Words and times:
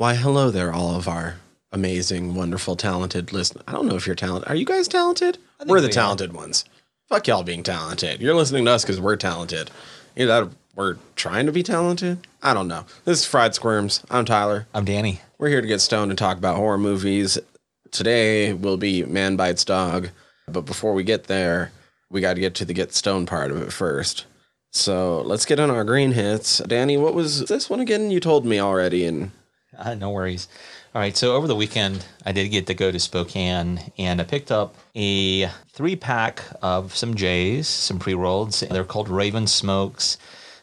Why, 0.00 0.14
hello 0.14 0.50
there, 0.50 0.72
all 0.72 0.96
of 0.96 1.06
our 1.08 1.36
amazing, 1.72 2.34
wonderful, 2.34 2.74
talented 2.74 3.34
listeners. 3.34 3.62
I 3.68 3.72
don't 3.72 3.86
know 3.86 3.96
if 3.96 4.06
you're 4.06 4.16
talented. 4.16 4.48
Are 4.48 4.54
you 4.54 4.64
guys 4.64 4.88
talented? 4.88 5.36
We're 5.66 5.82
the 5.82 5.88
we 5.88 5.90
are. 5.90 5.92
talented 5.92 6.32
ones. 6.32 6.64
Fuck 7.10 7.26
y'all 7.26 7.42
being 7.42 7.62
talented. 7.62 8.22
You're 8.22 8.34
listening 8.34 8.64
to 8.64 8.70
us 8.70 8.82
because 8.82 8.98
we're 8.98 9.16
talented. 9.16 9.70
Either 10.16 10.46
that 10.46 10.54
we're 10.74 10.96
trying 11.16 11.44
to 11.44 11.52
be 11.52 11.62
talented. 11.62 12.26
I 12.42 12.54
don't 12.54 12.66
know. 12.66 12.86
This 13.04 13.18
is 13.18 13.26
Fried 13.26 13.54
Squirms. 13.54 14.02
I'm 14.10 14.24
Tyler. 14.24 14.66
I'm 14.72 14.86
Danny. 14.86 15.20
We're 15.36 15.50
here 15.50 15.60
to 15.60 15.68
get 15.68 15.82
stoned 15.82 16.10
and 16.10 16.16
talk 16.16 16.38
about 16.38 16.56
horror 16.56 16.78
movies. 16.78 17.38
Today 17.90 18.54
will 18.54 18.78
be 18.78 19.04
Man 19.04 19.36
Bites 19.36 19.66
Dog. 19.66 20.08
But 20.48 20.62
before 20.62 20.94
we 20.94 21.04
get 21.04 21.24
there, 21.24 21.72
we 22.08 22.22
got 22.22 22.36
to 22.36 22.40
get 22.40 22.54
to 22.54 22.64
the 22.64 22.72
get 22.72 22.94
stoned 22.94 23.28
part 23.28 23.50
of 23.50 23.60
it 23.60 23.70
first. 23.70 24.24
So 24.72 25.20
let's 25.20 25.44
get 25.44 25.60
on 25.60 25.68
our 25.68 25.84
green 25.84 26.12
hits. 26.12 26.56
Danny, 26.60 26.96
what 26.96 27.12
was 27.12 27.44
this 27.44 27.68
one 27.68 27.80
again? 27.80 28.10
You 28.10 28.18
told 28.20 28.46
me 28.46 28.58
already. 28.58 29.04
And 29.04 29.32
Uh, 29.80 29.94
no 29.98 30.10
worries. 30.10 30.48
All 30.94 31.00
right. 31.00 31.16
So 31.16 31.34
over 31.34 31.46
the 31.46 31.56
weekend, 31.56 32.04
I 32.24 32.32
did 32.32 32.48
get 32.48 32.66
to 32.66 32.74
go 32.74 32.90
to 32.90 32.98
Spokane 32.98 33.80
and 33.98 34.20
I 34.20 34.24
picked 34.24 34.50
up 34.52 34.74
a 34.94 35.46
three 35.72 35.96
pack 35.96 36.42
of 36.62 36.94
some 36.94 37.14
J's, 37.14 37.68
some 37.68 37.98
pre 37.98 38.14
rolls. 38.14 38.60
They're 38.60 38.84
called 38.84 39.08
Raven 39.08 39.46
Smokes. 39.46 40.18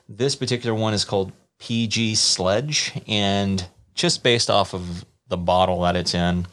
This 0.07 0.35
particular 0.35 0.75
one 0.75 0.93
is 0.93 1.05
called 1.05 1.31
PG 1.59 2.15
Sledge. 2.15 2.93
And 3.07 3.65
just 3.95 4.23
based 4.23 4.49
off 4.49 4.73
of 4.73 5.05
the 5.29 5.37
bottle 5.37 5.81
that 5.81 5.95
it's 5.95 6.13
in, 6.13 6.47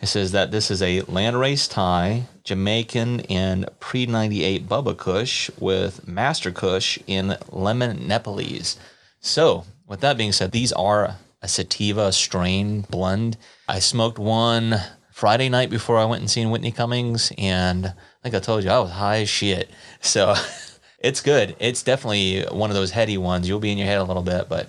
it 0.00 0.06
says 0.06 0.32
that 0.32 0.50
this 0.50 0.70
is 0.70 0.80
a 0.80 1.02
Landrace 1.02 1.70
Thai, 1.70 2.24
Jamaican, 2.44 3.20
and 3.28 3.68
pre 3.80 4.06
98 4.06 4.66
Bubba 4.66 4.96
Kush 4.96 5.50
with 5.58 6.06
Master 6.08 6.50
Kush 6.50 6.98
in 7.06 7.36
lemon 7.50 8.06
Nepalese. 8.06 8.78
So, 9.20 9.64
with 9.86 10.00
that 10.00 10.16
being 10.16 10.32
said, 10.32 10.52
these 10.52 10.72
are 10.72 11.16
a 11.42 11.48
sativa 11.48 12.12
strain 12.12 12.82
blend. 12.90 13.36
I 13.68 13.78
smoked 13.78 14.18
one 14.18 14.76
Friday 15.12 15.48
night 15.48 15.70
before 15.70 15.98
I 15.98 16.04
went 16.04 16.20
and 16.20 16.30
seen 16.30 16.50
Whitney 16.50 16.72
Cummings, 16.72 17.32
and 17.38 17.92
like 18.24 18.34
I 18.34 18.38
told 18.40 18.64
you, 18.64 18.70
I 18.70 18.78
was 18.78 18.90
high 18.90 19.20
as 19.22 19.28
shit. 19.28 19.70
So, 20.02 20.34
it's 20.98 21.20
good. 21.20 21.56
It's 21.58 21.82
definitely 21.82 22.42
one 22.44 22.70
of 22.70 22.76
those 22.76 22.90
heady 22.90 23.18
ones. 23.18 23.46
You'll 23.48 23.60
be 23.60 23.70
in 23.72 23.78
your 23.78 23.86
head 23.86 23.98
a 23.98 24.04
little 24.04 24.22
bit, 24.22 24.48
but 24.48 24.66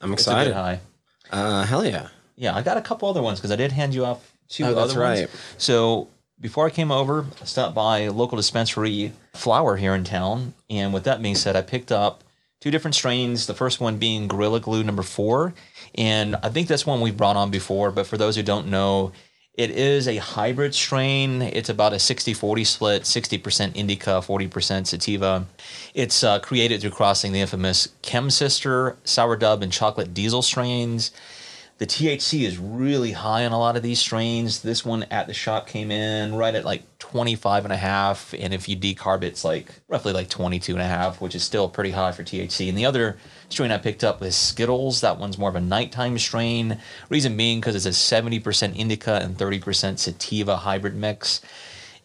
I'm 0.00 0.12
it's 0.12 0.26
a 0.26 0.30
good 0.30 0.48
excited. 0.48 0.54
high. 0.54 0.80
Uh, 1.30 1.64
hell 1.64 1.84
yeah. 1.84 2.08
Yeah, 2.36 2.56
I 2.56 2.62
got 2.62 2.78
a 2.78 2.80
couple 2.80 3.08
other 3.08 3.22
ones 3.22 3.38
because 3.38 3.50
I 3.52 3.56
did 3.56 3.72
hand 3.72 3.94
you 3.94 4.04
off 4.06 4.32
two 4.48 4.64
Oh, 4.64 4.74
that's 4.74 4.92
other 4.92 5.00
ones. 5.02 5.28
So 5.58 6.08
before 6.40 6.66
I 6.66 6.70
came 6.70 6.90
over, 6.90 7.26
I 7.40 7.44
stopped 7.44 7.74
by 7.74 7.98
a 8.00 8.12
local 8.12 8.36
dispensary 8.36 9.12
flower 9.34 9.76
here 9.76 9.94
in 9.94 10.04
town. 10.04 10.54
And 10.70 10.94
with 10.94 11.04
that 11.04 11.20
being 11.20 11.34
said, 11.34 11.54
I 11.56 11.62
picked 11.62 11.92
up 11.92 12.24
two 12.60 12.70
different 12.70 12.94
strains. 12.94 13.46
The 13.46 13.54
first 13.54 13.80
one 13.80 13.98
being 13.98 14.26
Gorilla 14.26 14.60
Glue 14.60 14.82
number 14.82 15.02
four. 15.02 15.52
And 15.96 16.36
I 16.36 16.48
think 16.48 16.68
that's 16.68 16.86
one 16.86 17.00
we've 17.00 17.16
brought 17.16 17.36
on 17.36 17.50
before. 17.50 17.90
But 17.90 18.06
for 18.06 18.16
those 18.16 18.36
who 18.36 18.42
don't 18.42 18.68
know, 18.68 19.12
it 19.54 19.70
is 19.72 20.08
a 20.08 20.16
hybrid 20.16 20.74
strain. 20.74 21.42
It's 21.42 21.68
about 21.68 21.92
a 21.92 21.98
60 21.98 22.32
40 22.32 22.64
split, 22.64 23.02
60% 23.02 23.76
indica, 23.76 24.22
40% 24.26 24.86
sativa. 24.86 25.46
It's 25.92 26.24
uh, 26.24 26.38
created 26.38 26.80
through 26.80 26.90
crossing 26.90 27.32
the 27.32 27.40
infamous 27.40 27.88
Chem 28.02 28.30
Sister, 28.30 28.96
Sour 29.04 29.36
Dub, 29.36 29.62
and 29.62 29.72
Chocolate 29.72 30.14
Diesel 30.14 30.42
strains. 30.42 31.10
The 31.80 31.86
THC 31.86 32.42
is 32.42 32.58
really 32.58 33.12
high 33.12 33.46
on 33.46 33.52
a 33.52 33.58
lot 33.58 33.74
of 33.74 33.82
these 33.82 33.98
strains. 33.98 34.60
This 34.60 34.84
one 34.84 35.04
at 35.04 35.26
the 35.26 35.32
shop 35.32 35.66
came 35.66 35.90
in 35.90 36.34
right 36.34 36.54
at 36.54 36.62
like 36.62 36.82
25 36.98 37.64
and 37.64 37.72
a 37.72 37.76
half. 37.78 38.34
And 38.38 38.52
if 38.52 38.68
you 38.68 38.76
decarb, 38.76 39.22
it's 39.22 39.46
like 39.46 39.72
roughly 39.88 40.12
like 40.12 40.28
22 40.28 40.74
and 40.74 40.82
a 40.82 40.86
half, 40.86 41.22
which 41.22 41.34
is 41.34 41.42
still 41.42 41.70
pretty 41.70 41.92
high 41.92 42.12
for 42.12 42.22
THC. 42.22 42.68
And 42.68 42.76
the 42.76 42.84
other 42.84 43.16
strain 43.48 43.70
I 43.70 43.78
picked 43.78 44.04
up 44.04 44.20
was 44.20 44.36
Skittles. 44.36 45.00
That 45.00 45.18
one's 45.18 45.38
more 45.38 45.48
of 45.48 45.56
a 45.56 45.60
nighttime 45.60 46.18
strain. 46.18 46.78
Reason 47.08 47.34
being 47.34 47.60
because 47.60 47.74
it's 47.74 47.86
a 47.86 47.88
70% 47.88 48.76
indica 48.76 49.14
and 49.14 49.38
30% 49.38 49.98
sativa 49.98 50.58
hybrid 50.58 50.94
mix. 50.94 51.40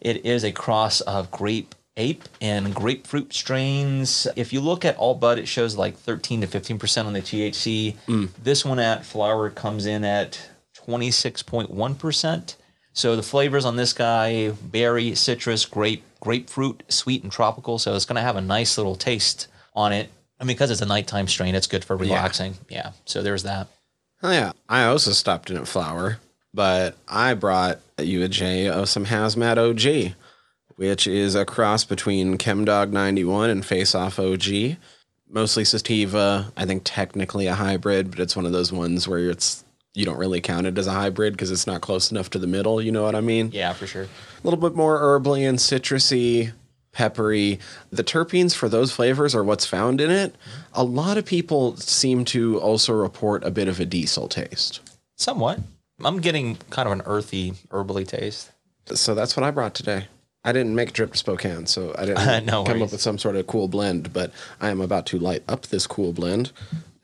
It 0.00 0.24
is 0.24 0.42
a 0.42 0.52
cross 0.52 1.02
of 1.02 1.30
grape 1.30 1.74
ape 1.96 2.24
and 2.40 2.74
grapefruit 2.74 3.32
strains. 3.32 4.26
If 4.36 4.52
you 4.52 4.60
look 4.60 4.84
at 4.84 4.98
AllBud, 4.98 5.38
it 5.38 5.48
shows 5.48 5.76
like 5.76 5.96
13 5.96 6.42
to 6.42 6.46
15% 6.46 7.04
on 7.06 7.12
the 7.12 7.20
THC. 7.20 7.96
Mm. 8.06 8.30
This 8.42 8.64
one 8.64 8.78
at 8.78 9.04
flower 9.04 9.50
comes 9.50 9.86
in 9.86 10.04
at 10.04 10.50
26.1%. 10.86 12.56
So 12.92 13.14
the 13.14 13.22
flavors 13.22 13.64
on 13.64 13.76
this 13.76 13.92
guy 13.92 14.50
berry, 14.50 15.14
citrus, 15.14 15.64
grape, 15.66 16.02
grapefruit, 16.20 16.82
sweet, 16.88 17.22
and 17.22 17.32
tropical. 17.32 17.78
So 17.78 17.94
it's 17.94 18.06
going 18.06 18.16
to 18.16 18.22
have 18.22 18.36
a 18.36 18.40
nice 18.40 18.78
little 18.78 18.96
taste 18.96 19.48
on 19.74 19.92
it. 19.92 20.10
And 20.38 20.46
because 20.46 20.70
it's 20.70 20.82
a 20.82 20.86
nighttime 20.86 21.28
strain, 21.28 21.54
it's 21.54 21.66
good 21.66 21.84
for 21.84 21.96
relaxing. 21.96 22.54
Yeah. 22.68 22.92
So 23.04 23.22
there's 23.22 23.42
that. 23.42 23.68
Oh, 24.22 24.30
yeah. 24.30 24.52
I 24.68 24.84
also 24.84 25.12
stopped 25.12 25.50
in 25.50 25.56
at 25.56 25.68
Flower, 25.68 26.18
but 26.52 26.96
I 27.08 27.34
brought 27.34 27.80
you 27.98 28.22
a 28.22 28.28
J 28.28 28.68
of 28.68 28.88
some 28.88 29.06
Hazmat 29.06 29.58
OG, 29.58 30.14
which 30.76 31.06
is 31.06 31.34
a 31.34 31.44
cross 31.44 31.84
between 31.84 32.38
Chemdawg 32.38 32.90
91 32.90 33.50
and 33.50 33.64
Face 33.64 33.94
Off 33.94 34.18
OG. 34.18 34.76
Mostly 35.28 35.64
sativa. 35.64 36.52
I 36.56 36.64
think 36.64 36.82
technically 36.84 37.46
a 37.46 37.54
hybrid, 37.54 38.10
but 38.10 38.20
it's 38.20 38.36
one 38.36 38.46
of 38.46 38.52
those 38.52 38.72
ones 38.72 39.08
where 39.08 39.30
it's 39.30 39.64
you 39.94 40.04
don't 40.04 40.18
really 40.18 40.42
count 40.42 40.66
it 40.66 40.76
as 40.78 40.86
a 40.86 40.92
hybrid 40.92 41.32
because 41.32 41.50
it's 41.50 41.66
not 41.66 41.80
close 41.80 42.10
enough 42.10 42.30
to 42.30 42.38
the 42.38 42.46
middle. 42.46 42.80
You 42.82 42.92
know 42.92 43.02
what 43.02 43.14
I 43.14 43.22
mean? 43.22 43.50
Yeah, 43.52 43.72
for 43.72 43.86
sure. 43.86 44.02
A 44.04 44.08
little 44.44 44.60
bit 44.60 44.76
more 44.76 44.98
herbally 45.00 45.48
and 45.48 45.58
citrusy, 45.58 46.52
peppery. 46.92 47.58
The 47.90 48.04
terpenes 48.04 48.54
for 48.54 48.68
those 48.68 48.92
flavors 48.92 49.34
are 49.34 49.42
what's 49.42 49.64
found 49.64 50.00
in 50.02 50.10
it. 50.10 50.34
A 50.74 50.84
lot 50.84 51.16
of 51.16 51.24
people 51.24 51.76
seem 51.78 52.26
to 52.26 52.60
also 52.60 52.92
report 52.92 53.42
a 53.42 53.50
bit 53.50 53.68
of 53.68 53.80
a 53.80 53.86
diesel 53.86 54.28
taste. 54.28 54.80
Somewhat. 55.16 55.60
I'm 56.04 56.20
getting 56.20 56.56
kind 56.68 56.86
of 56.86 56.92
an 56.92 57.02
earthy, 57.06 57.52
herbally 57.70 58.06
taste. 58.06 58.50
So 58.92 59.14
that's 59.14 59.34
what 59.34 59.44
I 59.44 59.50
brought 59.50 59.74
today. 59.74 60.08
I 60.46 60.52
didn't 60.52 60.74
make 60.76 60.90
a 60.90 60.92
trip 60.92 61.12
to 61.12 61.18
Spokane, 61.18 61.66
so 61.66 61.94
I 61.98 62.06
didn't 62.06 62.46
No 62.46 62.64
come 62.64 62.78
worries. 62.78 62.82
up 62.84 62.92
with 62.92 63.00
some 63.00 63.18
sort 63.18 63.36
of 63.36 63.46
cool 63.46 63.68
blend, 63.68 64.12
but 64.12 64.30
I 64.60 64.70
am 64.70 64.80
about 64.80 65.04
to 65.06 65.18
light 65.18 65.42
up 65.48 65.66
this 65.66 65.86
cool 65.86 66.12
blend 66.12 66.52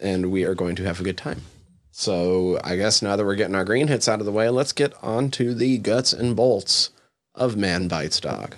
and 0.01 0.31
we 0.31 0.45
are 0.45 0.55
going 0.55 0.77
to 0.77 0.85
have 0.85 1.01
a 1.01 1.05
good 1.05 1.17
time. 1.19 1.43
So 1.91 2.59
I 2.65 2.77
guess 2.77 3.03
now 3.03 3.17
that 3.17 3.25
we're 3.25 3.35
getting 3.35 3.55
our 3.55 3.65
green 3.65 3.89
hits 3.89 4.09
out 4.09 4.21
of 4.21 4.27
the 4.27 4.33
way, 4.33 4.49
let's 4.49 4.73
get 4.73 4.95
on 5.03 5.31
to 5.33 5.55
the 5.55 5.79
guts 5.79 6.13
and 6.13 6.35
bolts 6.35 6.91
of 7.35 7.57
Man 7.57 7.89
Bites 7.89 8.21
Dog. 8.21 8.55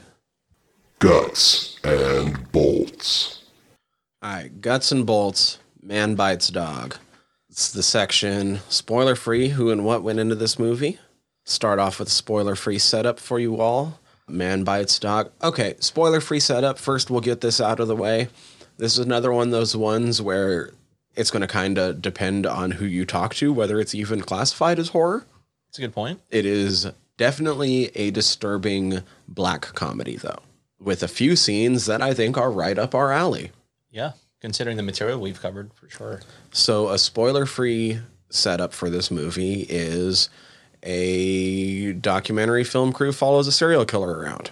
Guts 0.98 1.78
and 1.82 2.50
bolts. 2.52 3.42
All 4.22 4.32
right, 4.32 4.60
guts 4.60 4.92
and 4.92 5.04
bolts, 5.04 5.58
man 5.82 6.14
bites 6.14 6.48
dog. 6.48 6.96
It's 7.50 7.70
the 7.70 7.82
section 7.82 8.60
spoiler 8.68 9.14
free 9.14 9.48
who 9.50 9.70
and 9.70 9.84
what 9.84 10.02
went 10.02 10.18
into 10.18 10.34
this 10.34 10.58
movie. 10.58 10.98
Start 11.44 11.78
off 11.78 11.98
with 11.98 12.08
a 12.08 12.12
spoiler 12.12 12.54
free 12.54 12.78
setup 12.78 13.20
for 13.20 13.38
you 13.38 13.60
all. 13.60 14.00
Man 14.28 14.64
bites 14.64 14.98
dog. 14.98 15.30
Okay, 15.42 15.74
spoiler 15.80 16.20
free 16.20 16.40
setup. 16.40 16.78
First, 16.78 17.10
we'll 17.10 17.20
get 17.20 17.40
this 17.40 17.60
out 17.60 17.80
of 17.80 17.88
the 17.88 17.96
way. 17.96 18.28
This 18.78 18.94
is 18.94 19.04
another 19.04 19.32
one 19.32 19.48
of 19.48 19.52
those 19.52 19.76
ones 19.76 20.20
where 20.20 20.72
it's 21.14 21.30
going 21.30 21.42
to 21.42 21.46
kind 21.46 21.78
of 21.78 22.00
depend 22.02 22.46
on 22.46 22.72
who 22.72 22.86
you 22.86 23.04
talk 23.04 23.34
to, 23.34 23.52
whether 23.52 23.78
it's 23.78 23.94
even 23.94 24.20
classified 24.20 24.78
as 24.78 24.88
horror. 24.88 25.26
That's 25.68 25.78
a 25.78 25.82
good 25.82 25.92
point. 25.92 26.20
It 26.30 26.46
is 26.46 26.90
definitely 27.16 27.90
a 27.96 28.10
disturbing 28.10 29.02
black 29.28 29.62
comedy, 29.74 30.16
though, 30.16 30.40
with 30.80 31.02
a 31.02 31.08
few 31.08 31.36
scenes 31.36 31.86
that 31.86 32.02
I 32.02 32.14
think 32.14 32.36
are 32.36 32.50
right 32.50 32.78
up 32.78 32.94
our 32.94 33.12
alley. 33.12 33.52
Yeah. 33.90 34.12
Considering 34.40 34.76
the 34.76 34.82
material 34.82 35.20
we've 35.20 35.40
covered, 35.40 35.72
for 35.74 35.88
sure. 35.88 36.20
So, 36.52 36.90
a 36.90 36.98
spoiler 36.98 37.46
free 37.46 38.00
setup 38.28 38.72
for 38.72 38.90
this 38.90 39.10
movie 39.10 39.66
is 39.68 40.28
a 40.84 41.94
documentary 41.94 42.62
film 42.62 42.92
crew 42.92 43.10
follows 43.10 43.48
a 43.48 43.52
serial 43.52 43.84
killer 43.84 44.18
around 44.18 44.50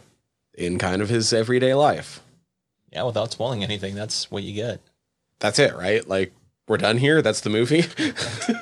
in 0.54 0.78
kind 0.78 1.02
of 1.02 1.08
his 1.08 1.32
everyday 1.32 1.74
life. 1.74 2.20
Yeah, 2.90 3.04
without 3.04 3.32
spoiling 3.32 3.62
anything, 3.62 3.94
that's 3.94 4.30
what 4.30 4.42
you 4.42 4.54
get. 4.54 4.80
That's 5.38 5.58
it, 5.58 5.74
right? 5.74 6.06
Like, 6.06 6.32
we're 6.68 6.78
done 6.78 6.98
here. 6.98 7.22
That's 7.22 7.40
the 7.40 7.50
movie. 7.50 7.84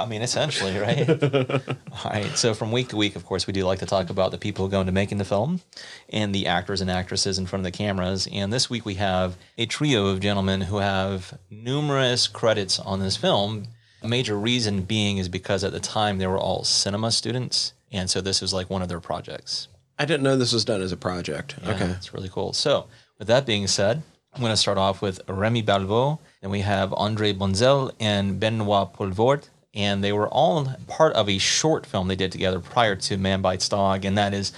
I 0.00 0.06
mean, 0.06 0.22
essentially, 0.22 0.78
right? 0.78 1.08
All 1.92 2.10
right. 2.10 2.30
So 2.34 2.54
from 2.54 2.72
week 2.72 2.88
to 2.88 2.96
week, 2.96 3.16
of 3.16 3.26
course, 3.26 3.46
we 3.46 3.52
do 3.52 3.64
like 3.64 3.80
to 3.80 3.86
talk 3.86 4.08
about 4.08 4.30
the 4.30 4.38
people 4.38 4.64
who 4.64 4.70
go 4.70 4.80
into 4.80 4.92
making 4.92 5.18
the 5.18 5.26
film 5.26 5.60
and 6.08 6.34
the 6.34 6.46
actors 6.46 6.80
and 6.80 6.90
actresses 6.90 7.38
in 7.38 7.44
front 7.46 7.60
of 7.60 7.70
the 7.70 7.76
cameras. 7.76 8.26
And 8.32 8.50
this 8.50 8.70
week 8.70 8.86
we 8.86 8.94
have 8.94 9.36
a 9.58 9.66
trio 9.66 10.06
of 10.06 10.20
gentlemen 10.20 10.62
who 10.62 10.78
have 10.78 11.38
numerous 11.50 12.28
credits 12.28 12.78
on 12.80 13.00
this 13.00 13.18
film. 13.18 13.66
A 14.02 14.08
major 14.08 14.38
reason 14.38 14.82
being 14.82 15.18
is 15.18 15.28
because 15.28 15.62
at 15.64 15.72
the 15.72 15.80
time 15.80 16.18
they 16.18 16.26
were 16.26 16.38
all 16.38 16.64
cinema 16.64 17.12
students. 17.12 17.72
And 17.92 18.08
so 18.08 18.20
this 18.20 18.40
was 18.40 18.52
like 18.52 18.70
one 18.70 18.82
of 18.82 18.88
their 18.88 19.00
projects. 19.00 19.68
I 19.98 20.04
didn't 20.04 20.22
know 20.22 20.36
this 20.36 20.52
was 20.52 20.64
done 20.64 20.80
as 20.80 20.92
a 20.92 20.96
project. 20.96 21.56
Yeah, 21.62 21.72
Okay. 21.72 21.84
It's 21.86 22.14
really 22.14 22.30
cool. 22.30 22.52
So, 22.52 22.86
with 23.18 23.28
that 23.28 23.44
being 23.44 23.66
said, 23.66 24.02
I'm 24.32 24.40
going 24.40 24.52
to 24.52 24.56
start 24.56 24.78
off 24.78 25.02
with 25.02 25.20
Remy 25.28 25.62
Belvaux. 25.62 26.18
Then 26.40 26.50
we 26.50 26.60
have 26.60 26.94
Andre 26.94 27.32
Bonzel 27.34 27.92
and 28.00 28.40
Benoit 28.40 28.92
Poelvoorde. 28.94 29.48
And 29.74 30.02
they 30.02 30.12
were 30.12 30.28
all 30.28 30.72
part 30.86 31.12
of 31.14 31.28
a 31.28 31.38
short 31.38 31.84
film 31.84 32.08
they 32.08 32.16
did 32.16 32.32
together 32.32 32.60
prior 32.60 32.96
to 32.96 33.16
Man 33.16 33.42
Bites 33.42 33.68
Dog. 33.68 34.04
And 34.04 34.16
that 34.16 34.32
is 34.32 34.52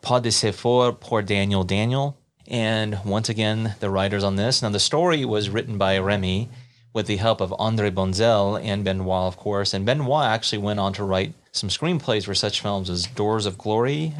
Pas 0.00 0.20
de 0.20 0.28
C4 0.28 1.00
pour 1.00 1.22
Daniel 1.22 1.64
Daniel. 1.64 2.16
And 2.46 2.98
once 3.04 3.28
again, 3.28 3.74
the 3.80 3.90
writers 3.90 4.22
on 4.22 4.36
this. 4.36 4.62
Now, 4.62 4.68
the 4.68 4.78
story 4.78 5.24
was 5.24 5.48
written 5.48 5.78
by 5.78 5.98
Remy, 5.98 6.48
with 6.94 7.06
the 7.06 7.16
help 7.16 7.42
of 7.42 7.52
Andre 7.58 7.90
Bonzel 7.90 8.58
and 8.62 8.84
Benoit, 8.84 9.26
of 9.26 9.36
course. 9.36 9.74
And 9.74 9.84
Benoit 9.84 10.24
actually 10.24 10.58
went 10.58 10.80
on 10.80 10.94
to 10.94 11.04
write 11.04 11.34
some 11.52 11.68
screenplays 11.68 12.24
for 12.24 12.34
such 12.34 12.62
films 12.62 12.88
as 12.88 13.06
Doors 13.08 13.44
of 13.44 13.58
Glory, 13.58 14.14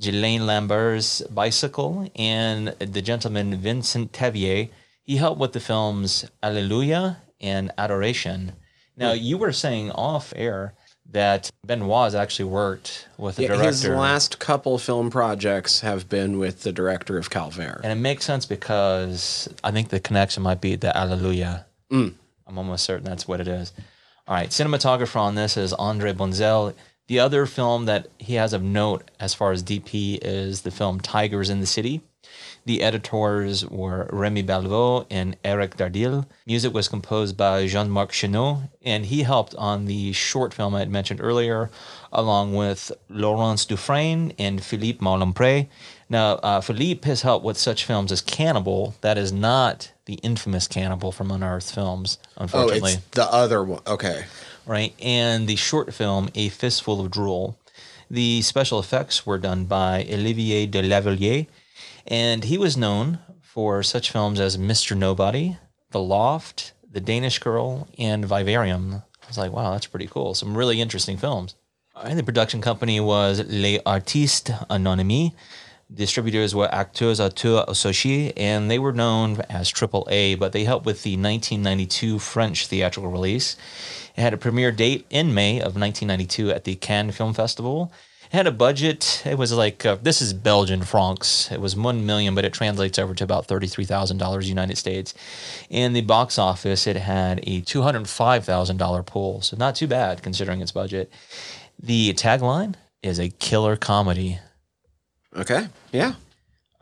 Ghislaine 0.00 0.44
Lambert's 0.44 1.22
Bicycle, 1.22 2.10
and 2.16 2.68
the 2.80 3.00
gentleman 3.00 3.56
Vincent 3.56 4.12
Tavier. 4.12 4.68
He 5.02 5.16
helped 5.16 5.40
with 5.40 5.52
the 5.52 5.60
films 5.60 6.26
Alleluia 6.42 7.18
and 7.40 7.70
Adoration. 7.78 8.52
Now, 8.96 9.14
hmm. 9.14 9.22
you 9.22 9.38
were 9.38 9.52
saying 9.52 9.92
off 9.92 10.32
air 10.36 10.74
that 11.10 11.50
Benoit 11.64 12.04
has 12.04 12.14
actually 12.14 12.50
worked 12.50 13.08
with 13.16 13.36
the 13.36 13.42
Yeah, 13.42 13.48
director. 13.48 13.66
his 13.66 13.88
last 13.88 14.38
couple 14.38 14.76
film 14.78 15.08
projects 15.08 15.80
have 15.80 16.08
been 16.08 16.38
with 16.38 16.64
the 16.64 16.72
director 16.72 17.16
of 17.16 17.30
Calvaire. 17.30 17.80
And 17.82 17.92
it 17.92 18.02
makes 18.02 18.24
sense 18.26 18.44
because 18.44 19.48
I 19.64 19.70
think 19.70 19.88
the 19.88 20.00
connection 20.00 20.42
might 20.42 20.60
be 20.60 20.76
the 20.76 20.94
Alleluia. 20.94 21.64
Mm. 21.92 22.14
I'm 22.46 22.58
almost 22.58 22.84
certain 22.84 23.04
that's 23.04 23.28
what 23.28 23.40
it 23.40 23.48
is. 23.48 23.72
All 24.26 24.34
right, 24.34 24.50
cinematographer 24.50 25.16
on 25.16 25.34
this 25.34 25.56
is 25.56 25.72
Andre 25.72 26.12
Bonzel. 26.12 26.74
The 27.06 27.20
other 27.20 27.46
film 27.46 27.86
that 27.86 28.08
he 28.18 28.34
has 28.34 28.52
of 28.52 28.62
note 28.62 29.10
as 29.18 29.32
far 29.32 29.52
as 29.52 29.62
DP 29.62 30.18
is 30.20 30.62
the 30.62 30.70
film 30.70 31.00
Tigers 31.00 31.48
in 31.48 31.60
the 31.60 31.66
City. 31.66 32.02
The 32.66 32.82
editors 32.82 33.64
were 33.64 34.10
Remy 34.12 34.42
Belvaux 34.42 35.06
and 35.10 35.38
Eric 35.42 35.78
Dardill. 35.78 36.26
Music 36.46 36.74
was 36.74 36.88
composed 36.88 37.34
by 37.34 37.66
Jean-Marc 37.66 38.12
Chenut, 38.12 38.68
and 38.82 39.06
he 39.06 39.22
helped 39.22 39.54
on 39.54 39.86
the 39.86 40.12
short 40.12 40.52
film 40.52 40.74
I 40.74 40.80
had 40.80 40.90
mentioned 40.90 41.20
earlier, 41.22 41.70
along 42.12 42.54
with 42.54 42.92
Laurence 43.08 43.64
Dufresne 43.64 44.34
and 44.38 44.62
Philippe 44.62 44.98
Malempré. 44.98 45.68
Now, 46.10 46.34
uh, 46.36 46.60
Philippe 46.60 47.06
has 47.06 47.22
helped 47.22 47.44
with 47.44 47.58
such 47.58 47.84
films 47.84 48.10
as 48.10 48.22
Cannibal. 48.22 48.94
That 49.02 49.18
is 49.18 49.30
not 49.32 49.92
the 50.06 50.14
infamous 50.14 50.66
Cannibal 50.66 51.12
from 51.12 51.30
Unearthed 51.30 51.74
Films, 51.74 52.18
unfortunately. 52.36 52.92
oh, 52.92 52.94
it's 52.94 53.04
the 53.10 53.30
other 53.30 53.62
one. 53.62 53.82
Okay. 53.86 54.24
right? 54.66 54.94
And 55.02 55.46
the 55.46 55.56
short 55.56 55.92
film, 55.92 56.30
A 56.34 56.48
Fistful 56.48 57.00
of 57.00 57.10
Drool. 57.10 57.58
The 58.10 58.40
special 58.40 58.78
effects 58.80 59.26
were 59.26 59.36
done 59.36 59.66
by 59.66 60.06
Olivier 60.10 60.66
de 60.66 60.82
Laveleye, 60.82 61.46
and 62.06 62.44
he 62.44 62.56
was 62.56 62.74
known 62.76 63.18
for 63.42 63.82
such 63.82 64.10
films 64.10 64.40
as 64.40 64.56
Mr. 64.56 64.96
Nobody, 64.96 65.58
The 65.90 66.00
Loft, 66.00 66.72
The 66.90 67.00
Danish 67.00 67.38
Girl, 67.38 67.86
and 67.98 68.24
Vivarium. 68.24 69.02
I 69.22 69.26
was 69.26 69.36
like, 69.36 69.52
wow, 69.52 69.72
that's 69.72 69.86
pretty 69.86 70.06
cool. 70.06 70.32
Some 70.32 70.56
really 70.56 70.80
interesting 70.80 71.18
films. 71.18 71.54
And 72.02 72.18
the 72.18 72.22
production 72.22 72.62
company 72.62 72.98
was 73.00 73.42
Les 73.46 73.80
Artistes 73.84 74.54
Anonymes. 74.70 75.32
Distributors 75.92 76.54
were 76.54 76.68
Acteurs 76.72 77.18
Auteurs 77.18 77.64
Associés, 77.66 78.34
and 78.36 78.70
they 78.70 78.78
were 78.78 78.92
known 78.92 79.40
as 79.48 79.72
AAA, 79.72 80.38
but 80.38 80.52
they 80.52 80.64
helped 80.64 80.84
with 80.84 81.02
the 81.02 81.12
1992 81.12 82.18
French 82.18 82.66
theatrical 82.66 83.10
release. 83.10 83.56
It 84.14 84.20
had 84.20 84.34
a 84.34 84.36
premiere 84.36 84.70
date 84.70 85.06
in 85.08 85.32
May 85.32 85.56
of 85.60 85.76
1992 85.76 86.50
at 86.50 86.64
the 86.64 86.74
Cannes 86.74 87.12
Film 87.12 87.32
Festival. 87.32 87.90
It 88.30 88.36
had 88.36 88.46
a 88.46 88.52
budget. 88.52 89.22
It 89.24 89.38
was 89.38 89.50
like 89.54 89.86
uh, 89.86 89.96
this 90.02 90.20
is 90.20 90.34
Belgian 90.34 90.82
francs. 90.82 91.50
It 91.50 91.60
was 91.62 91.74
one 91.74 92.04
million, 92.04 92.34
but 92.34 92.44
it 92.44 92.52
translates 92.52 92.98
over 92.98 93.14
to 93.14 93.24
about 93.24 93.46
thirty-three 93.46 93.86
thousand 93.86 94.18
dollars 94.18 94.46
United 94.46 94.76
States. 94.76 95.14
In 95.70 95.94
the 95.94 96.02
box 96.02 96.38
office, 96.38 96.86
it 96.86 96.96
had 96.96 97.40
a 97.44 97.62
two 97.62 97.80
hundred 97.80 98.06
five 98.06 98.44
thousand 98.44 98.76
dollar 98.76 99.02
pull, 99.02 99.40
so 99.40 99.56
not 99.56 99.76
too 99.76 99.86
bad 99.86 100.22
considering 100.22 100.60
its 100.60 100.72
budget. 100.72 101.10
The 101.82 102.12
tagline 102.12 102.74
is 103.02 103.18
a 103.18 103.30
killer 103.30 103.76
comedy. 103.76 104.40
Okay. 105.38 105.68
Yeah. 105.92 106.14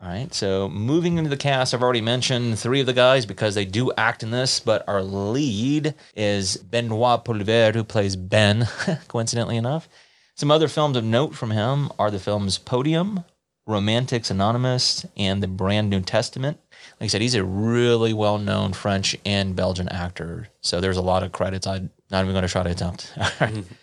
All 0.01 0.09
right. 0.09 0.33
So 0.33 0.69
moving 0.69 1.17
into 1.17 1.29
the 1.29 1.37
cast, 1.37 1.73
I've 1.73 1.81
already 1.81 2.01
mentioned 2.01 2.59
three 2.59 2.79
of 2.79 2.85
the 2.85 2.93
guys 2.93 3.25
because 3.25 3.55
they 3.55 3.65
do 3.65 3.91
act 3.97 4.21
in 4.21 4.31
this, 4.31 4.59
but 4.59 4.87
our 4.87 5.01
lead 5.01 5.95
is 6.15 6.57
Benoit 6.57 7.23
Poelvoorde, 7.25 7.75
who 7.75 7.83
plays 7.83 8.15
Ben, 8.15 8.67
coincidentally 9.07 9.57
enough. 9.57 9.89
Some 10.35 10.51
other 10.51 10.67
films 10.67 10.97
of 10.97 11.03
note 11.03 11.33
from 11.33 11.49
him 11.49 11.89
are 11.97 12.11
the 12.11 12.19
films 12.19 12.59
Podium, 12.59 13.23
Romantics 13.65 14.29
Anonymous, 14.29 15.03
and 15.17 15.41
The 15.41 15.47
Brand 15.47 15.89
New 15.89 16.01
Testament. 16.01 16.59
Like 16.99 17.07
I 17.07 17.07
said, 17.07 17.21
he's 17.21 17.33
a 17.33 17.43
really 17.43 18.13
well 18.13 18.37
known 18.37 18.73
French 18.73 19.15
and 19.25 19.55
Belgian 19.55 19.89
actor. 19.89 20.49
So 20.61 20.79
there's 20.79 20.97
a 20.97 21.01
lot 21.01 21.23
of 21.23 21.31
credits 21.31 21.65
I'm 21.65 21.89
not 22.11 22.21
even 22.21 22.33
going 22.33 22.43
to 22.43 22.51
try 22.51 22.61
to 22.61 22.69
attempt. 22.69 23.13
All 23.17 23.23
right. 23.41 23.53
Mm-hmm. 23.53 23.73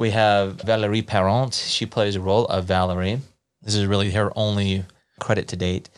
We 0.00 0.10
have 0.10 0.58
Valérie 0.58 1.06
Parent. 1.06 1.54
She 1.54 1.86
plays 1.86 2.14
the 2.14 2.20
role 2.20 2.44
of 2.46 2.66
Valerie. 2.66 3.20
This 3.62 3.74
is 3.74 3.86
really 3.86 4.10
her 4.10 4.32
only 4.36 4.84
credit 5.20 5.48
to 5.48 5.56
date. 5.56 5.88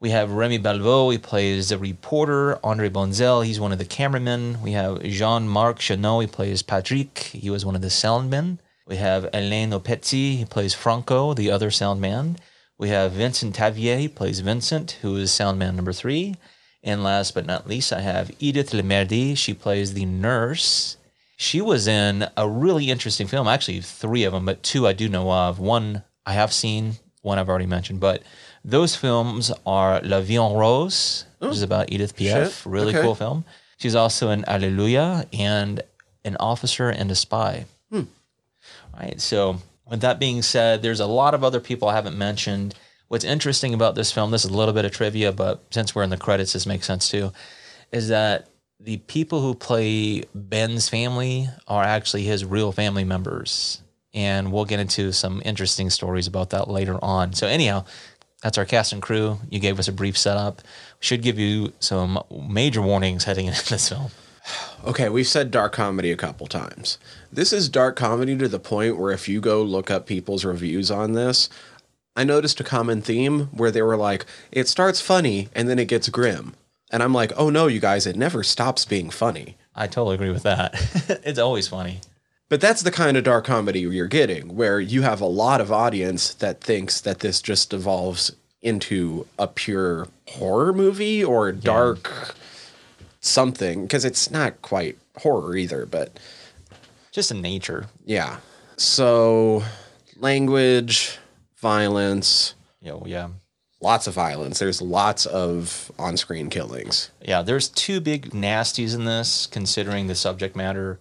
We 0.00 0.10
have 0.10 0.32
Remy 0.32 0.58
Belvaux. 0.58 1.10
He 1.12 1.18
plays 1.18 1.68
the 1.68 1.78
reporter. 1.78 2.58
Andre 2.64 2.88
Bonzel. 2.90 3.44
He's 3.44 3.60
one 3.60 3.72
of 3.72 3.78
the 3.78 3.84
cameramen. 3.84 4.60
We 4.62 4.72
have 4.72 5.02
Jean-Marc 5.02 5.78
Chenut. 5.78 6.22
He 6.22 6.26
plays 6.26 6.62
Patrick. 6.62 7.18
He 7.18 7.50
was 7.50 7.64
one 7.64 7.74
of 7.74 7.82
the 7.82 7.88
soundmen. 7.88 8.58
We 8.86 8.96
have 8.96 9.30
Alain 9.32 9.70
Oppezzi. 9.70 10.36
He 10.36 10.44
plays 10.44 10.74
Franco, 10.74 11.32
the 11.32 11.50
other 11.50 11.70
soundman. 11.70 12.36
We 12.76 12.88
have 12.90 13.12
Vincent 13.12 13.54
Tavier. 13.54 13.96
He 13.96 14.08
plays 14.08 14.40
Vincent, 14.40 14.98
who 15.00 15.16
is 15.16 15.30
soundman 15.30 15.74
number 15.74 15.92
three. 15.92 16.34
And 16.82 17.02
last 17.02 17.32
but 17.32 17.46
not 17.46 17.66
least, 17.66 17.92
I 17.92 18.00
have 18.00 18.30
Edith 18.40 18.74
Le 18.74 18.82
Merdy. 18.82 19.38
She 19.38 19.54
plays 19.54 19.94
the 19.94 20.04
nurse. 20.04 20.98
She 21.36 21.62
was 21.62 21.86
in 21.86 22.28
a 22.36 22.46
really 22.46 22.90
interesting 22.90 23.26
film, 23.26 23.48
actually 23.48 23.80
three 23.80 24.24
of 24.24 24.34
them, 24.34 24.44
but 24.44 24.62
two 24.62 24.86
I 24.86 24.92
do 24.92 25.08
know 25.08 25.30
of. 25.32 25.58
One 25.58 26.02
I 26.26 26.32
have 26.32 26.52
seen, 26.52 26.94
one 27.22 27.38
I've 27.38 27.48
already 27.48 27.66
mentioned, 27.66 28.00
but 28.00 28.22
those 28.64 28.96
films 28.96 29.52
are 29.66 30.00
La 30.02 30.20
Vie 30.20 30.36
en 30.42 30.52
Rose, 30.54 31.26
which 31.38 31.52
is 31.52 31.62
oh, 31.62 31.66
about 31.66 31.92
Edith 31.92 32.16
Piaf, 32.16 32.46
shit. 32.46 32.66
really 32.66 32.94
Okay. 32.94 33.02
cool 33.02 33.14
film. 33.14 33.44
She's 33.78 33.94
also 33.94 34.30
in 34.30 34.44
Alleluia 34.48 35.26
and 35.32 35.82
An 36.24 36.36
Officer 36.40 36.88
and 36.88 37.10
a 37.10 37.14
Spy. 37.14 37.66
All 37.92 39.00
right. 39.00 39.20
So, 39.20 39.58
with 39.90 40.00
that 40.00 40.18
being 40.18 40.40
said, 40.42 40.82
there's 40.82 41.00
a 41.00 41.06
lot 41.06 41.34
of 41.34 41.44
other 41.44 41.60
people 41.60 41.88
I 41.88 41.94
haven't 41.94 42.16
mentioned. 42.16 42.74
What's 43.08 43.24
interesting 43.24 43.74
about 43.74 43.94
this 43.96 44.12
film, 44.12 44.30
this 44.30 44.44
is 44.44 44.50
a 44.50 44.56
little 44.56 44.72
bit 44.72 44.84
of 44.84 44.92
trivia, 44.92 45.32
but 45.32 45.62
since 45.70 45.94
we're 45.94 46.04
in 46.04 46.10
the 46.10 46.16
credits, 46.16 46.52
this 46.54 46.64
makes 46.64 46.86
sense 46.86 47.08
too, 47.08 47.32
is 47.92 48.08
that 48.08 48.48
the 48.80 48.96
people 48.98 49.40
who 49.40 49.54
play 49.54 50.24
Ben's 50.34 50.88
family 50.88 51.48
are 51.68 51.82
actually 51.82 52.24
his 52.24 52.44
real 52.44 52.72
family 52.72 53.04
members. 53.04 53.82
And 54.14 54.52
we'll 54.52 54.64
get 54.64 54.80
into 54.80 55.12
some 55.12 55.42
interesting 55.44 55.90
stories 55.90 56.26
about 56.26 56.50
that 56.50 56.68
later 56.68 56.98
on. 57.02 57.32
So, 57.32 57.48
anyhow, 57.48 57.84
that's 58.42 58.58
our 58.58 58.64
cast 58.64 58.92
and 58.92 59.02
crew. 59.02 59.38
You 59.50 59.58
gave 59.58 59.78
us 59.78 59.88
a 59.88 59.92
brief 59.92 60.16
setup. 60.16 60.62
Should 61.00 61.22
give 61.22 61.38
you 61.38 61.72
some 61.80 62.22
major 62.48 62.80
warnings 62.80 63.24
heading 63.24 63.46
into 63.48 63.68
this 63.68 63.88
film. 63.88 64.10
Okay, 64.84 65.08
we've 65.08 65.26
said 65.26 65.50
dark 65.50 65.72
comedy 65.72 66.12
a 66.12 66.16
couple 66.16 66.46
times. 66.46 66.98
This 67.32 67.52
is 67.52 67.68
dark 67.68 67.96
comedy 67.96 68.36
to 68.36 68.46
the 68.46 68.58
point 68.58 68.98
where 68.98 69.12
if 69.12 69.28
you 69.28 69.40
go 69.40 69.62
look 69.62 69.90
up 69.90 70.06
people's 70.06 70.44
reviews 70.44 70.90
on 70.90 71.12
this, 71.12 71.48
I 72.14 72.24
noticed 72.24 72.60
a 72.60 72.64
common 72.64 73.00
theme 73.00 73.46
where 73.46 73.70
they 73.70 73.82
were 73.82 73.96
like, 73.96 74.26
it 74.52 74.68
starts 74.68 75.00
funny 75.00 75.48
and 75.54 75.68
then 75.68 75.78
it 75.78 75.88
gets 75.88 76.08
grim. 76.10 76.54
And 76.90 77.02
I'm 77.02 77.14
like, 77.14 77.32
oh 77.36 77.50
no, 77.50 77.66
you 77.66 77.80
guys, 77.80 78.06
it 78.06 78.14
never 78.14 78.42
stops 78.42 78.84
being 78.84 79.10
funny. 79.10 79.56
I 79.74 79.86
totally 79.86 80.14
agree 80.14 80.30
with 80.30 80.44
that. 80.44 80.74
it's 81.24 81.38
always 81.38 81.66
funny. 81.66 82.00
But 82.48 82.60
that's 82.60 82.82
the 82.82 82.90
kind 82.90 83.16
of 83.16 83.24
dark 83.24 83.46
comedy 83.46 83.80
you're 83.80 84.06
getting, 84.06 84.54
where 84.54 84.78
you 84.78 85.02
have 85.02 85.20
a 85.20 85.26
lot 85.26 85.60
of 85.60 85.72
audience 85.72 86.34
that 86.34 86.60
thinks 86.60 87.00
that 87.00 87.20
this 87.20 87.40
just 87.40 87.72
evolves 87.72 88.32
into 88.62 89.26
a 89.38 89.46
pure 89.48 90.08
horror 90.28 90.72
movie 90.72 91.22
or 91.24 91.52
dark 91.52 92.34
something, 93.20 93.82
because 93.82 94.04
it's 94.04 94.30
not 94.30 94.60
quite 94.62 94.98
horror 95.18 95.56
either, 95.56 95.86
but 95.86 96.18
Just 97.12 97.30
in 97.30 97.40
nature. 97.40 97.86
yeah. 98.04 98.38
So, 98.76 99.62
language, 100.18 101.18
violence, 101.58 102.54
You 102.82 102.90
know, 102.90 103.02
yeah. 103.06 103.28
lots 103.80 104.06
of 104.06 104.14
violence. 104.14 104.58
There's 104.58 104.82
lots 104.82 105.26
of 105.26 105.92
on 105.98 106.16
screen 106.16 106.50
killings. 106.50 107.10
Yeah, 107.22 107.42
there's 107.42 107.68
two 107.68 108.00
big 108.00 108.30
nasties 108.30 108.94
in 108.94 109.04
this, 109.04 109.46
considering 109.46 110.08
the 110.08 110.14
subject 110.14 110.56
matter. 110.56 110.98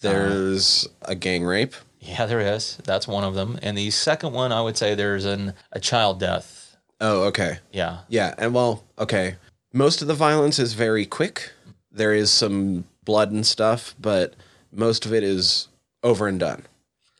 There's 0.00 0.88
a 1.02 1.14
gang 1.14 1.44
rape. 1.44 1.74
Yeah, 2.00 2.26
there 2.26 2.40
is. 2.40 2.76
That's 2.84 3.08
one 3.08 3.24
of 3.24 3.34
them. 3.34 3.58
And 3.62 3.76
the 3.76 3.90
second 3.90 4.32
one, 4.32 4.52
I 4.52 4.60
would 4.62 4.76
say 4.76 4.94
there's 4.94 5.24
an 5.24 5.54
a 5.72 5.80
child 5.80 6.20
death. 6.20 6.76
Oh, 7.00 7.24
okay. 7.24 7.58
Yeah, 7.72 8.00
Yeah, 8.08 8.34
and 8.38 8.54
well, 8.54 8.84
okay. 8.98 9.36
Most 9.72 10.00
of 10.02 10.08
the 10.08 10.14
violence 10.14 10.58
is 10.58 10.72
very 10.74 11.04
quick. 11.04 11.50
There 11.90 12.14
is 12.14 12.30
some 12.30 12.84
blood 13.04 13.30
and 13.32 13.46
stuff, 13.46 13.94
but 14.00 14.34
most 14.72 15.04
of 15.04 15.12
it 15.12 15.22
is 15.22 15.68
over 16.02 16.26
and 16.28 16.38
done. 16.40 16.64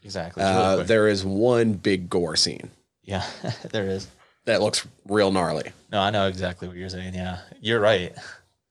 exactly. 0.03 0.43
Uh, 0.43 0.83
there 0.85 1.09
is 1.09 1.25
one 1.25 1.75
big 1.75 2.09
gore 2.09 2.37
scene 2.37 2.71
yeah, 3.07 3.25
there 3.71 3.87
is. 3.89 4.09
that 4.45 4.61
looks 4.61 4.87
real 5.09 5.31
gnarly, 5.31 5.73
No, 5.93 6.01
I 6.01 6.11
know 6.11 6.27
exactly 6.27 6.69
what 6.69 6.77
you're 6.77 6.89
saying. 6.89 7.15
Yeah, 7.15 7.39
you're 7.61 7.81
right. 7.81 8.13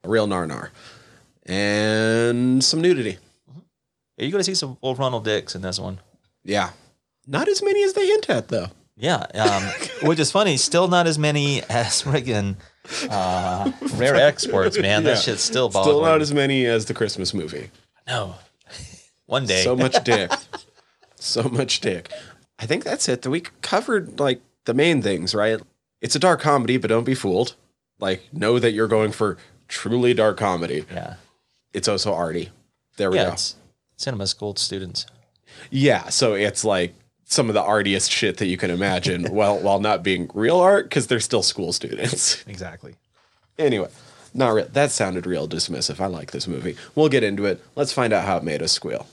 real 0.04 0.28
narnar, 0.28 0.70
and 1.46 2.64
some 2.64 2.82
nudity. 2.82 3.18
You're 4.18 4.32
going 4.32 4.40
to 4.40 4.44
see 4.46 4.56
some 4.56 4.78
old 4.82 4.98
Ronald 5.00 5.24
Dicks 5.26 5.56
in 5.56 5.62
this 5.62 5.80
one. 5.80 6.00
Yeah, 6.44 6.70
not 7.28 7.48
as 7.48 7.62
many 7.64 7.84
as 7.84 7.94
they 7.94 8.06
hint 8.08 8.30
at 8.30 8.48
though. 8.50 8.68
Yeah, 8.98 9.26
um, 9.34 9.64
which 10.08 10.20
is 10.20 10.32
funny. 10.32 10.56
Still 10.58 10.88
not 10.88 11.06
as 11.08 11.20
many 11.20 11.62
as 11.64 12.02
friggin' 12.04 12.56
Rare 13.98 14.16
exports, 14.16 14.78
man. 14.80 15.04
That 15.04 15.18
shit's 15.18 15.42
still 15.42 15.70
Still 15.70 16.02
not 16.02 16.22
as 16.22 16.34
many 16.34 16.66
as 16.66 16.86
the 16.86 16.94
Christmas 16.94 17.34
movie. 17.34 17.70
no. 18.08 18.36
One 19.28 19.48
day. 19.48 19.64
So 19.64 19.76
much 19.76 20.04
dick. 20.04 20.32
so 21.16 21.44
much 21.50 21.80
dick. 21.80 22.12
I 22.60 22.68
think 22.68 22.84
that's 22.84 23.10
it. 23.10 23.26
We 23.26 23.42
covered 23.64 24.20
like 24.20 24.40
the 24.66 24.74
main 24.76 25.02
things, 25.02 25.34
right? 25.34 25.60
It's 26.00 26.16
a 26.16 26.20
dark 26.20 26.42
comedy, 26.42 26.78
but 26.78 26.90
don't 26.90 27.06
be 27.06 27.16
fooled. 27.16 27.56
Like, 28.00 28.22
know 28.32 28.60
that 28.60 28.72
you're 28.74 28.88
going 28.88 29.12
for 29.12 29.38
truly 29.68 30.14
dark 30.14 30.38
comedy. 30.38 30.86
yeah. 30.92 31.16
It's 31.74 31.88
also 31.88 32.14
arty. 32.14 32.52
There 32.98 33.10
we 33.10 33.18
Yeah. 33.18 33.26
go. 33.26 33.32
It's 33.34 33.56
cinema 33.98 34.28
school 34.28 34.56
students. 34.56 35.06
Yeah, 35.72 36.10
so 36.10 36.34
it's 36.34 36.64
like 36.64 36.94
some 37.26 37.50
of 37.50 37.56
the 37.56 37.62
artiest 37.62 38.12
shit 38.12 38.38
that 38.38 38.48
you 38.48 38.58
can 38.58 38.70
imagine, 38.72 39.26
while 39.34 39.58
while 39.60 39.80
not 39.80 40.04
being 40.04 40.30
real 40.34 40.60
art 40.60 40.86
because 40.90 41.08
they're 41.08 41.20
still 41.20 41.44
school 41.44 41.74
students. 41.74 42.44
Exactly. 42.48 42.96
anyway, 43.58 43.90
not 44.34 44.50
real. 44.54 44.68
That 44.72 44.92
sounded 44.92 45.26
real 45.26 45.48
dismissive. 45.48 46.00
I 46.00 46.08
like 46.08 46.32
this 46.32 46.48
movie. 46.48 46.76
We'll 46.94 47.10
get 47.10 47.24
into 47.24 47.46
it. 47.46 47.64
Let's 47.76 47.94
find 47.94 48.14
out 48.14 48.26
how 48.26 48.38
it 48.38 48.44
made 48.44 48.62
us 48.62 48.72
squeal. 48.72 49.08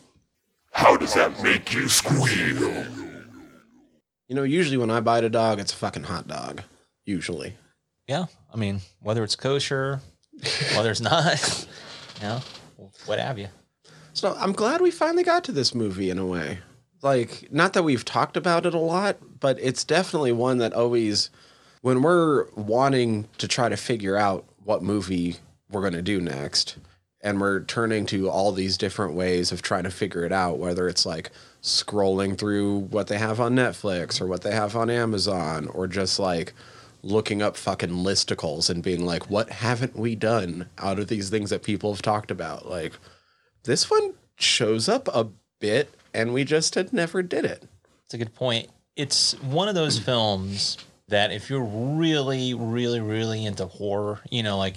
How 0.72 0.96
does 0.96 1.14
that 1.14 1.42
make 1.42 1.72
you 1.72 1.88
squeal? 1.88 2.86
You 4.28 4.36
know, 4.36 4.42
usually 4.42 4.78
when 4.78 4.90
I 4.90 5.00
bite 5.00 5.24
a 5.24 5.28
dog, 5.28 5.60
it's 5.60 5.72
a 5.72 5.76
fucking 5.76 6.04
hot 6.04 6.26
dog. 6.26 6.62
Usually. 7.04 7.54
Yeah. 8.08 8.26
I 8.52 8.56
mean, 8.56 8.80
whether 9.02 9.22
it's 9.22 9.36
kosher, 9.36 10.00
whether 10.74 10.90
it's 10.90 11.00
not, 11.00 11.66
you 12.20 12.26
know, 12.26 12.40
what 13.06 13.18
have 13.18 13.38
you. 13.38 13.48
So 14.14 14.36
I'm 14.38 14.52
glad 14.52 14.80
we 14.80 14.90
finally 14.90 15.24
got 15.24 15.44
to 15.44 15.52
this 15.52 15.74
movie 15.74 16.10
in 16.10 16.18
a 16.18 16.26
way. 16.26 16.58
Like, 17.00 17.50
not 17.50 17.72
that 17.72 17.82
we've 17.82 18.04
talked 18.04 18.36
about 18.36 18.66
it 18.66 18.74
a 18.74 18.78
lot, 18.78 19.18
but 19.40 19.58
it's 19.60 19.84
definitely 19.84 20.32
one 20.32 20.58
that 20.58 20.72
always, 20.72 21.30
when 21.80 22.02
we're 22.02 22.46
wanting 22.52 23.26
to 23.38 23.48
try 23.48 23.68
to 23.68 23.76
figure 23.76 24.16
out 24.16 24.44
what 24.64 24.82
movie 24.82 25.36
we're 25.70 25.80
going 25.80 25.94
to 25.94 26.02
do 26.02 26.20
next, 26.20 26.76
and 27.22 27.40
we're 27.40 27.64
turning 27.64 28.06
to 28.06 28.28
all 28.28 28.52
these 28.52 28.76
different 28.76 29.14
ways 29.14 29.50
of 29.50 29.62
trying 29.62 29.84
to 29.84 29.90
figure 29.90 30.24
it 30.24 30.32
out, 30.32 30.58
whether 30.58 30.88
it's 30.88 31.06
like 31.06 31.30
scrolling 31.62 32.36
through 32.36 32.78
what 32.78 33.06
they 33.06 33.18
have 33.18 33.40
on 33.40 33.56
Netflix 33.56 34.20
or 34.20 34.26
what 34.26 34.42
they 34.42 34.52
have 34.52 34.76
on 34.76 34.90
Amazon, 34.90 35.66
or 35.68 35.86
just 35.86 36.18
like 36.18 36.52
looking 37.02 37.42
up 37.42 37.56
fucking 37.56 37.90
listicles 37.90 38.70
and 38.70 38.82
being 38.82 39.04
like, 39.04 39.28
what 39.30 39.50
haven't 39.50 39.96
we 39.96 40.14
done 40.14 40.68
out 40.78 40.98
of 41.00 41.08
these 41.08 41.30
things 41.30 41.50
that 41.50 41.64
people 41.64 41.92
have 41.92 42.02
talked 42.02 42.30
about? 42.30 42.68
Like, 42.68 42.92
this 43.64 43.90
one 43.90 44.14
shows 44.36 44.88
up 44.88 45.08
a 45.08 45.28
bit 45.60 45.94
and 46.14 46.32
we 46.32 46.44
just 46.44 46.74
had 46.74 46.92
never 46.92 47.22
did 47.22 47.44
it. 47.44 47.64
It's 48.04 48.14
a 48.14 48.18
good 48.18 48.34
point. 48.34 48.68
It's 48.96 49.32
one 49.42 49.68
of 49.68 49.74
those 49.74 49.98
films 49.98 50.76
that 51.08 51.32
if 51.32 51.48
you're 51.48 51.64
really, 51.64 52.54
really, 52.54 53.00
really 53.00 53.44
into 53.44 53.66
horror, 53.66 54.20
you 54.30 54.42
know, 54.42 54.58
like 54.58 54.76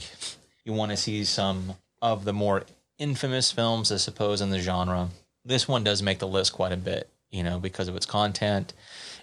you 0.64 0.74
want 0.74 0.92
to 0.92 0.98
see 0.98 1.24
some 1.24 1.76
of 2.02 2.26
the 2.26 2.34
more 2.34 2.64
infamous 2.98 3.52
films, 3.52 3.92
I 3.92 3.98
suppose, 3.98 4.42
in 4.42 4.50
the 4.50 4.60
genre, 4.60 5.10
this 5.44 5.68
one 5.68 5.84
does 5.84 6.02
make 6.02 6.20
the 6.20 6.28
list 6.28 6.54
quite 6.54 6.72
a 6.72 6.78
bit, 6.78 7.10
you 7.30 7.44
know, 7.44 7.60
because 7.60 7.88
of 7.88 7.96
its 7.96 8.06
content. 8.06 8.74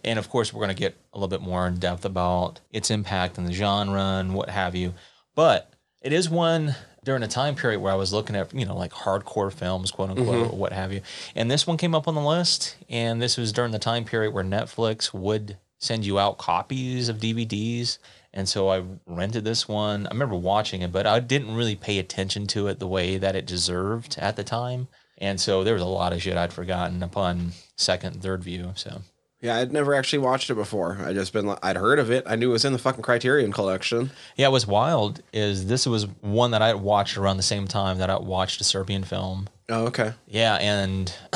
And 0.04 0.18
of 0.18 0.28
course, 0.28 0.52
we're 0.52 0.64
going 0.64 0.74
to 0.74 0.80
get 0.80 0.96
a 1.12 1.18
little 1.18 1.28
bit 1.28 1.40
more 1.40 1.66
in 1.66 1.76
depth 1.78 2.04
about 2.04 2.60
its 2.70 2.90
impact 2.90 3.38
in 3.38 3.44
the 3.44 3.52
genre 3.52 4.18
and 4.18 4.34
what 4.34 4.50
have 4.50 4.74
you. 4.74 4.94
But 5.34 5.72
it 6.02 6.12
is 6.12 6.28
one 6.28 6.74
during 7.04 7.22
a 7.22 7.28
time 7.28 7.54
period 7.54 7.80
where 7.80 7.92
I 7.92 7.96
was 7.96 8.12
looking 8.12 8.36
at, 8.36 8.54
you 8.54 8.64
know, 8.64 8.76
like 8.76 8.92
hardcore 8.92 9.52
films, 9.52 9.90
quote 9.90 10.10
unquote, 10.10 10.28
mm-hmm. 10.28 10.54
or 10.54 10.56
what 10.56 10.72
have 10.72 10.92
you. 10.92 11.00
And 11.34 11.50
this 11.50 11.66
one 11.66 11.76
came 11.76 11.94
up 11.94 12.06
on 12.06 12.14
the 12.14 12.20
list. 12.20 12.76
And 12.88 13.20
this 13.20 13.36
was 13.36 13.52
during 13.52 13.72
the 13.72 13.78
time 13.78 14.04
period 14.04 14.32
where 14.32 14.44
Netflix 14.44 15.12
would 15.12 15.58
send 15.78 16.06
you 16.06 16.18
out 16.18 16.38
copies 16.38 17.08
of 17.08 17.18
DVDs. 17.18 17.98
And 18.32 18.48
so 18.48 18.70
I 18.70 18.84
rented 19.06 19.44
this 19.44 19.68
one. 19.68 20.06
I 20.06 20.10
remember 20.10 20.36
watching 20.36 20.82
it, 20.82 20.92
but 20.92 21.06
I 21.06 21.18
didn't 21.20 21.54
really 21.54 21.76
pay 21.76 21.98
attention 21.98 22.46
to 22.48 22.68
it 22.68 22.78
the 22.78 22.86
way 22.86 23.18
that 23.18 23.36
it 23.36 23.46
deserved 23.46 24.16
at 24.18 24.36
the 24.36 24.44
time. 24.44 24.88
And 25.18 25.40
so 25.40 25.64
there 25.64 25.74
was 25.74 25.82
a 25.82 25.86
lot 25.86 26.12
of 26.12 26.22
shit 26.22 26.36
I'd 26.36 26.52
forgotten 26.52 27.02
upon 27.02 27.52
second 27.76 28.22
third 28.22 28.42
view. 28.42 28.72
So 28.74 29.02
Yeah, 29.42 29.56
I'd 29.56 29.72
never 29.72 29.92
actually 29.92 30.20
watched 30.20 30.50
it 30.50 30.54
before. 30.54 30.98
I 31.04 31.12
just 31.12 31.32
been 31.32 31.52
I'd 31.64 31.76
heard 31.76 31.98
of 31.98 32.12
it. 32.12 32.22
I 32.28 32.36
knew 32.36 32.50
it 32.50 32.52
was 32.52 32.64
in 32.64 32.72
the 32.72 32.78
fucking 32.78 33.02
Criterion 33.02 33.52
collection. 33.52 34.12
Yeah, 34.36 34.48
what's 34.48 34.68
wild 34.68 35.20
is 35.32 35.66
this 35.66 35.84
was 35.84 36.06
one 36.20 36.52
that 36.52 36.62
I 36.62 36.74
watched 36.74 37.16
around 37.16 37.38
the 37.38 37.42
same 37.42 37.66
time 37.66 37.98
that 37.98 38.08
I 38.08 38.18
watched 38.20 38.60
a 38.60 38.64
Serbian 38.64 39.02
film. 39.02 39.48
Oh, 39.68 39.86
okay. 39.86 40.12
Yeah, 40.28 40.54
and 40.54 41.12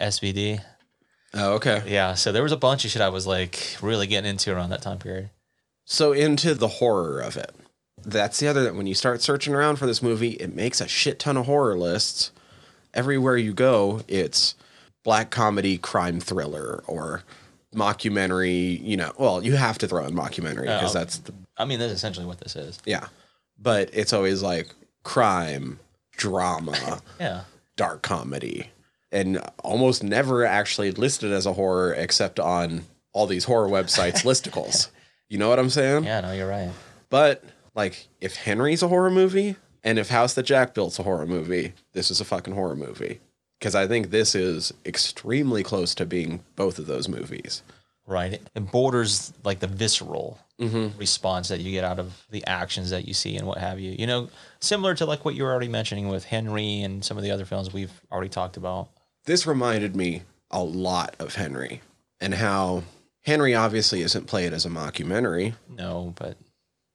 SVD. 0.00 0.62
Oh, 1.34 1.54
okay. 1.54 1.82
Yeah, 1.86 2.14
so 2.14 2.30
there 2.30 2.44
was 2.44 2.52
a 2.52 2.56
bunch 2.56 2.84
of 2.84 2.92
shit 2.92 3.02
I 3.02 3.08
was 3.08 3.26
like 3.26 3.76
really 3.82 4.06
getting 4.06 4.30
into 4.30 4.54
around 4.54 4.70
that 4.70 4.82
time 4.82 4.98
period. 4.98 5.30
So 5.84 6.12
into 6.12 6.54
the 6.54 6.68
horror 6.68 7.20
of 7.20 7.36
it. 7.36 7.54
That's 8.04 8.38
the 8.38 8.46
other 8.46 8.62
that 8.62 8.76
when 8.76 8.86
you 8.86 8.94
start 8.94 9.20
searching 9.20 9.52
around 9.52 9.76
for 9.76 9.86
this 9.86 10.00
movie, 10.00 10.32
it 10.32 10.54
makes 10.54 10.80
a 10.80 10.86
shit 10.86 11.18
ton 11.18 11.36
of 11.36 11.46
horror 11.46 11.76
lists. 11.76 12.30
Everywhere 12.94 13.36
you 13.36 13.52
go, 13.52 14.02
it's 14.06 14.54
black 15.02 15.30
comedy, 15.30 15.76
crime 15.76 16.20
thriller, 16.20 16.84
or 16.86 17.24
mockumentary. 17.74 18.82
You 18.82 18.96
know, 18.96 19.12
well, 19.18 19.44
you 19.44 19.56
have 19.56 19.78
to 19.78 19.88
throw 19.88 20.04
in 20.06 20.14
mockumentary 20.14 20.62
because 20.62 20.94
Oh. 20.94 20.98
that's 20.98 21.18
the 21.18 21.32
I 21.56 21.64
mean, 21.64 21.78
that's 21.78 21.92
essentially 21.92 22.26
what 22.26 22.38
this 22.40 22.54
is. 22.56 22.78
yeah. 22.84 23.08
But 23.58 23.90
it's 23.92 24.12
always 24.12 24.42
like 24.42 24.68
crime, 25.02 25.80
drama, 26.12 27.00
Yeah. 27.20 27.42
dark 27.76 28.02
comedy, 28.02 28.70
and 29.10 29.40
almost 29.64 30.02
never 30.04 30.44
actually 30.44 30.92
listed 30.92 31.32
as 31.32 31.46
a 31.46 31.52
horror 31.54 31.92
except 31.94 32.38
on 32.38 32.84
all 33.12 33.26
these 33.26 33.44
horror 33.44 33.68
websites 33.68 34.22
listicles. 34.24 34.88
You 35.28 35.38
know 35.38 35.48
what 35.48 35.58
I'm 35.58 35.70
saying? 35.70 36.04
Yeah, 36.04 36.20
no, 36.20 36.32
you're 36.32 36.48
right. 36.48 36.70
But 37.10 37.42
like, 37.74 38.06
if 38.20 38.36
Henry's 38.36 38.82
a 38.82 38.88
horror 38.88 39.10
movie, 39.10 39.56
and 39.84 39.98
if 39.98 40.08
House 40.10 40.34
That 40.34 40.44
Jack 40.44 40.74
Built's 40.74 40.98
a 40.98 41.02
horror 41.02 41.26
movie, 41.26 41.72
this 41.92 42.10
is 42.10 42.20
a 42.20 42.24
fucking 42.24 42.54
horror 42.54 42.76
movie. 42.76 43.20
Because 43.58 43.74
I 43.74 43.86
think 43.86 44.10
this 44.10 44.34
is 44.34 44.72
extremely 44.86 45.62
close 45.62 45.94
to 45.96 46.06
being 46.06 46.44
both 46.56 46.78
of 46.78 46.86
those 46.86 47.08
movies. 47.08 47.62
Right. 48.06 48.40
It 48.54 48.70
borders 48.72 49.32
like 49.44 49.58
the 49.58 49.66
visceral 49.66 50.38
mm-hmm. 50.58 50.96
response 50.98 51.48
that 51.48 51.60
you 51.60 51.72
get 51.72 51.84
out 51.84 51.98
of 51.98 52.24
the 52.30 52.46
actions 52.46 52.90
that 52.90 53.06
you 53.06 53.14
see 53.14 53.36
and 53.36 53.46
what 53.46 53.58
have 53.58 53.78
you. 53.80 53.92
You 53.98 54.06
know, 54.06 54.30
similar 54.60 54.94
to 54.94 55.06
like 55.06 55.24
what 55.24 55.34
you 55.34 55.42
were 55.42 55.50
already 55.50 55.68
mentioning 55.68 56.08
with 56.08 56.24
Henry 56.24 56.80
and 56.80 57.04
some 57.04 57.16
of 57.16 57.22
the 57.22 57.30
other 57.30 57.44
films 57.44 57.72
we've 57.72 57.92
already 58.10 58.30
talked 58.30 58.56
about. 58.56 58.88
This 59.24 59.46
reminded 59.46 59.94
me 59.94 60.22
a 60.50 60.62
lot 60.62 61.14
of 61.18 61.34
Henry 61.34 61.82
and 62.20 62.34
how 62.34 62.84
Henry 63.22 63.54
obviously 63.54 64.00
isn't 64.00 64.26
played 64.26 64.52
as 64.52 64.64
a 64.64 64.70
mockumentary, 64.70 65.54
No, 65.68 66.14
but 66.16 66.36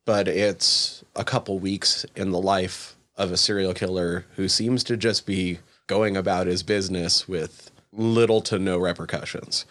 but 0.05 0.27
it's 0.27 1.03
a 1.15 1.23
couple 1.23 1.59
weeks 1.59 2.05
in 2.15 2.31
the 2.31 2.41
life 2.41 2.95
of 3.15 3.31
a 3.31 3.37
serial 3.37 3.73
killer 3.73 4.25
who 4.35 4.49
seems 4.49 4.83
to 4.85 4.97
just 4.97 5.25
be 5.25 5.59
going 5.87 6.15
about 6.17 6.47
his 6.47 6.63
business 6.63 7.27
with 7.27 7.71
little 7.91 8.41
to 8.41 8.57
no 8.59 8.77
repercussions. 8.77 9.65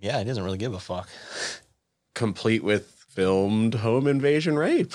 yeah, 0.00 0.18
he 0.18 0.24
doesn't 0.24 0.44
really 0.44 0.58
give 0.58 0.74
a 0.74 0.80
fuck. 0.80 1.08
complete 2.14 2.62
with 2.62 3.04
filmed 3.08 3.74
home 3.74 4.06
invasion 4.06 4.56
rape. 4.56 4.94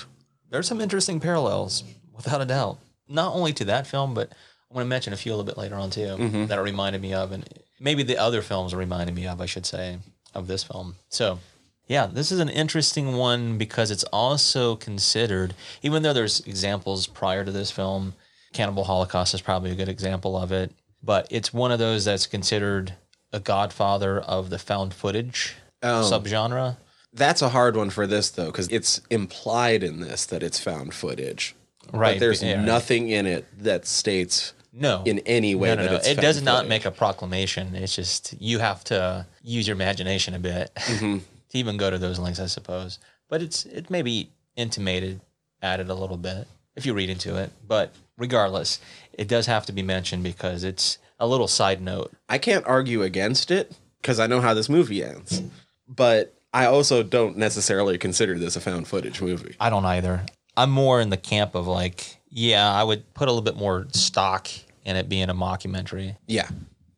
There's 0.49 0.67
some 0.67 0.81
interesting 0.81 1.19
parallels, 1.19 1.83
without 2.15 2.41
a 2.41 2.45
doubt. 2.45 2.79
Not 3.07 3.33
only 3.33 3.53
to 3.53 3.65
that 3.65 3.87
film, 3.87 4.13
but 4.13 4.31
I 4.69 4.73
want 4.73 4.85
to 4.85 4.89
mention 4.89 5.13
a 5.13 5.17
few 5.17 5.31
a 5.31 5.35
little 5.35 5.45
bit 5.45 5.57
later 5.57 5.75
on 5.75 5.89
too 5.89 6.01
mm-hmm. 6.01 6.45
that 6.47 6.57
it 6.57 6.61
reminded 6.61 7.01
me 7.01 7.13
of, 7.13 7.31
and 7.31 7.47
maybe 7.79 8.03
the 8.03 8.17
other 8.17 8.41
films 8.41 8.75
reminded 8.75 9.15
me 9.15 9.27
of, 9.27 9.39
I 9.39 9.45
should 9.45 9.65
say, 9.65 9.99
of 10.33 10.47
this 10.47 10.63
film. 10.63 10.95
So, 11.09 11.39
yeah, 11.87 12.07
this 12.07 12.31
is 12.31 12.39
an 12.39 12.49
interesting 12.49 13.15
one 13.15 13.57
because 13.57 13.91
it's 13.91 14.03
also 14.05 14.75
considered, 14.75 15.53
even 15.81 16.03
though 16.03 16.13
there's 16.13 16.41
examples 16.41 17.07
prior 17.07 17.45
to 17.45 17.51
this 17.51 17.71
film, 17.71 18.13
Cannibal 18.57 18.83
Holocaust 18.85 19.33
is 19.35 19.41
probably 19.41 19.69
a 19.71 19.75
good 19.75 19.87
example 19.87 20.35
of 20.37 20.51
it, 20.51 20.71
but 21.03 21.27
it's 21.29 21.53
one 21.53 21.71
of 21.71 21.77
those 21.79 22.05
that's 22.05 22.25
considered 22.25 22.93
a 23.31 23.39
godfather 23.39 24.19
of 24.19 24.49
the 24.49 24.57
found 24.57 24.93
footage 24.93 25.55
subgenre. 25.83 26.77
That's 27.13 27.41
a 27.41 27.49
hard 27.49 27.75
one 27.77 27.89
for 27.91 28.07
this 28.07 28.29
though, 28.31 28.47
because 28.47 28.67
it's 28.69 28.99
implied 29.09 29.83
in 29.83 29.99
this 29.99 30.25
that 30.25 30.41
it's 30.43 30.59
found 30.59 30.93
footage. 30.93 31.55
Right, 31.93 32.15
But 32.15 32.19
there's 32.19 32.41
yeah. 32.43 32.61
nothing 32.63 33.09
in 33.09 33.25
it 33.25 33.45
that 33.63 33.85
states 33.85 34.53
No, 34.73 35.03
in 35.05 35.19
any 35.19 35.55
way 35.55 35.75
no, 35.75 35.85
no, 35.85 35.91
no. 35.93 35.99
It 36.03 36.15
does 36.19 36.41
not 36.41 36.57
footage. 36.65 36.69
make 36.69 36.85
a 36.85 36.91
proclamation. 36.91 37.75
It's 37.75 37.95
just 37.95 38.33
you 38.41 38.59
have 38.59 38.83
to 38.85 39.25
use 39.43 39.67
your 39.67 39.75
imagination 39.75 40.33
a 40.33 40.39
bit 40.39 40.71
Mm-hmm. 40.77 41.17
to 41.49 41.57
even 41.57 41.77
go 41.77 41.89
to 41.89 41.97
those 41.97 42.19
links, 42.19 42.39
I 42.39 42.47
suppose. 42.47 42.99
But 43.29 43.41
it's 43.41 43.65
it 43.65 43.89
may 43.89 44.01
be 44.01 44.31
intimated, 44.55 45.21
added 45.61 45.89
a 45.89 45.95
little 45.95 46.17
bit 46.17 46.47
if 46.75 46.85
you 46.85 46.93
read 46.93 47.09
into 47.09 47.37
it. 47.37 47.51
But 47.65 47.93
regardless, 48.17 48.79
it 49.13 49.27
does 49.27 49.45
have 49.45 49.65
to 49.67 49.71
be 49.71 49.81
mentioned 49.83 50.23
because 50.23 50.63
it's 50.63 50.97
a 51.19 51.27
little 51.27 51.47
side 51.47 51.81
note. 51.81 52.11
I 52.29 52.37
can't 52.37 52.65
argue 52.65 53.01
against 53.03 53.49
it 53.51 53.75
because 54.01 54.19
I 54.19 54.27
know 54.27 54.41
how 54.41 54.53
this 54.53 54.69
movie 54.69 55.03
ends. 55.03 55.41
But 55.87 56.33
I 56.53 56.65
also 56.65 57.03
don't 57.03 57.37
necessarily 57.37 57.97
consider 57.97 58.37
this 58.37 58.55
a 58.55 58.61
found 58.61 58.87
footage 58.87 59.21
movie. 59.21 59.55
I 59.59 59.69
don't 59.69 59.85
either. 59.85 60.25
I'm 60.55 60.69
more 60.71 60.99
in 61.01 61.09
the 61.09 61.17
camp 61.17 61.55
of 61.55 61.67
like, 61.67 62.17
yeah, 62.29 62.71
I 62.71 62.83
would 62.83 63.13
put 63.13 63.27
a 63.27 63.31
little 63.31 63.43
bit 63.43 63.55
more 63.57 63.87
stock 63.91 64.47
in 64.85 64.95
it 64.95 65.07
being 65.09 65.29
a 65.29 65.33
mockumentary. 65.35 66.17
Yeah. 66.27 66.47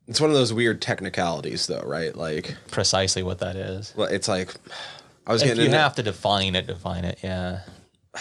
It's 0.07 0.19
one 0.19 0.29
of 0.31 0.35
those 0.35 0.51
weird 0.53 0.81
technicalities 0.81 1.67
though, 1.67 1.83
right? 1.85 2.15
Like 2.15 2.55
Precisely 2.71 3.21
what 3.21 3.39
that 3.39 3.55
is. 3.55 3.93
well, 3.95 4.07
it's 4.07 4.27
like 4.27 4.53
I 5.27 5.31
was 5.33 5.41
If 5.43 5.49
getting 5.49 5.65
you 5.65 5.71
have 5.71 5.95
to 5.95 6.03
define 6.03 6.55
it, 6.55 6.65
define 6.67 7.05
it. 7.05 7.19
Yeah. 7.23 7.59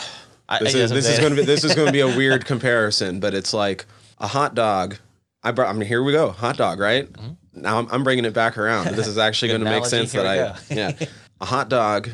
I, 0.49 0.61
This 0.61 0.75
is 0.75 0.91
this 0.91 1.09
is 1.09 1.19
going 1.19 1.31
to 1.35 1.37
be 1.37 1.45
this 1.45 1.65
is 1.65 1.75
going 1.75 1.87
to 1.87 1.93
be 1.93 2.01
a 2.01 2.07
weird 2.17 2.45
comparison, 2.47 3.21
but 3.21 3.35
it's 3.35 3.53
like 3.53 3.85
a 4.19 4.27
hot 4.27 4.55
dog. 4.55 4.97
I 5.43 5.53
brought. 5.53 5.69
I 5.69 5.73
mean, 5.79 5.87
here 5.87 6.03
we 6.03 6.13
go, 6.13 6.31
hot 6.31 6.57
dog, 6.57 6.81
right? 6.81 7.09
Now 7.53 7.79
I'm, 7.79 7.89
I'm 7.91 8.05
bringing 8.05 8.25
it 8.25 8.35
back 8.35 8.57
around. 8.59 8.89
This 8.97 9.07
is 9.07 9.19
actually 9.19 9.51
Mm-hmm. 9.53 9.63
Going 9.65 9.73
to 9.75 9.81
make 9.81 9.87
sense 9.89 10.13
that 10.13 10.27
I 10.27 10.75
yeah, 10.75 10.93
a 11.41 11.45
hot 11.45 11.69
dog, 11.69 12.11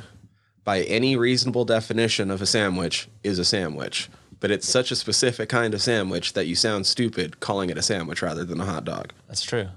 by 0.64 0.82
any 0.82 1.16
reasonable 1.16 1.64
definition 1.64 2.30
of 2.30 2.42
a 2.42 2.46
sandwich, 2.46 3.08
is 3.22 3.38
a 3.38 3.44
sandwich. 3.44 4.08
But 4.40 4.50
it's 4.50 4.68
such 4.68 4.90
a 4.90 4.96
specific 4.96 5.48
kind 5.48 5.72
of 5.72 5.80
sandwich 5.80 6.34
that 6.34 6.46
you 6.46 6.54
sound 6.54 6.86
stupid 6.86 7.40
calling 7.40 7.70
it 7.70 7.78
a 7.78 7.82
sandwich 7.82 8.20
rather 8.20 8.44
than 8.44 8.60
a 8.60 8.64
hot 8.66 8.84
dog. 8.84 9.12
That's 9.26 9.42
true. 9.42 9.68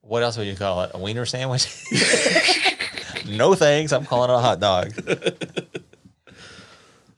What 0.00 0.22
else 0.24 0.36
would 0.36 0.46
you 0.48 0.56
call 0.56 0.82
it? 0.82 0.90
A 0.94 0.98
wiener 0.98 1.26
sandwich? 1.26 1.66
no 3.28 3.54
thanks. 3.54 3.92
I'm 3.92 4.04
calling 4.04 4.30
it 4.30 4.34
a 4.34 4.38
hot 4.38 4.58
dog. 4.58 4.92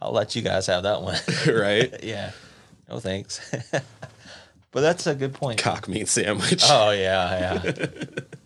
I'll 0.01 0.13
let 0.13 0.37
you 0.37 0.43
guys 0.43 0.67
have 0.67 0.85
that 0.85 1.03
one. 1.03 1.19
right? 1.47 1.93
yeah. 2.03 2.33
No 2.89 3.01
thanks. 3.01 3.41
but 4.71 4.81
that's 4.81 5.07
a 5.07 5.15
good 5.15 5.35
point. 5.35 5.59
Cock 5.59 5.89
meat 5.89 6.09
sandwich. 6.09 6.63
Oh 6.65 6.91
yeah, 6.91 7.63
yeah. 7.65 7.87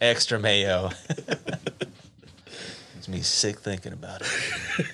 Extra 0.01 0.39
mayo. 0.39 0.91
Makes 2.95 3.09
me 3.09 3.21
sick 3.21 3.61
thinking 3.61 3.93
about 3.93 4.23
it. 4.23 4.87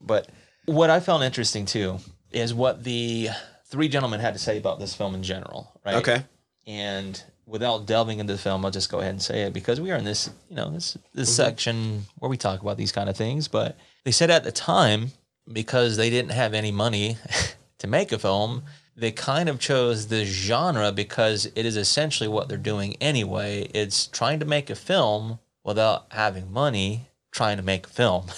but 0.00 0.28
what 0.66 0.90
I 0.90 1.00
found 1.00 1.24
interesting 1.24 1.66
too 1.66 1.98
is 2.30 2.54
what 2.54 2.84
the 2.84 3.28
three 3.66 3.88
gentlemen 3.88 4.20
had 4.20 4.34
to 4.34 4.40
say 4.40 4.58
about 4.58 4.78
this 4.78 4.94
film 4.94 5.14
in 5.14 5.22
general, 5.22 5.70
right? 5.84 5.96
Okay. 5.96 6.24
And 6.66 7.22
without 7.46 7.86
delving 7.86 8.18
into 8.18 8.32
the 8.32 8.38
film, 8.38 8.64
I'll 8.64 8.70
just 8.70 8.90
go 8.90 8.98
ahead 8.98 9.12
and 9.12 9.22
say 9.22 9.42
it 9.42 9.52
because 9.52 9.80
we 9.80 9.90
are 9.90 9.96
in 9.96 10.04
this, 10.04 10.30
you 10.48 10.56
know, 10.56 10.70
this 10.70 10.96
this 11.14 11.28
mm-hmm. 11.28 11.36
section 11.36 12.06
where 12.18 12.28
we 12.28 12.36
talk 12.36 12.60
about 12.60 12.76
these 12.76 12.92
kind 12.92 13.08
of 13.08 13.16
things. 13.16 13.48
But 13.48 13.76
they 14.04 14.10
said 14.10 14.30
at 14.30 14.44
the 14.44 14.52
time, 14.52 15.12
because 15.52 15.96
they 15.96 16.10
didn't 16.10 16.32
have 16.32 16.54
any 16.54 16.72
money 16.72 17.16
to 17.78 17.86
make 17.86 18.12
a 18.12 18.18
film, 18.18 18.62
they 18.96 19.12
kind 19.12 19.48
of 19.48 19.60
chose 19.60 20.08
this 20.08 20.28
genre 20.28 20.90
because 20.92 21.46
it 21.54 21.66
is 21.66 21.76
essentially 21.76 22.28
what 22.28 22.48
they're 22.48 22.58
doing 22.58 22.96
anyway. 23.00 23.68
It's 23.74 24.06
trying 24.06 24.40
to 24.40 24.46
make 24.46 24.70
a 24.70 24.74
film 24.74 25.38
without 25.62 26.06
having 26.10 26.52
money, 26.52 27.08
trying 27.30 27.58
to 27.58 27.62
make 27.62 27.86
a 27.86 27.90
film. 27.90 28.26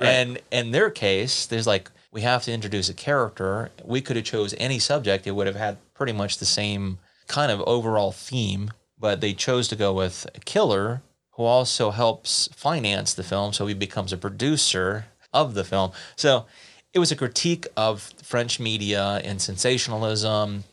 And 0.00 0.40
in 0.50 0.70
their 0.70 0.90
case, 0.90 1.46
there's 1.46 1.66
like 1.66 1.90
we 2.10 2.22
have 2.22 2.42
to 2.44 2.52
introduce 2.52 2.88
a 2.88 2.94
character. 2.94 3.70
We 3.84 4.00
could 4.00 4.16
have 4.16 4.24
chose 4.24 4.54
any 4.58 4.78
subject; 4.78 5.26
it 5.26 5.32
would 5.32 5.46
have 5.46 5.56
had 5.56 5.78
pretty 5.94 6.12
much 6.12 6.38
the 6.38 6.46
same 6.46 6.98
kind 7.26 7.50
of 7.50 7.60
overall 7.62 8.12
theme. 8.12 8.70
But 8.98 9.20
they 9.20 9.32
chose 9.32 9.68
to 9.68 9.76
go 9.76 9.92
with 9.92 10.26
a 10.34 10.40
killer 10.40 11.02
who 11.32 11.44
also 11.44 11.90
helps 11.90 12.48
finance 12.54 13.14
the 13.14 13.22
film, 13.22 13.52
so 13.52 13.66
he 13.66 13.74
becomes 13.74 14.12
a 14.12 14.16
producer 14.16 15.06
of 15.38 15.54
the 15.54 15.64
film. 15.64 15.92
So 16.16 16.46
it 16.92 16.98
was 16.98 17.12
a 17.12 17.16
critique 17.16 17.66
of 17.76 18.02
French 18.22 18.58
media 18.58 19.20
and 19.24 19.40
sensationalism. 19.40 20.64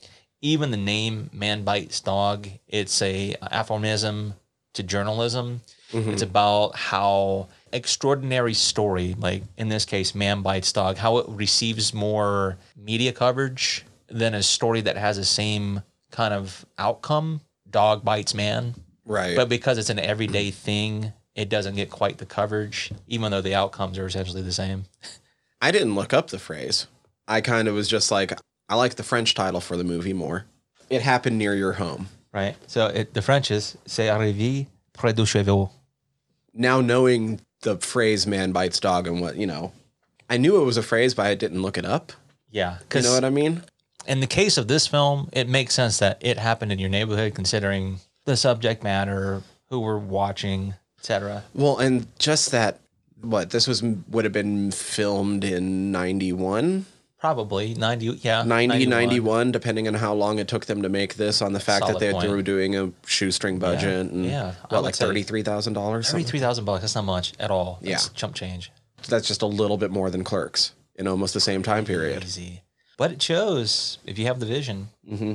Even 0.41 0.72
the 0.72 0.77
name 0.77 1.29
"Man 1.34 1.63
Bites 1.63 2.00
Dog" 2.00 2.48
it's 2.67 3.01
a 3.01 3.36
uh, 3.41 3.48
aphorism 3.51 4.34
to 4.74 4.84
journalism. 4.84 5.62
Mm-hmm. 5.91 6.12
It's 6.12 6.22
about 6.22 6.75
how 6.75 7.48
extraordinary 7.72 8.53
story, 8.53 9.15
like 9.17 9.43
in 9.57 9.69
this 9.69 9.86
case, 9.86 10.13
Man 10.15 10.41
Bites 10.41 10.72
Dog, 10.72 10.98
how 10.98 11.17
it 11.17 11.25
receives 11.29 11.93
more 11.93 12.57
media 12.75 13.12
coverage 13.13 13.86
than 14.07 14.34
a 14.34 14.43
story 14.43 14.81
that 14.81 14.98
has 14.98 15.17
the 15.17 15.25
same 15.25 15.81
kind 16.12 16.34
of 16.34 16.65
outcome. 16.77 17.41
Dog 17.69 18.03
bites 18.05 18.34
man. 18.34 18.75
Right. 19.05 19.36
But 19.36 19.50
because 19.50 19.77
it's 19.77 19.89
an 19.89 20.00
everyday 20.00 20.51
thing, 20.51 21.13
it 21.36 21.50
doesn't 21.50 21.75
get 21.75 21.89
quite 21.89 22.18
the 22.18 22.25
coverage, 22.25 22.92
even 23.08 23.32
though 23.32 23.42
the 23.42 23.56
outcomes 23.56 23.98
are 23.98 24.06
essentially 24.06 24.42
the 24.42 24.51
same. 24.51 24.86
I 25.62 25.72
didn't 25.72 25.96
look 25.96 26.13
up 26.13 26.29
the 26.29 26.40
phrase. 26.40 26.88
I 27.27 27.42
kind 27.42 27.68
of 27.68 27.75
was 27.75 27.88
just 27.88 28.12
like, 28.12 28.38
I 28.70 28.75
like 28.75 28.96
the 28.96 29.03
French 29.03 29.33
title 29.33 29.62
for 29.62 29.77
the 29.77 29.83
movie 29.83 30.14
more. 30.14 30.46
It 30.90 31.01
happened 31.01 31.38
near 31.38 31.55
your 31.55 31.74
home. 31.74 32.07
Right. 32.31 32.55
So 32.68 32.88
it, 32.88 33.14
the 33.14 33.22
French 33.22 33.50
is 33.51 33.77
c'est 33.86 34.09
arrivé 34.09 34.68
près 34.94 35.16
de 35.16 35.25
chez 35.25 35.44
vous. 35.44 35.70
Now 36.53 36.81
knowing 36.81 37.42
the 37.62 37.77
phrase 37.77 38.27
"man 38.27 38.51
bites 38.51 38.79
dog" 38.79 39.07
and 39.07 39.22
what 39.22 39.38
you 39.38 39.48
know, 39.48 39.72
I 40.29 40.38
knew 40.38 40.62
it 40.62 40.66
was 40.66 40.77
a 40.77 40.83
phrase, 40.83 41.14
but 41.14 41.25
I 41.25 41.36
didn't 41.36 41.62
look 41.62 41.77
it 41.77 41.86
up. 41.86 42.12
Yeah. 42.51 42.77
You 42.94 43.01
know 43.01 43.14
what 43.14 43.24
I 43.24 43.29
mean? 43.29 43.64
in 44.07 44.20
the 44.20 44.27
case 44.27 44.57
of 44.57 44.68
this 44.68 44.88
film, 44.88 45.29
it 45.31 45.50
makes 45.50 45.74
sense 45.74 46.00
that 46.00 46.18
it 46.22 46.38
happened 46.38 46.72
in 46.72 46.79
your 46.79 46.90
neighborhood, 46.90 47.36
considering 47.36 48.00
the 48.25 48.38
subject 48.38 48.83
matter, 48.83 49.42
who 49.70 49.79
we're 49.79 49.98
watching, 49.98 50.75
etc. 51.05 51.44
Well, 51.53 51.77
and 51.77 52.07
just 52.18 52.51
that, 52.51 52.79
what 53.22 53.51
this 53.51 53.68
was 53.68 53.83
would 53.83 54.25
have 54.25 54.33
been 54.33 54.72
filmed 54.72 55.44
in 55.44 55.91
91, 55.91 56.85
Probably 57.18 57.74
90, 57.74 58.05
yeah. 58.22 58.44
90, 58.44 58.85
91, 58.85 59.51
depending 59.51 59.87
on 59.87 59.96
how 59.96 60.13
long 60.13 60.37
it 60.37 60.48
took 60.48 60.65
them 60.65 60.83
to 60.83 60.89
make 60.89 61.15
this. 61.15 61.41
On 61.41 61.53
the 61.53 61.59
fact 61.59 61.79
Solid 61.85 61.96
that 61.96 62.00
they 62.00 62.11
point. 62.11 62.29
were 62.29 62.41
doing 62.44 62.75
a 62.75 62.91
shoestring 63.07 63.57
budget 63.57 64.11
and 64.11 64.25
yeah, 64.25 64.53
what, 64.70 64.83
like 64.83 64.96
thirty 64.96 65.24
three 65.24 65.41
thousand 65.41 65.74
dollars. 65.74 66.11
Thirty-three 66.11 66.39
thousand 66.39 66.65
bucks. 66.65 66.81
That's 66.81 66.94
not 66.94 67.05
much 67.05 67.33
at 67.39 67.50
all. 67.50 67.79
That's 67.81 68.07
Yeah. 68.07 68.13
chump 68.13 68.35
change. 68.35 68.72
That's 69.07 69.27
just 69.27 69.41
a 69.41 69.48
little 69.48 69.77
bit 69.77 69.89
more 69.91 70.09
than 70.11 70.24
Clerks 70.24 70.74
in 70.96 71.07
almost 71.07 71.33
the 71.33 71.39
same 71.39 71.63
time 71.63 71.85
period. 71.85 72.24
Easy, 72.24 72.61
but 72.98 73.11
it 73.11 73.22
shows 73.22 73.98
if 74.05 74.20
you 74.20 74.25
have 74.25 74.39
the 74.39 74.46
vision. 74.46 74.89
Mm-hmm. 75.09 75.33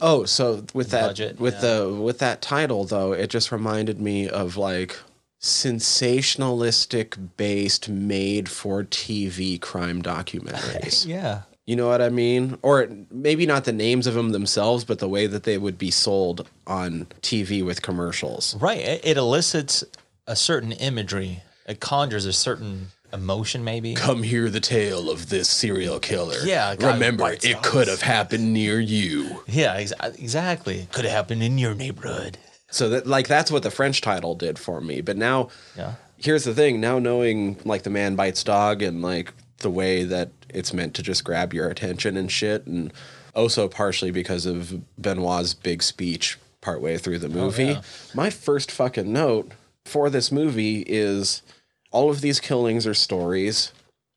Oh, 0.00 0.24
so 0.24 0.64
with 0.74 0.90
that 0.90 1.06
Budget, 1.08 1.40
with 1.40 1.54
yeah. 1.54 1.60
the 1.60 1.88
with 1.94 2.18
that 2.18 2.42
title 2.42 2.84
though, 2.84 3.12
it 3.12 3.30
just 3.30 3.50
reminded 3.50 3.98
me 4.00 4.28
of 4.28 4.56
like 4.58 4.98
sensationalistic 5.40 7.16
based 7.36 7.88
made 7.88 8.48
for 8.48 8.84
TV 8.84 9.60
crime 9.60 10.02
documentaries. 10.02 11.06
Yeah, 11.10 11.42
you 11.66 11.76
know 11.76 11.88
what 11.88 12.02
I 12.02 12.08
mean? 12.08 12.58
Or 12.62 12.88
maybe 13.10 13.46
not 13.46 13.64
the 13.64 13.72
names 13.72 14.06
of 14.06 14.14
them 14.14 14.30
themselves, 14.30 14.84
but 14.84 14.98
the 14.98 15.08
way 15.08 15.26
that 15.26 15.44
they 15.44 15.58
would 15.58 15.78
be 15.78 15.90
sold 15.90 16.48
on 16.66 17.06
TV 17.22 17.64
with 17.64 17.82
commercials. 17.82 18.54
right. 18.56 18.78
It, 18.78 19.00
it 19.04 19.16
elicits 19.16 19.82
a 20.26 20.36
certain 20.36 20.72
imagery. 20.72 21.42
It 21.66 21.80
conjures 21.80 22.26
a 22.26 22.32
certain 22.32 22.88
emotion, 23.12 23.64
maybe. 23.64 23.94
Come 23.94 24.22
hear 24.22 24.50
the 24.50 24.60
tale 24.60 25.10
of 25.10 25.28
this 25.30 25.48
serial 25.48 25.98
killer. 26.00 26.38
Yeah, 26.44 26.72
a 26.72 26.76
guy 26.76 26.86
who 26.88 26.92
remember 26.94 27.30
it 27.32 27.62
could 27.62 27.88
have 27.88 28.02
happened 28.02 28.52
near 28.52 28.78
you. 28.80 29.42
Yeah, 29.46 29.74
ex- 29.74 29.92
exactly. 30.18 30.86
Could 30.92 31.04
have 31.04 31.14
happened 31.14 31.42
in 31.42 31.58
your 31.58 31.74
neighborhood. 31.74 32.38
So 32.70 32.88
that 32.90 33.06
like 33.06 33.28
that's 33.28 33.50
what 33.50 33.62
the 33.62 33.70
French 33.70 34.00
title 34.00 34.34
did 34.34 34.58
for 34.58 34.80
me. 34.80 35.00
But 35.00 35.16
now 35.16 35.48
Yeah. 35.76 35.94
here's 36.16 36.44
the 36.44 36.54
thing 36.54 36.80
now 36.80 36.98
knowing 36.98 37.56
like 37.64 37.82
the 37.82 37.90
man 37.90 38.16
bites 38.16 38.44
dog 38.44 38.82
and 38.82 39.02
like 39.02 39.32
the 39.58 39.70
way 39.70 40.04
that 40.04 40.30
it's 40.48 40.72
meant 40.72 40.94
to 40.94 41.02
just 41.02 41.24
grab 41.24 41.52
your 41.52 41.68
attention 41.68 42.16
and 42.16 42.30
shit 42.30 42.66
and 42.66 42.92
also 43.34 43.68
partially 43.68 44.10
because 44.10 44.46
of 44.46 44.80
benoit's 44.98 45.54
big 45.54 45.82
speech 45.82 46.38
partway 46.60 46.96
through 46.96 47.18
the 47.18 47.26
oh, 47.28 47.30
movie 47.30 47.64
yeah. 47.64 47.80
my 48.14 48.30
first 48.30 48.70
fucking 48.72 49.12
note 49.12 49.52
for 49.84 50.08
this 50.10 50.32
movie 50.32 50.80
is 50.86 51.42
all 51.90 52.10
of 52.10 52.20
these 52.22 52.40
killings 52.40 52.86
are 52.86 52.94
stories 52.94 53.72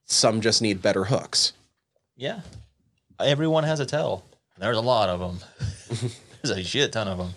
some 0.06 0.42
just 0.42 0.62
need 0.62 0.82
better 0.82 1.06
hooks 1.06 1.54
Yeah. 2.18 2.42
Everyone 3.20 3.64
has 3.64 3.80
a 3.80 3.86
tell. 3.86 4.24
There's 4.58 4.78
a 4.78 4.82
lot 4.82 5.10
of 5.10 5.20
them. 5.20 5.40
There's 6.42 6.58
a 6.58 6.64
shit 6.64 6.92
ton 6.92 7.08
of 7.08 7.18
them. 7.18 7.34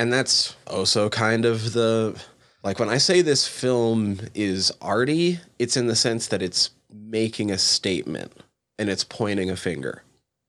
And 0.00 0.10
that's 0.10 0.56
also 0.66 1.10
kind 1.10 1.44
of 1.44 1.74
the 1.74 2.18
like 2.62 2.78
when 2.78 2.88
I 2.88 2.96
say 2.96 3.20
this 3.20 3.46
film 3.46 4.18
is 4.34 4.72
arty, 4.80 5.40
it's 5.58 5.76
in 5.76 5.88
the 5.88 5.96
sense 5.96 6.28
that 6.28 6.40
it's 6.40 6.70
making 6.90 7.50
a 7.50 7.58
statement 7.58 8.32
and 8.78 8.88
it's 8.88 9.04
pointing 9.04 9.50
a 9.50 9.56
finger. 9.56 10.02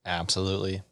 Absolutely. 0.06 0.84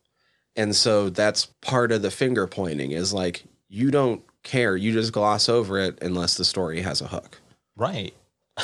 And 0.58 0.76
so 0.76 1.10
that's 1.10 1.46
part 1.62 1.94
of 1.94 2.02
the 2.02 2.12
finger 2.12 2.48
pointing 2.48 2.92
is 2.92 3.14
like 3.14 3.46
you 3.70 3.92
don't 3.92 4.22
care, 4.44 4.76
you 4.76 4.92
just 4.92 5.14
gloss 5.14 5.48
over 5.48 5.80
it 5.80 5.98
unless 6.02 6.36
the 6.36 6.44
story 6.44 6.82
has 6.82 7.00
a 7.00 7.08
hook. 7.08 7.40
Right. 7.78 8.14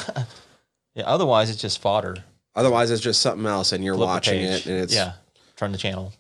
yeah. 0.94 1.06
Otherwise, 1.06 1.50
it's 1.50 1.62
just 1.62 1.80
fodder. 1.80 2.18
Otherwise 2.54 2.92
it's 2.92 3.02
just 3.02 3.22
something 3.22 3.46
else 3.46 3.72
and 3.72 3.82
you're 3.82 3.96
Flip 3.96 4.08
watching 4.08 4.42
it 4.42 4.66
and 4.66 4.78
it's 4.78 4.94
yeah. 4.94 5.14
Turn 5.56 5.72
the 5.72 5.78
channel. 5.78 6.12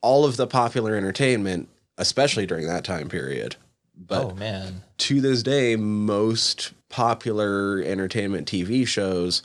all 0.00 0.24
of 0.24 0.38
the 0.38 0.46
popular 0.46 0.94
entertainment, 0.96 1.68
especially 1.98 2.46
during 2.46 2.66
that 2.66 2.84
time 2.84 3.08
period. 3.08 3.56
But 3.96 4.24
oh 4.24 4.34
man. 4.34 4.82
to 4.98 5.20
this 5.20 5.42
day, 5.42 5.76
most 5.76 6.72
popular 6.88 7.82
entertainment 7.82 8.48
TV 8.48 8.86
shows 8.86 9.42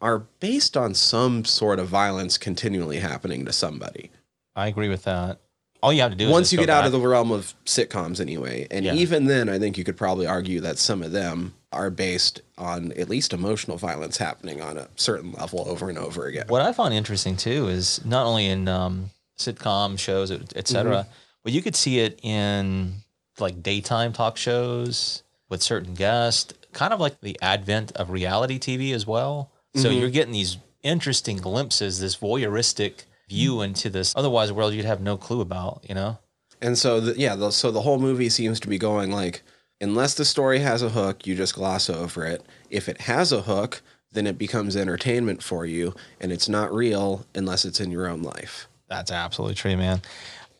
are 0.00 0.20
based 0.40 0.76
on 0.76 0.94
some 0.94 1.44
sort 1.44 1.78
of 1.78 1.88
violence 1.88 2.36
continually 2.36 2.98
happening 2.98 3.44
to 3.46 3.52
somebody. 3.52 4.10
I 4.54 4.68
agree 4.68 4.88
with 4.88 5.04
that. 5.04 5.40
All 5.82 5.92
you 5.92 6.02
have 6.02 6.10
to 6.10 6.16
do 6.16 6.28
Once 6.30 6.52
you 6.52 6.58
get 6.58 6.70
out 6.70 6.84
of 6.86 6.92
the 6.92 7.00
realm 7.00 7.30
of 7.30 7.54
sitcoms, 7.64 8.20
anyway. 8.20 8.66
And 8.70 8.84
Yeah. 8.84 8.94
even 8.94 9.26
then, 9.26 9.48
I 9.48 9.58
think 9.58 9.78
you 9.78 9.84
could 9.84 9.96
probably 9.96 10.26
argue 10.26 10.60
that 10.60 10.78
some 10.78 11.02
of 11.02 11.12
them 11.12 11.54
are 11.72 11.90
based 11.90 12.40
on 12.58 12.92
at 12.92 13.08
least 13.08 13.32
emotional 13.32 13.76
violence 13.76 14.16
happening 14.16 14.60
on 14.60 14.78
a 14.78 14.88
certain 14.96 15.32
level 15.32 15.64
over 15.68 15.88
and 15.88 15.98
over 15.98 16.26
again. 16.26 16.46
What 16.48 16.62
I 16.62 16.72
find 16.72 16.92
interesting 16.94 17.36
too 17.36 17.68
is 17.68 18.04
not 18.04 18.26
only 18.26 18.46
in 18.46 18.68
um, 18.68 19.10
sitcom 19.38 19.98
shows, 19.98 20.30
et 20.30 20.52
et 20.56 20.68
cetera, 20.68 21.00
Mm-hmm. 21.02 21.10
But 21.46 21.52
you 21.52 21.62
could 21.62 21.76
see 21.76 22.00
it 22.00 22.18
in 22.24 22.92
like 23.38 23.62
daytime 23.62 24.12
talk 24.12 24.36
shows 24.36 25.22
with 25.48 25.62
certain 25.62 25.94
guests, 25.94 26.52
kind 26.72 26.92
of 26.92 26.98
like 26.98 27.20
the 27.20 27.38
advent 27.40 27.92
of 27.92 28.10
reality 28.10 28.58
TV 28.58 28.92
as 28.92 29.06
well. 29.06 29.52
So 29.76 29.88
Mm-hmm. 29.88 30.00
you're 30.00 30.10
getting 30.10 30.32
these 30.32 30.56
interesting 30.82 31.36
glimpses, 31.36 32.00
this 32.00 32.16
voyeuristic 32.16 33.04
view 33.28 33.60
into 33.62 33.90
this 33.90 34.12
otherwise 34.16 34.50
world 34.50 34.74
you'd 34.74 34.86
have 34.86 35.00
no 35.00 35.16
clue 35.16 35.40
about, 35.40 35.84
you 35.88 35.94
know? 35.94 36.18
And 36.60 36.76
so, 36.76 36.98
the, 36.98 37.16
yeah, 37.16 37.36
the, 37.36 37.52
so 37.52 37.70
the 37.70 37.82
whole 37.82 38.00
movie 38.00 38.28
seems 38.28 38.58
to 38.58 38.68
be 38.68 38.76
going 38.76 39.12
like, 39.12 39.42
unless 39.80 40.14
the 40.14 40.24
story 40.24 40.58
has 40.58 40.82
a 40.82 40.88
hook, 40.88 41.28
you 41.28 41.36
just 41.36 41.54
gloss 41.54 41.88
over 41.88 42.26
it. 42.26 42.44
If 42.70 42.88
it 42.88 43.02
has 43.02 43.30
a 43.30 43.42
hook, 43.42 43.82
then 44.10 44.26
it 44.26 44.36
becomes 44.36 44.76
entertainment 44.76 45.44
for 45.44 45.64
you, 45.64 45.94
and 46.20 46.32
it's 46.32 46.48
not 46.48 46.74
real 46.74 47.24
unless 47.36 47.64
it's 47.64 47.78
in 47.78 47.92
your 47.92 48.08
own 48.08 48.22
life. 48.24 48.66
That's 48.88 49.10
absolutely 49.10 49.56
true, 49.56 49.76
man. 49.76 50.00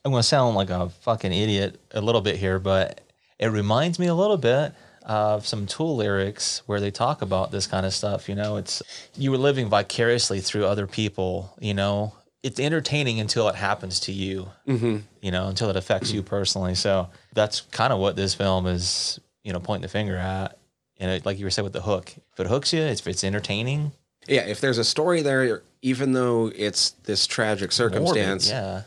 I'm 0.07 0.12
going 0.12 0.21
to 0.21 0.29
sound 0.29 0.55
like 0.55 0.71
a 0.71 0.88
fucking 0.88 1.33
idiot 1.33 1.81
a 1.90 2.01
little 2.01 2.21
bit 2.21 2.37
here, 2.37 2.61
but 2.61 3.01
it 3.40 3.49
reminds 3.49 3.99
me 3.99 4.07
a 4.07 4.14
little 4.14 4.37
bit 4.37 4.73
of 5.03 5.45
some 5.45 5.66
Tool 5.66 5.97
lyrics 5.97 6.62
where 6.66 6.79
they 6.79 6.92
talk 6.92 7.23
about 7.23 7.51
this 7.51 7.66
kind 7.66 7.85
of 7.85 7.92
stuff. 7.92 8.29
You 8.29 8.37
know, 8.37 8.57
it's 8.57 8.85
you 9.16 9.33
were 9.33 9.37
living 9.37 9.69
vicariously 9.69 10.38
through 10.38 10.64
other 10.64 10.87
people. 10.87 11.53
You 11.59 11.75
know, 11.75 12.14
it's 12.45 12.61
entertaining 12.61 13.19
until 13.19 13.49
it 13.49 13.57
happens 13.57 13.99
to 14.01 14.12
you. 14.12 14.49
Mm-hmm. 14.69 14.99
You 15.23 15.31
know, 15.33 15.49
until 15.49 15.71
it 15.71 15.77
affects 15.77 16.12
you 16.12 16.23
personally. 16.23 16.77
So 16.77 17.09
that's 17.35 17.62
kind 17.73 17.92
of 17.92 17.99
what 17.99 18.14
this 18.14 18.33
film 18.33 18.69
is. 18.69 19.19
You 19.42 19.53
know, 19.53 19.59
pointing 19.59 19.83
the 19.83 19.88
finger 19.88 20.16
at. 20.16 20.57
And 20.99 21.11
it, 21.11 21.27
like 21.27 21.37
you 21.40 21.47
were 21.47 21.51
saying 21.51 21.64
with 21.64 21.73
the 21.73 21.83
hook, 21.83 22.14
if 22.33 22.38
it 22.38 22.47
hooks 22.47 22.73
you, 22.73 22.81
if 22.81 23.09
it's 23.09 23.25
entertaining, 23.25 23.90
Yeah, 24.29 24.42
if 24.42 24.61
there's 24.61 24.79
a 24.79 24.85
story 24.85 25.23
there, 25.23 25.62
even 25.83 26.12
though 26.12 26.51
it's 26.55 26.90
this 27.05 27.27
tragic 27.27 27.71
morbid, 27.79 27.92
circumstance, 27.95 28.51
yeah, 28.51 28.83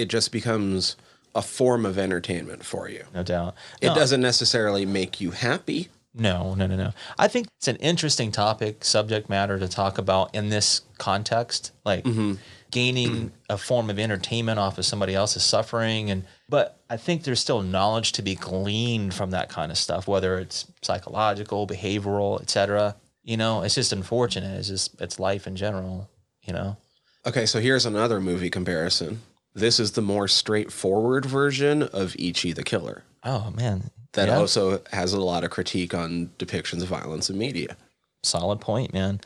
it 0.00 0.08
just 0.08 0.32
becomes 0.32 0.96
a 1.34 1.42
form 1.42 1.86
of 1.86 1.98
entertainment 1.98 2.64
for 2.64 2.88
you. 2.88 3.04
no 3.14 3.22
doubt. 3.22 3.54
It 3.80 3.88
No, 3.88 3.94
doesn't 3.94 4.20
necessarily 4.20 4.84
make 4.84 5.20
you 5.20 5.30
happy. 5.30 5.88
No, 6.12 6.54
no, 6.54 6.66
no, 6.66 6.74
no. 6.74 6.92
I 7.18 7.28
think 7.28 7.46
it's 7.56 7.68
an 7.68 7.76
interesting 7.76 8.32
topic, 8.32 8.84
subject 8.84 9.28
matter 9.28 9.58
to 9.58 9.68
talk 9.68 9.96
about 9.96 10.34
in 10.34 10.48
this 10.48 10.82
context, 10.98 11.70
like 11.84 12.02
mm-hmm. 12.02 12.34
gaining 12.72 13.30
a 13.48 13.56
form 13.56 13.90
of 13.90 13.98
entertainment 13.98 14.58
off 14.58 14.76
of 14.76 14.84
somebody 14.84 15.14
else's 15.14 15.44
suffering 15.44 16.10
and 16.10 16.24
but 16.48 16.80
I 16.90 16.96
think 16.96 17.22
there's 17.22 17.38
still 17.38 17.62
knowledge 17.62 18.10
to 18.12 18.22
be 18.22 18.34
gleaned 18.34 19.14
from 19.14 19.30
that 19.30 19.48
kind 19.50 19.70
of 19.70 19.78
stuff, 19.78 20.08
whether 20.08 20.40
it's 20.40 20.66
psychological, 20.82 21.64
behavioral, 21.64 22.42
etc. 22.42 22.96
You 23.22 23.36
know, 23.36 23.62
it's 23.62 23.76
just 23.76 23.92
unfortunate. 23.92 24.58
It's 24.58 24.66
just 24.66 25.00
it's 25.00 25.20
life 25.20 25.46
in 25.46 25.54
general, 25.54 26.10
you 26.42 26.52
know. 26.52 26.76
Okay, 27.24 27.46
so 27.46 27.60
here's 27.60 27.86
another 27.86 28.20
movie 28.20 28.50
comparison. 28.50 29.20
This 29.54 29.80
is 29.80 29.92
the 29.92 30.02
more 30.02 30.28
straightforward 30.28 31.24
version 31.26 31.82
of 31.82 32.14
Ichi 32.18 32.52
the 32.52 32.62
Killer 32.62 33.02
Oh 33.24 33.50
man. 33.50 33.90
that 34.12 34.28
Yeah. 34.28 34.38
also 34.38 34.82
has 34.92 35.12
a 35.12 35.20
lot 35.20 35.44
of 35.44 35.50
critique 35.50 35.92
on 35.94 36.30
depictions 36.38 36.82
of 36.82 36.88
violence 36.88 37.28
in 37.30 37.38
media. 37.38 37.76
solid 38.22 38.60
point, 38.60 38.92
man. 38.92 39.20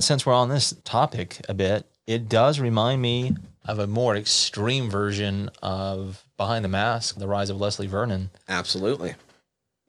Since 0.00 0.26
we're 0.26 0.32
on 0.34 0.48
this 0.48 0.74
topic 0.84 1.44
a 1.48 1.54
bit, 1.54 1.86
it 2.08 2.28
does 2.28 2.58
remind 2.58 3.00
me 3.00 3.36
of 3.64 3.78
a 3.78 3.86
more 3.86 4.16
extreme 4.16 4.90
version 4.90 5.48
of 5.62 6.24
Behind 6.36 6.64
the 6.64 6.68
Mask, 6.68 7.16
The 7.18 7.28
Rise 7.28 7.50
of 7.50 7.60
Leslie 7.60 7.86
Vernon. 7.86 8.30
Absolutely. 8.48 9.14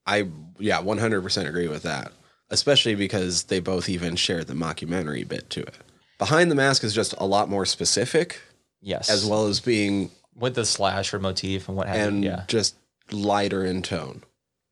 I, 0.05 0.27
yeah, 0.59 0.79
100% 0.81 1.47
agree 1.47 1.67
with 1.67 1.81
that, 1.83 2.11
especially 2.51 2.93
because 2.93 3.43
they 3.45 3.59
both 3.59 3.89
even 3.89 4.15
share 4.15 4.43
the 4.43 4.53
mockumentary 4.53 5.27
bit 5.27 5.49
to 5.51 5.61
it. 5.61 5.75
Behind 6.19 6.51
the 6.51 6.55
Mask 6.55 6.83
is 6.83 6.93
just 6.93 7.15
a 7.17 7.25
lot 7.25 7.49
more 7.49 7.65
specific, 7.65 8.39
Yes. 8.83 9.09
as 9.09 9.25
well 9.25 9.47
as 9.47 9.59
being 9.59 10.11
With 10.35 10.55
the 10.55 10.65
slash 10.65 10.93
slasher 11.09 11.19
motif 11.19 11.67
and 11.67 11.77
what 11.77 11.87
have 11.87 12.07
and 12.09 12.23
you. 12.23 12.29
Yeah, 12.31 12.43
just 12.47 12.75
lighter 13.11 13.65
in 13.65 13.81
tone. 13.81 14.23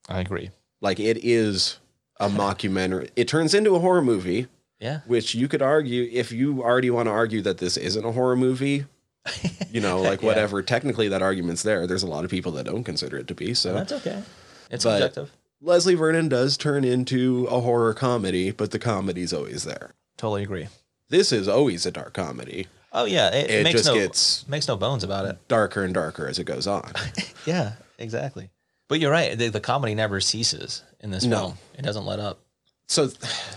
I 0.09 0.19
agree. 0.19 0.51
Like 0.81 0.99
it 0.99 1.19
is 1.23 1.77
a 2.19 2.27
mockumentary. 2.29 3.09
It 3.15 3.27
turns 3.27 3.53
into 3.53 3.75
a 3.75 3.79
horror 3.79 4.01
movie, 4.01 4.47
Yeah. 4.79 4.99
which 5.07 5.33
you 5.35 5.47
could 5.47 5.61
argue 5.61 6.09
if 6.11 6.31
you 6.31 6.61
already 6.61 6.89
want 6.89 7.07
to 7.07 7.11
argue 7.11 7.41
that 7.43 7.57
this 7.59 7.77
isn't 7.77 8.03
a 8.05 8.11
horror 8.11 8.35
movie, 8.35 8.85
you 9.71 9.79
know, 9.81 10.01
like 10.01 10.21
Yeah. 10.21 10.27
whatever. 10.27 10.61
Technically, 10.61 11.07
that 11.07 11.21
argument's 11.21 11.63
there. 11.63 11.87
There's 11.87 12.03
a 12.03 12.07
lot 12.07 12.25
of 12.25 12.31
people 12.31 12.51
that 12.53 12.65
don't 12.65 12.83
consider 12.83 13.17
it 13.17 13.27
to 13.27 13.35
be. 13.35 13.53
So 13.53 13.73
That's 13.73 13.91
okay. 13.93 14.23
It's 14.69 14.83
But- 14.83 15.01
objective. 15.01 15.31
Leslie 15.63 15.93
Vernon 15.93 16.27
does 16.27 16.57
turn 16.57 16.83
into 16.83 17.45
a 17.45 17.59
horror 17.59 17.93
comedy, 17.93 18.49
but 18.49 18.71
the 18.71 18.79
comedy's 18.79 19.31
always 19.31 19.63
there. 19.63 19.91
Totally 20.17 20.41
agree. 20.41 20.67
This 21.09 21.31
is 21.31 21.47
always 21.47 21.85
a 21.85 21.91
dark 21.91 22.13
comedy. 22.13 22.65
Oh 22.91 23.05
yeah, 23.05 23.33
it, 23.33 23.49
It 23.49 23.63
makes 23.63 23.79
just 23.79 23.87
no 23.87 23.93
gets 23.95 24.47
makes 24.47 24.67
no 24.67 24.75
bones 24.75 25.03
about 25.03 25.25
it. 25.25 25.37
darker 25.47 25.83
and 25.83 25.93
darker 25.93 26.27
as 26.27 26.39
it 26.39 26.43
goes 26.45 26.67
on. 26.67 26.91
Yeah, 27.45 27.73
exactly. 27.97 28.49
But 28.87 28.99
you're 28.99 29.11
right. 29.11 29.35
The, 29.37 29.47
the 29.49 29.59
comedy 29.61 29.95
never 29.95 30.19
ceases 30.19 30.83
in 30.99 31.09
this 31.11 31.23
No. 31.23 31.37
film. 31.39 31.57
It 31.77 31.81
doesn't 31.83 32.05
let 32.05 32.19
up. 32.19 32.39
so 32.87 33.09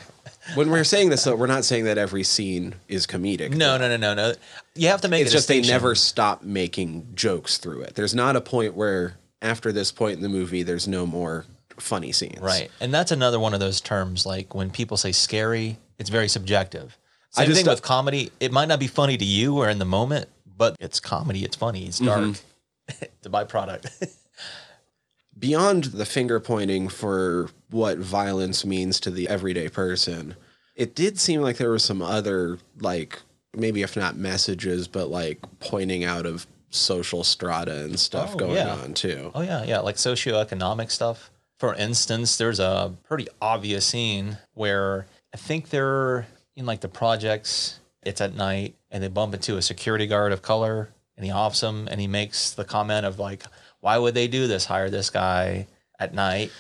when 0.55 0.71
we're 0.71 0.85
saying 0.85 1.11
this, 1.11 1.25
though, 1.25 1.35
we're 1.37 1.47
not 1.47 1.65
saying 1.65 1.85
that 1.85 1.99
every 1.99 2.23
scene 2.23 2.75
is 2.89 3.07
comedic. 3.07 3.51
No, 3.51 3.77
no, 3.77 3.89
no, 3.89 3.97
no, 3.97 4.15
no. 4.15 4.35
You 4.75 4.89
have 4.89 5.01
to 5.03 5.09
make 5.09 5.23
it's 5.23 5.33
just 5.33 5.49
they 5.49 5.61
never 5.61 5.95
stop 5.95 6.43
making 6.43 7.09
jokes 7.15 7.59
through 7.59 7.83
it. 7.83 7.95
There's 7.95 8.15
not 8.15 8.37
a 8.37 8.41
point 8.41 8.75
where 8.75 9.17
after 9.43 9.73
this 9.73 9.93
point 9.93 10.17
in 10.17 10.23
the 10.23 10.29
movie, 10.29 10.63
there's 10.63 10.89
no 10.89 11.05
more 11.07 11.45
funny 11.79 12.13
scenes. 12.13 12.41
Right. 12.41 12.71
And 12.81 12.95
that's 12.95 13.11
another 13.13 13.39
one 13.41 13.53
of 13.53 13.61
those 13.61 13.81
terms. 13.81 14.25
Like 14.25 14.55
when 14.55 14.71
people 14.71 14.97
say 14.97 15.13
scary, 15.13 15.77
it's 15.99 16.09
very 16.11 16.29
subjective. 16.29 16.97
I 17.37 17.41
Same 17.43 17.47
just- 17.49 17.61
thing 17.65 17.71
with 17.71 17.83
comedy. 17.83 18.31
It 18.41 18.53
might 18.53 18.69
not 18.69 18.79
be 18.79 18.87
funny 18.87 19.17
to 19.17 19.25
you 19.25 19.57
or 19.59 19.69
in 19.69 19.79
the 19.79 19.85
moment, 19.85 20.29
but 20.57 20.77
it's 20.81 21.01
comedy. 21.01 21.45
It's 21.45 21.57
funny. 21.57 21.87
It's 21.87 21.99
dark. 21.99 22.21
Mm-hmm. 22.91 23.05
the 23.23 23.31
byproduct. 23.31 24.15
Beyond 25.39 25.85
the 25.85 26.05
finger 26.07 26.39
pointing 26.39 26.89
for 26.89 27.49
what 27.71 27.99
violence 27.99 28.65
means 28.65 29.01
to 29.01 29.11
the 29.11 29.27
everyday 29.29 29.69
person, 29.69 30.37
it 30.77 30.95
did 30.95 31.19
seem 31.19 31.41
like 31.41 31.57
there 31.57 31.71
were 31.71 31.79
some 31.81 32.01
other, 32.03 32.59
like, 32.79 33.21
maybe 33.57 33.83
if 33.83 33.97
not 33.97 34.17
messages, 34.17 34.87
but 34.87 35.09
like 35.09 35.41
pointing 35.61 36.05
out 36.05 36.25
of 36.27 36.47
social 36.71 37.25
strata 37.25 37.85
and 37.85 37.99
stuff 37.99 38.33
Oh, 38.35 38.39
going 38.39 38.55
yeah. 38.57 38.75
on 38.75 38.95
too. 38.95 39.33
oh 39.35 39.41
yeah, 39.41 39.65
yeah. 39.65 39.79
Like 39.81 39.97
socioeconomic 39.97 40.91
stuff. 40.91 41.31
For 41.59 41.75
instance, 41.75 42.37
there's 42.37 42.61
a 42.61 42.93
pretty 43.05 43.27
obvious 43.41 43.87
scene 43.87 44.39
where 44.55 45.07
I 45.33 45.37
think 45.37 45.71
they're 45.71 46.27
in 46.57 46.67
like 46.67 46.81
the 46.81 46.89
projects. 46.89 47.81
It's 48.03 48.21
at 48.21 48.35
night, 48.35 48.75
and 48.91 49.03
they 49.03 49.09
bump 49.09 49.35
into 49.35 49.57
a 49.57 49.63
security 49.63 50.07
guard 50.07 50.33
of 50.33 50.43
color, 50.43 50.91
and 51.17 51.25
he 51.25 51.33
offs 51.33 51.63
him, 51.63 51.89
and 51.89 52.01
he 52.01 52.07
makes 52.07 52.51
the 52.51 52.65
comment 52.65 53.07
of 53.07 53.19
like, 53.19 53.45
"Why 53.81 53.97
would 53.97 54.15
they 54.15 54.29
do 54.29 54.47
this? 54.47 54.67
Hire 54.67 54.91
this 54.91 55.09
guy 55.11 55.67
at 55.99 56.13
night, 56.13 56.53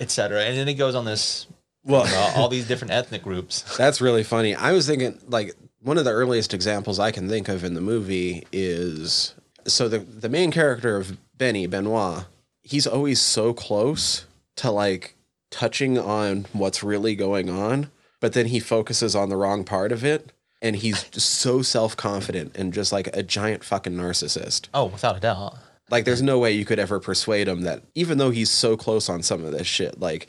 etc." 0.00 0.44
And 0.44 0.56
then 0.56 0.66
he 0.66 0.74
goes 0.74 0.94
on 0.94 1.04
this 1.04 1.46
Well, 1.84 2.06
all 2.34 2.48
these 2.56 2.66
different 2.66 2.92
ethnic 2.92 3.22
groups. 3.22 3.76
That's 3.76 4.00
really 4.00 4.24
funny. 4.24 4.54
I 4.54 4.72
was 4.72 4.86
thinking 4.86 5.20
like 5.28 5.54
one 5.82 5.98
of 5.98 6.04
the 6.04 6.12
earliest 6.12 6.54
examples 6.54 6.98
I 6.98 7.10
can 7.12 7.28
think 7.28 7.48
of 7.48 7.62
in 7.62 7.74
the 7.74 7.80
movie 7.80 8.46
is 8.52 9.34
so 9.66 9.88
the 9.88 9.98
the 9.98 10.28
main 10.28 10.50
character 10.50 10.96
of 10.96 11.18
Benny 11.36 11.66
Benoit, 11.66 12.24
he's 12.62 12.86
always 12.86 13.20
so 13.20 13.52
close 13.52 14.26
to 14.56 14.70
like 14.70 15.14
touching 15.50 15.98
on 15.98 16.46
what's 16.52 16.82
really 16.82 17.14
going 17.14 17.50
on, 17.50 17.90
but 18.20 18.32
then 18.32 18.46
he 18.46 18.60
focuses 18.60 19.14
on 19.14 19.28
the 19.28 19.36
wrong 19.36 19.64
part 19.64 19.92
of 19.92 20.04
it 20.04 20.32
and 20.62 20.76
he's 20.76 21.04
just 21.10 21.30
so 21.30 21.62
self-confident 21.62 22.56
and 22.56 22.72
just 22.72 22.92
like 22.92 23.08
a 23.14 23.22
giant 23.22 23.64
fucking 23.64 23.94
narcissist. 23.94 24.68
Oh, 24.74 24.86
without 24.86 25.16
a 25.16 25.20
doubt. 25.20 25.56
Like 25.90 26.04
there's 26.04 26.22
no 26.22 26.38
way 26.38 26.52
you 26.52 26.64
could 26.64 26.78
ever 26.78 26.98
persuade 26.98 27.46
him 27.46 27.62
that 27.62 27.82
even 27.94 28.18
though 28.18 28.30
he's 28.30 28.50
so 28.50 28.76
close 28.76 29.08
on 29.08 29.22
some 29.22 29.44
of 29.44 29.52
this 29.52 29.66
shit, 29.66 30.00
like 30.00 30.26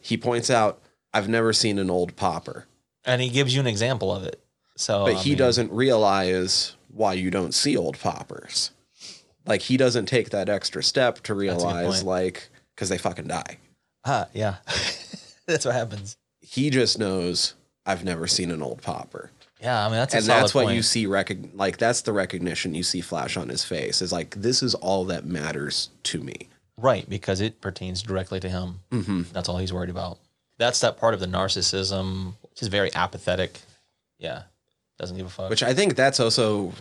he 0.00 0.16
points 0.16 0.50
out 0.50 0.80
I've 1.12 1.28
never 1.28 1.52
seen 1.52 1.78
an 1.78 1.90
old 1.90 2.16
popper. 2.16 2.66
And 3.04 3.20
he 3.20 3.28
gives 3.28 3.54
you 3.54 3.60
an 3.60 3.66
example 3.66 4.12
of 4.12 4.24
it. 4.24 4.42
So, 4.76 5.04
but 5.04 5.14
I 5.14 5.18
he 5.18 5.30
mean, 5.30 5.38
doesn't 5.38 5.70
realize 5.70 6.74
why 6.88 7.12
you 7.12 7.30
don't 7.30 7.54
see 7.54 7.76
old 7.76 7.98
poppers. 8.00 8.72
Like 9.46 9.60
he 9.62 9.76
doesn't 9.76 10.06
take 10.06 10.30
that 10.30 10.48
extra 10.48 10.82
step 10.82 11.20
to 11.24 11.34
realize, 11.34 12.02
like, 12.02 12.48
because 12.74 12.88
they 12.88 12.98
fucking 12.98 13.28
die. 13.28 13.58
Ah, 14.04 14.26
yeah, 14.32 14.56
that's 15.46 15.64
what 15.64 15.74
happens. 15.74 16.16
He 16.54 16.70
just 16.70 16.98
knows 16.98 17.54
I've 17.84 18.04
never 18.04 18.26
seen 18.26 18.50
an 18.52 18.62
old 18.62 18.80
popper, 18.80 19.30
Yeah, 19.60 19.84
I 19.84 19.88
mean 19.88 19.96
that's 19.96 20.14
a 20.14 20.18
and 20.18 20.26
that's 20.26 20.54
what 20.54 20.66
point. 20.66 20.76
you 20.76 20.82
see. 20.82 21.06
Recog- 21.06 21.50
like 21.54 21.78
that's 21.78 22.02
the 22.02 22.12
recognition 22.12 22.74
you 22.74 22.82
see 22.84 23.00
flash 23.00 23.36
on 23.36 23.48
his 23.48 23.64
face. 23.64 24.00
Is 24.00 24.12
like 24.12 24.34
this 24.36 24.62
is 24.62 24.74
all 24.76 25.04
that 25.06 25.24
matters 25.26 25.90
to 26.04 26.20
me. 26.22 26.48
Right, 26.76 27.08
because 27.08 27.40
it 27.40 27.60
pertains 27.60 28.02
directly 28.02 28.40
to 28.40 28.48
him. 28.48 28.80
Mm-hmm. 28.90 29.22
That's 29.32 29.48
all 29.48 29.58
he's 29.58 29.72
worried 29.72 29.90
about. 29.90 30.18
That's 30.58 30.80
that 30.80 30.96
part 30.98 31.14
of 31.14 31.20
the 31.20 31.26
narcissism, 31.26 32.34
which 32.50 32.62
is 32.62 32.68
very 32.68 32.94
apathetic. 32.94 33.58
Yeah, 34.18 34.42
doesn't 34.98 35.16
give 35.16 35.26
a 35.26 35.30
fuck. 35.30 35.50
Which 35.50 35.62
I 35.64 35.74
think 35.74 35.96
that's 35.96 36.20
also. 36.20 36.72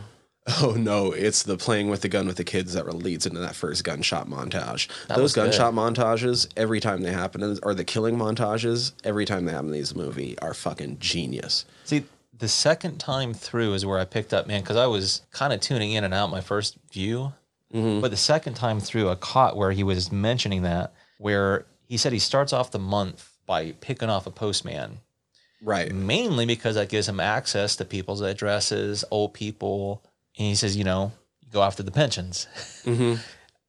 Oh 0.61 0.75
no! 0.77 1.11
It's 1.13 1.43
the 1.43 1.57
playing 1.57 1.89
with 1.89 2.01
the 2.01 2.09
gun 2.09 2.27
with 2.27 2.35
the 2.35 2.43
kids 2.43 2.73
that 2.73 2.85
leads 2.93 3.25
into 3.25 3.39
that 3.39 3.55
first 3.55 3.83
gunshot 3.85 4.27
montage. 4.27 4.89
That 5.07 5.15
Those 5.15 5.23
was 5.23 5.33
good. 5.33 5.43
gunshot 5.51 5.73
montages, 5.73 6.47
every 6.57 6.81
time 6.81 7.01
they 7.01 7.11
happen, 7.13 7.59
or 7.63 7.73
the 7.73 7.85
killing 7.85 8.17
montages, 8.17 8.91
every 9.05 9.23
time 9.25 9.45
they 9.45 9.53
happen 9.53 9.67
in 9.67 9.73
these 9.73 9.95
movie, 9.95 10.37
are 10.39 10.53
fucking 10.53 10.97
genius. 10.99 11.63
See, 11.85 12.03
the 12.37 12.49
second 12.49 12.97
time 12.97 13.33
through 13.33 13.73
is 13.73 13.85
where 13.85 13.99
I 13.99 14.05
picked 14.05 14.33
up, 14.33 14.45
man, 14.47 14.61
because 14.61 14.75
I 14.75 14.85
was 14.87 15.21
kind 15.31 15.53
of 15.53 15.61
tuning 15.61 15.93
in 15.93 16.03
and 16.03 16.13
out 16.13 16.29
my 16.29 16.41
first 16.41 16.77
view. 16.91 17.33
Mm-hmm. 17.73 18.01
But 18.01 18.11
the 18.11 18.17
second 18.17 18.55
time 18.55 18.81
through, 18.81 19.09
I 19.09 19.15
caught 19.15 19.55
where 19.55 19.71
he 19.71 19.83
was 19.83 20.11
mentioning 20.11 20.63
that, 20.63 20.93
where 21.19 21.65
he 21.87 21.95
said 21.95 22.11
he 22.11 22.19
starts 22.19 22.51
off 22.51 22.69
the 22.71 22.79
month 22.79 23.31
by 23.45 23.71
picking 23.79 24.09
off 24.09 24.27
a 24.27 24.31
postman. 24.31 24.99
Right. 25.61 25.93
mainly 25.93 26.45
because 26.45 26.75
that 26.75 26.89
gives 26.89 27.07
him 27.07 27.21
access 27.21 27.77
to 27.77 27.85
people's 27.85 28.19
addresses, 28.19 29.05
old 29.09 29.33
people. 29.33 30.03
And 30.37 30.47
he 30.47 30.55
says, 30.55 30.75
you 30.75 30.83
know, 30.83 31.11
go 31.51 31.61
after 31.63 31.83
the 31.83 31.91
pensions. 31.91 32.47
Mm-hmm. 32.83 33.21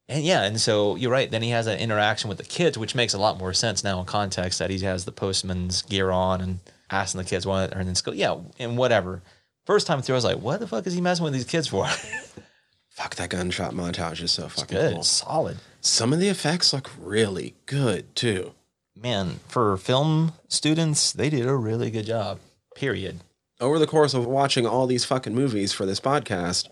And 0.07 0.23
yeah, 0.23 0.43
and 0.43 0.59
so 0.61 0.95
you're 0.97 1.09
right. 1.09 1.31
Then 1.31 1.41
he 1.41 1.49
has 1.49 1.65
that 1.65 1.79
interaction 1.79 2.27
with 2.27 2.37
the 2.37 2.43
kids, 2.43 2.77
which 2.77 2.93
makes 2.93 3.13
a 3.13 3.17
lot 3.17 3.39
more 3.39 3.53
sense 3.53 3.83
now 3.83 3.99
in 3.99 4.05
context 4.05 4.59
that 4.59 4.69
he 4.69 4.77
has 4.79 5.05
the 5.05 5.11
postman's 5.11 5.81
gear 5.83 6.11
on 6.11 6.41
and 6.41 6.59
asking 6.91 7.19
the 7.19 7.25
kids 7.25 7.47
what, 7.47 7.73
and 7.73 7.87
then 7.87 7.95
go, 8.03 8.11
yeah, 8.11 8.35
and 8.59 8.77
whatever. 8.77 9.23
First 9.65 9.87
time 9.87 10.01
through, 10.01 10.13
I 10.15 10.17
was 10.17 10.25
like, 10.25 10.37
what 10.39 10.59
the 10.59 10.67
fuck 10.67 10.85
is 10.85 10.93
he 10.93 11.01
messing 11.01 11.23
with 11.23 11.33
these 11.33 11.45
kids 11.45 11.67
for? 11.69 11.87
Fuck 12.89 13.15
that 13.15 13.29
gunshot 13.29 13.73
montage 13.73 14.21
is 14.21 14.31
so 14.31 14.47
fucking 14.47 14.77
Good, 14.77 14.93
cool. 14.93 15.03
solid. 15.03 15.57
Some 15.81 16.13
of 16.13 16.19
the 16.19 16.29
effects 16.29 16.71
look 16.71 16.91
really 16.99 17.55
good 17.65 18.15
too. 18.15 18.53
Man, 18.95 19.39
for 19.47 19.75
film 19.75 20.33
students, 20.47 21.11
they 21.11 21.29
did 21.29 21.45
a 21.45 21.55
really 21.55 21.89
good 21.89 22.05
job. 22.05 22.39
Period. 22.75 23.21
Over 23.65 23.79
the 23.79 23.87
course 23.87 24.13
of 24.13 24.27
watching 24.27 24.67
all 24.67 24.85
these 24.85 25.05
fucking 25.05 25.33
movies 25.33 25.73
for 25.73 25.87
this 25.87 25.99
podcast, 25.99 26.69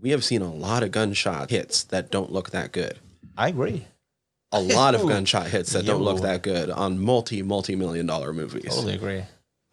we 0.00 0.12
have 0.12 0.24
seen 0.24 0.40
a 0.40 0.50
lot 0.50 0.82
of 0.82 0.90
gunshot 0.90 1.50
hits 1.50 1.84
that 1.84 2.10
don't 2.10 2.32
look 2.32 2.52
that 2.52 2.72
good. 2.72 2.98
I 3.36 3.48
agree. 3.48 3.84
A 4.50 4.58
lot 4.58 4.94
of 4.94 5.02
gunshot 5.08 5.48
hits 5.48 5.74
that 5.74 5.84
don't 5.84 6.00
look 6.00 6.22
that 6.22 6.40
good 6.40 6.70
on 6.70 6.98
multi 6.98 7.42
multi 7.42 7.76
million 7.76 8.06
dollar 8.06 8.32
movies. 8.32 8.64
Totally 8.64 8.94
agree. 8.94 9.24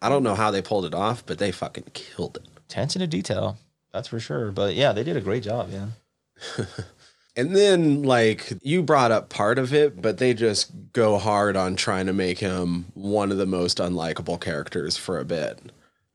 I 0.02 0.10
don't 0.10 0.22
know 0.22 0.34
how 0.34 0.50
they 0.50 0.60
pulled 0.60 0.84
it 0.84 0.92
off, 0.92 1.24
but 1.24 1.38
they 1.38 1.50
fucking 1.50 1.84
killed 1.94 2.36
it. 2.36 2.46
Attention 2.68 3.00
to 3.00 3.06
detail. 3.06 3.56
That's 3.94 4.08
for 4.08 4.20
sure. 4.20 4.52
But 4.52 4.74
yeah, 4.74 4.92
they 4.92 5.02
did 5.02 5.16
a 5.16 5.22
great 5.22 5.44
job, 5.44 5.70
man. 5.70 5.94
And 7.36 7.56
then, 7.56 8.04
like, 8.04 8.52
you 8.62 8.80
brought 8.80 9.10
up 9.10 9.28
part 9.28 9.58
of 9.58 9.74
it, 9.74 10.00
but 10.00 10.18
they 10.18 10.34
just 10.34 10.70
go 10.92 11.18
hard 11.18 11.56
on 11.56 11.74
trying 11.74 12.06
to 12.06 12.12
make 12.12 12.38
him 12.38 12.84
one 12.94 13.32
of 13.32 13.38
the 13.38 13.44
most 13.44 13.78
unlikable 13.78 14.40
characters 14.40 14.96
for 14.96 15.18
a 15.18 15.24
bit. 15.24 15.58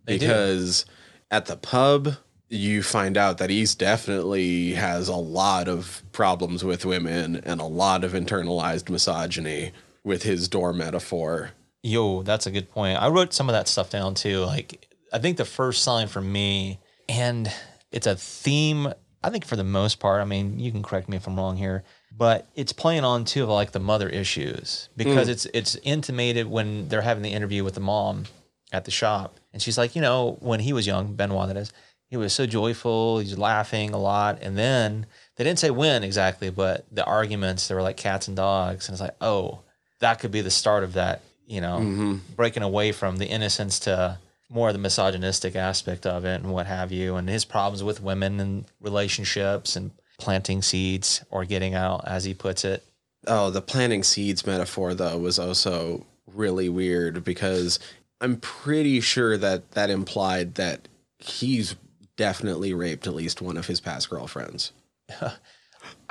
They 0.09 0.17
do. 0.17 0.27
because 0.27 0.85
at 1.31 1.45
the 1.45 1.55
pub, 1.55 2.15
you 2.49 2.81
find 2.81 3.15
out 3.15 3.37
that 3.37 3.49
he's 3.49 3.75
definitely 3.75 4.73
has 4.73 5.07
a 5.07 5.15
lot 5.15 5.67
of 5.67 6.01
problems 6.11 6.63
with 6.63 6.85
women 6.85 7.37
and 7.37 7.61
a 7.61 7.65
lot 7.65 8.03
of 8.03 8.13
internalized 8.13 8.89
misogyny 8.89 9.71
with 10.03 10.23
his 10.23 10.47
door 10.47 10.73
metaphor. 10.73 11.51
Yo, 11.83 12.23
that's 12.23 12.47
a 12.47 12.51
good 12.51 12.71
point. 12.71 13.01
I 13.01 13.07
wrote 13.07 13.33
some 13.33 13.47
of 13.47 13.53
that 13.53 13.67
stuff 13.67 13.89
down 13.89 14.15
too. 14.15 14.39
Like, 14.39 14.87
I 15.13 15.19
think 15.19 15.37
the 15.37 15.45
first 15.45 15.83
sign 15.83 16.07
for 16.07 16.21
me, 16.21 16.79
and 17.07 17.51
it's 17.91 18.07
a 18.07 18.15
theme, 18.15 18.91
I 19.23 19.29
think 19.29 19.45
for 19.45 19.55
the 19.55 19.63
most 19.63 19.99
part, 19.99 20.21
I 20.21 20.25
mean, 20.25 20.59
you 20.59 20.71
can 20.71 20.83
correct 20.83 21.07
me 21.07 21.17
if 21.17 21.27
I'm 21.27 21.37
wrong 21.37 21.57
here, 21.57 21.83
but 22.15 22.47
it's 22.55 22.73
playing 22.73 23.03
on 23.03 23.25
too 23.25 23.43
of 23.43 23.49
like 23.49 23.71
the 23.71 23.79
mother 23.79 24.09
issues 24.09 24.89
because 24.97 25.27
mm. 25.27 25.31
it's 25.31 25.45
it's 25.53 25.75
intimated 25.83 26.47
when 26.47 26.87
they're 26.87 27.01
having 27.01 27.23
the 27.23 27.31
interview 27.31 27.63
with 27.63 27.75
the 27.75 27.79
mom 27.79 28.25
at 28.71 28.85
the 28.85 28.91
shop. 28.91 29.38
And 29.53 29.61
she's 29.61 29.77
like, 29.77 29.95
you 29.95 30.01
know, 30.01 30.37
when 30.41 30.59
he 30.59 30.73
was 30.73 30.85
young, 30.85 31.13
Benoit 31.13 31.47
that 31.47 31.57
is, 31.57 31.73
he 32.07 32.17
was 32.17 32.33
so 32.33 32.45
joyful, 32.45 33.19
he's 33.19 33.37
laughing 33.37 33.91
a 33.91 33.97
lot. 33.97 34.39
And 34.41 34.57
then 34.57 35.05
they 35.35 35.43
didn't 35.43 35.59
say 35.59 35.69
when 35.69 36.03
exactly, 36.03 36.49
but 36.49 36.85
the 36.91 37.05
arguments, 37.05 37.67
they 37.67 37.75
were 37.75 37.81
like 37.81 37.97
cats 37.97 38.27
and 38.27 38.35
dogs. 38.37 38.87
And 38.87 38.93
it's 38.93 39.01
like, 39.01 39.15
oh, 39.21 39.59
that 39.99 40.19
could 40.19 40.31
be 40.31 40.41
the 40.41 40.49
start 40.49 40.83
of 40.83 40.93
that, 40.93 41.21
you 41.45 41.61
know, 41.61 41.79
mm-hmm. 41.79 42.15
breaking 42.35 42.63
away 42.63 42.91
from 42.91 43.17
the 43.17 43.27
innocence 43.27 43.79
to 43.81 44.17
more 44.49 44.69
of 44.69 44.73
the 44.73 44.79
misogynistic 44.79 45.55
aspect 45.55 46.05
of 46.05 46.25
it 46.25 46.41
and 46.41 46.51
what 46.51 46.65
have 46.65 46.91
you, 46.91 47.15
and 47.15 47.29
his 47.29 47.45
problems 47.45 47.83
with 47.83 48.01
women 48.01 48.39
and 48.39 48.65
relationships 48.81 49.75
and 49.75 49.91
planting 50.17 50.61
seeds 50.61 51.23
or 51.29 51.45
getting 51.45 51.75
out, 51.75 52.03
as 52.07 52.23
he 52.23 52.33
puts 52.33 52.65
it. 52.65 52.83
Oh, 53.27 53.51
the 53.51 53.61
planting 53.61 54.03
seeds 54.03 54.47
metaphor 54.47 54.95
though 54.95 55.17
was 55.17 55.37
also 55.37 56.05
really 56.33 56.69
weird 56.69 57.23
because 57.23 57.79
I'm 58.21 58.37
pretty 58.37 58.99
sure 59.01 59.37
that 59.37 59.71
that 59.71 59.89
implied 59.89 60.55
that 60.55 60.87
he's 61.19 61.75
definitely 62.17 62.73
raped 62.73 63.07
at 63.07 63.15
least 63.15 63.41
one 63.41 63.55
of 63.57 63.67
his 63.67 63.79
past 63.79 64.09
girlfriends. 64.09 64.71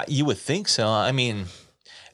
You 0.07 0.25
would 0.27 0.39
think 0.39 0.69
so. 0.69 0.87
I 0.89 1.13
mean, 1.13 1.47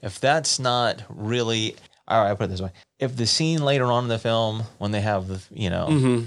if 0.03 0.19
that's 0.19 0.59
not 0.59 1.03
really, 1.09 1.77
all 2.09 2.23
right, 2.23 2.29
I'll 2.31 2.37
put 2.37 2.45
it 2.45 2.49
this 2.51 2.61
way: 2.61 2.71
if 2.99 3.15
the 3.17 3.27
scene 3.27 3.63
later 3.63 3.85
on 3.85 4.05
in 4.05 4.09
the 4.09 4.19
film 4.19 4.63
when 4.79 4.91
they 4.91 5.01
have 5.03 5.29
the, 5.29 5.41
you 5.51 5.71
know, 5.71 5.87
mm-hmm. 5.91 6.25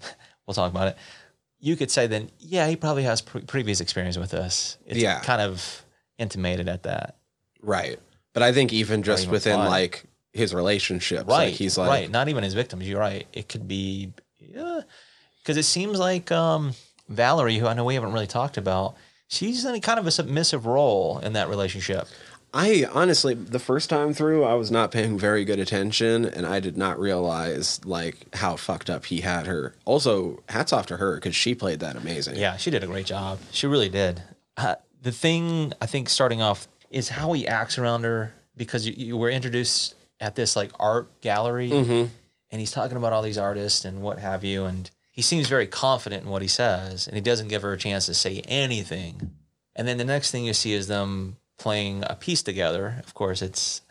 we'll 0.46 0.54
talk 0.54 0.70
about 0.70 0.88
it. 0.88 0.96
You 1.60 1.76
could 1.76 1.90
say 1.90 2.06
then, 2.06 2.30
yeah, 2.38 2.68
he 2.68 2.76
probably 2.76 3.02
has 3.02 3.20
pre- 3.20 3.42
previous 3.42 3.80
experience 3.80 4.16
with 4.16 4.30
this. 4.30 4.78
It's 4.86 4.98
Yeah. 5.00 5.20
kind 5.20 5.42
of 5.42 5.84
intimated 6.18 6.68
at 6.68 6.84
that. 6.84 7.16
Right. 7.60 7.98
But 8.32 8.42
I 8.42 8.52
think 8.52 8.72
even 8.72 9.02
just 9.02 9.28
within 9.28 9.58
like 9.58 10.04
his 10.32 10.54
relationships, 10.54 11.26
right 11.26 11.46
like 11.46 11.54
he's 11.54 11.76
like 11.78 11.88
right. 11.88 12.10
Not 12.10 12.28
even 12.28 12.42
his 12.44 12.54
victims. 12.54 12.88
You're 12.88 13.00
right. 13.00 13.26
It 13.32 13.48
could 13.48 13.68
be 13.68 14.12
because 14.38 15.56
it 15.56 15.64
seems 15.64 15.98
like 15.98 16.30
um 16.30 16.72
valerie 17.08 17.58
who 17.58 17.66
i 17.66 17.74
know 17.74 17.84
we 17.84 17.94
haven't 17.94 18.12
really 18.12 18.26
talked 18.26 18.56
about 18.56 18.94
she's 19.28 19.64
in 19.64 19.74
a 19.74 19.80
kind 19.80 19.98
of 19.98 20.06
a 20.06 20.10
submissive 20.10 20.66
role 20.66 21.18
in 21.18 21.32
that 21.32 21.48
relationship. 21.48 22.06
I 22.54 22.86
honestly, 22.92 23.32
the 23.32 23.58
first 23.58 23.88
time 23.88 24.12
through, 24.12 24.44
I 24.44 24.54
was 24.54 24.70
not 24.70 24.90
paying 24.90 25.18
very 25.18 25.42
good 25.46 25.58
attention, 25.58 26.26
and 26.26 26.44
I 26.44 26.60
did 26.60 26.76
not 26.76 26.98
realize 27.00 27.82
like 27.86 28.34
how 28.36 28.56
fucked 28.56 28.90
up 28.90 29.06
he 29.06 29.22
had 29.22 29.46
her. 29.46 29.74
Also, 29.86 30.42
hats 30.50 30.70
off 30.70 30.84
to 30.88 30.98
her 30.98 31.14
because 31.14 31.34
she 31.34 31.54
played 31.54 31.80
that 31.80 31.96
amazing. 31.96 32.36
yeah 32.36 32.58
she 32.58 32.70
did 32.70 32.84
a 32.84 32.86
great 32.86 33.06
job. 33.06 33.38
She 33.52 33.66
really 33.66 33.88
did. 33.88 34.22
Uh, 34.58 34.74
the 35.00 35.12
thing 35.12 35.72
i 35.80 35.86
think 35.86 36.08
starting 36.08 36.40
off 36.40 36.68
is 36.90 37.08
how 37.08 37.32
he 37.32 37.46
acts 37.46 37.76
around 37.78 38.04
her 38.04 38.32
because 38.56 38.86
you, 38.86 38.94
you 38.96 39.16
were 39.16 39.30
introduced 39.30 39.94
at 40.22 40.34
this 40.34 40.56
like 40.56 40.70
art 40.80 41.20
gallery 41.20 41.70
mm-hmm. 41.70 42.06
and 42.50 42.60
he's 42.60 42.72
talking 42.72 42.96
about 42.96 43.12
all 43.12 43.22
these 43.22 43.38
artists 43.38 43.84
and 43.84 44.00
what 44.00 44.18
have 44.18 44.44
you 44.44 44.64
and 44.64 44.90
he 45.10 45.20
seems 45.20 45.48
very 45.48 45.66
confident 45.66 46.24
in 46.24 46.30
what 46.30 46.40
he 46.40 46.48
says 46.48 47.06
and 47.06 47.14
he 47.14 47.20
doesn't 47.20 47.48
give 47.48 47.62
her 47.62 47.72
a 47.72 47.78
chance 47.78 48.06
to 48.06 48.14
say 48.14 48.40
anything 48.48 49.32
and 49.76 49.86
then 49.86 49.98
the 49.98 50.04
next 50.04 50.30
thing 50.30 50.44
you 50.44 50.54
see 50.54 50.72
is 50.72 50.86
them 50.86 51.36
playing 51.58 52.02
a 52.06 52.14
piece 52.14 52.42
together 52.42 52.96
of 53.04 53.12
course 53.12 53.42
it's 53.42 53.82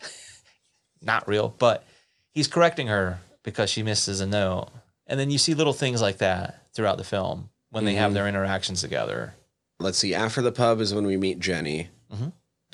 not 1.02 1.28
real 1.28 1.54
but 1.60 1.86
he's 2.32 2.48
correcting 2.48 2.88
her 2.88 3.20
because 3.44 3.70
she 3.70 3.84
misses 3.84 4.22
a 4.22 4.26
note 4.26 4.70
and 5.06 5.20
then 5.20 5.30
you 5.30 5.38
see 5.38 5.54
little 5.54 5.74
things 5.74 6.02
like 6.02 6.17
that 6.17 6.65
throughout 6.74 6.98
the 6.98 7.04
film 7.04 7.50
when 7.70 7.86
they 7.86 7.94
have 7.96 8.08
mm-hmm. 8.08 8.15
their 8.15 8.28
interactions 8.28 8.82
together 8.82 9.36
Let's 9.82 9.98
see. 9.98 10.13
After 10.13 10.41
the 10.41 10.52
pub 10.52 10.80
is 10.80 10.94
when 10.94 11.06
we 11.06 11.17
meet 11.17 11.39
Jenny. 11.39 11.89
Mm-hmm. 12.13 12.30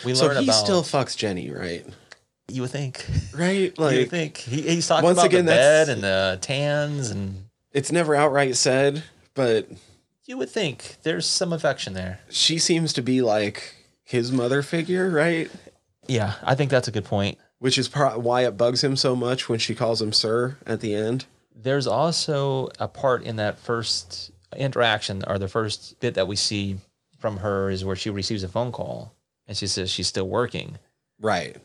we 0.06 0.14
learn 0.14 0.16
So 0.16 0.40
he 0.40 0.46
about 0.46 0.54
still 0.54 0.84
fucks 0.84 1.16
Jenny, 1.16 1.50
right? 1.50 1.86
You 2.50 2.62
would 2.62 2.72
think 2.72 3.06
Right. 3.36 3.78
Like, 3.78 3.94
you 3.94 4.00
would 4.00 4.10
think 4.10 4.38
he, 4.38 4.62
he's 4.62 4.88
talking 4.88 5.04
once 5.06 5.18
about 5.18 5.28
again, 5.28 5.46
the 5.46 5.52
bed 5.52 5.90
and 5.90 6.02
the 6.04 6.38
tans 6.42 7.10
and 7.12 7.46
it's 7.74 7.92
never 7.92 8.16
outright 8.16 8.56
said, 8.56 9.04
but 9.36 9.68
you 10.26 10.38
would 10.38 10.50
think 10.50 10.96
there's 11.04 11.26
some 11.26 11.54
affection 11.54 11.94
there 11.94 12.20
she 12.30 12.58
seems 12.60 12.94
to 12.94 13.02
be 13.02 13.22
like 13.22 13.76
his 14.04 14.32
mother 14.32 14.62
figure, 14.62 15.10
right? 15.10 15.50
yeah 16.08 16.34
i 16.44 16.56
think 16.56 16.72
that's 16.72 16.88
a 16.88 16.92
good 16.92 17.06
point 17.06 17.38
Which 17.60 17.78
is 17.78 17.94
why 17.94 18.46
it 18.46 18.58
bugs 18.58 18.84
him 18.84 18.96
so 18.96 19.16
much 19.16 19.50
when 19.50 19.60
she 19.60 19.76
calls 19.76 20.02
him 20.02 20.14
sir 20.14 20.58
at 20.66 20.80
the 20.80 20.96
end. 20.96 21.26
there's 21.56 21.88
also 21.88 22.70
a 22.80 22.88
part 22.88 23.24
in 23.24 23.36
that 23.38 23.58
first 23.60 24.32
interaction 24.56 25.24
or 25.28 25.38
the 25.38 25.50
first 25.50 26.00
bit 26.00 26.14
that 26.14 26.28
we 26.28 26.38
see 26.38 26.78
from 27.18 27.38
her 27.38 27.70
is 27.70 27.84
where 27.84 27.96
she 27.98 28.10
receives 28.10 28.44
a 28.44 28.48
phone 28.48 28.72
call 28.72 29.14
and 29.48 29.58
she 29.58 29.68
says 29.68 29.92
she's 29.92 30.08
still 30.08 30.28
working 30.30 30.78
Right. 31.20 31.58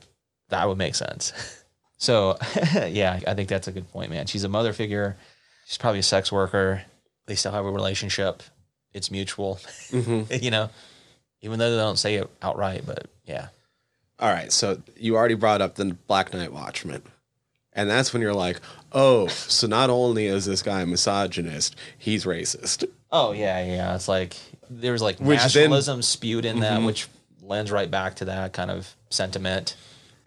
That 0.52 0.68
would 0.68 0.78
make 0.78 0.94
sense 0.94 1.32
so 1.98 2.38
yeah 2.88 3.18
i 3.26 3.34
think 3.34 3.48
that's 3.48 3.68
a 3.68 3.72
good 3.72 3.90
point 3.90 4.10
man 4.10 4.26
she's 4.26 4.44
a 4.44 4.48
mother 4.48 4.72
figure 4.72 5.16
she's 5.66 5.78
probably 5.78 6.00
a 6.00 6.02
sex 6.04 6.30
worker 6.30 6.82
they 7.26 7.34
still 7.34 7.52
have 7.52 7.64
a 7.66 7.70
relationship 7.70 8.42
it's 8.94 9.10
mutual 9.10 9.56
mm-hmm. 9.90 10.32
you 10.42 10.50
know 10.50 10.70
even 11.40 11.58
though 11.58 11.70
they 11.70 11.76
don't 11.76 11.98
say 11.98 12.14
it 12.14 12.30
outright 12.40 12.82
but 12.86 13.06
yeah 13.26 13.48
All 14.18 14.30
right, 14.32 14.52
so 14.52 14.80
you 14.96 15.16
already 15.16 15.34
brought 15.34 15.60
up 15.60 15.74
the 15.74 15.96
Black 16.06 16.32
Night 16.32 16.52
Watchman. 16.52 17.02
And 17.72 17.90
that's 17.90 18.12
when 18.12 18.22
you're 18.22 18.34
like, 18.34 18.60
oh, 18.92 19.26
so 19.28 19.66
not 19.66 19.90
only 19.90 20.26
is 20.26 20.44
this 20.44 20.62
guy 20.62 20.82
a 20.82 20.86
misogynist, 20.86 21.74
he's 21.98 22.24
racist. 22.24 22.84
Oh 23.10 23.32
yeah, 23.32 23.64
yeah. 23.64 23.94
It's 23.96 24.06
like 24.08 24.36
there's 24.70 25.02
like 25.02 25.18
Which 25.18 25.38
then- 25.38 25.46
nationalism 25.46 26.02
spewed 26.02 26.44
in 26.44 26.60
that, 26.60 26.76
mm-hmm. 26.76 26.86
which 26.86 27.08
lends 27.40 27.72
right 27.72 27.90
back 27.90 28.16
to 28.16 28.26
that 28.26 28.52
kind 28.52 28.70
of 28.70 28.94
sentiment. 29.10 29.74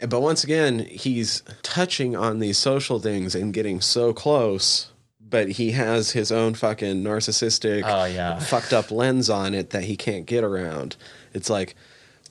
But 0.09 0.21
once 0.21 0.43
again, 0.43 0.79
he's 0.79 1.43
touching 1.63 2.15
on 2.15 2.39
these 2.39 2.57
social 2.57 2.99
things 2.99 3.35
and 3.35 3.53
getting 3.53 3.81
so 3.81 4.13
close, 4.13 4.91
but 5.19 5.49
he 5.51 5.71
has 5.71 6.11
his 6.11 6.31
own 6.31 6.53
fucking 6.53 7.03
narcissistic, 7.03 7.83
Oh, 7.85 8.05
yeah. 8.05 8.39
fucked 8.39 8.73
up 8.73 8.91
lens 8.91 9.29
on 9.29 9.53
it 9.53 9.71
that 9.71 9.85
he 9.85 9.95
can't 9.97 10.25
get 10.25 10.43
around. 10.43 10.95
It's 11.33 11.49
like 11.49 11.75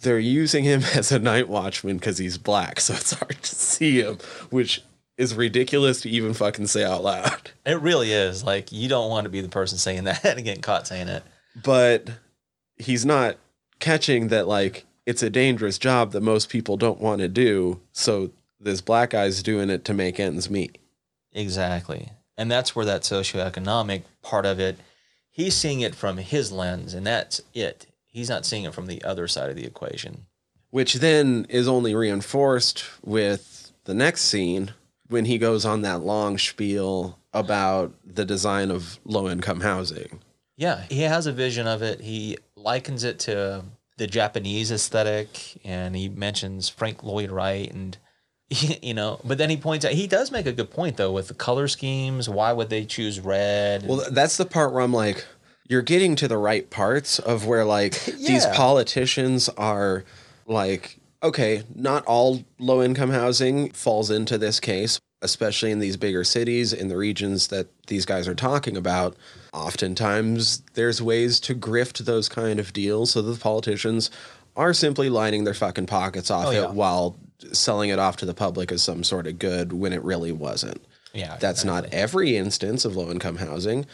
they're 0.02 0.18
using 0.18 0.64
him 0.64 0.82
as 0.94 1.10
a 1.12 1.18
night 1.18 1.48
watchman 1.48 1.96
because 1.98 2.18
he's 2.18 2.38
black, 2.38 2.80
so 2.80 2.94
it's 2.94 3.12
hard 3.12 3.42
to 3.42 3.54
see 3.54 4.00
him, 4.00 4.18
which 4.50 4.82
is 5.16 5.34
ridiculous 5.34 6.00
to 6.00 6.10
even 6.10 6.34
fucking 6.34 6.66
say 6.66 6.84
out 6.84 7.02
loud. 7.02 7.50
It 7.66 7.80
really 7.80 8.12
is. 8.12 8.44
Like 8.44 8.72
you 8.72 8.88
don't 8.90 9.08
want 9.08 9.24
to 9.24 9.30
be 9.30 9.40
the 9.40 9.48
person 9.48 9.78
saying 9.78 10.04
that 10.04 10.22
and 10.24 10.44
getting 10.44 10.60
caught 10.62 10.86
saying 10.86 11.08
it. 11.08 11.22
But 11.62 12.08
he's 12.76 13.06
not 13.06 13.36
catching 13.80 14.28
that 14.28 14.46
like 14.46 14.84
it's 15.06 15.22
a 15.22 15.30
dangerous 15.30 15.78
job 15.78 16.12
that 16.12 16.22
most 16.22 16.48
people 16.48 16.76
don't 16.76 17.00
want 17.00 17.20
to 17.20 17.28
do. 17.28 17.80
So 17.92 18.30
this 18.60 18.80
black 18.80 19.10
guy's 19.10 19.42
doing 19.42 19.70
it 19.70 19.84
to 19.86 19.94
make 19.94 20.18
ends 20.18 20.48
meet. 20.48 20.78
Exactly. 21.32 22.10
And 22.36 22.50
that's 22.50 22.74
where 22.74 22.86
that 22.86 23.02
socioeconomic 23.02 24.02
part 24.22 24.46
of 24.46 24.58
it, 24.58 24.78
he's 25.30 25.54
seeing 25.54 25.80
it 25.80 25.94
from 25.94 26.16
his 26.16 26.50
lens, 26.50 26.94
and 26.94 27.06
that's 27.06 27.40
it. 27.52 27.86
He's 28.06 28.28
not 28.28 28.46
seeing 28.46 28.64
it 28.64 28.72
from 28.74 28.86
the 28.86 29.02
other 29.04 29.28
side 29.28 29.50
of 29.50 29.56
the 29.56 29.66
equation. 29.66 30.26
which 30.74 30.94
then 30.94 31.46
is 31.48 31.68
only 31.68 31.94
reinforced 31.94 32.84
with 33.04 33.70
the 33.84 33.94
next 33.94 34.22
scene 34.22 34.72
when 35.08 35.24
he 35.24 35.38
goes 35.38 35.64
on 35.64 35.82
that 35.82 36.00
long 36.00 36.36
spiel 36.36 37.16
about 37.32 37.94
the 38.04 38.24
design 38.24 38.72
of 38.72 38.98
low 39.04 39.28
income 39.28 39.60
housing. 39.60 40.18
Yeah, 40.56 40.82
he 40.90 41.02
has 41.02 41.28
a 41.28 41.32
vision 41.32 41.68
of 41.68 41.80
it. 41.82 42.00
He 42.00 42.38
likens 42.56 43.04
it 43.04 43.20
to 43.20 43.64
the 43.96 44.06
Japanese 44.06 44.70
aesthetic, 44.70 45.60
and 45.64 45.94
he 45.94 46.08
mentions 46.08 46.68
Frank 46.68 47.02
Lloyd 47.02 47.30
Wright, 47.30 47.72
and 47.72 47.96
you 48.48 48.94
know. 48.94 49.20
But 49.24 49.38
then 49.38 49.50
he 49.50 49.56
points 49.56 49.84
out 49.84 49.92
he 49.92 50.06
does 50.06 50.30
make 50.30 50.46
a 50.46 50.52
good 50.52 50.70
point 50.70 50.96
though 50.96 51.12
with 51.12 51.28
the 51.28 51.34
color 51.34 51.68
schemes. 51.68 52.28
Why 52.28 52.52
would 52.52 52.70
they 52.70 52.84
choose 52.84 53.20
red? 53.20 53.86
Well, 53.86 54.04
that's 54.10 54.36
the 54.36 54.46
part 54.46 54.72
where 54.72 54.82
I'm 54.82 54.92
like, 54.92 55.24
you're 55.68 55.82
getting 55.82 56.16
to 56.16 56.28
the 56.28 56.38
right 56.38 56.68
parts 56.70 57.18
of 57.18 57.46
where 57.46 57.64
like 57.64 58.04
these 58.04 58.46
politicians 58.46 59.48
are 59.50 60.04
like, 60.46 60.98
okay, 61.22 61.62
not 61.74 62.04
all 62.04 62.44
low 62.58 62.82
income 62.82 63.10
housing 63.10 63.70
falls 63.70 64.10
into 64.10 64.38
this 64.38 64.60
case, 64.60 64.98
especially 65.22 65.70
in 65.70 65.78
these 65.78 65.96
bigger 65.96 66.24
cities, 66.24 66.72
in 66.72 66.88
the 66.88 66.96
regions 66.96 67.48
that 67.48 67.68
these 67.86 68.04
guys 68.04 68.28
are 68.28 68.34
talking 68.34 68.76
about. 68.76 69.16
Oftentimes, 69.54 70.62
there's 70.74 71.00
ways 71.00 71.38
to 71.40 71.54
grift 71.54 71.98
those 72.04 72.28
kind 72.28 72.58
of 72.60 72.72
deals 72.72 73.12
so 73.12 73.22
the 73.22 73.38
politicians 73.38 74.10
are 74.56 74.72
simply 74.74 75.08
lining 75.08 75.44
their 75.44 75.54
fucking 75.54 75.86
pockets 75.86 76.30
off 76.30 76.46
Oh, 76.46 76.50
it 76.50 76.70
while 76.70 77.16
selling 77.52 77.90
it 77.90 77.98
off 77.98 78.16
to 78.18 78.26
the 78.26 78.34
public 78.34 78.70
as 78.72 78.82
some 78.82 79.02
sort 79.04 79.26
of 79.26 79.38
good 79.38 79.72
when 79.72 79.92
it 79.92 80.02
really 80.02 80.32
wasn't. 80.32 80.84
yeah, 81.12 81.36
That's 81.40 81.64
not 81.64 81.86
every 81.92 82.36
instance 82.36 82.84
of 82.84 82.96
low 82.96 83.10
income 83.10 83.36
housing. 83.36 83.86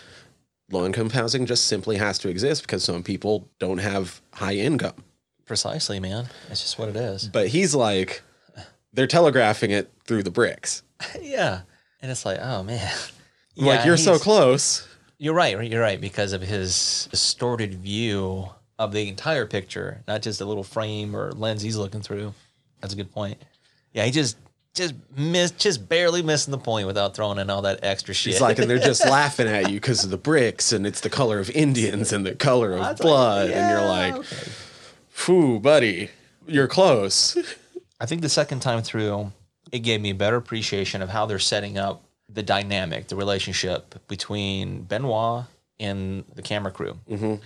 Low 0.70 0.85
income 0.87 1.11
housing 1.11 1.46
just 1.46 1.64
simply 1.66 1.96
has 1.96 2.18
to 2.20 2.29
exist 2.29 2.62
because 2.62 2.85
some 2.85 3.03
people 3.03 3.49
don't 3.59 3.79
have 3.79 4.20
high 4.33 4.55
income. 4.55 5.05
precisely, 5.46 5.99
man. 5.99 6.27
It's 6.51 6.61
just 6.62 6.79
what 6.79 6.88
it 6.88 6.96
is. 6.96 7.29
But 7.29 7.49
he's 7.49 7.75
like, 7.75 8.23
they're 8.92 9.07
telegraphing 9.09 9.73
it 9.73 9.90
through 10.07 10.23
the 10.23 10.31
bricks. 10.31 10.83
yeah, 11.20 11.62
and 12.01 12.11
it's 12.11 12.25
like, 12.25 12.38
oh 12.40 12.62
man, 12.62 12.92
I'm 13.59 13.64
like, 13.66 13.81
Yeah, 13.81 13.87
you're 13.87 13.96
so 13.96 14.18
close. 14.18 14.87
You're 15.22 15.35
right. 15.35 15.62
You're 15.70 15.83
right 15.83 16.00
because 16.00 16.33
of 16.33 16.40
his 16.40 17.06
distorted 17.11 17.74
view 17.74 18.48
of 18.78 18.92
the 18.92 19.06
entire 19.06 19.44
picture, 19.44 20.02
not 20.09 20.22
just 20.22 20.38
the 20.38 20.46
little 20.46 20.64
frame 20.64 21.14
or 21.14 21.30
lens 21.33 21.61
he's 21.61 21.76
looking 21.76 22.00
through. 22.00 22.33
That's 22.80 22.94
a 22.94 22.96
good 22.96 23.12
point. 23.12 23.37
Yeah, 23.92 24.06
he 24.06 24.12
just 24.12 24.38
just 24.72 24.94
missed, 25.14 25.59
just 25.59 25.90
barely 25.90 26.22
missing 26.22 26.52
the 26.52 26.59
point 26.59 26.87
without 26.87 27.14
throwing 27.14 27.38
in 27.38 27.50
all 27.50 27.61
that 27.62 27.80
extra 27.83 28.14
shit. 28.14 28.33
He's 28.33 28.40
like, 28.40 28.59
and 28.59 28.70
they're 28.70 28.78
just 28.78 29.04
laughing 29.11 29.46
at 29.46 29.68
you 29.68 29.76
because 29.76 30.04
of 30.04 30.11
the 30.11 30.16
bricks 30.16 30.72
and 30.72 30.87
it's 30.87 31.02
the 31.02 31.11
color 31.11 31.38
of 31.38 31.50
Indians 31.50 32.14
and 32.14 32.24
the 32.24 32.35
color 32.35 32.78
of 32.78 32.96
blood. 32.96 33.50
and 33.50 33.70
you're 33.70 33.87
like, 33.87 34.14
okay. 34.14 34.50
phew, 35.11 35.61
buddy, 35.61 36.09
you're 36.46 36.68
close. 36.68 37.37
I 38.00 38.06
think 38.06 38.22
the 38.22 38.30
second 38.30 38.61
time 38.61 38.83
through, 38.83 39.33
it 39.70 39.80
gave 39.80 40.00
me 40.00 40.11
a 40.11 40.14
better 40.14 40.37
appreciation 40.37 41.02
of 41.02 41.11
how 41.11 41.26
they're 41.26 41.38
setting 41.38 41.76
up 41.76 42.04
the 42.33 42.43
dynamic, 42.43 43.09
the 43.09 43.16
relationship 43.16 43.95
between 44.09 44.83
Benoit 44.83 45.45
and 45.79 46.25
the 46.35 46.43
camera 46.43 46.71
crew. 46.71 46.97
Mm-hmm. 47.09 47.37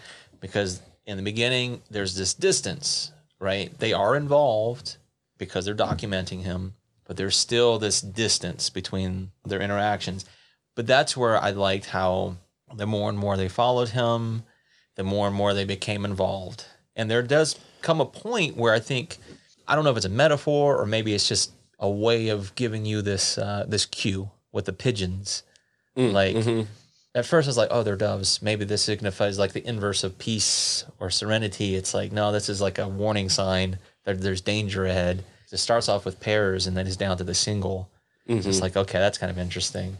Because 0.40 0.83
in 1.07 1.16
the 1.16 1.23
beginning, 1.23 1.83
there's 1.90 2.14
this 2.14 2.35
distance, 2.35 3.12
right? 3.38 3.77
They 3.79 3.92
are 3.92 4.16
involved 4.16 4.97
because 5.38 5.64
they're 5.64 5.75
documenting 5.75 6.42
him, 6.42 6.75
but 7.07 7.16
there's 7.16 7.37
still 7.37 7.79
this 7.79 8.01
distance 8.01 8.70
between 8.70 9.31
their 9.44 9.61
interactions. 9.61 10.25
But 10.75 10.87
that's 10.87 11.16
where 11.16 11.38
I 11.38 11.51
liked 11.51 11.87
how 11.87 12.37
the 12.75 12.87
more 12.87 13.09
and 13.09 13.18
more 13.18 13.37
they 13.37 13.49
followed 13.49 13.90
him, 13.90 14.44
the 14.97 15.05
more 15.05 15.27
and 15.27 15.37
more 15.37 15.55
they 15.55 15.64
became 15.64 16.05
involved. 16.05 16.66
And 16.97 17.11
there 17.11 17.23
does 17.23 17.57
come 17.83 18.01
a 18.01 18.07
point 18.07 18.57
where 18.57 18.73
I 18.75 18.81
think 18.81 19.18
I 19.66 19.75
don't 19.75 19.85
know 19.85 19.90
if 19.90 19.97
it's 19.97 20.07
a 20.07 20.11
metaphor 20.11 20.77
or 20.77 20.87
maybe 20.87 21.14
it's 21.14 21.29
just 21.29 21.53
a 21.79 21.88
way 21.88 22.29
of 22.29 22.55
giving 22.55 22.85
you 22.85 23.03
this 23.03 23.38
uh, 23.38 23.64
this 23.68 23.87
cue 23.87 24.31
with 24.54 24.64
the 24.64 24.72
pigeons. 24.72 25.42
Mm, 25.96 26.12
like 26.12 26.36
mm-hmm. 26.36 26.62
at 27.14 27.26
first 27.26 27.46
I 27.46 27.50
was 27.50 27.56
like, 27.58 27.68
oh, 27.70 27.82
they're 27.82 27.96
doves. 27.96 28.40
Maybe 28.40 28.64
this 28.64 28.82
signifies 28.82 29.38
like 29.38 29.52
the 29.52 29.66
inverse 29.68 30.02
of 30.04 30.18
peace 30.18 30.84
or 30.98 31.10
serenity. 31.10 31.74
It's 31.74 31.92
like 31.92 32.12
no, 32.12 32.32
this 32.32 32.48
is 32.48 32.60
like 32.62 32.78
a 32.78 32.88
warning 32.88 33.28
sign 33.28 33.78
that 34.04 34.20
there's 34.22 34.40
danger 34.40 34.86
ahead. 34.86 35.24
It 35.52 35.58
starts 35.58 35.88
off 35.88 36.04
with 36.04 36.18
pairs 36.20 36.66
and 36.66 36.76
then 36.76 36.86
it's 36.86 36.96
down 36.96 37.18
to 37.18 37.24
the 37.24 37.34
single. 37.34 37.90
It's 38.26 38.46
just 38.46 38.62
like 38.62 38.76
okay, 38.76 38.98
that's 38.98 39.18
kind 39.18 39.30
of 39.30 39.38
interesting. 39.38 39.98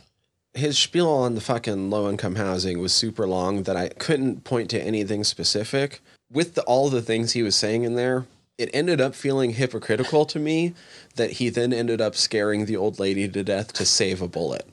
his 0.55 0.79
spiel 0.79 1.09
on 1.09 1.35
the 1.35 1.41
fucking 1.41 1.91
low 1.91 2.09
income 2.09 2.37
housing 2.37 2.79
was 2.79 2.93
super 2.95 3.27
long 3.27 3.65
that 3.65 3.77
I 3.77 3.89
couldn't 3.89 4.45
point 4.45 4.71
to 4.71 4.81
anything 4.81 5.25
specific. 5.25 6.01
With 6.33 6.55
the, 6.55 6.63
all 6.63 6.89
the 6.89 7.03
things 7.03 7.33
he 7.33 7.43
was 7.43 7.55
saying 7.55 7.83
in 7.83 7.97
there, 7.97 8.25
it 8.59 8.71
ended 8.73 9.01
up 9.01 9.15
feeling 9.15 9.51
hypocritical 9.55 10.25
to 10.27 10.39
me 10.39 10.75
that 11.17 11.33
he 11.33 11.49
then 11.49 11.73
ended 11.73 12.01
up 12.01 12.15
scaring 12.15 12.67
the 12.67 12.77
old 12.77 12.99
lady 12.99 13.29
to 13.29 13.43
death 13.45 13.73
to 13.75 13.85
save 13.85 14.23
a 14.23 14.29
bullet. 14.29 14.67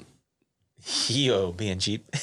Yo, 1.08 1.52
being 1.52 1.80
cheap. 1.80 2.06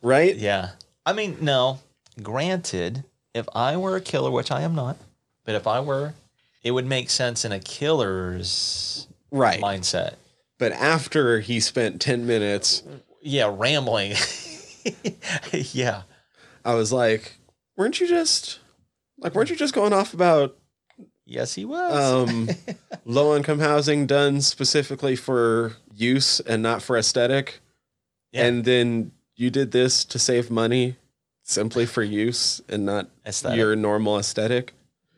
Right? 0.00 0.36
Yeah. 0.36 0.70
I 1.04 1.12
mean, 1.12 1.38
no. 1.40 1.80
Granted, 2.22 3.02
if 3.34 3.46
I 3.52 3.76
were 3.76 3.96
a 3.96 4.00
killer, 4.00 4.30
which 4.30 4.50
I 4.52 4.62
am 4.62 4.74
not, 4.74 4.96
but 5.44 5.56
if 5.56 5.66
I 5.66 5.80
were, 5.80 6.14
it 6.62 6.70
would 6.70 6.86
make 6.86 7.10
sense 7.10 7.44
in 7.44 7.50
a 7.50 7.58
killer's 7.58 9.08
Right. 9.32 9.60
mindset. 9.60 10.14
But 10.58 10.70
after 10.72 11.40
he 11.40 11.58
spent 11.60 12.00
10 12.00 12.26
minutes, 12.28 12.82
Yeah, 13.22 13.52
rambling. 13.52 14.14
yeah. 15.52 16.02
I 16.64 16.74
was 16.74 16.92
like, 16.92 17.36
weren't 17.76 18.00
you 18.00 18.06
just 18.06 18.60
like 19.18 19.34
weren't 19.34 19.50
you 19.50 19.56
just 19.56 19.74
going 19.74 19.92
off 19.92 20.14
about 20.14 20.56
Yes, 21.26 21.54
he 21.54 21.64
was. 21.66 21.94
um 22.26 22.48
low 23.04 23.36
income 23.36 23.58
housing 23.60 24.06
done 24.06 24.40
specifically 24.40 25.14
for 25.16 25.76
use 25.94 26.40
and 26.40 26.62
not 26.62 26.82
for 26.82 26.96
aesthetic? 26.96 27.60
Yeah. 28.32 28.44
And 28.46 28.64
then 28.64 29.12
you 29.36 29.50
did 29.50 29.70
this 29.72 30.04
to 30.06 30.18
save 30.18 30.50
money 30.50 30.96
simply 31.42 31.86
for 31.86 32.02
use 32.02 32.60
and 32.68 32.84
not 32.86 33.08
Aesthetic. 33.26 33.56
your 33.58 33.76
normal 33.76 34.18
aesthetic? 34.18 34.74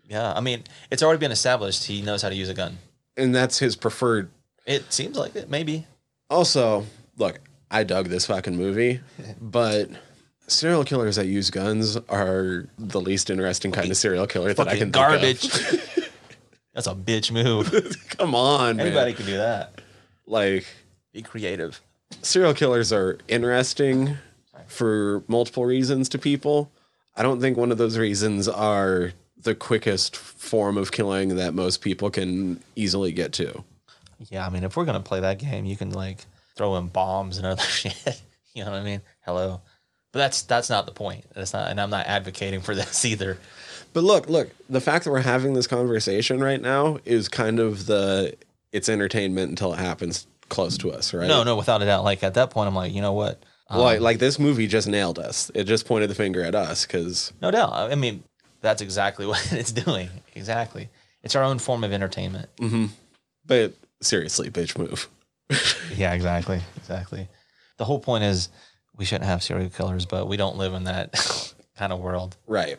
yeah. 0.08 0.32
I 0.32 0.40
mean, 0.40 0.64
it's 0.90 1.02
already 1.02 1.18
been 1.20 1.32
established 1.32 1.84
he 1.84 2.02
knows 2.02 2.22
how 2.22 2.28
to 2.28 2.34
use 2.34 2.48
a 2.48 2.54
gun. 2.54 2.78
And 3.16 3.34
that's 3.34 3.58
his 3.58 3.76
preferred 3.76 4.30
It 4.66 4.92
seems 4.92 5.16
like 5.16 5.34
it, 5.36 5.48
maybe. 5.50 5.86
Also, 6.28 6.86
look, 7.18 7.38
I 7.70 7.84
dug 7.84 8.08
this 8.08 8.26
fucking 8.26 8.56
movie, 8.56 9.00
but 9.40 9.90
serial 10.50 10.84
killers 10.84 11.16
that 11.16 11.26
use 11.26 11.50
guns 11.50 11.96
are 12.08 12.66
the 12.78 13.00
least 13.00 13.30
interesting 13.30 13.72
kind 13.72 13.90
of 13.90 13.96
serial 13.96 14.26
killer 14.26 14.52
that 14.54 14.68
I 14.68 14.72
can 14.76 14.92
think 14.92 14.96
of. 14.96 15.02
garbage. 15.02 15.42
That's 16.74 16.86
a 16.86 16.94
bitch 16.94 17.32
move. 17.32 17.96
Come 18.10 18.34
on, 18.34 18.76
man. 18.76 18.86
Anybody 18.86 19.12
can 19.12 19.26
do 19.26 19.36
that. 19.36 19.80
Like 20.26 20.66
Be 21.12 21.22
creative. 21.22 21.80
serial 22.22 22.54
killers 22.54 22.92
are 22.92 23.18
interesting 23.28 24.16
for 24.66 25.24
multiple 25.26 25.64
reasons 25.64 26.08
to 26.10 26.18
people. 26.18 26.70
I 27.16 27.22
don't 27.22 27.40
think 27.40 27.56
one 27.56 27.72
of 27.72 27.78
those 27.78 27.98
reasons 27.98 28.48
are 28.48 29.12
the 29.36 29.54
quickest 29.54 30.16
form 30.16 30.76
of 30.78 30.92
killing 30.92 31.36
that 31.36 31.54
most 31.54 31.80
people 31.80 32.10
can 32.10 32.60
easily 32.76 33.10
get 33.10 33.32
to. 33.34 33.64
Yeah, 34.28 34.46
I 34.46 34.50
mean, 34.50 34.64
if 34.64 34.76
we're 34.76 34.84
gonna 34.84 35.00
play 35.00 35.20
that 35.20 35.38
game, 35.38 35.64
you 35.64 35.76
can 35.76 35.90
like 35.90 36.18
throw 36.54 36.76
in 36.76 36.86
bombs 36.88 37.38
and 37.38 37.46
other 37.46 37.62
shit. 37.64 38.22
You 38.54 38.64
know 38.64 38.70
what 38.70 38.80
I 38.80 38.84
mean? 38.84 39.00
Hello, 39.22 39.60
but 40.12 40.18
that's 40.20 40.42
that's 40.42 40.70
not 40.70 40.86
the 40.86 40.92
point. 40.92 41.24
That's 41.34 41.52
not, 41.52 41.70
and 41.70 41.80
I'm 41.80 41.90
not 41.90 42.06
advocating 42.06 42.60
for 42.60 42.74
this 42.80 43.04
either. 43.04 43.38
But 43.92 44.04
look, 44.04 44.28
look, 44.28 44.50
the 44.68 44.80
fact 44.80 45.04
that 45.04 45.10
we're 45.10 45.20
having 45.20 45.54
this 45.54 45.66
conversation 45.66 46.40
right 46.40 46.60
now 46.60 46.98
is 47.04 47.28
kind 47.28 47.58
of 47.58 47.86
the 47.86 48.34
it's 48.72 48.88
entertainment 48.88 49.50
until 49.50 49.72
it 49.72 49.78
happens 49.80 50.26
close 50.48 50.78
to 50.78 50.90
us, 50.92 51.12
right? 51.12 51.26
No, 51.28 51.42
no, 51.42 51.56
without 51.56 51.82
a 51.82 51.84
doubt. 51.86 52.04
Like 52.04 52.22
at 52.22 52.34
that 52.34 52.50
point, 52.50 52.68
I'm 52.68 52.74
like, 52.74 52.92
you 52.92 53.02
know 53.02 53.12
what? 53.12 53.42
Um, 53.68 53.80
Like, 53.80 54.00
like 54.00 54.18
this 54.18 54.38
movie 54.38 54.66
just 54.66 54.86
nailed 54.88 55.18
us. 55.18 55.50
It 55.54 55.64
just 55.64 55.86
pointed 55.86 56.10
the 56.10 56.14
finger 56.14 56.42
at 56.42 56.54
us 56.54 56.86
because 56.86 57.32
no 57.42 57.50
doubt. 57.50 57.72
I 57.72 57.94
mean, 57.96 58.22
that's 58.60 58.80
exactly 58.82 59.26
what 59.30 59.52
it's 59.52 59.72
doing. 59.72 60.08
Exactly. 60.34 60.88
It's 61.22 61.34
our 61.36 61.42
own 61.44 61.58
form 61.58 61.82
of 61.84 61.92
entertainment. 61.92 62.48
but 63.46 63.74
seriously, 64.00 64.50
bitch 64.50 64.78
move. 64.78 65.08
Yeah, 65.96 66.14
exactly. 66.14 66.60
Exactly. 66.76 67.26
The 67.76 67.84
whole 67.84 67.98
point 67.98 68.22
is 68.22 68.48
we 69.00 69.06
shouldn't 69.06 69.24
have 69.24 69.42
serial 69.42 69.70
killers, 69.70 70.04
but 70.04 70.28
we 70.28 70.36
don't 70.36 70.58
live 70.58 70.74
in 70.74 70.84
that 70.84 71.54
kind 71.76 71.90
of 71.90 72.00
world. 72.00 72.36
Right. 72.46 72.78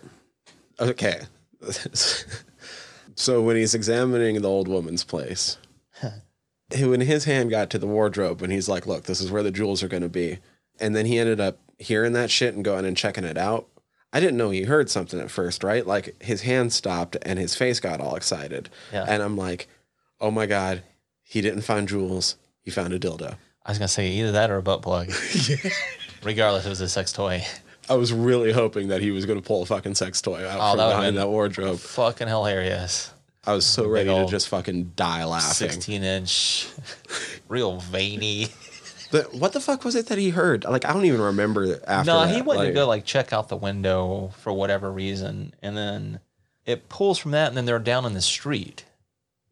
Okay. 0.79 1.21
so 3.15 3.41
when 3.41 3.55
he's 3.55 3.73
examining 3.73 4.39
the 4.39 4.47
old 4.47 4.67
woman's 4.67 5.03
place, 5.03 5.57
when 6.79 7.01
his 7.01 7.23
hand 7.25 7.49
got 7.49 7.71
to 7.71 7.79
the 7.79 7.87
wardrobe 7.87 8.43
and 8.43 8.53
he's 8.53 8.69
like, 8.69 8.85
look, 8.85 9.05
this 9.05 9.19
is 9.19 9.31
where 9.31 9.41
the 9.41 9.49
jewels 9.49 9.81
are 9.81 9.87
going 9.87 10.03
to 10.03 10.09
be. 10.09 10.37
And 10.79 10.95
then 10.95 11.07
he 11.07 11.17
ended 11.17 11.39
up 11.39 11.57
hearing 11.79 12.13
that 12.13 12.29
shit 12.29 12.53
and 12.53 12.63
going 12.63 12.85
and 12.85 12.95
checking 12.95 13.23
it 13.23 13.37
out. 13.37 13.67
I 14.13 14.19
didn't 14.19 14.37
know 14.37 14.51
he 14.51 14.63
heard 14.63 14.91
something 14.91 15.19
at 15.19 15.31
first, 15.31 15.63
right? 15.63 15.87
Like 15.87 16.21
his 16.21 16.43
hand 16.43 16.71
stopped 16.71 17.17
and 17.23 17.39
his 17.39 17.55
face 17.55 17.79
got 17.79 17.99
all 17.99 18.15
excited. 18.15 18.69
Yeah. 18.93 19.05
And 19.07 19.23
I'm 19.23 19.37
like, 19.37 19.67
oh 20.19 20.29
my 20.29 20.45
God, 20.45 20.83
he 21.23 21.41
didn't 21.41 21.61
find 21.61 21.87
jewels. 21.87 22.35
He 22.61 22.69
found 22.69 22.93
a 22.93 22.99
dildo. 22.99 23.37
I 23.63 23.69
I 23.69 23.71
was 23.71 23.77
gonna 23.77 23.87
say 23.87 24.09
either 24.09 24.31
that 24.33 24.49
or 24.49 24.57
a 24.57 24.61
butt 24.63 24.81
plug. 24.81 25.11
Regardless, 26.23 26.65
it 26.65 26.69
was 26.69 26.81
a 26.81 26.89
sex 26.89 27.11
toy. 27.11 27.43
I 27.89 27.95
was 27.95 28.13
really 28.13 28.51
hoping 28.51 28.89
that 28.89 29.01
he 29.01 29.11
was 29.11 29.25
going 29.25 29.41
to 29.41 29.45
pull 29.45 29.63
a 29.63 29.65
fucking 29.65 29.95
sex 29.95 30.21
toy 30.21 30.47
out 30.47 30.57
Oh, 30.59 30.69
from 30.71 30.77
that 30.77 30.85
would've 30.85 30.89
behind 30.97 31.05
been- 31.07 31.21
that 31.21 31.27
wardrobe. 31.29 31.79
Fucking 31.79 32.27
hilarious. 32.27 33.11
I 33.45 33.53
was 33.53 33.65
so 33.65 33.87
ready 33.87 34.05
to 34.05 34.11
old 34.13 34.29
just 34.29 34.49
fucking 34.49 34.91
die 34.95 35.25
laughing. 35.25 35.69
16 35.69 36.03
inch, 36.03 36.67
real 37.47 37.77
veiny. 37.77 38.49
But 39.11 39.33
what 39.33 39.51
the 39.53 39.59
fuck 39.59 39.83
was 39.83 39.95
it 39.95 40.05
that 40.07 40.19
he 40.19 40.29
heard? 40.29 40.63
Like 40.63 40.85
I 40.85 40.93
don't 40.93 41.05
even 41.05 41.19
remember 41.21 41.79
after. 41.87 42.11
No, 42.11 42.19
that. 42.25 42.35
he 42.35 42.43
went 42.43 42.59
to 42.59 42.65
Like, 42.67 42.73
go 42.75 42.87
like 42.87 43.03
check 43.03 43.33
out 43.33 43.49
the 43.49 43.57
window 43.57 44.31
for 44.41 44.53
whatever 44.53 44.91
reason, 44.91 45.53
and 45.63 45.75
then 45.75 46.19
it 46.67 46.87
pulls 46.87 47.17
from 47.17 47.31
that, 47.31 47.47
and 47.47 47.57
then 47.57 47.65
they're 47.65 47.79
down 47.79 48.05
in 48.05 48.13
the 48.13 48.21
street 48.21 48.85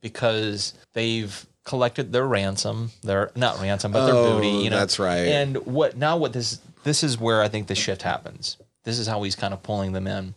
because 0.01 0.75
they've 0.93 1.45
collected 1.69 2.11
their 2.11 2.25
ransom. 2.27 2.89
Their 3.03 3.29
not 3.35 3.61
ransom, 3.61 3.91
but 3.91 4.07
their 4.07 4.15
Oh, 4.15 4.33
booty. 4.37 4.63
You 4.63 4.71
know, 4.71 4.79
that's 4.79 4.97
right. 4.97 5.27
And 5.27 5.57
what 5.67 5.95
now? 5.95 6.17
What 6.17 6.33
this 6.33 6.59
this 6.83 7.03
is 7.03 7.19
where 7.19 7.43
I 7.43 7.47
think 7.47 7.67
the 7.67 7.75
shift 7.75 8.01
happens. 8.01 8.57
This 8.85 8.97
is 8.97 9.05
how 9.05 9.21
he's 9.21 9.35
kind 9.35 9.53
of 9.53 9.61
pulling 9.61 9.91
them 9.91 10.07
in. 10.07 10.33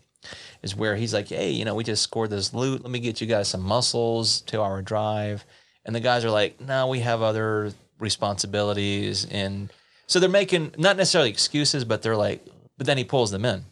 Is 0.62 0.76
where 0.76 0.94
he's 0.94 1.14
like, 1.14 1.28
hey, 1.28 1.50
you 1.50 1.64
know, 1.64 1.74
we 1.74 1.84
just 1.84 2.02
scored 2.02 2.28
this 2.28 2.52
loot. 2.52 2.82
Let 2.82 2.90
me 2.90 3.00
get 3.00 3.22
you 3.22 3.26
guys 3.26 3.48
some 3.48 3.62
muscles. 3.62 4.42
Two 4.42 4.60
hour 4.60 4.82
drive, 4.82 5.46
and 5.86 5.94
the 5.96 6.00
guys 6.00 6.22
are 6.22 6.30
like, 6.30 6.60
no, 6.60 6.86
we 6.88 7.00
have 7.00 7.22
other 7.22 7.72
responsibilities, 7.98 9.26
and 9.30 9.72
so 10.06 10.20
they're 10.20 10.28
making 10.28 10.74
not 10.76 10.98
necessarily 10.98 11.30
excuses, 11.30 11.84
but 11.84 12.02
they're 12.02 12.16
like, 12.16 12.44
but 12.76 12.86
then 12.86 12.98
he 12.98 13.04
pulls 13.04 13.30
them 13.30 13.46
in. 13.46 13.64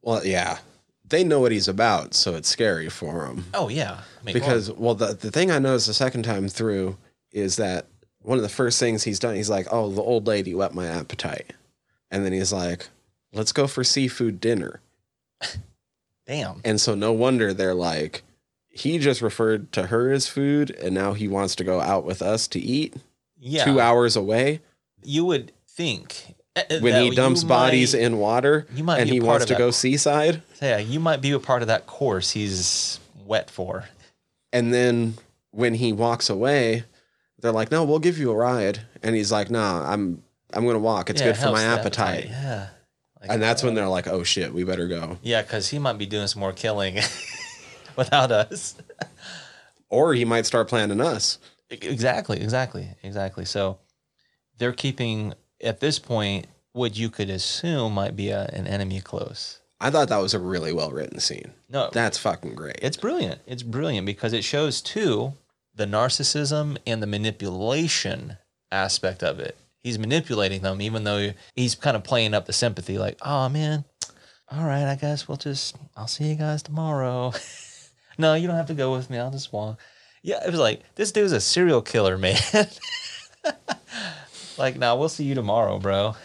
Well, 0.00 0.24
yeah, 0.24 0.58
they 1.12 1.22
know 1.22 1.40
what 1.40 1.52
he's 1.52 1.68
about, 1.68 2.14
so 2.14 2.34
it's 2.34 2.48
scary 2.48 2.88
for 2.88 3.26
him. 3.26 3.44
Oh 3.54 3.68
yeah, 3.68 4.00
I 4.20 4.24
mean, 4.24 4.32
because 4.32 4.72
well 4.72 4.94
the, 4.94 5.12
the 5.12 5.30
thing 5.30 5.50
i 5.50 5.58
noticed 5.58 5.86
the 5.86 5.94
second 5.94 6.24
time 6.24 6.48
through 6.48 6.96
is 7.30 7.56
that 7.56 7.86
one 8.22 8.38
of 8.38 8.42
the 8.42 8.48
first 8.48 8.80
things 8.80 9.04
he's 9.04 9.18
done 9.18 9.34
he's 9.36 9.50
like 9.50 9.66
oh 9.70 9.90
the 9.90 10.02
old 10.02 10.26
lady 10.26 10.54
whet 10.54 10.74
my 10.74 10.86
appetite. 10.86 11.52
And 12.10 12.24
then 12.24 12.32
he's 12.32 12.52
like 12.52 12.88
let's 13.32 13.52
go 13.52 13.66
for 13.66 13.84
seafood 13.84 14.40
dinner. 14.40 14.80
Damn, 16.26 16.60
and 16.64 16.80
so 16.80 16.94
no 16.94 17.12
wonder 17.12 17.52
they're 17.52 17.74
like 17.74 18.22
he 18.68 18.98
just 18.98 19.20
referred 19.20 19.70
to 19.72 19.88
her 19.88 20.10
as 20.10 20.26
food 20.26 20.70
and 20.70 20.94
now 20.94 21.12
he 21.12 21.28
wants 21.28 21.54
to 21.56 21.64
go 21.64 21.80
out 21.80 22.04
with 22.04 22.22
us 22.22 22.48
to 22.48 22.58
eat 22.58 22.94
yeah, 23.38 23.64
two 23.64 23.78
hours 23.78 24.16
away. 24.16 24.60
You 25.04 25.26
would 25.26 25.52
think 25.68 26.36
Uh, 26.54 26.60
uh, 26.70 26.78
when 26.80 27.02
he 27.02 27.10
dumps 27.16 27.44
bodies 27.44 27.94
might- 27.94 28.02
in 28.02 28.18
water 28.18 28.66
and 28.76 29.08
he 29.08 29.20
wants 29.20 29.46
to 29.46 29.54
go 29.54 29.70
seaside 29.70 30.42
Yeah, 30.60 30.78
you 30.78 31.00
might 31.00 31.20
be 31.22 31.30
a 31.32 31.38
part 31.38 31.62
of 31.62 31.68
that 31.68 31.86
course 31.86 32.30
he's 32.32 33.00
wet 33.24 33.48
for. 33.50 33.84
and 34.52 34.72
then 34.74 35.14
when 35.52 35.72
he 35.74 35.92
walks 35.94 36.28
away 36.28 36.84
they're 37.38 37.52
like 37.52 37.70
no 37.70 37.84
we'll 37.84 37.98
give 38.00 38.18
you 38.18 38.30
a 38.30 38.36
ride 38.36 38.80
and 39.02 39.14
he's 39.16 39.32
like 39.32 39.50
nah 39.50 39.90
i'm 39.90 40.22
i'm 40.52 40.66
gonna 40.66 40.78
walk 40.78 41.08
it's 41.08 41.20
Yeah, 41.22 41.28
good 41.28 41.36
for 41.38 41.52
my 41.52 41.62
the 41.62 41.68
appetite. 41.68 42.26
Yeah, 42.28 42.68
Like, 43.20 43.30
And 43.30 43.42
that's 43.42 43.62
when 43.62 43.72
uh, 43.72 43.76
they're 43.76 43.88
like, 43.88 44.06
"Oh 44.08 44.22
shit, 44.22 44.52
we 44.52 44.62
better 44.64 44.88
go." 44.88 45.16
yeah, 45.22 45.40
because 45.42 45.68
he 45.68 45.78
might 45.78 45.96
be 45.96 46.04
doing 46.06 46.26
some 46.26 46.40
more 46.40 46.52
killing 46.52 46.98
without 47.96 48.30
us. 48.30 48.74
Or 49.88 50.14
he 50.14 50.24
might 50.24 50.46
start 50.46 50.68
planning 50.68 51.00
us. 51.02 51.38
Exactly, 51.70 52.40
exactly, 52.40 52.88
exactly. 53.02 53.44
So 53.44 53.78
they're 54.58 54.72
keeping 54.72 55.34
at 55.62 55.80
this 55.80 55.98
point 55.98 56.46
what 56.72 56.96
you 56.96 57.10
could 57.10 57.30
assume 57.30 57.92
might 57.94 58.16
be 58.16 58.30
a, 58.30 58.44
an 58.52 58.66
enemy 58.66 59.00
close. 59.00 59.60
I 59.80 59.90
thought 59.90 60.08
that 60.08 60.18
was 60.18 60.32
a 60.32 60.38
really 60.38 60.72
well 60.72 60.90
written 60.90 61.18
scene. 61.20 61.52
No, 61.68 61.90
That's 61.92 62.16
fucking 62.16 62.54
great. 62.54 62.78
It's 62.80 62.96
brilliant. 62.96 63.40
It's 63.46 63.62
brilliant 63.64 64.06
because 64.06 64.32
it 64.32 64.44
shows 64.44 64.80
too 64.80 65.32
the 65.74 65.86
narcissism 65.86 66.78
and 66.86 67.02
the 67.02 67.06
manipulation 67.06 68.36
aspect 68.70 69.22
of 69.22 69.40
it. 69.40 69.56
He's 69.80 69.98
manipulating 69.98 70.62
them, 70.62 70.80
even 70.80 71.02
though 71.02 71.32
he's 71.56 71.74
kind 71.74 71.96
of 71.96 72.04
playing 72.04 72.34
up 72.34 72.46
the 72.46 72.52
sympathy, 72.52 72.98
like, 72.98 73.18
"Oh 73.22 73.48
man, 73.48 73.84
all 74.50 74.64
right, 74.64 74.84
I 74.84 74.94
guess 74.94 75.26
we'll 75.26 75.36
just 75.36 75.74
I'll 75.96 76.06
see 76.06 76.28
you 76.28 76.36
guys 76.36 76.62
tomorrow." 76.62 77.32
no, 78.18 78.34
you 78.34 78.46
don't 78.46 78.56
have 78.56 78.68
to 78.68 78.74
go 78.74 78.92
with 78.92 79.10
me. 79.10 79.18
I'll 79.18 79.32
just 79.32 79.52
walk. 79.52 79.80
Yeah, 80.22 80.44
it 80.46 80.50
was 80.50 80.60
like 80.60 80.82
this 80.94 81.10
dude's 81.10 81.32
a 81.32 81.40
serial 81.40 81.82
killer, 81.82 82.16
man. 82.16 82.38
like, 84.62 84.78
now 84.78 84.96
we'll 84.96 85.10
see 85.10 85.24
you 85.24 85.34
tomorrow, 85.34 85.78
bro. 85.78 86.16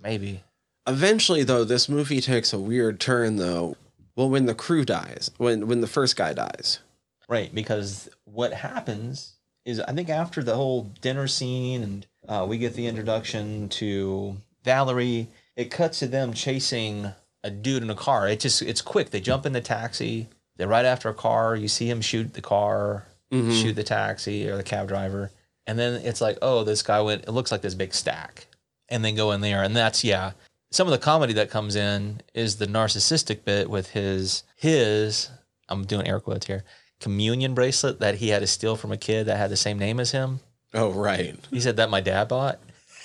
Maybe. 0.00 0.42
Eventually, 0.86 1.44
though, 1.44 1.64
this 1.64 1.88
movie 1.88 2.20
takes 2.20 2.52
a 2.52 2.58
weird 2.58 3.00
turn. 3.00 3.36
Though, 3.36 3.76
well, 4.16 4.28
when 4.28 4.46
the 4.46 4.54
crew 4.54 4.84
dies, 4.84 5.30
when 5.38 5.66
when 5.66 5.80
the 5.80 5.86
first 5.86 6.16
guy 6.16 6.32
dies, 6.34 6.80
Right, 7.28 7.54
because 7.54 8.08
what 8.24 8.54
happens 8.54 9.34
is 9.66 9.80
I 9.80 9.92
think 9.92 10.08
after 10.08 10.42
the 10.42 10.54
whole 10.56 10.84
dinner 11.02 11.28
scene 11.28 11.82
and 11.82 12.06
uh, 12.26 12.46
we 12.48 12.56
get 12.56 12.72
the 12.72 12.86
introduction 12.86 13.68
to 13.70 14.38
Valerie, 14.64 15.28
it 15.56 15.70
cuts 15.70 15.98
to 15.98 16.06
them 16.06 16.32
chasing 16.32 17.12
a 17.44 17.50
dude 17.50 17.82
in 17.82 17.90
a 17.90 17.94
car. 17.94 18.28
It 18.28 18.40
just 18.40 18.62
it's 18.62 18.80
quick. 18.80 19.10
They 19.10 19.20
jump 19.20 19.44
in 19.44 19.52
the 19.52 19.60
taxi. 19.60 20.28
They're 20.56 20.68
right 20.68 20.86
after 20.86 21.10
a 21.10 21.14
car. 21.14 21.54
You 21.54 21.68
see 21.68 21.88
him 21.88 22.00
shoot 22.00 22.32
the 22.32 22.40
car, 22.40 23.04
shoot 23.52 23.74
the 23.74 23.84
taxi 23.84 24.48
or 24.48 24.56
the 24.56 24.62
cab 24.62 24.88
driver, 24.88 25.30
and 25.68 25.78
then 25.78 26.00
it's 26.02 26.22
like, 26.22 26.38
oh, 26.40 26.64
this 26.64 26.82
guy 26.82 27.00
went. 27.02 27.24
It 27.24 27.32
looks 27.32 27.52
like 27.52 27.60
this 27.60 27.74
big 27.74 27.92
stack, 27.92 28.46
and 28.88 29.04
then 29.04 29.14
go 29.14 29.32
in 29.32 29.42
there, 29.42 29.62
and 29.62 29.76
that's 29.76 30.02
yeah. 30.02 30.32
Some 30.70 30.86
of 30.86 30.92
the 30.92 30.98
comedy 30.98 31.34
that 31.34 31.50
comes 31.50 31.76
in 31.76 32.22
is 32.34 32.56
the 32.56 32.66
narcissistic 32.66 33.44
bit 33.44 33.68
with 33.68 33.90
his 33.90 34.44
his. 34.56 35.30
I'm 35.68 35.84
doing 35.84 36.08
air 36.08 36.20
quotes 36.20 36.46
here. 36.46 36.64
Communion 37.00 37.54
bracelet 37.54 38.00
that 38.00 38.16
he 38.16 38.30
had 38.30 38.40
to 38.40 38.46
steal 38.46 38.76
from 38.76 38.92
a 38.92 38.96
kid 38.96 39.26
that 39.26 39.36
had 39.36 39.50
the 39.50 39.56
same 39.56 39.78
name 39.78 40.00
as 40.00 40.10
him. 40.10 40.40
oh 40.72 40.90
right, 40.90 41.36
He 41.50 41.60
said 41.60 41.76
that 41.76 41.90
my 41.90 42.00
dad 42.00 42.28
bought. 42.28 42.58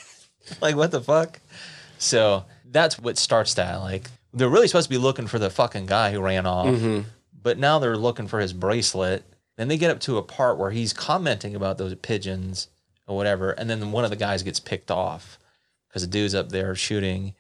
like 0.62 0.78
what 0.78 0.92
the 0.92 1.02
fuck? 1.02 1.42
So 1.98 2.46
that's 2.66 2.98
what 2.98 3.18
starts 3.18 3.56
that. 3.56 3.82
Like 3.82 4.10
they're 4.34 4.50
really 4.50 4.70
supposed 4.70 4.88
to 4.88 4.96
be 4.96 4.98
looking 4.98 5.28
for 5.28 5.38
the 5.38 5.50
fucking 5.50 5.86
guy 5.86 6.14
who 6.14 6.22
ran 6.22 6.46
off, 6.46 6.68
mm-hmm. 6.68 7.02
but 7.42 7.58
now 7.58 7.80
they're 7.80 7.98
looking 7.98 8.30
for 8.30 8.40
his 8.40 8.54
bracelet. 8.54 9.26
Then 9.58 9.68
they 9.68 9.78
get 9.78 9.92
up 9.92 10.00
to 10.02 10.18
a 10.18 10.24
part 10.24 10.58
where 10.58 10.72
he's 10.72 10.94
commenting 10.94 11.56
about 11.56 11.78
those 11.78 11.94
pigeons 11.96 12.68
or 13.08 13.16
whatever, 13.16 13.52
and 13.52 13.70
then 13.70 13.92
one 13.92 14.04
of 14.04 14.10
the 14.10 14.16
guys 14.16 14.44
gets 14.44 14.60
picked 14.60 14.90
off 14.90 15.38
because 15.88 16.02
the 16.02 16.08
dude's 16.12 16.34
up 16.36 16.50
there 16.50 16.74
shooting. 16.76 17.34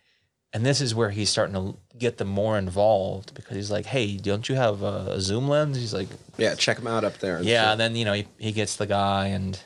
And 0.55 0.63
this 0.63 0.81
is 0.81 0.93
where 0.93 1.09
he's 1.09 1.31
starting 1.31 1.55
to 1.55 1.75
get 1.97 2.17
them 2.19 2.27
more 2.27 2.59
involved 2.59 3.33
because 3.33 3.55
he's 3.55 3.71
like, 3.71 3.87
"Hey, 3.87 4.17
don't 4.17 4.47
you 4.47 4.53
have 4.53 4.83
a, 4.83 5.19
zoom 5.19 5.47
lens?" 5.47 5.77
He's 5.77 5.95
like, 5.95 6.09
yeah. 6.37 6.53
Check 6.53 6.77
him 6.77 6.85
out 6.85 7.03
up 7.03 7.17
there. 7.17 7.37
and 7.37 7.45
yeah, 7.45 7.71
and 7.71 7.79
then 7.79 7.95
you 7.95 8.05
know 8.05 8.13
he, 8.13 8.27
he 8.37 8.51
gets 8.51 8.75
the 8.75 8.85
guy, 8.85 9.27
and 9.27 9.59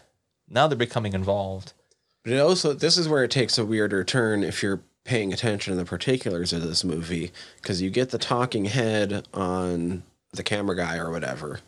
now 0.48 0.68
they're 0.68 0.78
becoming 0.78 1.12
involved. 1.12 1.74
But 2.24 2.32
it 2.32 2.40
also, 2.40 2.72
this 2.74 2.98
is 2.98 3.10
where 3.10 3.26
it 3.26 3.32
takes 3.32 3.58
a 3.58 3.66
weirder 3.66 4.06
turn 4.06 4.44
if 4.44 4.64
you're 4.64 4.82
paying 5.04 5.34
attention 5.34 5.74
to 5.74 5.78
the 5.78 5.86
particulars 5.86 6.54
of 6.54 6.62
this 6.62 6.86
movie, 6.86 7.32
because 7.62 7.82
you 7.82 7.90
get 7.90 8.12
the 8.12 8.18
talking 8.18 8.66
head 8.66 9.28
on 9.34 10.04
the 10.34 10.44
camera 10.44 10.76
guy 10.76 10.98
or 10.98 11.12
whatever, 11.12 11.60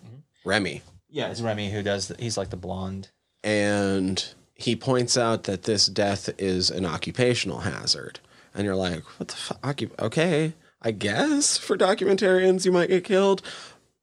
Remy, 0.45 0.81
Yeah, 1.09 1.29
it's 1.29 1.41
Remy 1.41 1.71
who 1.71 1.81
does. 1.83 2.07
The, 2.09 2.15
he's 2.21 2.37
like 2.37 2.49
the 2.49 2.57
blonde. 2.57 3.09
and 3.43 4.33
he 4.55 4.75
points 4.75 5.17
out 5.17 5.43
that 5.45 5.63
this 5.63 5.85
death 5.85 6.29
is 6.37 6.69
an 6.69 6.85
occupational 6.85 7.59
hazard, 7.59 8.19
and 8.53 8.65
you're 8.65 8.75
like, 8.75 9.03
what 9.19 9.29
the 9.29 9.35
fuck? 9.35 9.79
Okay, 9.99 10.53
I 10.81 10.91
guess 10.91 11.57
for 11.57 11.77
documentarians 11.77 12.65
you 12.65 12.71
might 12.73 12.89
get 12.89 13.03
killed, 13.05 13.41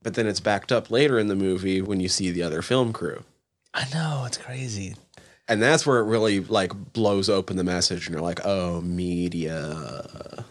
but 0.03 0.15
then 0.15 0.27
it's 0.27 0.41
backed 0.41 0.73
up 0.73 0.91
later 0.91 1.19
in 1.19 1.29
the 1.29 1.35
movie 1.37 1.83
when 1.83 2.01
you 2.01 2.09
see 2.09 2.31
the 2.31 2.43
other 2.43 2.63
film 2.63 2.93
crew. 2.95 3.25
I 3.75 3.87
know 3.93 4.25
it's 4.27 4.39
crazy. 4.39 4.95
and 5.49 5.61
that's 5.61 5.87
where 5.87 5.99
it 5.99 6.05
really 6.05 6.41
like 6.41 6.73
blows 6.95 7.29
open 7.29 7.57
the 7.59 7.65
message 7.65 8.07
and 8.07 8.15
you're 8.15 8.23
like 8.25 8.41
oh 8.45 8.81
media 8.81 10.45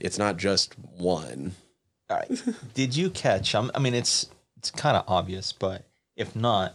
it's 0.00 0.18
not 0.18 0.36
just 0.38 0.74
one 0.78 1.52
All 2.10 2.16
right, 2.16 2.42
did 2.74 2.96
you 2.96 3.10
catch? 3.10 3.54
Um, 3.54 3.70
I 3.74 3.78
mean, 3.78 3.94
it's 3.94 4.28
it's 4.56 4.70
kind 4.70 4.96
of 4.96 5.04
obvious, 5.08 5.52
but 5.52 5.84
if 6.16 6.34
not, 6.36 6.74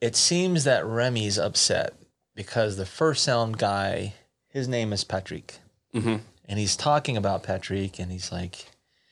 it 0.00 0.16
seems 0.16 0.64
that 0.64 0.84
Remy's 0.84 1.38
upset 1.38 1.94
because 2.34 2.76
the 2.76 2.86
first 2.86 3.24
sound 3.24 3.58
guy, 3.58 4.14
his 4.48 4.68
name 4.68 4.92
is 4.92 5.04
Patrick, 5.04 5.58
Mhm. 5.94 6.20
and 6.48 6.58
he's 6.58 6.76
talking 6.76 7.16
about 7.16 7.42
Patrick, 7.42 7.98
and 7.98 8.10
he's 8.12 8.32
like, 8.32 8.66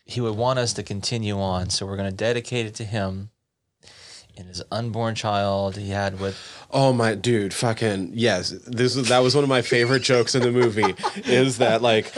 he 0.05 0.21
would 0.21 0.37
want 0.37 0.59
us 0.59 0.73
to 0.75 0.83
continue 0.83 1.39
on, 1.41 1.71
so 1.71 1.87
we're 1.87 1.97
going 1.97 2.11
to 2.11 2.17
dedicate 2.17 2.67
it 2.67 2.75
to 2.77 2.85
him 2.85 3.31
and 4.37 4.49
his 4.49 4.63
unborn 4.71 5.15
child 5.15 5.77
he 5.77 5.91
had 5.91 6.19
with 6.21 6.39
oh 6.71 6.93
my 6.93 7.15
dude 7.17 7.53
fucking 7.53 8.11
yes 8.15 8.51
this 8.65 8.95
was 8.97 9.09
that 9.09 9.19
was 9.19 9.35
one 9.35 9.43
of 9.45 9.51
my 9.51 9.61
favorite 9.61 10.03
jokes 10.03 10.35
in 10.37 10.41
the 10.43 10.53
movie 10.53 10.95
is 11.25 11.59
that 11.59 11.83
like 11.83 12.15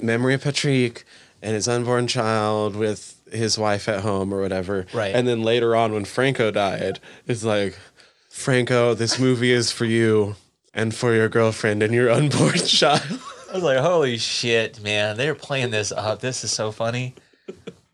memory 0.00 0.32
of 0.32 0.42
patrick 0.42 1.04
and 1.42 1.54
his 1.54 1.66
unborn 1.66 2.06
child 2.06 2.76
with 2.76 3.15
his 3.30 3.58
wife 3.58 3.88
at 3.88 4.00
home 4.00 4.32
or 4.32 4.40
whatever 4.40 4.86
Right. 4.92 5.14
and 5.14 5.26
then 5.26 5.42
later 5.42 5.74
on 5.74 5.92
when 5.92 6.04
franco 6.04 6.50
died 6.50 7.00
it's 7.26 7.44
like 7.44 7.76
franco 8.28 8.94
this 8.94 9.18
movie 9.18 9.52
is 9.52 9.72
for 9.72 9.84
you 9.84 10.36
and 10.72 10.94
for 10.94 11.14
your 11.14 11.28
girlfriend 11.28 11.82
and 11.82 11.92
your 11.92 12.10
unborn 12.18 12.58
child 12.58 13.20
I 13.48 13.54
was 13.54 13.62
like, 13.62 13.78
holy 13.78 14.18
shit, 14.18 14.82
man. 14.82 15.16
They're 15.16 15.34
playing 15.34 15.70
this 15.70 15.92
up. 15.92 16.20
This 16.20 16.42
is 16.42 16.50
so 16.50 16.72
funny. 16.72 17.14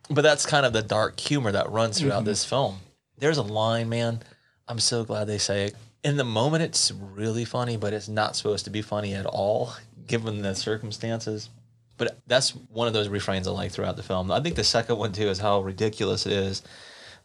But 0.09 0.23
that's 0.23 0.47
kind 0.47 0.65
of 0.67 0.73
the 0.73 0.83
dark 0.83 1.21
humor 1.21 1.53
that 1.53 1.71
runs 1.71 2.01
throughout 2.01 2.21
mm-hmm. 2.21 2.25
this 2.25 2.45
film. 2.45 2.79
There's 3.19 3.37
a 3.39 3.43
line, 3.43 3.89
man. 3.89 4.21
I'm 4.67 4.79
so 4.79 5.05
glad 5.05 5.27
they 5.27 5.39
say 5.39 5.67
it. 5.67 5.77
in 6.03 6.17
the 6.17 6.25
moment 6.25 6.65
it's 6.65 6.91
really 6.91 7.45
funny, 7.45 7.77
but 7.77 7.93
it's 7.93 8.09
not 8.09 8.35
supposed 8.35 8.65
to 8.65 8.71
be 8.71 8.83
funny 8.83 9.15
at 9.15 9.27
all, 9.27 9.75
given 10.07 10.43
the 10.43 10.55
circumstances. 10.55 11.51
But 11.97 12.19
that's 12.27 12.51
one 12.51 12.89
of 12.89 12.95
those 12.95 13.09
refrains 13.09 13.47
I 13.47 13.51
like 13.51 13.73
throughout 13.73 13.97
the 13.97 14.03
film. 14.03 14.31
I 14.31 14.41
think 14.41 14.57
the 14.57 14.65
second 14.65 14.97
one 14.97 15.13
too 15.13 15.29
is 15.29 15.39
how 15.39 15.61
ridiculous 15.61 16.27
it 16.27 16.33
is. 16.33 16.63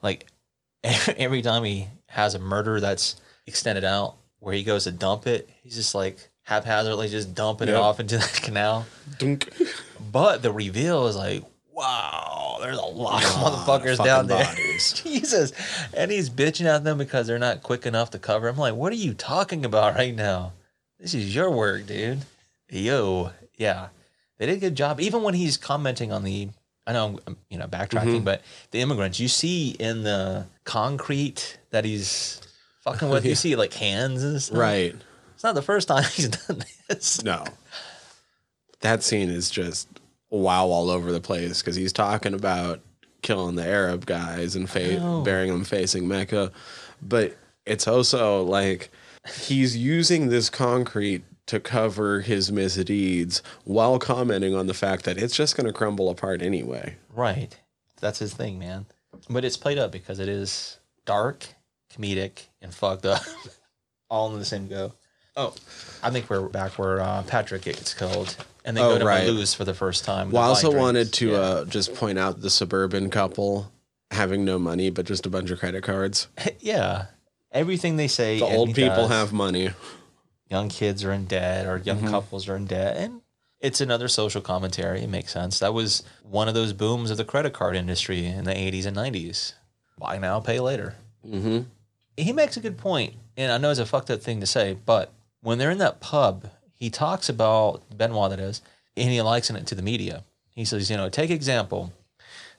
Like 0.02 0.28
every 0.84 1.42
time 1.42 1.64
he 1.64 1.88
has 2.08 2.36
a 2.36 2.40
murder 2.40 2.80
that's 2.80 3.16
extended 3.46 3.84
out, 3.84 4.16
where 4.40 4.54
he 4.54 4.64
goes 4.64 4.84
to 4.84 4.92
dump 4.92 5.28
it, 5.28 5.50
he's 5.64 5.76
just 5.76 5.96
like 5.96 6.30
haphazardly 6.44 7.10
just 7.10 7.36
dumping 7.36 7.68
it 7.68 7.76
off 7.76 8.00
into 8.00 8.18
the 8.18 8.40
canal. 8.44 8.86
Dunk. 9.18 9.52
But 10.12 10.42
the 10.42 10.52
reveal 10.52 11.08
is 11.08 11.16
like, 11.16 11.44
wow, 11.72 12.58
there's 12.62 12.78
a 12.78 12.82
lot 12.82 13.24
of 13.24 13.30
motherfuckers 13.32 14.04
down 14.04 14.28
there. 14.28 14.48
Jesus. 14.78 15.52
And 15.94 16.10
he's 16.12 16.30
bitching 16.30 16.66
at 16.66 16.84
them 16.84 16.98
because 16.98 17.28
they're 17.28 17.38
not 17.38 17.64
quick 17.64 17.86
enough 17.86 18.12
to 18.12 18.20
cover. 18.20 18.48
I'm 18.48 18.58
like, 18.58 18.76
what 18.76 18.94
are 18.94 18.96
you 18.98 19.14
talking 19.14 19.66
about 19.66 19.96
right 19.96 20.16
now? 20.16 20.54
This 21.00 21.14
is 21.14 21.36
your 21.36 21.52
work, 21.52 21.86
dude. 21.86 22.22
Yo, 22.70 23.32
yeah. 23.58 23.90
They 24.38 24.46
did 24.46 24.58
a 24.58 24.60
good 24.60 24.76
job. 24.76 25.00
Even 25.00 25.24
when 25.24 25.34
he's 25.34 25.58
commenting 25.58 26.12
on 26.12 26.24
the, 26.24 26.50
I 26.86 26.94
know, 26.94 27.20
I'm, 27.26 27.38
you 27.50 27.58
know, 27.58 27.68
backtracking, 27.68 28.18
Mm-hmm. 28.18 28.24
but 28.26 28.42
the 28.72 28.82
immigrants, 28.82 29.20
you 29.20 29.28
see 29.28 29.72
in 29.80 30.04
the 30.04 30.46
concrete 30.64 31.58
that 31.72 31.86
he's 31.86 32.42
fucking 32.84 33.10
with, 33.10 33.26
you 33.26 33.36
see 33.44 33.56
like 33.56 33.74
hands 33.74 34.24
and 34.24 34.42
stuff. 34.42 34.58
Right. 34.58 34.96
It's 35.34 35.44
not 35.44 35.56
the 35.56 35.62
first 35.62 35.88
time 35.88 36.04
he's 36.14 36.30
done 36.30 36.64
this. 36.88 37.24
No. 37.24 37.44
That 38.82 39.04
scene 39.04 39.30
is 39.30 39.50
just 39.50 39.88
wow 40.30 40.66
all 40.68 40.90
over 40.90 41.12
the 41.12 41.22
place 41.22 41.62
because 41.62 41.76
he's 41.76 41.94
talking 41.94 42.34
about 42.34 42.82
killing 43.24 43.56
the 43.56 43.66
Arab 43.66 44.06
guys 44.06 44.56
and 44.56 44.70
fa- 44.70 45.22
burying 45.26 45.52
them 45.52 45.64
facing 45.64 46.08
Mecca. 46.08 46.52
But 47.02 47.36
it's 47.66 47.88
also 47.88 48.44
like 48.44 48.90
he's 49.46 49.76
using 49.76 50.30
this 50.30 50.50
concrete 50.50 51.24
to 51.48 51.60
cover 51.60 52.22
his 52.22 52.52
misdeeds 52.52 53.42
while 53.64 54.00
commenting 54.00 54.54
on 54.56 54.68
the 54.68 54.74
fact 54.74 55.06
that 55.06 55.18
it's 55.18 55.36
just 55.36 55.56
going 55.58 55.66
to 55.68 55.74
crumble 55.74 56.10
apart 56.10 56.42
anyway. 56.42 56.96
Right. 57.14 57.58
That's 58.00 58.20
his 58.20 58.34
thing, 58.34 58.60
man. 58.60 58.86
But 59.30 59.44
it's 59.44 59.58
played 59.58 59.78
up 59.80 59.92
because 59.92 60.20
it 60.20 60.30
is 60.30 60.78
dark, 61.06 61.48
comedic, 61.94 62.48
and 62.62 62.74
fucked 62.74 63.06
up. 63.06 63.22
All 64.10 64.32
in 64.32 64.40
the 64.40 64.46
same 64.46 64.68
go. 64.68 64.94
Oh, 65.36 65.54
I 66.02 66.10
think 66.12 66.30
we're 66.30 66.48
back 66.50 66.78
where 66.80 67.00
uh, 67.02 67.24
Patrick 67.24 67.64
gets 67.64 67.94
killed. 67.94 68.36
And 68.66 68.76
they 68.76 68.82
Oh, 68.82 68.94
go 68.94 69.00
to 69.00 69.06
right. 69.06 69.28
lose 69.28 69.54
for 69.54 69.64
the 69.66 69.74
first 69.74 70.04
time. 70.04 70.32
Well, 70.32 70.44
I 70.44 70.48
also 70.48 70.70
wine 70.70 70.80
wanted 70.80 71.14
to 71.14 71.30
Yeah. 71.32 71.38
uh, 71.38 71.66
just 71.66 71.94
point 71.96 72.20
out 72.20 72.42
the 72.42 72.50
suburban 72.50 73.10
couple 73.10 73.72
having 74.12 74.44
no 74.46 74.60
money, 74.60 74.90
but 74.90 75.06
just 75.06 75.26
a 75.26 75.30
bunch 75.30 75.50
of 75.52 75.60
credit 75.60 75.84
cards. 75.84 76.28
yeah. 76.60 77.06
Everything 77.52 77.96
they 77.96 78.08
say. 78.10 78.40
The 78.40 78.46
old 78.46 78.76
people 78.76 79.08
does, 79.08 79.10
have 79.10 79.32
money. 79.34 79.70
Young 80.50 80.70
kids 80.70 81.04
are 81.04 81.12
in 81.12 81.26
debt 81.26 81.66
or 81.66 81.78
young 81.78 81.98
Mm-hmm. 81.98 82.10
couples 82.10 82.48
are 82.48 82.56
in 82.56 82.66
debt. 82.66 82.98
And 82.98 83.22
it's 83.60 83.82
another 83.82 84.08
social 84.08 84.42
commentary. 84.42 85.02
It 85.02 85.10
makes 85.10 85.34
sense. 85.34 85.60
That 85.60 85.74
was 85.74 86.04
one 86.24 86.48
of 86.48 86.54
those 86.54 86.74
booms 86.74 87.12
of 87.12 87.18
the 87.18 87.26
credit 87.26 87.54
card 87.54 87.76
industry 87.76 88.26
in 88.26 88.44
the 88.46 88.54
80s 88.54 88.86
and 88.86 88.96
90s. 88.96 89.54
Buy 90.00 90.18
now, 90.18 90.40
pay 90.40 90.60
later. 90.60 90.96
hmm 91.28 91.62
he 92.20 92.34
makes 92.34 92.58
a 92.58 92.60
good 92.62 92.80
point, 92.80 93.14
and 93.36 93.52
I 93.52 93.60
know 93.60 93.70
it's 93.70 93.80
a 93.80 93.86
fucked 93.86 94.10
up 94.10 94.22
thing 94.24 94.40
to 94.40 94.48
say, 94.48 94.76
but 94.88 95.12
when 95.42 95.60
they're 95.60 95.70
in 95.70 95.78
that 95.78 96.00
pub, 96.00 96.50
he 96.74 96.90
talks 96.90 97.30
about 97.30 97.84
Benoit, 97.96 98.32
that 98.32 98.40
is, 98.40 98.64
and 98.96 99.12
he 99.12 99.22
likes 99.22 99.52
it 99.52 99.68
to 99.68 99.76
the 99.76 99.84
media. 99.84 100.24
He 100.56 100.66
says, 100.66 100.90
you 100.90 100.98
know, 100.98 101.10
take 101.10 101.30
example. 101.30 101.94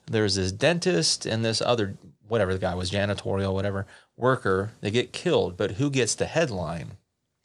There's 0.07 0.37
this 0.37 0.53
dentist 0.53 1.27
and 1.27 1.45
this 1.45 1.61
other, 1.61 1.97
whatever 2.29 2.53
the 2.53 2.61
guy 2.61 2.77
was, 2.77 2.93
janitorial, 2.93 3.53
whatever, 3.53 3.85
worker, 4.17 4.71
they 4.81 4.93
get 4.93 5.13
killed, 5.13 5.57
but 5.57 5.73
who 5.73 5.91
gets 5.91 6.15
the 6.15 6.27
headline? 6.27 6.93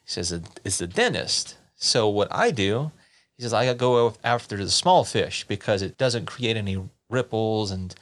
He 0.05 0.11
says, 0.11 0.31
it's 0.63 0.77
the 0.77 0.87
dentist. 0.87 1.55
So 1.75 2.07
what 2.07 2.27
I 2.31 2.51
do, 2.51 2.91
he 3.37 3.43
says, 3.43 3.53
I 3.53 3.73
go 3.73 4.13
after 4.23 4.57
the 4.57 4.69
small 4.69 5.03
fish 5.03 5.45
because 5.47 5.81
it 5.81 5.97
doesn't 5.97 6.25
create 6.25 6.57
any 6.57 6.77
ripples 7.09 7.71
and 7.71 7.93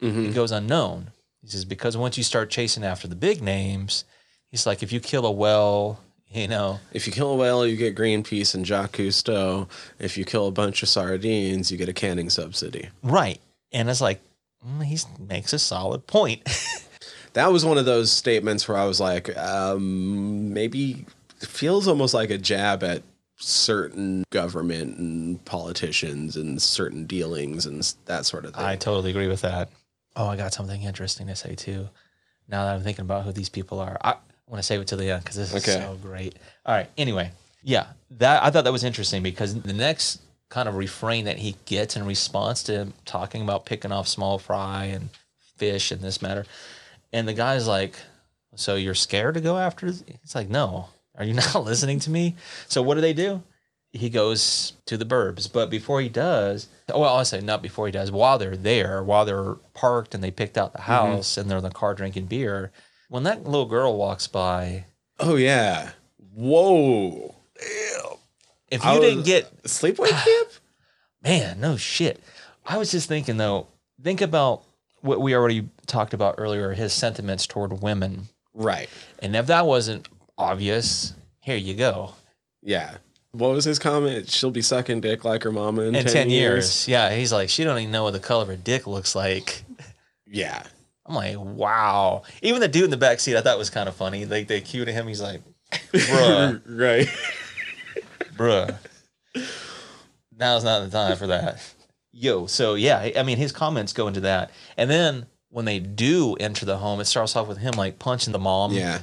it 0.00 0.34
goes 0.34 0.50
unknown. 0.50 1.10
He 1.42 1.48
says, 1.48 1.64
because 1.64 1.96
once 1.96 2.16
you 2.16 2.24
start 2.24 2.50
chasing 2.50 2.84
after 2.84 3.06
the 3.08 3.16
big 3.16 3.42
names, 3.42 4.04
he's 4.50 4.66
like, 4.66 4.82
if 4.82 4.92
you 4.92 5.00
kill 5.00 5.26
a 5.26 5.30
well, 5.30 6.00
you 6.30 6.48
know, 6.48 6.80
If 6.92 7.06
you 7.06 7.12
kill 7.12 7.30
a 7.32 7.36
whale, 7.36 7.66
you 7.66 7.76
get 7.76 7.94
Greenpeace 7.94 8.54
and 8.54 8.64
Jacques 8.64 8.92
Cousteau. 8.92 9.68
If 9.98 10.16
you 10.16 10.24
kill 10.24 10.46
a 10.46 10.52
bunch 10.52 10.82
of 10.82 10.88
sardines, 10.88 11.70
you 11.70 11.76
get 11.76 11.88
a 11.90 11.92
canning 11.92 12.30
subsidy. 12.30 12.88
right. 13.02 13.40
And 13.70 13.88
it's 13.90 14.00
like, 14.00 14.20
mm, 14.66 14.84
he 14.84 14.98
makes 15.18 15.52
a 15.52 15.58
solid 15.58 16.06
point. 16.06 16.42
That 17.34 17.50
was 17.50 17.64
one 17.64 17.78
of 17.78 17.86
those 17.86 18.12
statements 18.12 18.68
where 18.68 18.76
I 18.76 18.84
was 18.84 19.00
like, 19.00 19.34
um, 19.38 20.52
maybe 20.52 21.06
feels 21.44 21.88
almost 21.88 22.14
like 22.14 22.30
a 22.30 22.38
jab 22.38 22.82
at 22.82 23.02
certain 23.36 24.24
government 24.30 24.98
and 24.98 25.44
politicians 25.44 26.36
and 26.36 26.60
certain 26.62 27.06
dealings 27.06 27.66
and 27.66 27.94
that 28.06 28.24
sort 28.24 28.44
of 28.44 28.54
thing. 28.54 28.64
I 28.64 28.76
totally 28.76 29.10
agree 29.10 29.28
with 29.28 29.40
that. 29.42 29.68
Oh, 30.14 30.28
I 30.28 30.36
got 30.36 30.52
something 30.52 30.82
interesting 30.82 31.26
to 31.26 31.34
say 31.36 31.54
too. 31.54 31.88
Now 32.48 32.64
that 32.66 32.74
I'm 32.74 32.82
thinking 32.82 33.04
about 33.04 33.24
who 33.24 33.32
these 33.32 33.48
people 33.48 33.80
are, 33.80 33.96
I 34.02 34.14
want 34.46 34.58
to 34.58 34.62
save 34.62 34.80
it 34.80 34.88
to 34.88 34.96
the 34.96 35.10
end 35.10 35.24
because 35.24 35.36
this 35.36 35.52
is 35.54 35.62
Okay. 35.62 35.84
so 35.84 35.96
great. 36.02 36.36
All 36.66 36.74
right. 36.74 36.88
Anyway, 36.98 37.30
yeah, 37.62 37.86
that 38.12 38.42
I 38.42 38.50
thought 38.50 38.64
that 38.64 38.72
was 38.72 38.84
interesting 38.84 39.22
because 39.22 39.60
the 39.60 39.72
next 39.72 40.20
kind 40.50 40.68
of 40.68 40.76
refrain 40.76 41.24
that 41.24 41.38
he 41.38 41.56
gets 41.64 41.96
in 41.96 42.04
response 42.04 42.62
to 42.64 42.72
him 42.72 42.92
talking 43.06 43.42
about 43.42 43.64
picking 43.64 43.90
off 43.90 44.06
small 44.06 44.38
fry 44.38 44.84
and 44.84 45.08
fish 45.56 45.90
and 45.90 46.00
this 46.02 46.20
matter, 46.20 46.44
and 47.12 47.26
the 47.26 47.32
guy's 47.32 47.66
like, 47.66 47.94
"So 48.54 48.74
you're 48.74 48.94
scared 48.94 49.34
to 49.34 49.40
go 49.40 49.56
after?" 49.56 49.90
th-" 49.90 50.02
It's 50.22 50.34
like, 50.34 50.50
"No, 50.50 50.88
are 51.16 51.24
you 51.24 51.34
not 51.34 51.64
listening 51.64 51.98
to 52.00 52.10
me?" 52.10 52.36
So 52.68 52.82
what 52.82 52.94
do 52.94 53.00
they 53.00 53.12
do? 53.12 53.42
he 53.92 54.08
goes 54.08 54.72
to 54.86 54.96
the 54.96 55.04
burbs. 55.04 55.52
But 55.52 55.70
before 55.70 56.00
he 56.00 56.08
does, 56.08 56.68
oh, 56.90 57.00
well, 57.00 57.16
I 57.16 57.22
say 57.22 57.40
not 57.40 57.62
before 57.62 57.86
he 57.86 57.92
does, 57.92 58.10
while 58.10 58.38
they're 58.38 58.56
there, 58.56 59.02
while 59.02 59.24
they're 59.24 59.54
parked 59.74 60.14
and 60.14 60.24
they 60.24 60.30
picked 60.30 60.58
out 60.58 60.72
the 60.72 60.78
mm-hmm. 60.78 60.92
house 60.92 61.36
and 61.36 61.50
they're 61.50 61.58
in 61.58 61.64
the 61.64 61.70
car 61.70 61.94
drinking 61.94 62.26
beer, 62.26 62.72
when 63.08 63.22
that 63.24 63.44
little 63.44 63.66
girl 63.66 63.96
walks 63.96 64.26
by, 64.26 64.86
oh, 65.20 65.36
yeah. 65.36 65.90
Whoa. 66.34 67.34
if 68.70 68.82
you 68.82 68.90
I 68.90 68.98
didn't 68.98 69.24
get, 69.24 69.62
Sleepaway 69.64 70.08
Camp? 70.08 70.48
man, 71.22 71.60
no 71.60 71.76
shit. 71.76 72.20
I 72.64 72.78
was 72.78 72.90
just 72.90 73.08
thinking 73.08 73.36
though, 73.36 73.66
think 74.02 74.20
about 74.20 74.62
what 75.02 75.20
we 75.20 75.34
already 75.34 75.68
talked 75.86 76.14
about 76.14 76.36
earlier, 76.38 76.72
his 76.72 76.92
sentiments 76.92 77.46
toward 77.46 77.82
women. 77.82 78.28
Right. 78.54 78.88
And 79.18 79.36
if 79.36 79.46
that 79.48 79.66
wasn't 79.66 80.08
obvious, 80.38 81.14
here 81.40 81.56
you 81.56 81.74
go. 81.74 82.14
Yeah. 82.62 82.96
What 83.32 83.50
was 83.52 83.64
his 83.64 83.78
comment? 83.78 84.28
She'll 84.28 84.50
be 84.50 84.62
sucking 84.62 85.00
dick 85.00 85.24
like 85.24 85.42
her 85.42 85.52
mama 85.52 85.82
in, 85.82 85.94
In 85.94 86.04
10, 86.04 86.12
10 86.12 86.30
years. 86.30 86.86
years. 86.86 86.88
Yeah. 86.88 87.14
He's 87.14 87.32
like, 87.32 87.48
she 87.48 87.64
don't 87.64 87.78
even 87.78 87.90
know 87.90 88.04
what 88.04 88.12
the 88.12 88.20
color 88.20 88.42
of 88.42 88.48
her 88.48 88.56
dick 88.56 88.86
looks 88.86 89.14
like. 89.14 89.64
Yeah. 90.26 90.62
I'm 91.06 91.14
like, 91.14 91.36
wow. 91.38 92.22
Even 92.42 92.60
the 92.60 92.68
dude 92.68 92.84
in 92.84 92.90
the 92.90 92.96
back 92.96 93.20
seat, 93.20 93.36
I 93.36 93.40
thought 93.40 93.58
was 93.58 93.70
kind 93.70 93.88
of 93.88 93.96
funny. 93.96 94.24
Like 94.26 94.48
they 94.48 94.60
cue 94.60 94.84
to 94.84 94.92
him. 94.92 95.08
He's 95.08 95.20
like, 95.20 95.40
bruh, 95.92 96.60
right. 96.66 97.08
bruh. 98.36 98.76
Now's 100.38 100.64
not 100.64 100.80
the 100.84 100.90
time 100.90 101.16
for 101.16 101.26
that. 101.28 101.74
Yo, 102.12 102.46
so 102.46 102.74
yeah, 102.74 103.10
I 103.16 103.22
mean, 103.22 103.38
his 103.38 103.52
comments 103.52 103.92
go 103.92 104.06
into 104.06 104.20
that, 104.20 104.50
and 104.76 104.90
then 104.90 105.26
when 105.48 105.64
they 105.64 105.78
do 105.78 106.34
enter 106.34 106.66
the 106.66 106.76
home, 106.76 107.00
it 107.00 107.06
starts 107.06 107.34
off 107.36 107.48
with 107.48 107.58
him 107.58 107.72
like 107.76 107.98
punching 107.98 108.32
the 108.32 108.38
mom. 108.38 108.72
Yeah. 108.72 109.00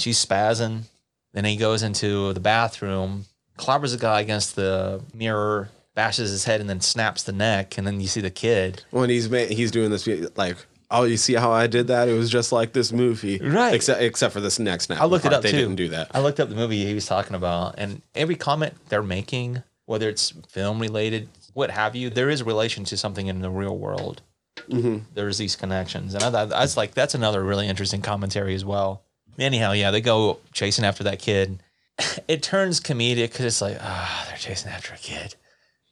She's 0.00 0.24
spazzing. 0.24 0.82
Then 1.32 1.44
he 1.44 1.56
goes 1.56 1.82
into 1.82 2.32
the 2.32 2.40
bathroom, 2.40 3.26
clobbers 3.58 3.94
a 3.94 3.98
guy 3.98 4.20
against 4.20 4.56
the 4.56 5.00
mirror, 5.14 5.68
bashes 5.94 6.30
his 6.30 6.44
head, 6.44 6.60
and 6.60 6.68
then 6.68 6.80
snaps 6.80 7.22
the 7.22 7.32
neck. 7.32 7.78
And 7.78 7.86
then 7.86 8.00
you 8.00 8.08
see 8.08 8.20
the 8.20 8.30
kid. 8.30 8.82
When 8.90 9.10
he's 9.10 9.28
ma- 9.30 9.38
he's 9.38 9.70
doing 9.70 9.90
this 9.90 10.08
like, 10.36 10.56
oh, 10.90 11.04
you 11.04 11.16
see 11.16 11.34
how 11.34 11.52
I 11.52 11.68
did 11.68 11.86
that? 11.86 12.08
It 12.08 12.14
was 12.14 12.30
just 12.30 12.50
like 12.50 12.72
this 12.72 12.90
movie, 12.92 13.38
Right. 13.38 13.74
Except 13.74 14.00
except 14.02 14.32
for 14.32 14.40
this 14.40 14.58
next 14.58 14.86
snap. 14.86 15.00
I 15.00 15.04
looked 15.04 15.24
it 15.24 15.28
part. 15.28 15.36
up 15.36 15.42
They 15.42 15.52
too. 15.52 15.58
didn't 15.58 15.76
do 15.76 15.88
that. 15.90 16.10
I 16.12 16.20
looked 16.20 16.40
up 16.40 16.48
the 16.48 16.56
movie 16.56 16.84
he 16.84 16.94
was 16.94 17.06
talking 17.06 17.36
about, 17.36 17.76
and 17.78 18.02
every 18.14 18.34
comment 18.36 18.74
they're 18.88 19.02
making, 19.02 19.62
whether 19.86 20.08
it's 20.08 20.30
film 20.48 20.80
related, 20.80 21.28
what 21.54 21.70
have 21.70 21.94
you, 21.94 22.10
there 22.10 22.28
is 22.30 22.40
a 22.40 22.44
relation 22.44 22.84
to 22.86 22.96
something 22.96 23.28
in 23.28 23.40
the 23.40 23.50
real 23.50 23.76
world. 23.78 24.22
Mm-hmm. 24.68 24.98
There's 25.14 25.38
these 25.38 25.54
connections, 25.54 26.14
and 26.14 26.22
I 26.24 26.30
thought 26.32 26.48
that's 26.48 26.76
like 26.76 26.92
that's 26.94 27.14
another 27.14 27.42
really 27.44 27.68
interesting 27.68 28.02
commentary 28.02 28.54
as 28.56 28.64
well. 28.64 29.02
Anyhow, 29.40 29.72
yeah, 29.72 29.90
they 29.90 30.00
go 30.00 30.38
chasing 30.52 30.84
after 30.84 31.04
that 31.04 31.18
kid. 31.18 31.62
It 32.28 32.42
turns 32.42 32.80
comedic 32.80 33.30
because 33.30 33.44
it's 33.44 33.60
like, 33.60 33.76
ah, 33.80 34.24
they're 34.28 34.38
chasing 34.38 34.70
after 34.72 34.94
a 34.94 34.96
kid, 34.96 35.34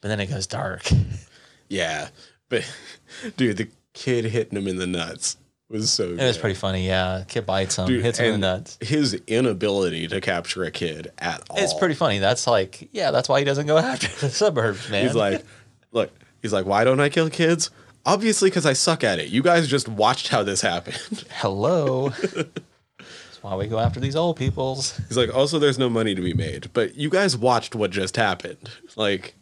but 0.01 0.09
then 0.09 0.21
it 0.21 0.27
goes 0.27 0.47
dark. 0.47 0.89
Yeah, 1.69 2.09
but 2.49 2.65
dude, 3.37 3.59
the 3.59 3.69
kid 3.93 4.25
hitting 4.25 4.57
him 4.57 4.67
in 4.69 4.77
the 4.77 4.87
nuts 4.87 5.37
was 5.69 5.91
so. 5.91 6.05
It 6.05 6.17
was 6.17 6.39
pretty 6.39 6.55
funny. 6.55 6.87
Yeah, 6.87 7.25
kid 7.29 7.45
bites 7.45 7.77
him, 7.77 7.87
Dude, 7.87 8.03
hits 8.03 8.19
him 8.19 8.35
in 8.35 8.41
the 8.41 8.47
nuts. 8.55 8.79
His 8.81 9.13
inability 9.27 10.09
to 10.09 10.21
capture 10.23 10.65
a 10.65 10.71
kid 10.71 11.13
at 11.19 11.43
all. 11.51 11.59
It's 11.59 11.75
pretty 11.75 11.95
funny. 11.95 12.21
That's 12.21 12.47
like, 12.47 12.89
yeah, 12.93 13.11
that's 13.11 13.29
why 13.29 13.39
he 13.41 13.45
doesn't 13.45 13.67
go 13.67 13.77
after 13.77 14.09
the 14.27 14.31
suburbs, 14.33 14.89
man. 14.89 15.05
He's 15.05 15.15
like, 15.15 15.45
look, 15.93 16.11
he's 16.41 16.55
like, 16.55 16.65
why 16.65 16.85
don't 16.85 17.01
I 17.01 17.11
kill 17.11 17.29
kids? 17.29 17.71
Obviously, 18.07 18.49
because 18.49 18.65
I 18.65 18.73
suck 18.73 19.05
at 19.05 19.19
it. 19.19 19.29
You 19.29 19.43
guys 19.43 19.69
just 19.69 19.89
watched 19.89 20.29
how 20.29 20.43
this 20.43 20.63
happened. 20.63 21.25
hello. 21.33 22.15
Why 23.49 23.57
we 23.57 23.67
go 23.67 23.79
after 23.79 23.99
these 23.99 24.15
old 24.15 24.37
peoples. 24.37 24.95
He's 25.09 25.17
like, 25.17 25.35
also, 25.35 25.59
there's 25.59 25.79
no 25.79 25.89
money 25.89 26.15
to 26.15 26.21
be 26.21 26.35
made, 26.35 26.71
but 26.75 26.97
you 26.97 27.09
guys 27.09 27.35
watched 27.35 27.75
what 27.75 27.91
just 27.91 28.17
happened. 28.17 28.71
Like, 28.95 29.35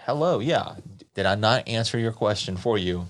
Hello, 0.00 0.40
yeah. 0.40 0.76
Did 1.14 1.24
I 1.24 1.36
not 1.36 1.66
answer 1.66 1.98
your 1.98 2.12
question 2.12 2.58
for 2.58 2.76
you? 2.76 3.06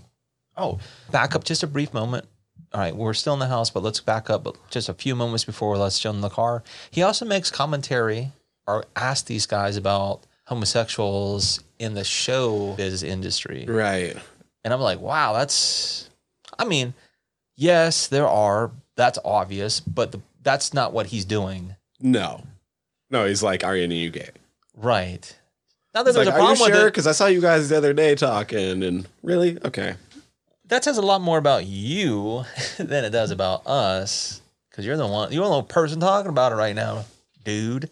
Oh, 0.56 0.78
back 1.10 1.34
up 1.34 1.42
just 1.42 1.64
a 1.64 1.66
brief 1.66 1.92
moment. 1.92 2.26
All 2.72 2.80
right, 2.80 2.94
we're 2.94 3.12
still 3.12 3.34
in 3.34 3.40
the 3.40 3.48
house, 3.48 3.70
but 3.70 3.82
let's 3.82 4.00
back 4.00 4.30
up 4.30 4.46
just 4.70 4.88
a 4.88 4.94
few 4.94 5.16
moments 5.16 5.44
before 5.44 5.76
let's 5.76 5.98
show 5.98 6.12
them 6.12 6.20
the 6.20 6.28
car. 6.28 6.62
He 6.90 7.02
also 7.02 7.24
makes 7.24 7.50
commentary 7.50 8.30
or 8.66 8.84
asks 8.94 9.26
these 9.26 9.46
guys 9.46 9.76
about 9.76 10.20
homosexuals 10.44 11.60
in 11.78 11.94
the 11.94 12.04
show 12.04 12.74
biz 12.76 13.02
industry. 13.02 13.66
right. 13.66 14.16
And 14.64 14.72
I'm 14.72 14.80
like, 14.80 15.00
wow, 15.00 15.32
that's, 15.32 16.08
I 16.58 16.64
mean, 16.64 16.94
yes, 17.56 18.06
there 18.08 18.28
are, 18.28 18.70
that's 18.96 19.18
obvious, 19.24 19.80
but 19.80 20.12
the, 20.12 20.20
that's 20.46 20.72
not 20.72 20.92
what 20.92 21.06
he's 21.06 21.24
doing. 21.24 21.74
No. 22.00 22.44
No, 23.10 23.26
he's 23.26 23.42
like, 23.42 23.64
are 23.64 23.76
you 23.76 24.10
gay? 24.10 24.30
Right. 24.76 25.36
Now 25.92 26.04
that 26.04 26.14
there's 26.14 26.24
like, 26.24 26.28
a 26.28 26.38
are 26.38 26.40
you 26.40 26.44
problem 26.56 26.68
with 26.70 26.78
sure? 26.78 26.86
it. 26.86 26.90
Because 26.92 27.08
I 27.08 27.12
saw 27.12 27.26
you 27.26 27.40
guys 27.40 27.68
the 27.68 27.76
other 27.76 27.92
day 27.92 28.14
talking, 28.14 28.84
and 28.84 29.08
really? 29.24 29.58
Okay. 29.64 29.94
that 30.68 30.84
says 30.84 30.98
a 30.98 31.02
lot 31.02 31.20
more 31.20 31.38
about 31.38 31.66
you 31.66 32.44
than 32.78 33.04
it 33.04 33.10
does 33.10 33.32
about 33.32 33.66
us 33.66 34.40
because 34.70 34.86
you're 34.86 34.96
the 34.96 35.06
one 35.06 35.32
you're 35.32 35.44
the 35.44 35.50
only 35.50 35.66
person 35.66 35.98
talking 35.98 36.28
about 36.30 36.52
it 36.52 36.56
right 36.56 36.76
now 36.76 37.04
dude 37.44 37.88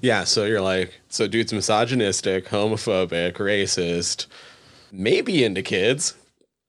Yeah, 0.00 0.24
so 0.24 0.44
you're 0.44 0.60
like, 0.60 1.00
so 1.08 1.26
dude's 1.26 1.52
misogynistic, 1.52 2.46
homophobic, 2.46 3.32
racist, 3.34 4.26
maybe 4.92 5.42
into 5.44 5.62
kids. 5.62 6.14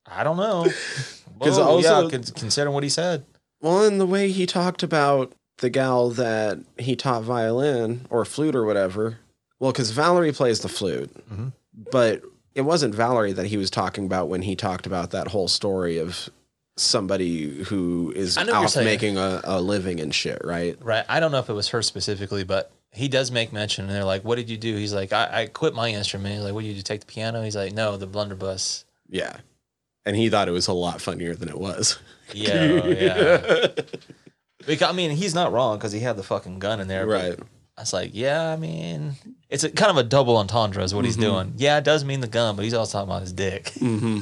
i 0.09 0.23
don't 0.23 0.37
know 0.37 0.63
'Cause 1.39 1.57
Whoa, 1.59 1.63
also- 1.63 2.09
yeah, 2.09 2.17
considering 2.35 2.73
what 2.73 2.83
he 2.83 2.89
said 2.89 3.23
Well, 3.61 3.83
and 3.85 3.99
the 3.99 4.05
way 4.05 4.29
he 4.31 4.45
talked 4.45 4.83
about 4.83 5.33
the 5.59 5.69
gal 5.69 6.09
that 6.11 6.59
he 6.77 6.95
taught 6.95 7.23
violin 7.23 8.05
or 8.09 8.23
flute 8.25 8.55
or 8.55 8.63
whatever. 8.65 9.17
Well, 9.59 9.71
because 9.71 9.89
Valerie 9.91 10.31
plays 10.31 10.59
the 10.59 10.69
flute, 10.69 11.09
Mhm. 11.33 11.51
but 11.91 12.21
it 12.53 12.61
wasn't 12.61 12.93
Valerie 12.93 13.33
that 13.33 13.47
he 13.47 13.57
was 13.57 13.69
talking 13.71 14.05
about 14.05 14.29
when 14.29 14.43
he 14.43 14.55
talked 14.55 14.85
about 14.85 15.09
that 15.11 15.29
whole 15.29 15.47
story 15.47 15.97
of 15.97 16.29
somebody 16.75 17.63
who 17.65 18.13
is 18.15 18.37
I 18.37 18.43
know 18.43 18.61
what 18.61 18.75
you're 18.75 18.83
out 18.83 18.85
making 18.85 19.17
a, 19.17 19.41
a 19.43 19.59
living 19.61 19.99
and 19.99 20.13
shit, 20.13 20.39
right? 20.43 20.77
right 20.79 21.05
i 21.09 21.19
don't 21.19 21.31
know 21.31 21.39
if 21.39 21.49
it 21.49 21.53
was 21.53 21.69
her 21.69 21.81
specifically 21.81 22.43
but 22.43 22.71
he 22.91 23.07
does 23.07 23.31
make 23.31 23.51
mention 23.51 23.85
and 23.85 23.93
they're 23.95 24.03
like 24.03 24.23
what 24.23 24.35
did 24.35 24.47
you 24.47 24.57
do 24.57 24.75
he's 24.75 24.93
like 24.93 25.11
i, 25.11 25.41
I 25.41 25.45
quit 25.47 25.73
my 25.73 25.89
instrument 25.89 26.35
he's 26.35 26.43
like 26.43 26.53
what 26.53 26.61
did 26.61 26.67
you 26.69 26.75
do 26.75 26.83
take 26.83 26.99
the 26.99 27.07
piano 27.07 27.41
he's 27.41 27.55
like 27.55 27.73
no 27.73 27.97
the 27.97 28.05
blunderbuss 28.05 28.85
Yeah. 29.09 29.37
And 30.07 30.15
he 30.15 30.29
thought 30.29 30.47
it 30.47 30.51
was 30.51 30.67
a 30.67 30.73
lot 30.73 31.01
funnier 31.01 31.35
than 31.35 31.49
it 31.49 31.59
was. 31.59 31.99
yeah 32.33 32.85
yeah 32.87 33.67
because, 34.65 34.89
i 34.89 34.91
mean 34.93 35.11
he's 35.11 35.33
not 35.35 35.51
wrong 35.51 35.77
because 35.77 35.91
he 35.91 35.99
had 35.99 36.15
the 36.17 36.23
fucking 36.23 36.59
gun 36.59 36.79
in 36.79 36.87
there 36.87 37.05
right. 37.05 37.37
I 37.77 37.81
was 37.81 37.93
like, 37.93 38.09
yeah, 38.13 38.51
I 38.51 38.55
mean, 38.55 39.13
it's 39.49 39.63
a 39.63 39.69
kind 39.69 39.91
of 39.91 39.97
a 39.97 40.03
double 40.03 40.35
entendre 40.37 40.83
is 40.83 40.95
what 40.95 41.05
he's 41.05 41.15
doing. 41.15 41.53
Yeah, 41.57 41.77
it 41.77 41.83
does 41.83 42.03
mean 42.03 42.21
the 42.21 42.27
gun, 42.27 42.55
but 42.55 42.63
he's 42.65 42.73
also 42.73 42.97
talking 42.97 43.09
about 43.11 43.21
his 43.21 43.31
dick. 43.33 43.69
hmm 43.77 44.21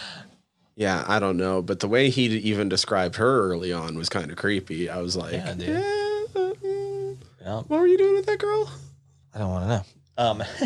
yeah, 0.74 1.04
I 1.06 1.18
don't 1.20 1.36
know, 1.36 1.62
but 1.62 1.78
the 1.80 1.86
way 1.88 2.10
he 2.10 2.24
even 2.24 2.68
described 2.68 3.16
her 3.16 3.50
early 3.50 3.72
on 3.72 3.96
was 3.96 4.08
kind 4.08 4.30
of 4.32 4.36
creepy. 4.36 4.88
I 4.90 5.00
was 5.00 5.16
like, 5.16 5.34
Yeah, 5.34 5.52
dude. 5.54 5.68
"Eh, 5.68 5.80
uh, 5.80 6.52
mm, 6.64 7.16
Yeah, 7.40 7.56
what 7.68 7.80
were 7.80 7.86
you 7.86 7.98
doing 7.98 8.14
with 8.14 8.26
that 8.26 8.38
girl? 8.40 8.68
I 9.34 9.38
don't 9.38 9.50
want 9.50 9.64
to 9.64 9.68
know. 9.68 9.82
Um, 10.18 10.42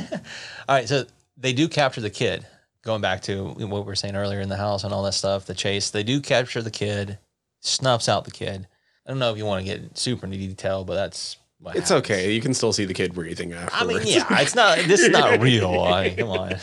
all 0.69 0.75
right, 0.75 0.89
so 0.89 1.05
they 1.37 1.53
do 1.53 1.69
capture 1.69 2.01
the 2.01 2.09
kid. 2.11 2.47
Going 2.87 3.01
back 3.01 3.23
to 3.23 3.47
what 3.49 3.59
we 3.59 3.67
were 3.81 3.97
saying 3.97 4.15
earlier 4.15 4.41
in 4.41 4.49
the 4.49 4.57
house 4.57 4.85
and 4.85 4.95
all 4.95 5.03
that 5.03 5.15
stuff, 5.15 5.45
the 5.45 5.55
chase. 5.55 5.91
They 5.91 6.05
do 6.05 6.21
capture 6.21 6.63
the 6.63 6.71
kid, 6.71 7.19
snuffs 7.61 8.09
out 8.09 8.25
the 8.25 8.31
kid. 8.31 8.69
I 9.05 9.11
don't 9.11 9.19
know 9.19 9.33
if 9.33 9.39
you 9.39 9.45
want 9.45 9.67
to 9.67 9.73
get 9.73 9.99
super 9.99 10.25
into 10.25 10.39
detail, 10.39 10.85
but 10.85 10.95
that's 10.95 11.37
what 11.59 11.75
It's 11.75 11.89
happens. 11.89 12.07
okay. 12.11 12.33
You 12.33 12.41
can 12.41 12.55
still 12.55 12.73
see 12.73 12.85
the 12.85 12.95
kid 12.95 13.13
breathing 13.13 13.53
I 13.55 13.85
mean, 13.85 14.03
yeah, 14.05 14.25
it's 14.41 14.55
not. 14.55 14.79
This 14.79 15.01
is 15.01 15.11
not 15.11 15.41
real. 15.41 15.81
I 15.81 16.05
mean, 16.05 16.17
come 16.17 16.29
on, 16.29 16.55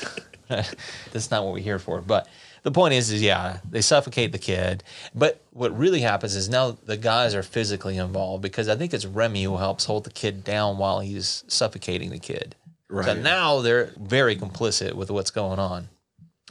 that's 1.12 1.30
not 1.30 1.44
what 1.44 1.54
we're 1.54 1.60
here 1.60 1.78
for. 1.78 2.00
But 2.00 2.30
the 2.64 2.72
point 2.72 2.94
is, 2.94 3.12
is 3.12 3.22
yeah, 3.22 3.58
they 3.70 3.82
suffocate 3.82 4.32
the 4.32 4.40
kid. 4.40 4.82
But 5.14 5.42
what 5.52 5.78
really 5.78 6.00
happens 6.00 6.38
is 6.38 6.48
now 6.48 6.72
the 6.72 6.96
guys 6.96 7.36
are 7.36 7.44
physically 7.44 7.98
involved 7.98 8.42
because 8.42 8.70
I 8.70 8.78
think 8.78 8.94
it's 8.94 9.06
Remy 9.06 9.44
who 9.44 9.58
helps 9.58 9.84
hold 9.84 10.06
the 10.06 10.10
kid 10.10 10.46
down 10.46 10.78
while 10.78 11.02
he's 11.02 11.44
suffocating 11.50 12.12
the 12.12 12.20
kid. 12.20 12.56
So 12.90 12.96
right. 12.96 13.18
now 13.18 13.60
they're 13.60 13.92
very 13.98 14.38
complicit 14.38 14.94
with 14.94 15.12
what's 15.12 15.32
going 15.32 15.60
on. 15.60 15.90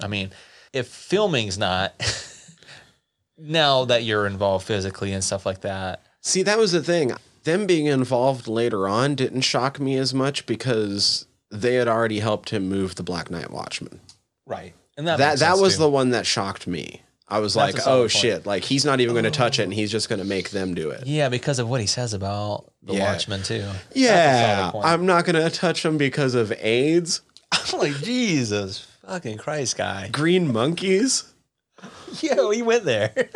I 0.01 0.09
mean, 0.09 0.31
if 0.73 0.89
filming's 0.89 1.59
not, 1.59 1.93
now 3.39 3.85
that 3.87 4.05
you're 4.05 4.27
involved 4.27 4.67
physically 4.67 5.13
and 5.13 5.23
stuff 5.23 5.45
like 5.47 5.63
that, 5.63 6.03
See, 6.25 6.43
that 6.45 6.57
was 6.59 6.71
the 6.71 6.83
thing. 6.83 7.13
Them 7.43 7.67
being 7.67 7.87
involved 7.87 8.47
later 8.47 8.87
on 8.87 9.17
didn't 9.17 9.41
shock 9.41 9.81
me 9.81 9.97
as 9.97 10.15
much 10.15 10.47
because 10.47 11.27
they 11.51 11.75
had 11.75 11.89
already 11.89 12.21
helped 12.21 12.51
him 12.51 12.69
move 12.69 12.95
the 12.95 13.03
Black 13.03 13.29
Night 13.31 13.51
Watchman. 13.51 14.01
right? 14.47 14.73
And 14.97 15.09
that 15.09 15.19
That 15.19 15.39
that 15.41 15.59
was 15.59 15.75
too. 15.75 15.81
the 15.83 15.91
one 15.91 16.11
that 16.11 16.27
shocked 16.27 16.67
me. 16.69 17.03
I 17.27 17.39
was 17.41 17.55
That's 17.55 17.75
like, 17.75 17.87
oh 17.87 18.03
point. 18.03 18.11
shit! 18.13 18.47
Like 18.47 18.63
he's 18.63 18.85
not 18.85 19.01
even 19.01 19.15
going 19.15 19.25
to 19.25 19.31
oh. 19.31 19.33
touch 19.33 19.59
it, 19.59 19.63
and 19.63 19.73
he's 19.73 19.91
just 19.91 20.09
going 20.11 20.19
to 20.19 20.25
make 20.25 20.51
them 20.51 20.75
do 20.75 20.91
it. 20.91 21.07
yeah 21.07 21.31
because 21.31 21.59
of 21.59 21.69
what 21.69 21.81
he 21.81 21.87
says 21.87 22.13
about 22.13 22.71
the 22.83 22.95
Yeah. 22.95 23.11
Watchmen 23.11 23.43
too. 23.43 23.67
Yeah. 23.95 24.71
I'm 24.85 25.07
not 25.07 25.25
going 25.25 25.43
to 25.43 25.49
touch 25.51 25.85
him 25.85 25.97
because 25.97 26.35
of 26.35 26.53
AIDS, 26.61 27.23
I'm 27.53 27.79
like, 27.79 27.95
Jesus 28.03 28.87
fucking 29.13 29.37
Christ, 29.37 29.77
guy. 29.77 30.09
green 30.11 30.51
monkeys. 30.51 31.35
Yo, 32.21 32.51
he 32.51 32.63
went 32.63 32.85
there. 32.85 33.13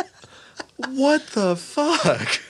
What 0.88 1.28
the 1.28 1.56
fuck? 1.56 2.40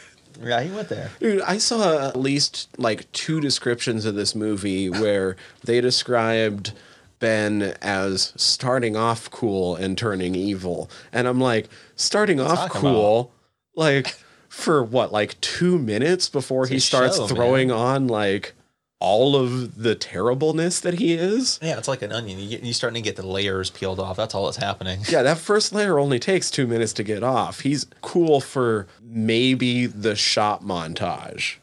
yeah, 0.42 0.60
he 0.60 0.70
went 0.72 0.88
there. 0.88 1.10
Dude, 1.20 1.42
I 1.42 1.58
saw 1.58 2.08
at 2.08 2.16
least 2.16 2.68
like 2.76 3.10
two 3.12 3.40
descriptions 3.40 4.04
of 4.04 4.16
this 4.16 4.34
movie 4.34 4.90
where 4.90 5.36
they 5.62 5.80
described 5.80 6.72
Ben 7.20 7.76
as 7.80 8.32
starting 8.36 8.96
off 8.96 9.30
cool 9.30 9.76
and 9.76 9.96
turning 9.96 10.34
evil. 10.34 10.90
And 11.12 11.28
I'm 11.28 11.40
like, 11.40 11.68
starting 11.94 12.40
off 12.40 12.68
cool, 12.70 13.32
like 13.76 14.16
for 14.48 14.82
what, 14.82 15.12
like 15.12 15.40
two 15.40 15.78
minutes 15.78 16.28
before 16.28 16.66
he 16.66 16.80
starts 16.80 17.18
show, 17.18 17.28
throwing 17.28 17.70
on 17.70 18.08
like 18.08 18.54
all 18.99 19.36
of 19.36 19.82
the 19.82 19.94
terribleness 19.94 20.80
that 20.80 20.94
he 20.94 21.14
is? 21.14 21.59
Yeah, 21.62 21.78
it's 21.78 21.88
like 21.88 22.03
an 22.03 22.12
onion. 22.12 22.38
You 22.38 22.49
get, 22.49 22.64
you're 22.64 22.74
starting 22.74 23.03
to 23.03 23.07
get 23.09 23.16
the 23.16 23.26
layers 23.26 23.70
peeled 23.70 24.01
off. 24.01 24.16
That's 24.16 24.34
all 24.34 24.47
that's 24.47 24.57
happening. 24.57 25.01
Yeah, 25.09 25.22
that 25.22 25.38
first 25.38 25.72
layer 25.72 25.99
only 25.99 26.18
takes 26.18 26.51
two 26.51 26.66
minutes 26.66 26.92
to 26.94 27.03
get 27.03 27.22
off. 27.22 27.61
He's 27.61 27.86
cool 28.01 28.40
for 28.40 28.86
maybe 29.03 29.86
the 29.86 30.16
shot 30.16 30.62
montage. 30.62 31.57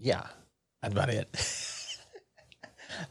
Yeah, 0.00 0.26
that's 0.82 0.92
about 0.92 1.10
it. 1.10 1.28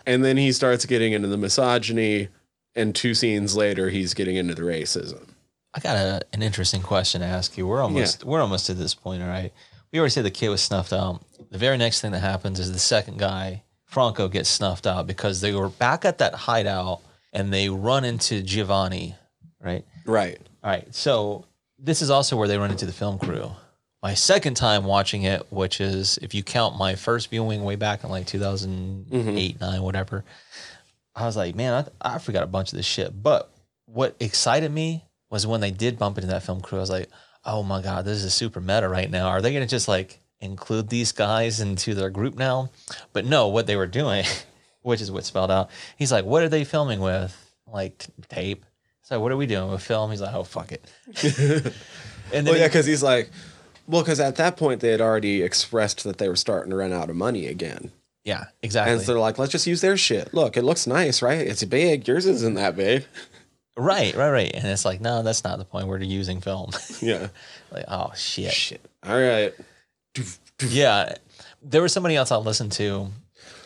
And 0.06 0.24
then 0.24 0.38
he 0.38 0.52
starts 0.52 0.86
getting 0.86 1.14
into 1.14 1.28
the 1.28 1.38
misogyny, 1.38 2.30
and 2.76 2.96
two 2.96 3.14
scenes 3.14 3.56
later, 3.56 3.90
he's 3.90 4.14
getting 4.14 4.36
into 4.36 4.56
the 4.56 4.64
racism. 4.64 5.30
I 5.74 5.80
got 5.80 5.98
a, 5.98 6.22
an 6.34 6.42
interesting 6.42 6.82
question 6.82 7.22
to 7.22 7.28
ask 7.28 7.58
you. 7.58 7.68
We're 7.68 7.82
almost 7.82 8.24
we're 8.24 8.42
almost 8.42 8.66
to 8.68 8.74
this 8.74 8.96
point, 8.96 9.22
all 9.22 9.28
right. 9.28 9.52
We 9.92 10.00
already 10.00 10.12
said 10.12 10.26
the 10.26 10.32
kid 10.32 10.50
was 10.50 10.62
snuffed 10.62 10.94
out. 10.94 11.22
The 11.52 11.58
very 11.58 11.78
next 11.78 12.02
thing 12.02 12.12
that 12.12 12.20
happens 12.20 12.60
is 12.60 12.72
the 12.72 12.80
second 12.80 13.20
guy, 13.20 13.64
Franco, 13.86 14.28
gets 14.28 14.50
snuffed 14.50 14.88
out 14.88 15.08
because 15.08 15.42
they 15.42 15.54
were 15.54 15.70
back 15.70 16.06
at 16.06 16.18
that 16.20 16.34
hideout 16.34 17.02
and 17.34 17.54
they 17.54 17.70
run 17.70 18.06
into 18.06 18.42
Giovanni, 18.42 19.16
right? 19.60 19.86
Right. 20.06 20.40
All 20.64 20.70
right. 20.70 20.94
So 20.94 21.46
this 21.78 22.02
is 22.02 22.10
also 22.10 22.38
where 22.38 22.48
they 22.48 22.58
run 22.58 22.72
into 22.72 22.86
the 22.86 22.94
film 22.94 23.20
crew. 23.20 23.52
My 24.02 24.14
second 24.14 24.56
time 24.56 24.84
watching 24.84 25.24
it, 25.24 25.52
which 25.52 25.82
is 25.82 26.20
if 26.22 26.36
you 26.36 26.44
count 26.44 26.78
my 26.78 26.96
first 26.96 27.30
viewing 27.30 27.64
way 27.64 27.76
back 27.76 28.04
in 28.04 28.10
like 28.10 28.28
2008, 28.28 29.60
nine, 29.60 29.82
whatever, 29.82 30.24
I 31.16 31.26
was 31.26 31.36
like, 31.36 31.56
man, 31.56 31.86
I, 32.02 32.16
I 32.16 32.20
forgot 32.20 32.44
a 32.44 32.48
bunch 32.48 32.72
of 32.72 32.78
this 32.78 32.86
shit. 32.86 33.24
But 33.24 33.50
what 33.86 34.16
excited 34.20 34.72
me 34.72 35.06
was 35.30 35.48
when 35.48 35.62
they 35.62 35.72
did 35.72 35.98
bump 35.98 36.18
into 36.18 36.28
that 36.28 36.44
film 36.44 36.62
crew. 36.62 36.78
I 36.78 36.82
was 36.82 36.90
like, 36.90 37.10
oh 37.44 37.64
my 37.64 37.82
god, 37.82 38.06
this 38.06 38.24
is 38.24 38.34
super 38.34 38.62
meta 38.62 38.88
right 38.88 39.10
now. 39.10 39.28
Are 39.28 39.42
they 39.42 39.54
gonna 39.54 39.68
just 39.68 39.88
like 39.88 40.20
include 40.42 40.90
these 40.90 41.12
guys 41.12 41.60
into 41.60 41.94
their 41.94 42.10
group 42.10 42.36
now? 42.36 42.70
But 43.14 43.26
no, 43.26 43.48
what 43.48 43.68
they 43.68 43.76
were 43.76 43.88
doing, 43.88 44.26
which 44.82 45.02
is 45.02 45.12
what 45.12 45.26
spelled 45.26 45.52
out. 45.52 45.70
He's 45.98 46.12
like, 46.12 46.26
what 46.26 46.44
are 46.44 46.50
they 46.50 46.64
filming 46.64 47.00
with? 47.00 47.36
Like 47.72 48.06
tape. 48.30 48.66
So 49.04 49.20
what 49.20 49.32
are 49.32 49.38
we 49.38 49.46
doing 49.46 49.70
with 49.70 49.84
film? 49.84 50.12
He's 50.12 50.22
like, 50.22 50.34
oh 50.34 50.44
fuck 50.44 50.72
it. 50.72 50.84
and 52.34 52.46
then 52.46 52.46
Well, 52.46 52.58
yeah, 52.58 52.68
because 52.68 52.86
he's 52.86 53.04
like, 53.04 53.30
well, 53.88 54.02
because 54.02 54.20
at 54.20 54.38
that 54.38 54.58
point 54.58 54.82
they 54.82 54.90
had 54.90 55.02
already 55.02 55.44
expressed 55.44 56.04
that 56.06 56.18
they 56.18 56.28
were 56.28 56.36
starting 56.36 56.72
to 56.72 56.76
run 56.76 56.92
out 56.92 57.10
of 57.10 57.16
money 57.16 57.46
again, 57.46 57.92
yeah, 58.26 58.46
exactly. 58.64 58.94
and 58.94 59.02
so 59.02 59.14
they're 59.14 59.22
like, 59.22 59.38
let's 59.38 59.52
just 59.52 59.68
use 59.68 59.82
their 59.82 59.96
shit. 59.96 60.34
Look, 60.34 60.58
it 60.58 60.64
looks 60.64 60.88
nice, 60.88 61.22
right? 61.22 61.40
It's 61.40 61.64
big. 61.64 62.08
Yours 62.08 62.26
isn't 62.26 62.56
that 62.56 62.76
big. 62.76 63.06
right, 63.78 64.16
right, 64.16 64.32
right. 64.32 64.52
And 64.52 64.66
it's 64.66 64.84
like, 64.84 65.00
no, 65.00 65.22
that's 65.22 65.44
not 65.44 65.60
the 65.60 65.66
point. 65.66 65.88
We're 65.88 66.00
using 66.00 66.42
film. 66.42 66.72
Yeah. 67.02 67.28
like, 67.72 67.86
oh 67.88 68.12
shit. 68.16 68.52
Shit. 68.52 68.82
All 69.06 69.20
right. 69.20 69.54
Yeah. 70.68 71.16
There 71.62 71.82
was 71.82 71.92
somebody 71.94 72.16
else 72.16 72.32
I 72.32 72.38
listened 72.38 72.72
to 72.74 73.08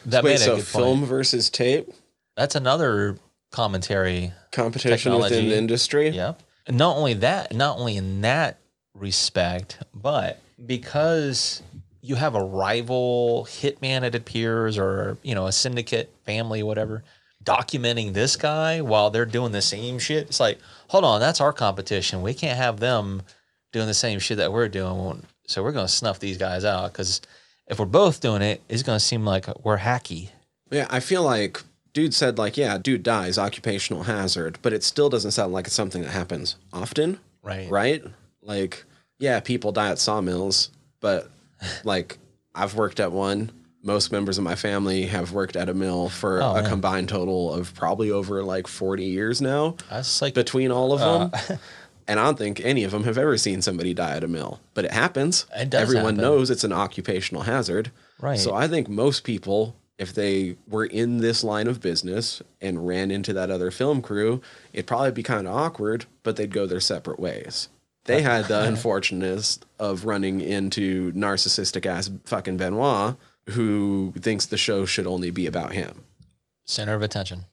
that 0.06 0.24
Wait, 0.24 0.32
made 0.32 0.36
a 0.36 0.39
so 0.39 0.56
good 0.58 0.66
film 0.66 1.00
point. 1.00 1.10
versus 1.10 1.50
tape 1.50 1.89
That's 2.36 2.56
another 2.56 3.18
commentary. 3.52 4.34
competition 4.52 5.16
within 5.18 5.50
the 5.50 5.58
industry. 5.58 6.10
Yep. 6.10 6.41
And 6.68 6.78
not 6.78 6.97
only 6.97 7.14
that, 7.16 7.54
not 7.54 7.78
only 7.78 7.97
in 7.97 8.22
that 8.22 8.60
respect, 8.93 9.80
but 9.93 10.39
because 10.66 11.62
you 12.02 12.16
have 12.16 12.36
a 12.36 12.43
rival 12.43 13.45
hitman, 13.50 14.04
it 14.04 14.16
appears, 14.16 14.78
or 14.78 15.18
you 15.24 15.36
know, 15.36 15.47
a 15.47 15.52
syndicate 15.52 16.14
family, 16.26 16.64
whatever, 16.64 17.04
documenting 17.43 18.14
this 18.14 18.36
guy 18.36 18.82
while 18.82 19.10
they're 19.10 19.26
doing 19.26 19.52
the 19.52 19.62
same 19.62 20.00
shit. 20.00 20.28
It's 20.28 20.39
like, 20.39 20.60
hold 20.88 21.04
on, 21.04 21.20
that's 21.20 21.41
our 21.41 21.54
competition. 21.54 22.22
We 22.22 22.34
can't 22.34 22.58
have 22.58 22.80
them 22.80 23.24
doing 23.72 23.88
the 23.88 23.93
same 23.93 24.20
shit 24.20 24.38
that 24.38 24.52
we're 24.54 24.70
doing. 24.70 25.26
So 25.50 25.64
we're 25.64 25.72
gonna 25.72 25.88
snuff 25.88 26.20
these 26.20 26.38
guys 26.38 26.64
out 26.64 26.91
because 26.93 27.22
if 27.66 27.80
we're 27.80 27.86
both 27.88 28.22
doing 28.22 28.43
it, 28.43 28.62
it's 28.70 28.84
gonna 28.84 29.00
seem 29.00 29.26
like 29.26 29.47
we're 29.66 29.80
hacky. 29.80 30.30
Yeah, 30.70 30.86
I 30.91 31.00
feel 31.00 31.24
like 31.24 31.64
dude 31.93 32.14
said 32.14 32.38
like, 32.38 32.56
yeah, 32.56 32.78
dude 32.78 33.02
dies, 33.02 33.39
occupational 33.39 34.04
hazard, 34.04 34.60
but 34.62 34.74
it 34.74 34.84
still 34.84 35.10
doesn't 35.10 35.32
sound 35.32 35.52
like 35.52 35.66
it's 35.66 35.74
something 35.74 36.04
that 36.04 36.12
happens 36.12 36.56
often. 36.72 37.20
Right. 37.41 37.68
Right? 37.70 38.04
Like, 38.43 38.84
yeah, 39.18 39.39
people 39.39 39.72
die 39.72 39.89
at 39.89 39.97
sawmills, 39.97 40.70
but 41.00 41.32
like 41.84 42.20
I've 42.54 42.76
worked 42.76 43.00
at 43.00 43.12
one. 43.12 43.52
Most 43.82 44.12
members 44.12 44.38
of 44.38 44.43
my 44.43 44.56
family 44.56 45.06
have 45.06 45.32
worked 45.32 45.56
at 45.56 45.68
a 45.70 45.74
mill 45.74 46.10
for 46.10 46.43
Oh, 46.43 46.52
a 46.52 46.62
man. 46.62 46.70
combined 46.70 47.10
total 47.10 47.54
of 47.54 47.74
probably 47.74 48.12
over 48.12 48.43
like 48.43 48.68
40 48.68 49.06
years 49.06 49.41
now 49.41 49.78
That's 49.89 50.22
like 50.22 50.34
between 50.34 50.70
all 50.70 50.91
of 50.93 51.02
Uh, 51.02 51.28
them. 51.47 51.60
and 52.10 52.20
I 52.20 52.26
don't 52.26 52.38
think 52.38 52.60
any 52.66 52.84
of 52.84 52.91
them 52.91 53.03
have 53.05 53.18
ever 53.18 53.38
seen 53.38 53.62
somebody 53.62 53.93
die 53.93 54.18
at 54.18 54.24
a 54.24 54.28
mill, 54.28 54.60
but 54.74 54.84
it 54.84 54.91
happens. 54.91 55.45
It 55.55 55.70
does 55.70 55.84
Everyone 55.84 56.16
happen. 56.16 56.22
knows 56.22 56.49
it's 56.49 56.66
an 56.66 56.74
occupational 56.74 57.43
hazard. 57.43 57.91
Right. 58.20 58.38
So 58.39 58.53
I 58.53 58.68
think 58.68 58.89
most 58.89 59.24
people, 59.24 59.76
if 59.97 60.14
they 60.14 60.57
were 60.68 60.86
in 60.86 61.20
this 61.20 61.43
line 61.43 61.68
of 61.68 61.80
business 61.82 62.41
and 62.60 62.86
ran 62.88 63.12
into 63.12 63.32
that 63.34 63.49
other 63.51 63.72
film 63.72 64.01
crew, 64.01 64.41
it'd 64.74 64.88
probably 64.88 65.12
be 65.12 65.24
kind 65.24 65.47
of 65.47 65.55
awkward, 65.55 66.05
but 66.24 66.36
they'd 66.36 66.51
go 66.53 66.66
their 66.66 66.80
separate 66.82 67.20
ways. 67.20 67.70
They 68.05 68.22
had 68.24 68.45
the 68.45 68.64
unfortunateness 68.68 69.60
of 69.78 70.03
running 70.05 70.41
into 70.41 71.14
narcissistic 71.14 71.86
ass 71.86 72.10
fucking 72.26 72.57
Benoit, 72.57 73.16
who 73.51 74.14
thinks 74.20 74.45
the 74.47 74.57
show 74.57 74.86
should 74.86 75.07
only 75.07 75.32
be 75.32 75.45
about 75.45 75.74
him. 75.74 76.03
center 76.66 76.95
of 76.95 77.01
attention. 77.01 77.45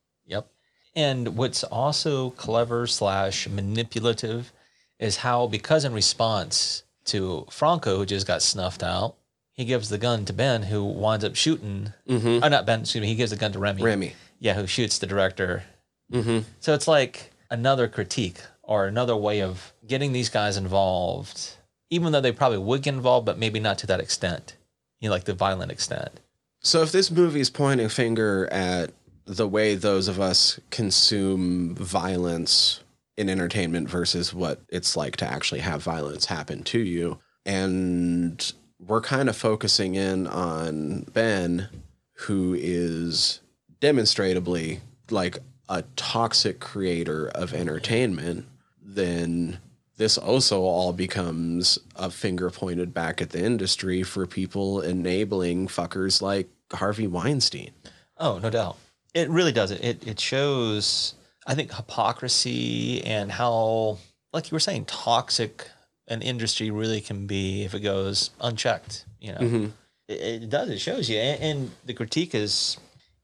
And 0.97 1.37
what's 1.37 1.63
also 1.63 2.31
clever 2.31 2.87
slash 2.87 3.47
manipulative 3.47 4.53
is 4.99 5.19
how, 5.19 5.47
because 5.47 5.85
in 5.85 5.93
response 5.93 6.83
to 7.05 7.47
Franco, 7.51 7.99
who 7.99 8.07
just 8.07 8.27
got 8.27 8.43
snuffed 8.43 8.83
out, 8.83 9.15
he 9.53 9.65
gives 9.65 9.91
the 9.91 9.99
gun 9.99 10.25
to 10.25 10.33
Ben, 10.33 10.63
who 10.63 10.85
winds 10.85 11.25
up 11.25 11.37
shooting. 11.37 11.93
Mm-hmm. 12.09 12.43
Oh, 12.43 12.49
not 12.49 12.67
Ben. 12.67 12.81
Excuse 12.81 13.03
me. 13.03 13.09
He 13.09 13.15
gives 13.15 13.31
the 13.31 13.37
gun 13.37 13.53
to 13.53 13.59
Remy. 13.59 13.83
Remy. 13.83 14.15
Yeah, 14.41 14.55
who 14.55 14.67
shoots 14.67 14.99
the 14.99 15.07
director. 15.07 15.65
Mm-hmm. 16.13 16.41
So 16.61 16.75
it's 16.75 16.89
like 16.89 17.31
another 17.51 17.89
critique 17.89 18.41
or 18.63 18.87
another 18.87 19.17
way 19.17 19.43
of 19.43 19.73
getting 19.87 20.13
these 20.13 20.29
guys 20.29 20.57
involved, 20.57 21.57
even 21.91 22.13
though 22.13 22.21
they 22.21 22.33
probably 22.33 22.59
would 22.59 22.83
get 22.83 22.95
involved, 22.95 23.27
but 23.27 23.39
maybe 23.39 23.61
not 23.61 23.79
to 23.79 23.87
that 23.87 24.01
extent. 24.01 24.57
You 25.01 25.09
know, 25.09 25.15
like 25.15 25.25
the 25.25 25.35
violent 25.35 25.71
extent. 25.71 26.21
So 26.61 26.83
if 26.83 26.91
this 26.91 27.11
movie 27.11 27.41
is 27.41 27.51
pointing 27.51 27.87
a 27.87 27.91
finger 27.91 28.49
at 28.51 28.91
the 29.27 29.49
way 29.49 29.75
those 29.75 30.09
of 30.09 30.21
us 30.21 30.59
consume 30.71 31.75
violence 31.75 32.81
in 33.17 33.29
entertainment 33.29 33.89
versus 33.89 34.33
what 34.33 34.61
it's 34.69 34.97
like 34.97 35.17
to 35.17 35.27
actually 35.27 35.61
have 35.61 35.83
violence 35.83 36.27
happen 36.27 36.63
to 36.63 36.79
you, 36.79 37.19
and 37.45 38.53
we're 38.79 39.01
kind 39.01 39.29
of 39.29 39.37
focusing 39.37 39.95
in 39.95 40.27
on 40.27 41.01
Ben, 41.13 41.69
who 42.13 42.55
is 42.59 43.41
demonstrably 43.81 44.81
like 45.11 45.39
a 45.69 45.83
toxic 45.97 46.61
creator 46.61 47.29
of 47.29 47.53
entertainment, 47.53 48.47
then 48.81 49.59
this 49.97 50.19
also 50.19 50.61
all 50.61 50.93
becomes 50.93 51.79
a 51.97 52.11
finger 52.11 52.51
pointed 52.51 52.93
back 52.93 53.23
at 53.23 53.31
the 53.31 53.43
industry 53.43 54.03
for 54.03 54.27
people 54.27 54.81
enabling 54.81 55.69
fuckers 55.69 56.21
like 56.21 56.49
Harvey 56.73 57.07
Weinstein. 57.07 57.71
Oh, 58.19 58.39
no 58.39 58.51
doubt. 58.51 58.77
It 59.17 59.31
really 59.31 59.53
does. 59.53 59.71
It 59.71 59.83
it, 59.83 60.07
it 60.07 60.21
shows, 60.21 61.15
I 61.47 61.55
think, 61.55 61.73
hypocrisy 61.73 63.03
and 63.03 63.33
how, 63.33 63.97
like 64.35 64.51
you 64.51 64.55
were 64.55 64.61
saying, 64.61 64.85
toxic 64.85 65.69
an 66.07 66.21
industry 66.21 66.71
really 66.71 67.01
can 67.01 67.27
be 67.27 67.65
if 67.65 67.75
it 67.75 67.81
goes 67.81 68.31
unchecked. 68.41 69.07
You 69.19 69.33
know, 69.33 69.39
mm-hmm. 69.39 69.67
it, 70.07 70.43
it 70.43 70.51
does. 70.51 70.69
It 70.69 70.81
shows 70.81 71.09
you, 71.09 71.17
and, 71.17 71.43
and 71.43 71.71
the 71.87 71.95
critique 71.95 72.35
is, 72.35 72.77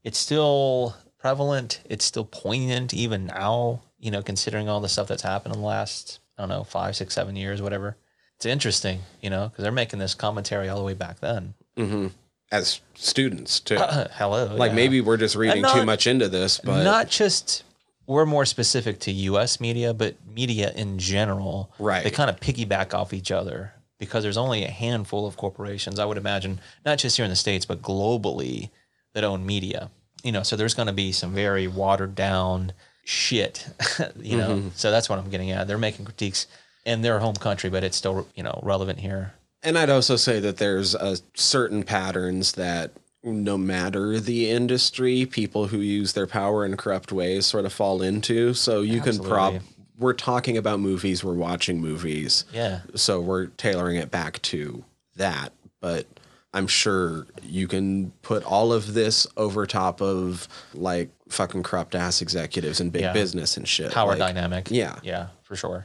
it's 0.03 0.17
still 0.17 0.95
prevalent. 1.19 1.81
It's 1.87 2.05
still 2.05 2.25
poignant 2.25 2.93
even 2.93 3.27
now. 3.27 3.83
You 3.99 4.09
know, 4.11 4.23
considering 4.23 4.67
all 4.67 4.81
the 4.81 4.89
stuff 4.89 5.07
that's 5.07 5.21
happened 5.21 5.53
in 5.55 5.61
the 5.61 5.67
last, 5.67 6.19
I 6.37 6.41
don't 6.41 6.49
know, 6.49 6.63
five, 6.63 6.95
six, 6.95 7.13
seven 7.13 7.35
years, 7.35 7.61
whatever. 7.61 7.95
It's 8.35 8.47
interesting, 8.47 8.99
you 9.21 9.29
know, 9.29 9.47
because 9.47 9.61
they're 9.61 9.71
making 9.71 9.99
this 9.99 10.15
commentary 10.15 10.67
all 10.67 10.79
the 10.79 10.83
way 10.83 10.95
back 10.95 11.19
then. 11.19 11.53
Mm-hmm. 11.77 12.07
As 12.53 12.81
students, 12.93 13.59
too. 13.59 13.77
Uh, 13.77 13.79
uh, 13.79 14.07
hello, 14.11 14.55
like 14.55 14.69
yeah. 14.69 14.75
maybe 14.75 15.01
we're 15.01 15.17
just 15.17 15.35
reading 15.35 15.65
too 15.73 15.83
much 15.85 16.05
into 16.05 16.29
this, 16.29 16.61
but 16.63 16.83
not 16.83 17.09
just 17.09 17.63
we're 18.05 18.27
more 18.27 18.45
specific 18.45 18.99
to 19.01 19.11
U.S. 19.11 19.59
media, 19.59 19.93
but 19.93 20.15
media 20.27 20.71
in 20.75 20.99
general. 20.99 21.71
Right. 21.79 22.03
They 22.03 22.11
kind 22.11 22.29
of 22.29 22.39
piggyback 22.39 22.93
off 22.93 23.11
each 23.11 23.31
other 23.31 23.73
because 23.97 24.23
there's 24.23 24.37
only 24.37 24.65
a 24.65 24.69
handful 24.69 25.25
of 25.25 25.35
corporations, 25.37 25.97
I 25.97 26.05
would 26.05 26.17
imagine, 26.17 26.59
not 26.85 26.99
just 26.99 27.15
here 27.17 27.23
in 27.23 27.29
the 27.29 27.35
states, 27.35 27.65
but 27.65 27.81
globally, 27.81 28.69
that 29.13 29.23
own 29.23 29.45
media. 29.45 29.89
You 30.23 30.31
know, 30.31 30.43
so 30.43 30.55
there's 30.55 30.73
going 30.73 30.87
to 30.87 30.93
be 30.93 31.11
some 31.11 31.33
very 31.33 31.67
watered 31.67 32.13
down 32.13 32.73
shit. 33.03 33.67
you 34.19 34.37
know, 34.37 34.49
mm-hmm. 34.49 34.67
so 34.75 34.91
that's 34.91 35.09
what 35.09 35.19
I'm 35.19 35.29
getting 35.29 35.51
at. 35.51 35.67
They're 35.67 35.77
making 35.77 36.05
critiques 36.05 36.47
in 36.85 37.01
their 37.01 37.19
home 37.19 37.35
country, 37.35 37.69
but 37.69 37.83
it's 37.83 37.97
still 37.97 38.27
you 38.35 38.43
know 38.43 38.59
relevant 38.63 38.99
here. 38.99 39.33
And 39.63 39.77
I'd 39.77 39.89
also 39.89 40.15
say 40.15 40.39
that 40.41 40.57
there's 40.57 40.93
a 40.95 41.17
certain 41.33 41.83
patterns 41.83 42.53
that 42.53 42.91
no 43.23 43.57
matter 43.57 44.19
the 44.19 44.49
industry, 44.49 45.25
people 45.25 45.67
who 45.67 45.77
use 45.79 46.13
their 46.13 46.27
power 46.27 46.65
in 46.65 46.75
corrupt 46.75 47.11
ways 47.13 47.45
sort 47.45 47.65
of 47.65 47.71
fall 47.71 48.01
into. 48.01 48.53
So 48.53 48.81
you 48.81 48.99
can 49.01 49.17
prop 49.19 49.55
we're 49.97 50.13
talking 50.13 50.57
about 50.57 50.79
movies, 50.79 51.23
we're 51.23 51.33
watching 51.35 51.79
movies. 51.79 52.45
Yeah. 52.51 52.81
So 52.95 53.21
we're 53.21 53.45
tailoring 53.45 53.95
it 53.97 54.11
back 54.11 54.41
to 54.41 54.83
that. 55.15 55.53
But 55.79 56.07
I'm 56.53 56.67
sure 56.67 57.27
you 57.43 57.67
can 57.67 58.11
put 58.23 58.43
all 58.43 58.73
of 58.73 58.93
this 58.95 59.25
over 59.37 59.65
top 59.65 60.01
of 60.01 60.47
like 60.73 61.09
fucking 61.29 61.63
corrupt 61.63 61.95
ass 61.95 62.21
executives 62.21 62.81
and 62.81 62.91
big 62.91 63.03
Yeah. 63.03 63.13
business 63.13 63.55
and 63.55 63.67
shit. 63.67 63.91
power 63.91 64.09
Like, 64.09 64.19
dynamic. 64.19 64.67
yeah. 64.71 64.99
yeah, 65.03 65.27
for 65.43 65.55
sure. 65.55 65.83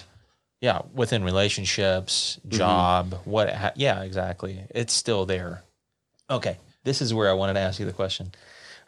Yeah, 0.60 0.82
within 0.92 1.22
relationships, 1.24 2.38
Mm-hmm. 2.46 2.56
job, 2.56 3.20
what? 3.24 3.52
Ha- 3.52 3.72
yeah, 3.76 4.02
exactly. 4.02 4.64
It's 4.70 4.92
still 4.92 5.24
there. 5.26 5.62
Okay, 6.30 6.56
this 6.84 7.00
is 7.00 7.14
where 7.14 7.30
I 7.30 7.32
wanted 7.34 7.54
to 7.54 7.60
ask 7.60 7.78
you 7.78 7.86
the 7.86 7.92
question. 7.92 8.26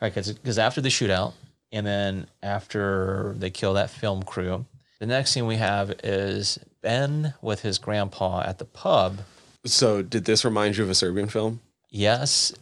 All 0.02 0.08
right, 0.08 0.14
because 0.14 0.58
after 0.58 0.80
the 0.80 0.88
shootout, 0.88 1.32
and 1.72 1.86
then 1.86 2.26
after 2.42 3.34
they 3.38 3.50
kill 3.50 3.74
that 3.74 3.90
film 3.90 4.22
crew, 4.24 4.66
the 4.98 5.06
next 5.06 5.30
scene 5.30 5.46
we 5.46 5.56
have 5.56 5.90
is 6.02 6.58
Ben 6.82 7.34
with 7.40 7.62
his 7.62 7.78
grandpa 7.78 8.42
at 8.42 8.58
the 8.58 8.64
pub. 8.64 9.20
So 9.64 10.02
did 10.02 10.24
this 10.24 10.44
remind 10.44 10.76
you 10.76 10.84
of 10.84 10.90
a 10.90 10.94
Serbian 10.94 11.28
film? 11.28 11.60
Yes, 11.90 12.52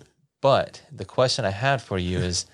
but 0.42 0.82
the 0.92 1.04
question 1.04 1.44
I 1.44 1.50
had 1.50 1.80
for 1.80 1.96
you 1.98 2.18
is, 2.18 2.46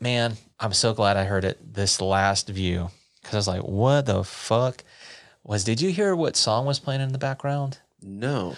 man, 0.00 0.36
I'm 0.58 0.72
so 0.72 0.92
glad 0.92 1.16
I 1.16 1.24
heard 1.24 1.44
it 1.44 1.74
this 1.74 2.00
last 2.00 2.48
view 2.48 2.90
because 3.22 3.34
I 3.34 3.36
was 3.38 3.48
like, 3.48 3.62
what 3.62 4.06
the 4.06 4.22
fuck 4.24 4.84
was? 5.44 5.64
Did 5.64 5.80
you 5.80 5.90
hear 5.90 6.14
what 6.14 6.36
song 6.36 6.66
was 6.66 6.78
playing 6.78 7.00
in 7.00 7.12
the 7.12 7.18
background? 7.18 7.78
No. 8.02 8.56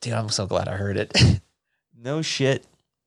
Dude, 0.00 0.12
I'm 0.14 0.28
so 0.28 0.46
glad 0.46 0.68
I 0.68 0.76
heard 0.76 0.96
it. 0.96 1.12
no 1.98 2.22
shit. 2.22 2.64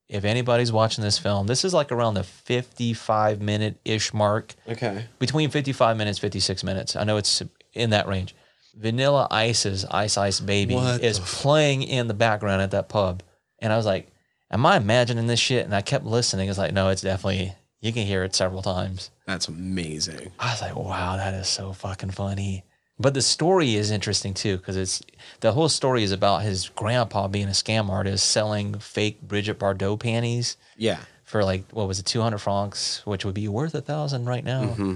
If 0.08 0.26
anybody's 0.26 0.72
watching 0.72 1.04
this 1.04 1.20
film, 1.20 1.45
this 1.45 1.64
is 1.64 1.74
like 1.74 1.91
around 1.91 2.16
the 2.16 2.24
55 2.24 3.41
minute 3.41 3.80
ish 3.86 4.14
mark, 4.14 4.56
Okay. 4.68 5.06
between 5.20 5.50
55 5.52 5.97
minutes, 5.97 6.18
56 6.18 6.64
minutes. 6.64 6.95
I 6.95 7.04
know 7.04 7.18
it's 7.18 7.43
in 7.74 7.91
that 7.91 8.08
range. 8.08 8.36
Vanilla 8.76 9.28
Ice's 9.30 9.86
Ice 9.86 10.18
Ice 10.18 10.39
Baby 10.39 10.76
What 10.76 11.04
is 11.04 11.20
playing 11.20 11.84
in 11.84 12.08
the 12.08 12.14
background 12.14 12.62
at 12.62 12.72
that 12.72 12.89
pub. 12.89 13.22
And 13.60 13.72
I 13.74 13.78
was 13.78 13.86
like, 13.86 14.08
am 14.50 14.66
I 14.66 14.78
imagining 14.78 15.28
this 15.28 15.39
shit? 15.39 15.66
And 15.66 15.76
I 15.76 15.82
kept 15.82 16.06
listening. 16.06 16.50
It's 16.50 16.58
like, 16.58 16.74
no, 16.74 16.89
it's 16.89 17.02
definitely, 17.02 17.54
you 17.82 17.91
can 17.93 18.08
hear 18.08 18.24
it 18.24 18.36
several 18.36 18.62
times. 18.64 19.12
That's 19.28 19.47
amazing. 19.47 20.32
I 20.39 20.52
was 20.52 20.62
like, 20.62 20.76
wow, 20.76 21.18
that 21.18 21.34
is 21.36 21.47
so 21.47 21.74
fucking 21.74 22.12
funny. 22.12 22.64
But 23.00 23.14
the 23.14 23.22
story 23.22 23.76
is 23.76 23.91
interesting 23.91 24.34
too, 24.34 24.58
because 24.58 24.76
it's 24.76 25.02
the 25.39 25.54
whole 25.54 25.70
story 25.70 26.04
is 26.04 26.12
about 26.12 26.41
his 26.43 26.68
grandpa 26.70 27.28
being 27.30 27.47
a 27.47 27.52
scam 27.52 27.89
artist 27.89 28.30
selling 28.30 28.78
fake 28.80 29.22
Brigitte 29.22 29.58
Bardot 29.60 30.00
panties 30.00 30.58
Yeah. 30.78 31.00
for 31.24 31.43
like 31.43 31.64
what 31.72 31.88
was 31.88 32.00
it, 32.00 32.06
two 32.06 32.22
hundred 32.22 32.39
francs, 32.39 33.06
which 33.06 33.24
would 33.24 33.36
be 33.36 33.47
worth 33.47 33.74
a 33.74 33.82
thousand 33.82 34.26
right 34.26 34.43
now. 34.43 34.64
Mm-hmm. 34.64 34.95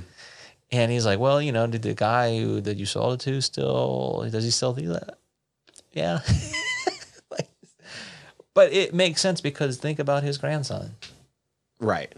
And 0.72 0.91
he's 0.91 1.06
like, 1.06 1.20
well, 1.20 1.41
you 1.41 1.51
know, 1.51 1.66
did 1.68 1.84
the 1.84 1.93
guy 1.93 2.38
who 2.39 2.60
that 2.62 2.78
you 2.78 2.86
sold 2.86 3.14
it 3.14 3.20
to 3.22 3.41
still 3.41 4.28
does 4.30 4.43
he 4.43 4.51
still 4.51 4.74
do 4.74 4.89
that? 4.89 5.18
Yeah. 5.93 6.20
Like, 7.32 7.47
but 8.54 8.72
it 8.74 8.93
makes 8.93 9.22
sense 9.22 9.39
because 9.41 9.78
think 9.78 9.97
about 9.99 10.24
his 10.24 10.38
grandson, 10.38 10.95
Right. 11.80 12.14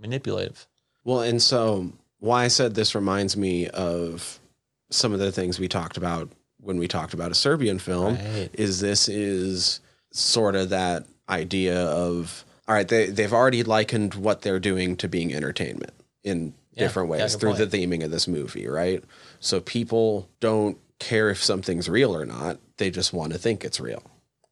manipulative. 0.00 0.66
Well, 1.04 1.20
and 1.20 1.40
so 1.40 1.92
why 2.18 2.44
I 2.44 2.48
said 2.48 2.74
this 2.74 2.94
reminds 2.94 3.36
me 3.36 3.68
of 3.68 4.40
some 4.90 5.12
of 5.12 5.18
the 5.18 5.32
things 5.32 5.58
we 5.58 5.68
talked 5.68 5.96
about 5.96 6.30
when 6.60 6.78
we 6.78 6.88
talked 6.88 7.14
about 7.14 7.30
a 7.30 7.34
Serbian 7.34 7.78
film 7.78 8.16
Right. 8.16 8.50
is 8.52 8.80
this 8.80 9.08
is 9.08 9.80
sort 10.12 10.56
of 10.56 10.70
that 10.70 11.04
idea 11.28 11.84
of 11.86 12.44
all 12.66 12.74
right 12.74 12.88
they 12.88 13.06
they've 13.06 13.32
already 13.32 13.62
likened 13.62 14.14
what 14.14 14.42
they're 14.42 14.58
doing 14.58 14.96
to 14.96 15.08
being 15.08 15.34
entertainment 15.34 15.92
in 16.24 16.54
Yeah, 16.72 16.84
different 16.84 17.10
ways 17.10 17.34
good 17.34 17.40
through 17.40 17.54
point. 17.54 17.70
the 17.70 17.78
theming 17.86 18.04
of 18.04 18.10
this 18.10 18.26
movie, 18.26 18.66
right? 18.66 19.04
So 19.40 19.60
people 19.60 20.28
don't 20.40 20.78
care 20.98 21.30
if 21.30 21.42
something's 21.42 21.88
real 21.88 22.16
or 22.16 22.26
not. 22.26 22.58
They 22.78 22.90
just 22.90 23.12
want 23.12 23.32
to 23.32 23.38
think 23.38 23.64
it's 23.64 23.78
real. 23.78 24.02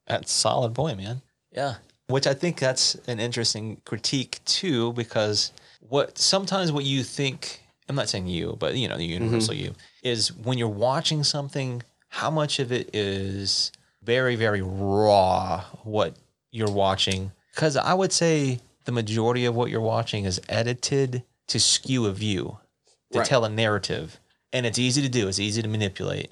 That's 0.06 0.30
solid 0.32 0.74
point, 0.74 0.98
man. 0.98 1.22
Yeah. 1.50 1.74
Which 2.08 2.26
I 2.28 2.34
think 2.34 2.58
that's 2.60 2.94
an 3.08 3.18
interesting 3.18 3.80
critique 3.84 4.38
too, 4.44 4.92
because 4.92 5.52
what 5.80 6.18
sometimes 6.18 6.70
what 6.70 6.84
you 6.84 7.02
think 7.02 7.62
I'm 7.88 7.96
not 7.96 8.08
saying 8.08 8.26
you, 8.28 8.56
but 8.58 8.76
you 8.76 8.88
know, 8.88 8.96
the 8.96 9.04
universal 9.04 9.54
mm-hmm. 9.54 9.64
you 9.64 9.74
is 10.06 10.32
when 10.32 10.56
you're 10.58 10.68
watching 10.68 11.24
something, 11.24 11.82
how 12.08 12.30
much 12.30 12.58
of 12.60 12.70
it 12.70 12.94
is 12.94 13.72
very, 14.02 14.36
very 14.36 14.62
raw 14.62 15.62
what 15.82 16.14
you're 16.52 16.70
watching. 16.70 17.32
Because 17.54 17.76
I 17.76 17.92
would 17.92 18.12
say 18.12 18.60
the 18.84 18.92
majority 18.92 19.44
of 19.46 19.54
what 19.56 19.70
you're 19.70 19.80
watching 19.80 20.24
is 20.24 20.40
edited 20.48 21.24
to 21.48 21.58
skew 21.58 22.06
a 22.06 22.12
view, 22.12 22.58
to 23.12 23.18
Right. 23.18 23.28
tell 23.28 23.44
a 23.44 23.48
narrative. 23.48 24.20
And 24.52 24.64
it's 24.64 24.78
easy 24.78 25.02
to 25.02 25.08
do, 25.08 25.26
it's 25.28 25.40
easy 25.40 25.60
to 25.60 25.68
manipulate. 25.68 26.30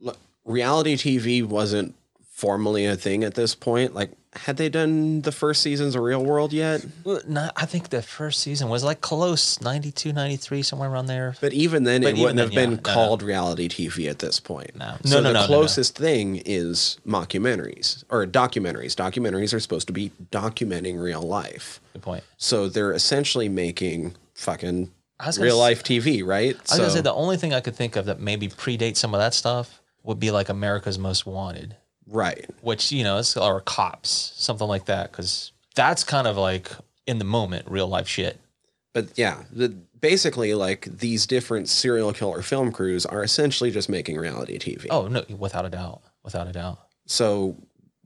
Look, 0.00 0.18
reality 0.44 0.96
TV 0.96 1.42
wasn't 1.42 1.94
formally 2.36 2.84
a 2.84 2.94
thing 2.94 3.24
at 3.24 3.32
this 3.32 3.54
point. 3.54 3.94
Like, 3.94 4.10
had 4.34 4.58
they 4.58 4.68
done 4.68 5.22
the 5.22 5.32
first 5.32 5.62
seasons 5.62 5.94
of 5.94 6.02
Real 6.02 6.22
World 6.22 6.52
yet? 6.52 6.84
Well, 7.02 7.22
not, 7.26 7.54
I 7.56 7.64
think 7.64 7.88
the 7.88 8.02
first 8.02 8.40
season 8.40 8.68
was 8.68 8.84
like 8.84 9.00
close 9.00 9.58
92, 9.62 10.12
93, 10.12 10.60
somewhere 10.60 10.90
around 10.90 11.06
there. 11.06 11.34
But 11.40 11.54
even 11.54 11.84
then, 11.84 12.02
But 12.02 12.08
it 12.08 12.10
even 12.10 12.22
wouldn't 12.22 12.40
have 12.40 12.50
then, 12.50 12.54
been 12.54 12.70
yeah, 12.72 12.76
no, 12.76 12.82
no. 12.82 12.94
called 12.94 13.22
reality 13.22 13.70
TV 13.70 14.10
at 14.10 14.18
this 14.18 14.38
point. 14.38 14.76
No. 14.76 14.96
So 15.02 15.14
No, 15.14 15.16
no, 15.16 15.16
the 15.16 15.22
no, 15.22 15.32
no, 15.32 15.40
no. 15.40 15.46
closest 15.46 15.96
thing 15.96 16.42
is 16.44 16.98
mockumentaries 17.06 18.04
or 18.10 18.26
documentaries. 18.26 18.94
Documentaries 18.94 19.54
are 19.54 19.60
supposed 19.60 19.86
to 19.86 19.94
be 19.94 20.12
documenting 20.30 21.00
real 21.02 21.22
life. 21.22 21.80
Good 21.94 22.02
point. 22.02 22.24
So 22.36 22.68
they're 22.68 22.92
essentially 22.92 23.48
making 23.48 24.14
fucking 24.34 24.90
I 25.18 25.28
was 25.28 25.38
gonna 25.38 25.46
real 25.46 25.58
life 25.58 25.82
TV, 25.82 26.22
right? 26.22 26.54
I 26.54 26.58
was 26.58 26.68
so, 26.68 26.76
gonna 26.80 26.90
say 26.90 27.00
the 27.00 27.14
only 27.14 27.38
thing 27.38 27.54
I 27.54 27.60
could 27.60 27.74
think 27.74 27.96
of 27.96 28.04
that 28.04 28.20
maybe 28.20 28.48
predates 28.48 28.98
some 28.98 29.14
of 29.14 29.20
that 29.20 29.32
stuff 29.32 29.80
would 30.02 30.20
be 30.20 30.30
like 30.30 30.50
America's 30.50 30.98
Most 30.98 31.24
Wanted, 31.24 31.76
right. 32.06 32.48
which 32.60 32.92
you 32.92 33.04
know, 33.04 33.18
it's 33.18 33.36
or 33.36 33.60
Cops, 33.60 34.32
something 34.36 34.66
like 34.66 34.86
that, 34.86 35.10
because 35.12 35.52
that's 35.74 36.04
kind 36.04 36.26
of 36.26 36.36
like 36.36 36.70
in 37.06 37.18
the 37.18 37.24
moment, 37.24 37.66
real 37.68 37.88
life 37.88 38.08
shit. 38.08 38.38
But 38.92 39.08
yeah, 39.16 39.42
the, 39.52 39.68
basically, 40.00 40.54
like 40.54 40.84
these 40.98 41.26
different 41.26 41.68
serial 41.68 42.12
killer 42.12 42.42
film 42.42 42.72
crews 42.72 43.04
are 43.06 43.22
essentially 43.22 43.70
just 43.70 43.88
making 43.88 44.16
reality 44.16 44.58
TV. 44.58 44.86
Oh 44.90 45.06
no, 45.08 45.24
without 45.38 45.66
a 45.66 45.68
doubt, 45.70 46.00
without 46.24 46.46
a 46.48 46.52
doubt. 46.52 46.78
So 47.06 47.56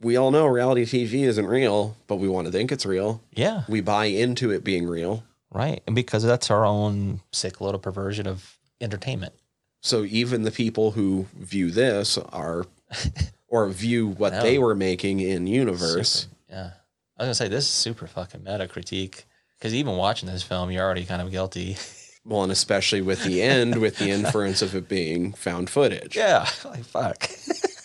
we 0.03 0.17
all 0.17 0.31
know 0.31 0.47
reality 0.47 0.85
TV 0.85 1.23
isn't 1.27 1.47
real, 1.47 1.97
but 2.07 2.17
we 2.17 2.29
want 2.29 2.47
to 2.47 2.53
think 2.53 2.73
it's 2.73 2.85
real. 2.87 3.23
Yeah, 3.35 3.63
We 3.69 3.81
buy 3.83 4.07
into 4.07 4.51
it 4.51 4.65
being 4.65 4.87
real. 4.87 5.23
right. 5.53 5.83
And 5.87 5.95
because 5.95 6.23
that's 6.23 6.51
our 6.51 6.65
own 6.67 7.21
sick 7.33 7.61
little 7.61 7.81
perversion 7.81 8.27
of 8.27 8.57
entertainment. 8.81 9.35
So 9.83 10.05
even 10.05 10.43
the 10.43 10.51
people 10.51 10.91
who 10.93 11.27
view 11.39 11.71
this 11.71 12.19
are, 12.19 12.67
or 13.51 13.69
view 13.69 14.09
what 14.09 14.33
No. 14.33 14.43
they 14.43 14.59
were 14.59 14.75
making 14.75 15.21
in 15.21 15.47
universe. 15.47 16.11
Super- 16.23 16.35
yeah. 16.49 16.71
I 17.19 17.25
was 17.25 17.27
gonna 17.27 17.35
say 17.35 17.49
this 17.49 17.65
is 17.65 17.71
super 17.71 18.07
fucking 18.07 18.43
meta 18.45 18.67
critique 18.67 19.27
because 19.59 19.75
even 19.75 19.97
watching 19.97 20.27
this 20.31 20.43
film, 20.43 20.71
you're 20.71 20.83
already 20.85 21.05
kind 21.05 21.21
of 21.21 21.31
guilty. 21.31 21.77
Well, 22.23 22.43
and 22.43 22.53
especially 22.53 23.01
with 23.01 23.25
the 23.25 23.41
end, 23.41 23.81
with 23.81 23.97
the 23.97 24.11
inference 24.11 24.61
of 24.61 24.75
it 24.75 24.91
being 24.91 25.33
found 25.33 25.71
footage. 25.71 26.15
yeah, 26.15 26.47
like 26.67 26.85
fuck, 26.85 27.31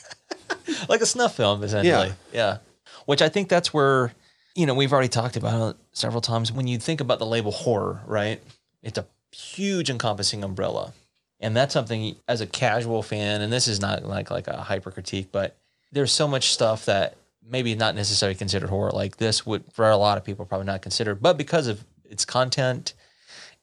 like 0.89 0.99
a 0.99 1.05
snuff 1.05 1.35
film 1.37 1.63
essentially. 1.63 2.13
Yeah. 2.33 2.57
which 3.05 3.21
I 3.21 3.29
think 3.29 3.47
that's 3.47 3.73
where 3.73 4.11
you 4.53 4.65
know 4.65 4.73
we've 4.73 4.91
already 4.91 5.07
talked 5.07 5.37
about 5.37 5.69
it 5.71 5.75
several 5.93 6.19
times. 6.21 6.51
When 6.51 6.67
you 6.67 6.77
think 6.77 6.99
about 6.99 7.19
the 7.19 7.25
label 7.25 7.51
horror, 7.51 8.01
right? 8.05 8.41
It's 8.83 8.97
a 8.97 9.05
huge 9.31 9.89
encompassing 9.89 10.43
umbrella, 10.43 10.91
and 11.39 11.55
that's 11.55 11.73
something 11.73 12.15
as 12.27 12.41
a 12.41 12.47
casual 12.47 13.03
fan. 13.03 13.41
And 13.41 13.51
this 13.51 13.67
is 13.67 13.79
not 13.79 14.03
like 14.05 14.31
like 14.31 14.47
a 14.47 14.57
hyper 14.57 14.91
critique, 14.91 15.29
but 15.31 15.57
there's 15.91 16.11
so 16.11 16.27
much 16.27 16.51
stuff 16.51 16.85
that 16.85 17.17
maybe 17.47 17.75
not 17.75 17.95
necessarily 17.95 18.35
considered 18.35 18.69
horror. 18.69 18.91
Like 18.91 19.17
this 19.17 19.45
would 19.45 19.63
for 19.71 19.89
a 19.89 19.97
lot 19.97 20.17
of 20.17 20.23
people 20.23 20.45
probably 20.45 20.67
not 20.67 20.81
considered, 20.81 21.21
but 21.21 21.37
because 21.37 21.67
of 21.67 21.83
its 22.03 22.25
content, 22.25 22.93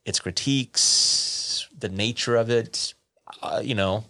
its 0.04 0.20
critiques, 0.20 1.68
the 1.78 1.88
nature 1.88 2.36
of 2.36 2.50
it, 2.50 2.94
uh, 3.42 3.60
you 3.62 3.74
know, 3.74 4.04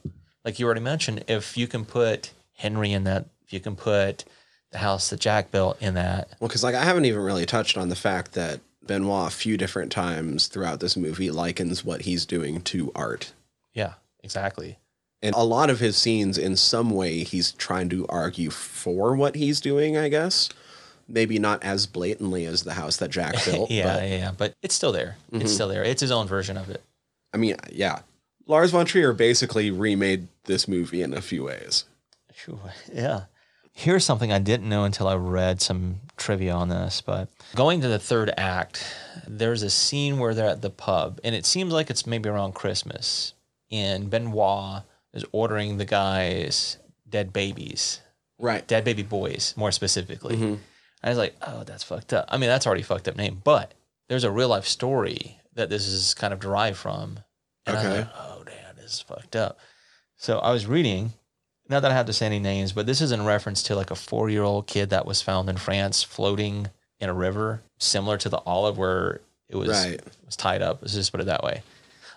like 0.44 0.58
you 0.58 0.66
already 0.66 0.80
mentioned, 0.80 1.24
if 1.28 1.56
you 1.56 1.66
can 1.66 1.84
put 1.84 2.32
Henry 2.54 2.92
in 2.92 3.04
that, 3.04 3.26
if 3.44 3.52
you 3.52 3.60
can 3.60 3.76
put 3.76 4.24
the 4.70 4.78
house 4.78 5.10
that 5.10 5.20
Jack 5.20 5.50
built 5.50 5.80
in 5.80 5.94
that, 5.94 6.28
Well, 6.40 6.48
because 6.48 6.64
like 6.64 6.74
I 6.74 6.84
haven't 6.84 7.04
even 7.04 7.20
really 7.20 7.46
touched 7.46 7.76
on 7.76 7.88
the 7.88 7.96
fact 7.96 8.32
that 8.32 8.60
Benoit 8.84 9.28
a 9.28 9.34
few 9.34 9.56
different 9.56 9.92
times 9.92 10.48
throughout 10.48 10.80
this 10.80 10.96
movie 10.96 11.30
likens 11.30 11.84
what 11.84 12.02
he's 12.02 12.26
doing 12.26 12.62
to 12.62 12.90
art. 12.94 13.32
Yeah, 13.75 13.95
exactly. 14.23 14.79
And 15.23 15.35
a 15.37 15.45
lot 15.45 15.70
of 15.70 15.79
his 15.79 15.97
scenes, 15.97 16.37
in 16.37 16.57
some 16.57 16.91
way, 16.91 17.23
he's 17.23 17.53
trying 17.53 17.89
to 17.91 18.07
argue 18.09 18.51
for 18.51 19.14
what 19.14 19.37
he's 19.37 19.61
doing, 19.61 19.97
I 19.97 20.09
guess. 20.09 20.49
Maybe 21.07 21.39
not 21.39 21.62
as 21.62 21.87
blatantly 21.87 22.45
as 22.45 22.64
the 22.64 22.75
house 22.75 22.97
that 22.97 23.11
Jack 23.11 23.37
built. 23.45 23.70
yeah, 23.70 23.95
but 23.95 24.03
yeah, 24.03 24.16
yeah, 24.16 24.31
but 24.37 24.55
it's 24.62 24.75
still 24.75 24.93
there. 24.93 25.16
It's 25.31 25.39
mm-hmm. 25.39 25.47
still 25.49 25.68
there. 25.68 25.85
It's 25.85 26.01
his 26.01 26.11
own 26.11 26.27
version 26.27 26.57
of 26.57 26.68
it. 26.70 26.83
I 27.33 27.37
mean, 27.37 27.57
yeah. 27.70 28.01
Lars 28.47 28.73
von 28.73 28.85
Trier 28.85 29.12
basically 29.12 29.70
remade 29.70 30.27
this 30.45 30.66
movie 30.66 31.03
in 31.03 31.14
a 31.14 31.23
few 31.23 31.45
ways. 31.45 31.85
Phew, 32.33 32.59
Yeah. 32.93 33.25
Here's 33.75 34.05
something 34.05 34.31
I 34.31 34.39
didn't 34.39 34.68
know 34.68 34.85
until 34.85 35.09
I 35.09 35.14
read 35.14 35.62
some 35.62 36.01
trivia 36.18 36.53
on 36.53 36.68
this, 36.68 37.01
but 37.01 37.31
going 37.55 37.81
to 37.81 37.89
the 37.89 37.99
third 37.99 38.31
act, 38.37 38.85
there's 39.27 39.62
a 39.62 39.70
scene 39.70 40.18
where 40.18 40.35
they're 40.35 40.51
at 40.51 40.61
the 40.61 40.68
pub, 40.68 41.20
and 41.25 41.35
it 41.35 41.47
seems 41.47 41.73
like 41.73 41.89
it's 41.89 42.07
maybe 42.07 42.29
around 42.29 42.55
Christmas, 42.55 43.33
and 43.73 44.11
Benoit 44.11 44.83
is 45.12 45.25
ordering 45.33 45.79
the 45.79 45.85
guys 45.85 46.79
dead 47.09 47.33
babies, 47.33 48.01
Right. 48.39 48.66
dead 48.66 48.85
baby 48.85 49.03
boys, 49.03 49.55
more 49.57 49.73
specifically. 49.73 50.37
Mhm. 50.37 50.59
I 51.03 51.09
was 51.09 51.18
like, 51.18 51.35
oh, 51.43 51.64
that's 51.64 51.83
fucked 51.83 52.12
up. 52.12 52.27
I 52.29 52.37
mean, 52.37 52.49
that's 52.49 52.66
already 52.66 52.83
fucked 52.83 53.09
up 53.09 53.16
name, 53.16 53.41
but 53.43 53.73
there's 54.09 54.25
a 54.25 54.31
real 54.31 54.49
life 54.49 54.66
story 54.66 55.41
that 55.55 55.68
this 55.68 55.87
is 55.87 56.14
kind 56.14 56.33
of 56.33 56.39
derived 56.41 56.77
from. 56.79 57.20
And 57.66 57.77
I 57.77 57.81
was 57.83 57.87
Okay. 57.89 57.99
like, 58.01 58.09
oh, 58.16 58.45
damn, 58.45 58.77
this 58.77 58.93
is 58.95 59.01
fucked 59.01 59.35
up. 59.37 59.59
So 60.16 60.39
I 60.39 60.53
was 60.53 60.66
reading, 60.66 61.12
not 61.68 61.81
that 61.81 61.91
I 61.91 61.95
have 61.95 62.07
to 62.07 62.12
say 62.12 62.27
any 62.27 62.39
names, 62.39 62.73
but 62.73 62.87
this 62.87 63.01
is 63.01 63.11
in 63.12 63.25
reference 63.25 63.62
to 63.64 63.75
like 63.75 63.91
a 63.91 63.97
four 63.97 64.31
year 64.31 64.43
old 64.45 64.66
kid 64.66 64.91
that 64.91 65.07
was 65.07 65.20
found 65.23 65.49
in 65.51 65.57
France 65.57 66.03
floating 66.03 66.70
in 67.01 67.09
a 67.09 67.14
river, 67.14 67.62
similar 67.79 68.16
to 68.18 68.29
the 68.29 68.39
olive 68.47 68.79
where 68.79 69.20
it 69.49 69.57
was, 69.57 69.68
Right. 69.70 70.01
was 70.25 70.37
tied 70.37 70.62
up. 70.62 70.79
Let's 70.83 70.95
just 70.95 71.11
put 71.11 71.20
it 71.20 71.25
that 71.27 71.43
way. 71.43 71.62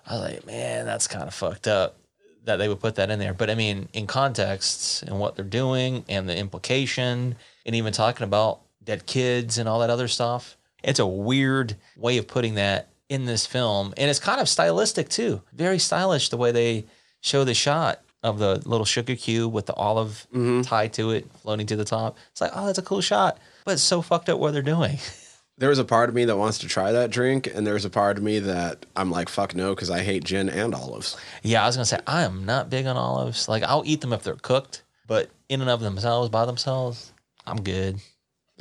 I 0.07 0.13
was 0.13 0.21
like, 0.21 0.45
man, 0.45 0.85
that's 0.85 1.07
kind 1.07 1.27
of 1.27 1.33
fucked 1.33 1.67
up 1.67 1.97
that 2.45 2.57
they 2.57 2.67
would 2.67 2.79
put 2.79 2.95
that 2.95 3.09
in 3.09 3.19
there. 3.19 3.33
But 3.33 3.49
I 3.49 3.55
mean, 3.55 3.89
in 3.93 4.07
context 4.07 5.03
and 5.03 5.19
what 5.19 5.35
they're 5.35 5.45
doing 5.45 6.05
and 6.07 6.29
the 6.29 6.37
implication, 6.37 7.35
and 7.65 7.75
even 7.75 7.91
talking 7.91 8.23
about 8.23 8.61
dead 8.83 9.05
kids 9.05 9.57
and 9.57 9.67
all 9.67 9.79
that 9.79 9.89
other 9.89 10.07
stuff, 10.07 10.57
it's 10.83 10.99
a 10.99 11.07
weird 11.07 11.75
way 11.97 12.17
of 12.17 12.27
putting 12.27 12.55
that 12.55 12.89
in 13.09 13.25
this 13.25 13.45
film. 13.45 13.93
And 13.97 14.09
it's 14.09 14.19
kind 14.19 14.39
of 14.39 14.47
stylistic 14.47 15.09
too. 15.09 15.41
Very 15.53 15.79
stylish 15.79 16.29
the 16.29 16.37
way 16.37 16.51
they 16.51 16.85
show 17.21 17.43
the 17.43 17.53
shot 17.53 18.01
of 18.23 18.39
the 18.39 18.61
little 18.67 18.85
sugar 18.85 19.15
cube 19.15 19.53
with 19.53 19.65
the 19.65 19.73
olive 19.73 20.27
mm-hmm. 20.33 20.61
tied 20.61 20.93
to 20.93 21.11
it, 21.11 21.27
floating 21.41 21.67
to 21.67 21.75
the 21.75 21.85
top. 21.85 22.17
It's 22.31 22.41
like, 22.41 22.51
oh, 22.55 22.65
that's 22.65 22.79
a 22.79 22.83
cool 22.83 23.01
shot. 23.01 23.37
But 23.65 23.73
it's 23.73 23.83
so 23.83 24.01
fucked 24.01 24.29
up 24.29 24.39
what 24.39 24.53
they're 24.53 24.61
doing. 24.61 24.97
There 25.57 25.69
was 25.69 25.79
a 25.79 25.85
part 25.85 26.09
of 26.09 26.15
me 26.15 26.25
that 26.25 26.35
wants 26.35 26.57
to 26.59 26.67
try 26.67 26.91
that 26.91 27.11
drink, 27.11 27.47
and 27.47 27.65
there's 27.65 27.85
a 27.85 27.89
part 27.89 28.17
of 28.17 28.23
me 28.23 28.39
that 28.39 28.85
I'm 28.95 29.09
like, 29.09 29.29
fuck 29.29 29.55
no, 29.55 29.73
because 29.73 29.89
I 29.89 30.01
hate 30.03 30.25
gin 30.25 30.49
and 30.49 30.75
olives. 30.75 31.15
Yeah, 31.43 31.63
I 31.63 31.67
was 31.67 31.77
gonna 31.77 31.85
say 31.85 31.99
I 32.05 32.23
am 32.23 32.45
not 32.45 32.69
big 32.69 32.85
on 32.85 32.97
olives. 32.97 33.47
Like 33.47 33.63
I'll 33.63 33.83
eat 33.85 34.01
them 34.01 34.11
if 34.11 34.21
they're 34.23 34.35
cooked, 34.35 34.83
but 35.07 35.29
in 35.47 35.61
and 35.61 35.69
of 35.69 35.79
themselves, 35.79 36.29
by 36.29 36.45
themselves, 36.45 37.13
I'm 37.47 37.61
good. 37.61 37.99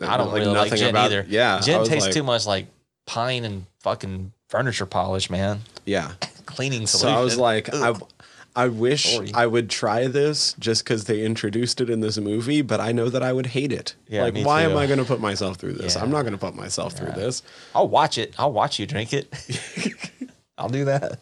Uh, 0.01 0.07
I 0.07 0.17
don't 0.17 0.29
Like, 0.29 0.41
really 0.43 0.55
like 0.55 0.75
gin 0.77 0.91
about- 0.91 1.07
either. 1.07 1.27
yeah, 1.29 1.61
gin 1.61 1.85
tastes 1.85 2.07
like- 2.07 2.15
too 2.15 2.23
much 2.23 2.47
like 2.47 2.67
pine 3.07 3.45
and 3.45 3.67
fucking 3.81 4.33
furniture 4.49 4.87
polish, 4.87 5.29
man. 5.31 5.63
Yeah. 5.85 6.13
Cleaning 6.47 6.87
solution. 6.87 7.09
So. 7.09 7.21
I 7.21 7.25
was 7.25 7.37
like, 7.39 7.75
I, 7.75 7.93
I 8.57 8.69
wish 8.69 9.15
Sorry. 9.15 9.33
I 9.35 9.47
would 9.47 9.69
try 9.69 10.07
this 10.07 10.55
just 10.59 10.85
because 10.85 11.05
they 11.05 11.25
introduced 11.25 11.81
it 11.81 11.91
in 11.91 12.01
this 12.01 12.19
movie, 12.19 12.63
but 12.63 12.81
I 12.81 12.93
know 12.93 13.09
that 13.09 13.23
I 13.23 13.33
would 13.33 13.47
hate 13.47 13.73
it. 13.73 13.97
Yeah, 14.07 14.23
like, 14.23 14.37
why 14.37 14.65
too. 14.65 14.71
am 14.71 14.77
I 14.77 14.87
going 14.87 15.01
to 15.01 15.05
put 15.05 15.21
myself 15.21 15.57
through 15.57 15.75
this? 15.75 15.97
Yeah. 15.97 16.03
I'm 16.03 16.11
not 16.11 16.23
going 16.23 16.33
to 16.35 16.39
put 16.39 16.55
myself 16.55 16.93
through 16.93 17.13
this. 17.13 17.43
I'll 17.75 17.89
watch 17.89 18.17
it. 18.17 18.35
I'll 18.39 18.53
watch 18.53 18.79
you 18.79 18.87
drink 18.87 19.13
it. 19.13 19.29
I'll 20.59 20.69
do 20.69 20.85
that. 20.85 21.19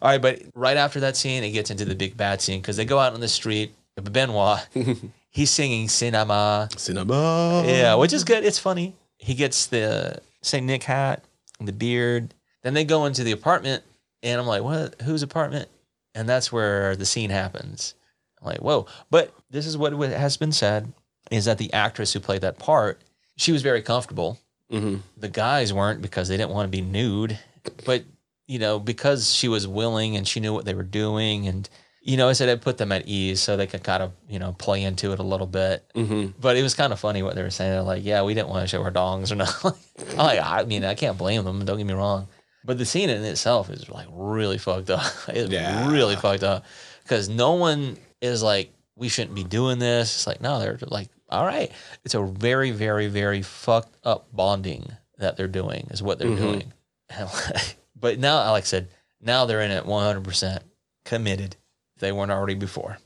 All 0.00 0.10
right, 0.10 0.20
but 0.20 0.42
right 0.54 0.76
after 0.76 1.00
that 1.00 1.16
scene, 1.16 1.44
it 1.44 1.50
gets 1.50 1.70
into 1.70 1.84
the 1.84 1.94
big 1.94 2.16
bad 2.16 2.40
scene 2.40 2.60
because 2.60 2.76
they 2.76 2.84
go 2.84 2.98
out 2.98 3.14
on 3.14 3.20
the 3.20 3.28
street. 3.28 3.74
Benoit, 4.00 4.60
he's 5.30 5.50
singing 5.50 5.88
"Cinema." 5.88 6.68
Cinema. 6.76 7.64
Yeah, 7.66 7.96
which 7.96 8.12
is 8.12 8.22
good. 8.22 8.44
It's 8.44 8.58
funny. 8.58 8.94
He 9.16 9.34
gets 9.34 9.66
the 9.66 10.20
Saint 10.40 10.66
Nick 10.66 10.84
hat 10.84 11.24
and 11.58 11.66
the 11.66 11.72
beard. 11.72 12.32
Then 12.62 12.74
they 12.74 12.84
go 12.84 13.06
into 13.06 13.24
the 13.24 13.32
apartment, 13.32 13.82
and 14.22 14.40
I'm 14.40 14.46
like, 14.46 14.62
"What? 14.62 15.02
Whose 15.02 15.24
apartment?" 15.24 15.68
And 16.14 16.28
that's 16.28 16.52
where 16.52 16.96
the 16.96 17.06
scene 17.06 17.30
happens. 17.30 17.94
I'm 18.40 18.46
like, 18.46 18.58
whoa. 18.60 18.86
But 19.10 19.34
this 19.50 19.66
is 19.66 19.76
what 19.76 19.92
has 19.92 20.36
been 20.36 20.52
said 20.52 20.92
is 21.30 21.44
that 21.44 21.58
the 21.58 21.72
actress 21.72 22.12
who 22.12 22.20
played 22.20 22.40
that 22.42 22.58
part, 22.58 23.00
she 23.36 23.52
was 23.52 23.62
very 23.62 23.82
comfortable. 23.82 24.38
Mm-hmm. 24.72 24.96
The 25.16 25.28
guys 25.28 25.72
weren't 25.72 26.02
because 26.02 26.28
they 26.28 26.36
didn't 26.36 26.52
want 26.52 26.70
to 26.70 26.76
be 26.76 26.82
nude. 26.82 27.38
But, 27.84 28.04
you 28.46 28.58
know, 28.58 28.78
because 28.78 29.32
she 29.32 29.48
was 29.48 29.68
willing 29.68 30.16
and 30.16 30.26
she 30.26 30.40
knew 30.40 30.52
what 30.52 30.64
they 30.64 30.74
were 30.74 30.82
doing 30.82 31.46
and 31.46 31.68
you 32.08 32.16
know, 32.16 32.28
I 32.28 32.32
said 32.32 32.48
it 32.48 32.62
put 32.62 32.78
them 32.78 32.90
at 32.90 33.06
ease 33.06 33.42
so 33.42 33.58
they 33.58 33.66
could 33.66 33.84
kind 33.84 34.02
of, 34.02 34.12
you 34.30 34.38
know, 34.38 34.52
play 34.52 34.82
into 34.82 35.12
it 35.12 35.18
a 35.18 35.22
little 35.22 35.46
bit. 35.46 35.84
Mm-hmm. 35.94 36.40
But 36.40 36.56
it 36.56 36.62
was 36.62 36.74
kind 36.74 36.90
of 36.90 36.98
funny 36.98 37.22
what 37.22 37.34
they 37.34 37.42
were 37.42 37.50
saying. 37.50 37.70
They're 37.70 37.82
like, 37.82 38.02
yeah, 38.02 38.22
we 38.22 38.32
didn't 38.32 38.48
want 38.48 38.62
to 38.62 38.66
show 38.66 38.82
our 38.82 38.90
dongs 38.90 39.30
or 39.30 39.34
not. 39.34 39.62
I'm 39.62 40.16
like, 40.16 40.40
I 40.40 40.64
mean, 40.64 40.84
I 40.84 40.94
can't 40.94 41.18
blame 41.18 41.44
them. 41.44 41.66
Don't 41.66 41.76
get 41.76 41.86
me 41.86 41.92
wrong. 41.92 42.26
But 42.64 42.78
the 42.78 42.84
scene 42.84 43.08
in 43.10 43.24
itself 43.24 43.70
is 43.70 43.88
like 43.88 44.06
really 44.10 44.58
fucked 44.58 44.90
up. 44.90 45.02
It's 45.28 45.50
Yeah. 45.50 45.90
really 45.90 46.16
fucked 46.16 46.42
up 46.42 46.64
because 47.04 47.28
no 47.28 47.52
one 47.54 47.96
is 48.20 48.42
like, 48.42 48.72
we 48.96 49.08
shouldn't 49.08 49.34
be 49.34 49.44
doing 49.44 49.78
this. 49.78 50.14
It's 50.16 50.26
like, 50.26 50.40
no, 50.40 50.58
they're 50.58 50.78
like, 50.88 51.08
all 51.30 51.46
right. 51.46 51.70
It's 52.04 52.14
a 52.14 52.22
very, 52.22 52.70
very, 52.72 53.06
very 53.06 53.42
fucked 53.42 53.96
up 54.04 54.26
bonding 54.32 54.90
that 55.18 55.36
they're 55.36 55.46
doing 55.48 55.86
is 55.90 56.02
what 56.02 56.18
they're 56.18 56.28
Mhm. 56.28 56.36
doing. 56.38 56.72
Like- 57.18 57.76
but 57.98 58.18
now, 58.18 58.50
like 58.52 58.64
I 58.64 58.66
said, 58.66 58.88
now 59.20 59.46
they're 59.46 59.62
in 59.62 59.70
it 59.70 59.84
100% 59.86 60.58
committed. 61.04 61.56
They 61.98 62.12
weren't 62.12 62.30
already 62.30 62.54
before. 62.54 62.98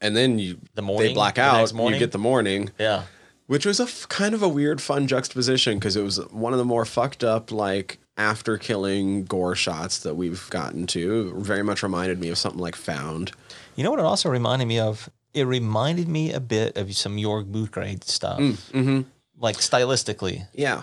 And 0.00 0.16
then 0.16 0.38
you 0.38 0.58
The 0.74 0.82
morning, 0.82 1.08
they 1.10 1.14
black 1.14 1.34
the 1.34 1.42
out. 1.42 1.58
next 1.58 1.72
You 1.74 1.98
get 1.98 2.12
the 2.12 2.18
morning, 2.18 2.70
Yeah. 2.78 3.02
which 3.46 3.66
was 3.66 3.80
a 3.80 3.84
f- 3.84 4.08
kind 4.08 4.34
of 4.34 4.42
a 4.42 4.48
weird, 4.48 4.80
fun 4.80 5.06
juxtaposition 5.08 5.78
because 5.78 5.96
it 5.96 6.02
was 6.02 6.18
one 6.30 6.52
of 6.52 6.58
the 6.58 6.64
more 6.64 6.84
fucked 6.84 7.24
up, 7.24 7.50
like 7.50 7.98
after 8.18 8.58
killing 8.58 9.24
gore 9.24 9.54
shots 9.54 10.00
that 10.00 10.14
we've 10.16 10.48
gotten 10.50 10.86
to. 10.88 11.32
Very 11.40 11.62
much 11.62 11.82
reminded 11.82 12.18
me 12.20 12.28
of 12.28 12.36
something 12.36 12.60
like 12.60 12.76
Found. 12.76 13.32
You 13.76 13.84
know 13.84 13.90
what 13.90 14.00
it 14.00 14.04
also 14.04 14.28
reminded 14.28 14.66
me 14.66 14.80
of? 14.80 15.08
It 15.32 15.44
reminded 15.44 16.08
me 16.08 16.32
a 16.32 16.40
bit 16.40 16.76
of 16.76 16.94
some 16.96 17.16
Jörg 17.16 17.50
Buttgereit 17.52 18.04
stuff, 18.04 18.40
Mm-hmm. 18.40 19.02
like 19.38 19.56
stylistically. 19.56 20.46
Yeah. 20.52 20.82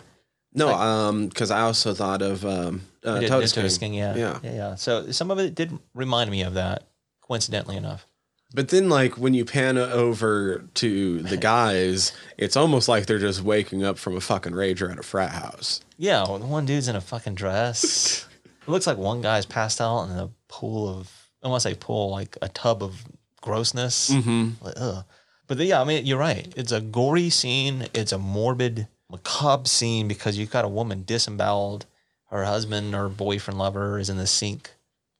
No, 0.53 0.67
Like- 0.67 0.77
um, 0.77 1.27
because 1.27 1.51
I 1.51 1.61
also 1.61 1.93
thought 1.93 2.21
of 2.21 2.45
um, 2.45 2.81
uh, 3.03 3.19
Did- 3.19 3.29
did 3.29 3.47
Todesking. 3.49 3.91
King, 3.91 3.93
yeah, 3.95 4.15
Yeah. 4.15 4.39
yeah, 4.41 4.53
yeah. 4.53 4.75
So 4.75 5.11
some 5.11 5.29
of 5.29 5.38
it 5.39 5.53
did 5.55 5.77
remind 5.93 6.31
me 6.31 6.43
of 6.43 6.53
that, 6.53 6.83
coincidentally 7.21 7.75
enough. 7.75 8.07
But 8.55 8.69
then, 8.69 8.87
like 8.87 9.17
when 9.17 9.33
you 9.33 9.43
pan 9.43 9.77
over 9.77 10.63
to 10.75 11.19
the 11.19 11.35
guys, 11.35 12.13
it's 12.37 12.55
almost 12.55 12.87
like 12.87 13.05
they're 13.05 13.19
just 13.19 13.41
waking 13.41 13.83
up 13.83 13.97
from 13.97 14.15
a 14.15 14.21
fucking 14.21 14.53
rager 14.53 14.89
at 14.89 14.97
a 14.97 15.03
frat 15.03 15.31
house. 15.31 15.81
Yeah, 15.97 16.23
well, 16.23 16.39
the 16.39 16.45
one 16.45 16.65
dude's 16.65 16.87
in 16.87 16.95
a 16.95 17.01
fucking 17.01 17.35
dress. 17.35 18.25
it 18.65 18.69
looks 18.69 18.87
like 18.87 18.97
one 18.97 19.21
guy's 19.21 19.45
passed 19.45 19.81
out 19.81 20.05
in 20.05 20.17
a 20.17 20.29
pool 20.47 20.87
of, 20.87 21.11
I 21.43 21.49
want 21.49 21.61
to 21.63 21.69
say 21.69 21.75
pool, 21.75 22.11
like 22.11 22.37
a 22.41 22.47
tub 22.47 22.81
of 22.81 23.03
grossness. 23.41 24.09
Mm-hmm. 24.09 24.63
Like, 24.63 24.75
ugh. 24.77 25.03
But 25.47 25.57
yeah, 25.59 25.81
I 25.81 25.83
mean, 25.83 26.05
you're 26.05 26.17
right. 26.17 26.51
It's 26.55 26.71
a 26.71 26.79
gory 26.79 27.29
scene. 27.29 27.87
It's 27.93 28.13
a 28.13 28.17
morbid, 28.17 28.87
macabre 29.11 29.67
scene 29.67 30.07
because 30.07 30.37
you've 30.37 30.49
got 30.49 30.63
a 30.63 30.69
woman 30.69 31.03
disemboweled. 31.03 31.87
Her 32.29 32.45
husband 32.45 32.95
or 32.95 33.09
boyfriend, 33.09 33.59
lover 33.59 33.99
is 33.99 34.09
in 34.09 34.17
the 34.17 34.27
sink. 34.27 34.71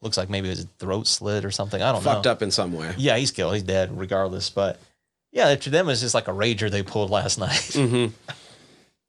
Looks 0.06 0.18
like 0.18 0.30
maybe 0.30 0.50
his 0.50 0.68
throat 0.78 1.08
slit 1.08 1.44
or 1.44 1.50
something. 1.50 1.82
I 1.82 1.92
don't 1.92 1.96
Fucked 1.96 2.06
know. 2.06 2.14
Fucked 2.14 2.28
up 2.28 2.42
in 2.44 2.52
some 2.52 2.74
way. 2.74 2.94
Yeah, 2.96 3.18
he's 3.18 3.32
killed. 3.32 3.56
He's 3.56 3.64
dead 3.64 3.98
regardless. 4.00 4.52
But 4.52 4.80
yeah, 5.32 5.56
to 5.56 5.70
them, 5.72 5.90
it's 5.90 6.02
just 6.02 6.14
like 6.14 6.28
a 6.28 6.32
rager 6.32 6.70
they 6.70 6.84
pulled 6.84 7.10
last 7.10 7.40
night. 7.40 7.50
Mm-hmm. 7.74 8.14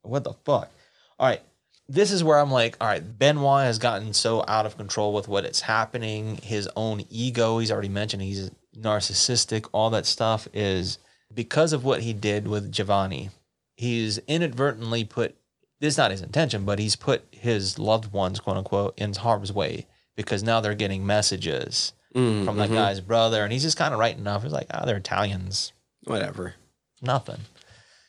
what 0.01 0.23
the 0.23 0.33
fuck? 0.43 0.71
All 1.19 1.27
right. 1.27 1.41
This 1.87 2.11
is 2.11 2.23
where 2.23 2.39
I'm 2.39 2.49
like, 2.49 2.77
all 2.81 2.87
right, 2.87 3.19
Benoit 3.19 3.65
has 3.65 3.77
gotten 3.77 4.11
so 4.11 4.43
out 4.47 4.65
of 4.65 4.75
control 4.75 5.13
with 5.13 5.27
what 5.27 5.45
is 5.45 5.61
happening. 5.61 6.37
His 6.41 6.67
own 6.75 7.03
ego, 7.11 7.59
he's 7.59 7.71
already 7.71 7.89
mentioned 7.89 8.23
he's 8.23 8.49
narcissistic, 8.75 9.67
all 9.73 9.91
that 9.91 10.07
stuff 10.07 10.47
is 10.51 10.97
because 11.31 11.73
of 11.73 11.83
what 11.85 12.01
he 12.01 12.11
did 12.11 12.47
with 12.47 12.71
Giovanni. 12.71 13.29
He's 13.75 14.17
inadvertently 14.27 15.03
put 15.03 15.35
this 15.79 15.93
is 15.93 15.97
not 15.99 16.09
his 16.09 16.23
intention, 16.23 16.65
but 16.65 16.79
he's 16.79 16.95
put 16.95 17.23
his 17.29 17.77
loved 17.77 18.11
ones, 18.11 18.39
quote 18.39 18.57
unquote, 18.57 18.97
in 18.97 19.13
harm's 19.13 19.53
way 19.53 19.85
because 20.17 20.43
now 20.43 20.59
they're 20.59 20.75
getting 20.75 21.05
messages 21.05 21.93
Mm, 22.15 22.45
from 22.45 22.57
that 22.57 22.69
mhm. 22.69 22.73
guy's 22.75 22.99
brother, 22.99 23.43
and 23.43 23.53
he's 23.53 23.61
just 23.63 23.77
kind 23.77 23.93
of 23.93 23.99
writing 23.99 24.25
off. 24.27 24.41
He's 24.41 24.51
like, 24.51 24.67
oh, 24.73 24.85
they're 24.85 24.97
Italians 24.97 25.71
Whatever. 26.05 26.55
nothing. 27.01 27.41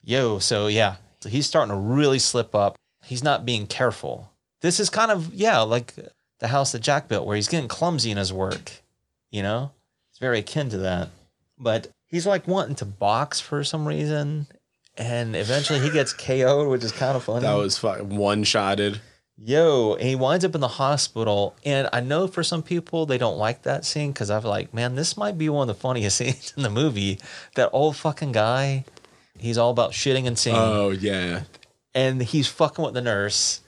Yo, 0.02 0.38
so 0.38 0.66
yeah, 0.68 0.96
so 1.20 1.28
he's 1.28 1.46
starting 1.46 1.74
to 1.74 1.78
really 1.80 2.18
slip 2.18 2.54
up. 2.54 2.76
He's 3.04 3.22
not 3.24 3.44
being 3.44 3.66
careful. 3.66 4.30
This 4.62 4.80
is 4.80 4.88
kind 4.88 5.10
of 5.10 5.34
yeah, 5.34 5.60
like 5.60 5.94
the 6.38 6.48
house 6.48 6.72
that 6.72 6.78
Jack 6.80 7.08
built, 7.08 7.26
where 7.26 7.36
he's 7.36 7.48
getting 7.48 7.68
clumsy 7.68 8.10
in 8.10 8.16
his 8.16 8.32
work. 8.32 8.70
You 9.30 9.42
know, 9.42 9.72
it's 10.10 10.18
very 10.20 10.38
akin 10.38 10.70
to 10.70 10.78
that. 10.78 11.08
But 11.58 11.88
he's 12.06 12.26
like 12.26 12.46
wanting 12.48 12.76
to 12.76 12.84
box 12.86 13.40
for 13.40 13.62
some 13.64 13.86
reason, 13.86 14.46
and 14.96 15.36
eventually 15.36 15.80
he 15.80 15.90
gets 15.90 16.12
KO'd, 16.14 16.68
which 16.70 16.84
is 16.84 16.92
kind 16.92 17.16
of 17.16 17.24
funny. 17.24 17.42
That 17.42 17.54
was 17.54 17.76
fu- 17.76 18.04
one 18.04 18.44
shotted. 18.44 19.00
Yo, 19.40 19.94
and 19.94 20.08
he 20.08 20.16
winds 20.16 20.44
up 20.44 20.54
in 20.54 20.60
the 20.60 20.66
hospital. 20.68 21.54
And 21.64 21.88
I 21.92 22.00
know 22.00 22.26
for 22.26 22.42
some 22.42 22.62
people 22.62 23.06
they 23.06 23.18
don't 23.18 23.38
like 23.38 23.62
that 23.62 23.84
scene 23.84 24.10
because 24.12 24.30
I'm 24.30 24.42
like, 24.42 24.74
man, 24.74 24.96
this 24.96 25.16
might 25.16 25.38
be 25.38 25.48
one 25.48 25.68
of 25.68 25.76
the 25.76 25.80
funniest 25.80 26.16
scenes 26.18 26.52
in 26.56 26.62
the 26.64 26.70
movie. 26.70 27.20
That 27.54 27.70
old 27.72 27.96
fucking 27.96 28.32
guy, 28.32 28.84
he's 29.38 29.56
all 29.58 29.70
about 29.70 29.92
shitting 29.92 30.26
and 30.26 30.36
singing, 30.38 30.60
Oh 30.60 30.90
yeah. 30.90 31.42
and 31.94 32.20
he's 32.22 32.48
fucking 32.48 32.84
with 32.84 32.94
the 32.94 33.00
nurse. 33.00 33.60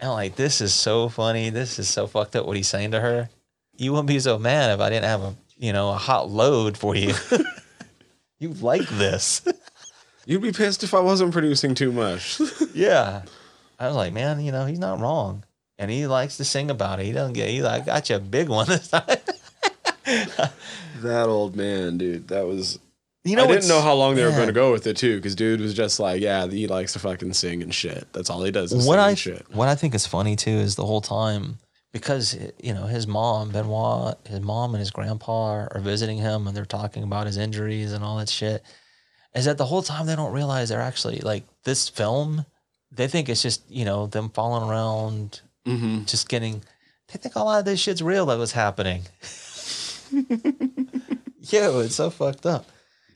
And 0.00 0.08
I'm 0.10 0.14
like, 0.14 0.36
this 0.36 0.60
is 0.62 0.72
so 0.72 1.08
funny. 1.08 1.50
This 1.50 1.78
is 1.78 1.88
so 1.88 2.06
fucked 2.06 2.34
up 2.36 2.46
what 2.46 2.56
he's 2.56 2.68
saying 2.68 2.92
to 2.92 3.00
her. 3.00 3.28
You 3.76 3.92
wouldn't 3.92 4.08
be 4.08 4.20
so 4.20 4.38
mad 4.38 4.72
if 4.72 4.80
I 4.80 4.88
didn't 4.88 5.04
have 5.04 5.20
a 5.22 5.34
you 5.58 5.72
know 5.72 5.90
a 5.90 5.94
hot 5.94 6.30
load 6.30 6.78
for 6.78 6.94
you. 6.96 7.14
you 8.38 8.50
like 8.54 8.88
this. 8.88 9.42
You'd 10.26 10.42
be 10.42 10.52
pissed 10.52 10.84
if 10.84 10.94
I 10.94 11.00
wasn't 11.00 11.32
producing 11.32 11.74
too 11.74 11.90
much. 11.92 12.40
Yeah. 12.74 13.22
I 13.78 13.86
was 13.86 13.96
like, 13.96 14.12
man, 14.12 14.40
you 14.40 14.52
know, 14.52 14.66
he's 14.66 14.78
not 14.78 15.00
wrong. 15.00 15.44
And 15.78 15.90
he 15.90 16.06
likes 16.06 16.36
to 16.38 16.44
sing 16.44 16.70
about 16.70 16.98
it. 16.98 17.06
He 17.06 17.12
doesn't 17.12 17.34
get, 17.34 17.50
he's 17.50 17.62
like, 17.62 17.82
I 17.82 17.86
got 17.86 18.10
you 18.10 18.16
a 18.16 18.20
big 18.20 18.48
one 18.48 18.66
this 18.66 18.88
time. 18.88 19.04
that 20.04 21.26
old 21.28 21.56
man, 21.56 21.98
dude. 21.98 22.28
That 22.28 22.46
was. 22.46 22.78
You 23.24 23.36
know, 23.36 23.44
I 23.44 23.48
didn't 23.48 23.68
know 23.68 23.80
how 23.80 23.94
long 23.94 24.14
they 24.14 24.24
were 24.24 24.30
going 24.30 24.46
to 24.46 24.52
go 24.52 24.72
with 24.72 24.86
it 24.86 24.96
too, 24.96 25.16
because 25.16 25.34
dude 25.34 25.60
was 25.60 25.74
just 25.74 26.00
like, 26.00 26.22
yeah, 26.22 26.46
he 26.46 26.66
likes 26.66 26.94
to 26.94 26.98
fucking 26.98 27.34
sing 27.34 27.62
and 27.62 27.74
shit. 27.74 28.06
That's 28.12 28.30
all 28.30 28.42
he 28.42 28.50
does. 28.50 28.72
Is 28.72 28.86
What 28.86 28.94
sing 28.94 29.00
I, 29.00 29.14
shit. 29.14 29.46
what 29.54 29.68
I 29.68 29.74
think 29.74 29.94
is 29.94 30.06
funny 30.06 30.34
too 30.34 30.50
is 30.50 30.76
the 30.76 30.86
whole 30.86 31.02
time, 31.02 31.58
because, 31.92 32.38
you 32.62 32.72
know, 32.72 32.84
his 32.86 33.06
mom, 33.06 33.50
Benoit, 33.50 34.16
his 34.26 34.40
mom 34.40 34.74
and 34.74 34.80
his 34.80 34.90
grandpa 34.90 35.66
are 35.70 35.80
visiting 35.80 36.16
him 36.18 36.46
and 36.46 36.56
they're 36.56 36.64
talking 36.64 37.02
about 37.02 37.26
his 37.26 37.36
injuries 37.36 37.92
and 37.92 38.02
all 38.02 38.16
that 38.16 38.30
shit. 38.30 38.62
Is 39.34 39.44
that 39.44 39.58
the 39.58 39.66
whole 39.66 39.82
time 39.82 40.06
they 40.06 40.16
don't 40.16 40.32
realize 40.32 40.70
they're 40.70 40.80
actually 40.80 41.18
like 41.18 41.44
this 41.64 41.88
film, 41.88 42.46
they 42.90 43.08
think 43.08 43.28
it's 43.28 43.42
just, 43.42 43.62
you 43.70 43.84
know, 43.84 44.06
them 44.06 44.30
falling 44.30 44.68
around, 44.68 45.40
Mm-hmm. 45.66 46.04
just 46.04 46.28
getting 46.30 46.62
they 47.12 47.18
think 47.18 47.34
a 47.34 47.40
lot 47.40 47.58
of 47.58 47.64
this 47.66 47.78
shit's 47.80 48.00
real 48.02 48.24
that 48.26 48.38
was 48.38 48.52
happening. 48.52 49.02
Yo, 51.50 51.80
it's 51.80 51.94
so 51.94 52.10
fucked 52.10 52.46
up. 52.46 52.66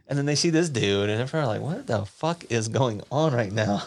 And 0.08 0.18
then 0.18 0.26
they 0.26 0.34
see 0.34 0.50
this 0.50 0.68
dude 0.68 1.08
and 1.08 1.26
they're 1.28 1.46
like, 1.46 1.60
what 1.62 1.86
the 1.86 2.04
fuck 2.04 2.44
is 2.50 2.68
going 2.68 3.02
on 3.10 3.32
right 3.32 3.52
now? 3.52 3.82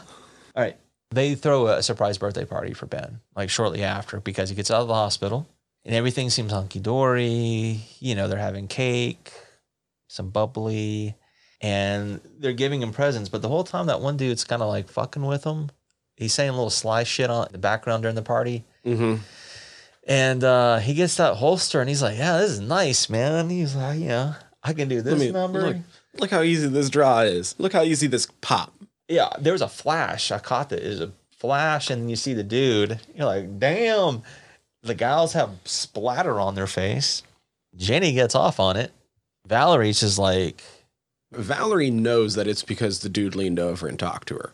All 0.56 0.64
right. 0.64 0.78
They 1.12 1.36
throw 1.36 1.68
a 1.68 1.84
surprise 1.84 2.18
birthday 2.18 2.46
party 2.46 2.74
for 2.74 2.88
Ben, 2.88 3.20
like 3.36 3.50
shortly 3.50 3.84
after, 3.84 4.20
because 4.20 4.50
he 4.50 4.56
gets 4.56 4.72
out 4.72 4.82
of 4.82 4.88
the 4.88 4.94
hospital 4.96 5.48
and 5.84 5.94
everything 5.96 6.30
seems 6.30 6.52
hunky 6.52 6.80
dory. 6.80 7.82
You 8.00 8.16
know, 8.16 8.28
they're 8.28 8.40
having 8.40 8.68
cake, 8.68 9.32
some 10.08 10.30
bubbly, 10.30 11.16
and 11.62 12.20
they're 12.40 12.54
giving 12.54 12.82
him 12.82 12.92
presents. 12.92 13.30
But 13.30 13.42
the 13.42 13.48
whole 13.48 13.64
time, 13.64 13.88
that 13.88 14.02
one 14.02 14.18
dude's 14.18 14.44
kind 14.44 14.62
of 14.62 14.68
like 14.70 14.90
fucking 14.90 15.26
with 15.26 15.44
him. 15.44 15.70
He's 16.18 16.34
saying 16.34 16.50
a 16.50 16.54
little 16.54 16.70
sly 16.70 17.04
shit 17.04 17.30
on 17.30 17.48
the 17.52 17.58
background 17.58 18.04
during 18.04 18.16
the 18.16 18.22
party. 18.22 18.64
Mm-hmm. 18.86 19.22
And 20.08 20.44
uh, 20.44 20.78
he 20.78 20.94
gets 20.94 21.18
that 21.18 21.36
holster 21.36 21.80
and 21.82 21.90
he's 21.90 22.02
like, 22.02 22.18
Yeah, 22.18 22.38
this 22.38 22.52
is 22.52 22.60
nice, 22.60 23.10
man. 23.10 23.50
He's 23.50 23.76
like, 23.76 24.00
Yeah, 24.00 24.36
I 24.64 24.74
can 24.74 24.88
do 24.88 25.02
this 25.02 25.20
me 25.20 25.32
number. 25.32 25.62
look. 25.62 25.78
Look 26.18 26.32
how 26.32 26.44
easy 26.44 26.68
this 26.68 26.90
draw 26.90 27.22
is. 27.22 27.56
Look 27.58 27.74
how 27.74 27.82
easy 27.84 28.08
this 28.08 28.28
pop. 28.40 28.72
Yeah, 29.10 29.30
there 29.40 29.52
was 29.54 29.62
a 29.62 29.68
flash. 29.68 30.32
I 30.32 30.40
caught 30.40 30.70
that. 30.70 30.82
There's 30.82 31.02
a 31.02 31.12
flash, 31.38 31.90
and 31.90 32.10
you 32.10 32.16
see 32.16 32.34
the 32.34 32.44
dude. 32.44 33.00
You're 33.16 33.26
like, 33.26 33.60
Damn. 33.60 34.22
The 34.84 34.94
gals 34.96 35.34
have 35.34 35.50
splatter 35.66 36.40
on 36.40 36.54
their 36.54 36.68
face. 36.68 37.24
Jenny 37.76 38.14
gets 38.14 38.36
off 38.36 38.60
on 38.60 38.78
it. 38.78 38.92
Valerie's 39.48 40.00
just 40.00 40.20
like, 40.20 40.64
Valerie 41.38 41.92
knows 41.92 42.36
that 42.36 42.48
it's 42.48 42.64
because 42.64 43.00
the 43.00 43.10
dude 43.10 43.36
leaned 43.36 43.60
over 43.60 43.88
and 43.88 43.98
talked 44.00 44.28
to 44.30 44.36
her. 44.36 44.54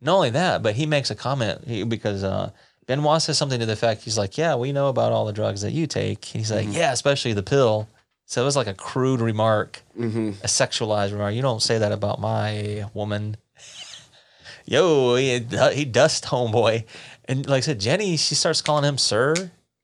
Not 0.00 0.14
only 0.16 0.30
that, 0.30 0.62
but 0.62 0.74
he 0.76 0.86
makes 0.86 1.10
a 1.10 1.14
comment 1.14 1.66
he, 1.66 1.82
because 1.84 2.24
uh, 2.24 2.50
Benoit 2.86 3.20
says 3.22 3.36
something 3.36 3.60
to 3.60 3.66
the 3.66 3.72
effect 3.74 4.02
he's 4.02 4.16
like, 4.18 4.38
"Yeah, 4.38 4.54
we 4.56 4.72
know 4.72 4.88
about 4.88 5.12
all 5.12 5.26
the 5.26 5.32
drugs 5.32 5.60
that 5.62 5.72
you 5.72 5.86
take." 5.86 6.24
He's 6.24 6.50
like, 6.50 6.66
"Yeah, 6.70 6.92
especially 6.92 7.32
the 7.34 7.42
pill." 7.42 7.88
So 8.26 8.40
it 8.42 8.44
was 8.44 8.56
like 8.56 8.66
a 8.68 8.74
crude 8.74 9.20
remark, 9.20 9.82
Mm-hmm. 9.98 10.28
a 10.42 10.46
sexualized 10.46 11.12
remark. 11.12 11.34
You 11.34 11.42
don't 11.42 11.60
say 11.62 11.78
that 11.78 11.92
about 11.92 12.20
my 12.20 12.86
woman. 12.94 13.36
Yo, 14.64 15.16
he, 15.16 15.40
he 15.74 15.84
dust 15.84 16.24
homeboy, 16.24 16.84
and 17.26 17.46
like 17.48 17.58
I 17.58 17.60
said, 17.60 17.80
Jenny, 17.80 18.16
she 18.16 18.34
starts 18.36 18.62
calling 18.62 18.84
him 18.84 18.98
sir. 18.98 19.34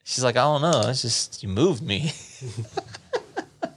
She's 0.05 0.23
like, 0.25 0.37
"I 0.37 0.43
don't 0.43 0.63
know, 0.63 0.89
it's 0.89 1.03
just 1.03 1.43
you 1.43 1.49
moved 1.49 1.83
me." 1.83 2.13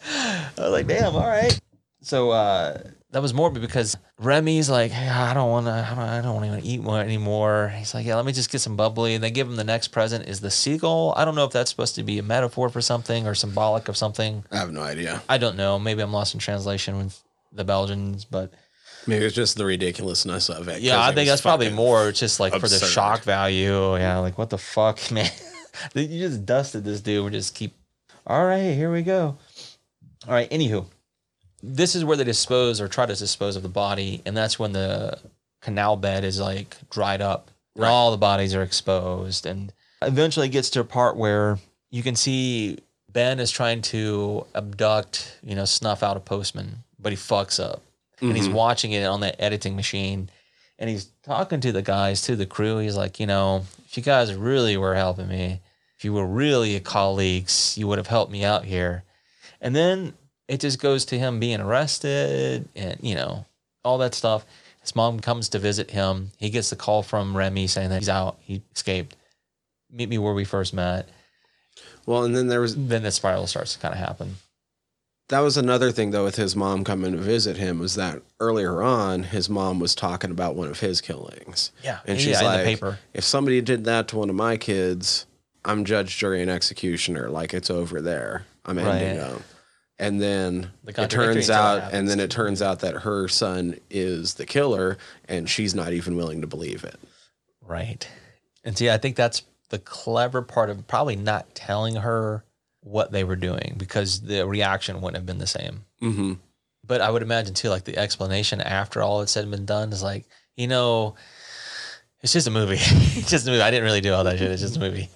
I 0.06 0.50
was 0.58 0.72
like, 0.72 0.88
"Damn, 0.88 1.16
all 1.16 1.28
right." 1.28 1.60
So 2.02 2.32
uh, 2.32 2.82
that 3.12 3.22
was 3.22 3.34
morbid 3.34 3.62
because 3.62 3.98
Remy's 4.20 4.70
like, 4.70 4.92
hey, 4.92 5.10
I 5.10 5.34
don't 5.34 5.50
want 5.50 5.66
to, 5.66 5.72
I 5.72 5.90
don't, 5.96 6.00
I 6.00 6.22
don't 6.22 6.34
want 6.36 6.46
to 6.46 6.52
even 6.52 6.66
eat 6.66 6.82
one 6.82 7.06
anymore. 7.06 7.74
He's 7.76 7.94
like, 7.94 8.06
yeah, 8.06 8.16
let 8.16 8.26
me 8.26 8.32
just 8.32 8.52
get 8.52 8.60
some 8.60 8.76
bubbly. 8.76 9.16
And 9.16 9.24
they 9.24 9.32
give 9.32 9.48
him 9.48 9.56
the 9.56 9.64
next 9.64 9.90
present 9.90 10.28
is 10.28 10.40
the 10.40 10.52
seagull. 10.52 11.14
I 11.18 11.26
don't 11.26 11.36
know 11.36 11.46
if 11.46 11.52
that's 11.52 11.70
supposed 11.70 11.96
to 11.96 12.04
be 12.04 12.20
a 12.20 12.24
metaphor 12.24 12.70
for 12.70 12.82
something 12.82 13.28
or 13.28 13.36
symbolic 13.36 13.90
of 13.90 13.98
something. 13.98 14.46
I 14.52 14.58
have 14.58 14.72
no 14.72 14.82
idea. 14.82 15.22
I 15.28 15.38
don't 15.38 15.58
know. 15.58 15.78
Maybe 15.78 16.02
I'm 16.02 16.14
lost 16.14 16.34
in 16.34 16.40
translation 16.40 16.98
with 16.98 17.22
the 17.52 17.64
Belgians, 17.64 18.26
but 18.26 18.54
Maybe 19.08 19.26
it's 19.26 19.36
just 19.36 19.58
the 19.58 19.66
ridiculousness 19.66 20.50
of 20.50 20.68
it. 20.68 20.82
Yeah, 20.82 21.02
I 21.02 21.14
think 21.14 21.28
that's 21.28 21.42
probably 21.42 21.70
more 21.70 22.12
just 22.12 22.40
like 22.40 22.54
for 22.54 22.68
the 22.68 22.80
shock 22.80 23.24
value. 23.24 23.98
Yeah, 23.98 24.18
like 24.20 24.38
what 24.38 24.50
the 24.50 24.58
fuck, 24.58 25.00
man? 25.12 25.32
you 25.96 26.20
just 26.20 26.46
dusted 26.46 26.84
this 26.84 27.02
dude. 27.02 27.26
We 27.26 27.32
just 27.32 27.56
keep. 27.56 27.76
All 28.28 28.46
right, 28.46 28.74
here 28.74 28.92
we 28.92 29.02
go. 29.02 29.38
All 30.28 30.34
right. 30.34 30.50
Anywho, 30.52 30.86
this 31.62 31.96
is 31.96 32.06
where 32.06 32.18
they 32.18 32.24
dispose 32.24 32.80
or 32.82 32.88
try 32.88 33.06
to 33.06 33.16
dispose 33.16 33.56
of 33.56 33.64
the 33.64 33.70
body, 33.70 34.22
and 34.26 34.36
that's 34.36 34.58
when 34.58 34.72
the 34.72 35.20
canal 35.62 35.98
bed 35.98 36.24
is 36.24 36.40
like 36.40 36.78
dried 36.90 37.22
up, 37.22 37.50
and 37.76 37.84
Right. 37.84 37.90
all 37.90 38.12
the 38.12 38.18
bodies 38.18 38.56
are 38.56 38.64
exposed, 38.64 39.46
and 39.46 39.74
eventually 40.02 40.48
it 40.48 40.52
gets 40.52 40.70
to 40.72 40.80
a 40.80 40.86
part 40.86 41.18
where 41.18 41.60
you 41.90 42.04
can 42.04 42.16
see 42.16 42.78
Ben 43.12 43.40
is 43.40 43.52
trying 43.52 43.82
to 43.82 44.46
abduct, 44.56 45.38
you 45.44 45.56
know, 45.56 45.66
snuff 45.66 46.04
out 46.04 46.18
a 46.18 46.20
postman, 46.20 46.84
but 47.00 47.12
he 47.12 47.18
fucks 47.18 47.64
up, 47.64 47.82
and 48.22 48.36
he's 48.36 48.46
mm-hmm. 48.46 48.56
watching 48.56 48.92
it 48.92 49.04
on 49.04 49.22
that 49.22 49.36
editing 49.40 49.76
machine, 49.76 50.30
and 50.78 50.90
he's 50.90 51.10
talking 51.24 51.60
to 51.62 51.72
the 51.72 51.82
guys, 51.82 52.22
to 52.24 52.36
the 52.36 52.46
crew. 52.46 52.78
He's 52.78 52.96
like, 52.96 53.20
you 53.20 53.28
know, 53.28 53.66
if 53.86 53.98
you 53.98 54.04
guys 54.04 54.34
really 54.34 54.78
were 54.78 54.96
helping 54.96 55.28
me, 55.28 55.62
if 55.98 56.06
you 56.06 56.14
were 56.14 56.26
really 56.26 56.80
colleagues, 56.80 57.78
you 57.78 57.88
would 57.88 57.98
have 57.98 58.08
helped 58.08 58.32
me 58.32 58.46
out 58.46 58.64
here. 58.64 59.04
And 59.60 59.76
then 59.76 60.14
it 60.50 60.60
just 60.60 60.80
goes 60.82 61.06
to 61.06 61.18
him 61.18 61.40
being 61.40 61.62
arrested 61.62 62.68
and, 62.76 62.98
you 63.02 63.16
know, 63.16 63.46
all 63.86 63.98
that 64.00 64.14
stuff. 64.16 64.46
His 64.82 64.96
mom 64.96 65.20
comes 65.22 65.48
to 65.50 65.60
visit 65.60 65.92
him. 65.92 66.32
He 66.38 66.50
gets 66.50 66.70
the 66.70 66.76
call 66.76 67.04
from 67.04 67.38
Remy 67.38 67.68
saying 67.68 67.90
that 67.92 68.00
he's 68.00 68.10
out. 68.10 68.38
He 68.42 68.62
escaped. 68.76 69.16
Meet 69.92 70.10
me 70.10 70.18
where 70.18 70.34
we 70.34 70.44
first 70.46 70.74
met. 70.74 71.08
Well, 72.06 72.24
and 72.24 72.36
then 72.36 72.48
there 72.48 72.62
was 72.62 72.76
Then 72.76 73.04
the 73.04 73.12
spiral 73.12 73.48
starts 73.48 73.74
to 73.74 73.80
kind 73.80 73.94
of 73.94 74.00
happen. 74.00 74.36
that 75.30 75.40
was 75.42 75.58
another 75.58 75.92
thing 75.92 76.10
though 76.12 76.24
with 76.24 76.36
his 76.38 76.56
mom 76.56 76.84
coming 76.84 77.12
to 77.12 77.18
visit 77.20 77.56
him 77.58 77.78
was 77.80 77.94
that 77.96 78.22
earlier 78.40 78.82
on 78.82 79.22
his 79.24 79.48
mom 79.50 79.80
was 79.80 79.94
talking 79.94 80.32
about 80.32 80.56
one 80.56 80.68
of 80.68 80.80
his 80.80 81.02
killings. 81.02 81.72
Yeah. 81.84 82.00
And 82.08 82.18
yeah, 82.18 82.24
she's 82.26 82.40
in 82.40 82.46
like, 82.46 82.60
the 82.60 82.66
paper. 82.66 83.00
if 83.14 83.24
somebody 83.24 83.62
did 83.62 83.84
that 83.86 84.08
to 84.10 84.18
one 84.18 84.30
of 84.30 84.36
my 84.36 84.58
kids, 84.58 85.28
I'm 85.64 85.86
judge, 85.86 86.18
jury, 86.18 86.42
and 86.42 86.50
executioner. 86.50 87.30
Like 87.30 87.54
it's 87.54 87.70
over 87.70 88.02
there. 88.02 88.46
I'm 88.66 88.80
ending 88.80 89.18
Right. 89.20 89.30
them. 89.30 89.44
And 90.00 90.22
then 90.22 90.72
The 90.86 91.04
it 91.04 91.10
turns 91.10 91.50
out, 91.50 91.94
and 91.94 92.08
then 92.08 92.22
it 92.22 92.32
turns 92.32 92.62
out 92.62 92.80
that 92.80 92.96
her 93.02 93.28
son 93.28 93.78
is 93.90 94.36
the 94.36 94.46
killer, 94.46 94.98
and 95.28 95.50
she's 95.50 95.76
not 95.76 95.92
even 95.92 96.16
willing 96.16 96.40
to 96.40 96.48
believe 96.48 96.86
it. 96.86 96.98
Right. 97.62 98.08
And 98.64 98.78
see, 98.78 98.90
I 98.90 98.98
think 98.98 99.18
that's 99.18 99.44
the 99.70 99.80
clever 99.80 100.42
part 100.42 100.70
of 100.70 100.88
probably 100.88 101.18
not 101.18 101.54
telling 101.54 101.96
her 101.96 102.44
what 102.82 103.12
they 103.12 103.24
were 103.24 103.36
doing 103.36 103.76
because 103.78 104.22
the 104.22 104.48
reaction 104.48 105.02
wouldn't 105.02 105.18
have 105.18 105.26
been 105.26 105.38
the 105.38 105.48
same. 105.48 105.86
Mm-hmm. 106.02 106.34
But 106.86 107.02
I 107.02 107.12
would 107.12 107.22
imagine 107.22 107.54
too, 107.54 107.70
like 107.70 107.84
the 107.84 107.98
explanation 107.98 108.62
after 108.62 109.02
all 109.02 109.22
it's 109.22 109.32
said 109.32 109.44
and 109.44 109.52
been 109.52 109.66
done 109.66 109.92
is 109.92 110.02
like, 110.02 110.26
you 110.56 110.68
know, 110.68 111.16
it's 112.22 112.34
just 112.34 112.48
a 112.48 112.52
movie. 112.52 112.78
it's 112.80 113.30
just 113.30 113.48
a 113.48 113.52
movie. 113.52 113.62
I 113.62 113.70
didn't 113.70 113.86
really 113.86 114.02
do 114.02 114.14
all 114.14 114.24
that 114.24 114.40
shit. 114.40 114.52
It's 114.52 114.62
just 114.62 114.78
a 114.78 114.80
movie. 114.80 115.10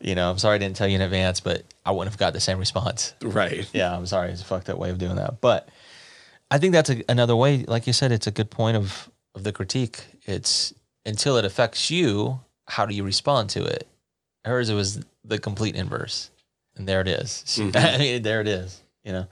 You 0.00 0.14
know, 0.14 0.30
I'm 0.30 0.38
sorry 0.38 0.54
I 0.54 0.58
didn't 0.58 0.76
tell 0.76 0.88
you 0.88 0.96
in 0.96 1.02
advance, 1.02 1.40
but 1.40 1.64
I 1.84 1.90
wouldn't 1.90 2.12
have 2.12 2.18
got 2.18 2.32
the 2.32 2.40
same 2.40 2.58
response. 2.58 3.14
Right. 3.22 3.68
Yeah, 3.72 3.94
I'm 3.94 4.06
sorry. 4.06 4.30
It's 4.30 4.40
a 4.42 4.44
fucked 4.44 4.70
up 4.70 4.78
way 4.78 4.90
of 4.90 4.98
doing 4.98 5.16
that. 5.16 5.40
But 5.40 5.68
I 6.50 6.58
think 6.58 6.72
that's 6.72 6.90
a, 6.90 7.02
another 7.08 7.36
way. 7.36 7.64
Like 7.64 7.86
you 7.86 7.92
said, 7.92 8.12
it's 8.12 8.26
a 8.26 8.30
good 8.30 8.50
point 8.50 8.76
of 8.76 9.10
of 9.34 9.44
the 9.44 9.52
critique. 9.52 10.04
It's 10.24 10.74
until 11.06 11.36
it 11.36 11.44
affects 11.44 11.90
you, 11.90 12.40
how 12.66 12.86
do 12.86 12.94
you 12.94 13.04
respond 13.04 13.50
to 13.50 13.64
it? 13.64 13.86
Hers, 14.44 14.68
it 14.70 14.74
was 14.74 15.04
the 15.24 15.38
complete 15.38 15.76
inverse, 15.76 16.30
and 16.76 16.88
there 16.88 17.00
it 17.00 17.08
is. 17.08 17.44
Mm-hmm. 17.60 17.76
I 17.76 17.98
mean, 17.98 18.22
there 18.22 18.40
it 18.40 18.48
is. 18.48 18.80
You 19.04 19.12
know. 19.12 19.26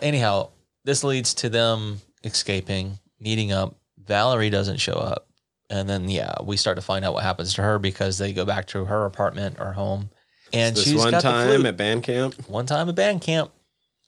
Anyhow, 0.00 0.50
this 0.84 1.04
leads 1.04 1.34
to 1.34 1.48
them 1.48 2.00
escaping, 2.22 2.98
meeting 3.20 3.52
up. 3.52 3.74
Valerie 3.98 4.50
doesn't 4.50 4.78
show 4.78 4.94
up, 4.94 5.28
and 5.70 5.88
then 5.88 6.08
yeah, 6.08 6.34
we 6.42 6.56
start 6.56 6.76
to 6.76 6.82
find 6.82 7.04
out 7.04 7.14
what 7.14 7.22
happens 7.22 7.54
to 7.54 7.62
her 7.62 7.78
because 7.78 8.18
they 8.18 8.32
go 8.32 8.44
back 8.44 8.66
to 8.68 8.84
her 8.84 9.04
apartment 9.04 9.56
or 9.58 9.72
home, 9.72 10.10
and 10.54 10.76
This 10.76 10.84
she's 10.84 10.94
one 10.94 11.10
got 11.10 11.22
the 11.22 11.28
time 11.30 11.48
flute 11.48 11.66
at 11.66 11.76
band 11.76 12.02
camp. 12.02 12.34
one 12.48 12.66
time 12.66 12.88
at 12.88 12.94
band 12.94 13.20
camp. 13.20 13.50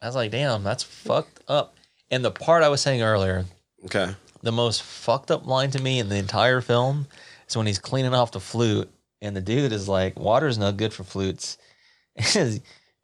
I 0.00 0.06
was 0.06 0.14
like, 0.14 0.30
damn, 0.30 0.62
that's 0.62 0.82
fucked 0.82 1.40
up. 1.48 1.74
And 2.10 2.24
the 2.24 2.30
part 2.30 2.62
I 2.62 2.68
was 2.68 2.80
saying 2.80 3.02
earlier, 3.02 3.44
Okay. 3.86 4.14
the 4.42 4.52
most 4.52 4.82
fucked 4.82 5.30
up 5.30 5.46
line 5.46 5.70
to 5.72 5.82
me 5.82 5.98
in 5.98 6.08
the 6.08 6.16
entire 6.16 6.60
film 6.60 7.06
is 7.48 7.56
when 7.56 7.66
he's 7.66 7.78
cleaning 7.78 8.14
off 8.14 8.32
the 8.32 8.40
flute 8.40 8.90
and 9.20 9.34
the 9.36 9.40
dude 9.40 9.72
is 9.72 9.88
like, 9.88 10.18
water's 10.18 10.58
no 10.58 10.70
good 10.72 10.92
for 10.92 11.02
flutes. 11.04 11.58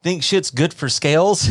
Think 0.03 0.21
shit's 0.23 0.51
good 0.51 0.73
for 0.73 0.89
scales? 0.89 1.43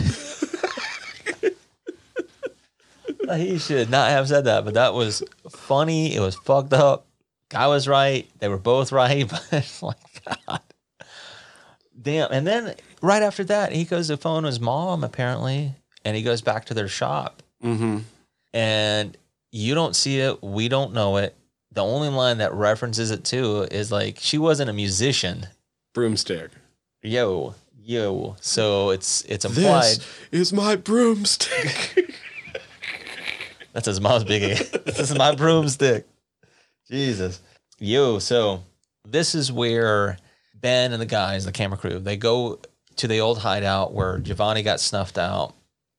he 3.36 3.59
should 3.59 3.90
not 3.90 4.11
have 4.11 4.28
said 4.28 4.45
that, 4.45 4.64
but 4.64 4.74
that 4.74 4.95
was 4.95 5.22
funny. 5.51 6.14
It 6.14 6.20
was 6.20 6.34
fucked 6.36 6.72
up. 6.72 7.07
Guy 7.49 7.66
was 7.66 7.86
right. 7.88 8.28
They 8.38 8.49
were 8.49 8.59
both 8.59 8.93
right, 8.93 9.28
but 9.30 9.47
it's 9.53 9.82
like, 9.82 9.97
God. 10.47 10.61
Damn. 12.03 12.32
And 12.32 12.46
then 12.46 12.74
right 13.00 13.22
after 13.22 13.44
that, 13.44 13.72
he 13.72 13.84
goes 13.84 14.09
to 14.09 14.16
phone 14.16 14.44
his 14.44 14.59
mom, 14.61 15.05
apparently, 15.05 15.74
and 16.05 16.16
he 16.16 16.22
goes 16.22 16.40
back 16.42 16.64
to 16.66 16.74
their 16.74 16.88
shop 16.88 17.42
Mm-hmm. 17.62 17.98
and 18.53 19.16
you 19.53 19.74
don't 19.76 19.94
see 19.94 20.18
it, 20.18 20.42
we 20.42 20.68
don't 20.68 20.92
know 20.92 21.18
it. 21.18 21.36
The 21.70 21.82
only 21.84 22.09
line 22.09 22.38
that 22.38 22.53
references 22.53 23.11
it 23.12 23.22
to 23.26 23.62
is 23.70 23.92
like 23.92 24.16
she 24.18 24.36
wasn't 24.36 24.68
a 24.68 24.72
musician. 24.72 25.46
Broomstick. 25.94 26.50
Yo, 27.03 27.55
yo. 27.80 28.36
So 28.40 28.90
it's 28.90 29.22
it's 29.26 29.44
implied. 29.44 29.98
This 30.32 30.40
is 30.40 30.53
my 30.53 30.74
broomstick. 30.76 32.16
That's 33.72 33.86
his 33.86 34.00
mom's 34.00 34.24
biggie. 34.24 34.59
this 34.84 34.98
is 34.98 35.14
my 35.16 35.34
broomstick. 35.34 36.07
Jesus. 36.90 37.40
Yo, 37.78 38.18
so 38.18 38.64
this 39.09 39.34
is 39.34 39.50
where 39.53 40.18
Ben 40.62 40.93
and 40.93 41.01
the 41.02 41.06
guys, 41.06 41.44
the 41.44 41.52
camera 41.52 41.76
crew, 41.76 41.98
they 41.98 42.16
go 42.16 42.59
to 42.97 43.06
the 43.06 43.20
old 43.20 43.39
hideout 43.39 43.93
where 43.93 44.18
Giovanni 44.18 44.62
got 44.62 44.80
snuffed 44.80 45.18
out. 45.18 45.55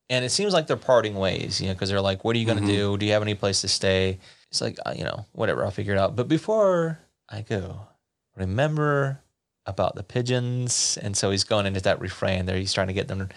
And 0.09 0.25
it 0.25 0.29
seems 0.29 0.53
like 0.53 0.67
they're 0.67 0.77
parting 0.77 1.15
ways, 1.15 1.61
you 1.61 1.67
know, 1.67 1.73
because 1.73 1.89
they're 1.89 2.01
like, 2.01 2.23
what 2.23 2.35
are 2.35 2.39
you 2.39 2.45
going 2.45 2.59
to 2.59 2.65
do? 2.67 2.97
Do 2.97 3.05
you 3.05 3.13
have 3.13 3.21
any 3.21 3.35
place 3.35 3.61
to 3.61 3.67
stay? 3.67 4.19
It's 4.49 4.61
like, 4.61 4.77
uh, 4.85 4.93
you 4.95 5.03
know, 5.03 5.25
whatever, 5.31 5.63
I'll 5.63 5.71
figure 5.71 5.93
it 5.93 5.99
out. 5.99 6.15
But 6.15 6.27
before 6.27 6.99
I 7.29 7.41
go, 7.41 7.87
remember 8.35 9.21
about 9.65 9.95
the 9.95 10.03
pigeons. 10.03 10.97
And 11.01 11.15
so 11.15 11.31
he's 11.31 11.43
going 11.43 11.65
into 11.65 11.79
that 11.81 11.99
refrain 12.01 12.45
there. 12.45 12.57
He's 12.57 12.73
trying 12.73 12.87
to 12.87 12.93
get 12.93 13.07
them 13.07 13.29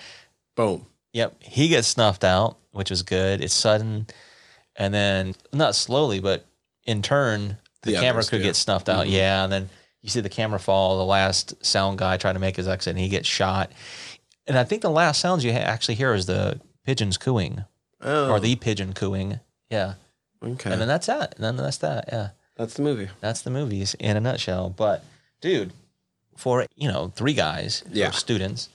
Boom. 0.56 0.86
Yep. 1.12 1.42
He 1.42 1.68
gets 1.68 1.88
snuffed 1.88 2.24
out, 2.24 2.58
which 2.72 2.90
was 2.90 3.02
good. 3.02 3.40
It's 3.40 3.54
sudden. 3.54 4.06
And 4.74 4.92
then, 4.92 5.34
not 5.52 5.74
slowly, 5.74 6.20
but 6.20 6.44
in 6.84 7.00
turn, 7.00 7.56
the, 7.82 7.92
The 7.92 7.98
camera 7.98 8.18
others 8.18 8.30
could 8.30 8.38
do. 8.38 8.44
get 8.44 8.56
snuffed 8.56 8.88
out. 8.88 9.08
Yeah. 9.08 9.44
And 9.44 9.52
then 9.52 9.70
you 10.02 10.08
see 10.10 10.20
the 10.20 10.28
camera 10.28 10.58
fall. 10.58 10.98
The 10.98 11.04
last 11.04 11.54
sound 11.64 11.98
guy 11.98 12.16
trying 12.16 12.34
to 12.34 12.40
make 12.40 12.56
his 12.56 12.68
exit 12.68 12.92
and 12.92 12.98
he 12.98 13.08
gets 13.08 13.28
shot. 13.28 13.72
And 14.46 14.56
I 14.58 14.64
think 14.64 14.82
the 14.82 14.90
last 14.90 15.20
sounds 15.20 15.44
you 15.44 15.50
actually 15.50 15.96
hear 15.96 16.14
is 16.14 16.26
the 16.26 16.60
pigeons 16.84 17.16
cooing 17.18 17.64
Oh. 18.02 18.30
or 18.30 18.38
the 18.40 18.54
pigeon 18.56 18.92
cooing. 18.92 19.40
Yeah. 19.70 19.94
Okay. 20.42 20.70
And 20.70 20.80
then 20.80 20.86
that's 20.88 21.06
that. 21.06 21.34
And 21.36 21.44
then 21.44 21.56
that's 21.56 21.78
that. 21.78 22.04
Yeah. 22.12 22.28
That's 22.56 22.74
the 22.74 22.82
movie. 22.82 23.08
That's 23.20 23.42
the 23.42 23.50
movies 23.50 23.94
in 23.98 24.16
a 24.16 24.20
nutshell. 24.20 24.70
But 24.70 25.02
dude, 25.40 25.72
for 26.36 26.66
you 26.76 26.88
know, 26.88 27.12
three 27.16 27.34
guys, 27.34 27.82
Yeah. 27.90 28.10
students, 28.12 28.68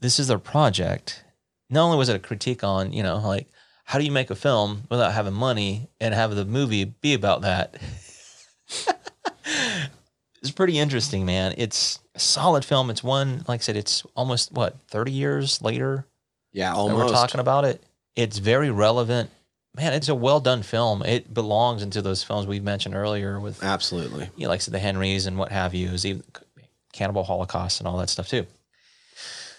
this 0.00 0.18
is 0.18 0.28
their 0.28 0.38
project. 0.38 1.24
Not 1.70 1.84
only 1.86 1.96
was 1.96 2.08
it 2.10 2.16
a 2.16 2.20
critique 2.20 2.62
on, 2.62 2.92
you 2.92 3.02
know, 3.02 3.16
like 3.18 3.48
how 3.84 3.98
do 3.98 4.04
you 4.04 4.12
make 4.12 4.30
a 4.30 4.34
film 4.34 4.82
without 4.90 5.12
having 5.12 5.32
money 5.34 5.88
and 6.00 6.14
have 6.14 6.34
the 6.34 6.44
movie 6.44 6.84
be 6.84 7.14
about 7.14 7.40
that? 7.42 7.76
it's 10.44 10.52
pretty 10.52 10.78
interesting, 10.78 11.24
man. 11.26 11.54
It's 11.56 11.98
a 12.14 12.18
solid 12.20 12.64
film. 12.64 12.90
It's 12.90 13.02
one, 13.02 13.44
like 13.48 13.60
I 13.60 13.62
said, 13.62 13.76
it's 13.76 14.04
almost 14.14 14.52
what, 14.52 14.76
30 14.88 15.10
years 15.12 15.60
later 15.62 16.06
Yeah, 16.52 16.74
almost. 16.74 16.96
we're 17.04 17.08
talking 17.10 17.40
about 17.40 17.64
it. 17.64 17.82
It's 18.14 18.38
very 18.38 18.70
relevant. 18.70 19.30
Man, 19.76 19.92
it's 19.92 20.08
a 20.08 20.14
well 20.14 20.38
done 20.38 20.62
film. 20.62 21.02
It 21.02 21.34
belongs 21.34 21.82
into 21.82 22.00
those 22.00 22.22
films 22.22 22.46
we've 22.46 22.62
mentioned 22.62 22.94
earlier 22.94 23.40
with 23.40 23.64
Absolutely. 23.64 24.30
you 24.36 24.44
know, 24.44 24.50
like 24.50 24.58
I 24.58 24.60
said, 24.60 24.72
the 24.74 24.78
Henrys 24.78 25.26
and 25.26 25.36
what 25.36 25.50
have 25.50 25.74
you, 25.74 25.90
even 26.04 26.22
Cannibal 26.92 27.24
Holocaust 27.24 27.80
and 27.80 27.88
all 27.88 27.96
that 27.98 28.08
stuff 28.08 28.28
too. 28.28 28.46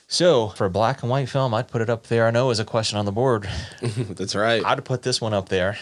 So 0.07 0.49
for 0.49 0.65
a 0.65 0.69
black 0.69 1.01
and 1.01 1.09
white 1.09 1.27
film, 1.29 1.53
I'd 1.53 1.67
put 1.67 1.81
it 1.81 1.89
up 1.89 2.07
there. 2.07 2.27
I 2.27 2.31
know 2.31 2.45
it 2.45 2.49
was 2.49 2.59
a 2.59 2.65
question 2.65 2.97
on 2.97 3.05
the 3.05 3.11
board. 3.11 3.49
That's 3.81 4.35
right. 4.35 4.63
I'd 4.63 4.85
put 4.85 5.01
this 5.01 5.19
one 5.19 5.33
up 5.33 5.49
there. 5.49 5.77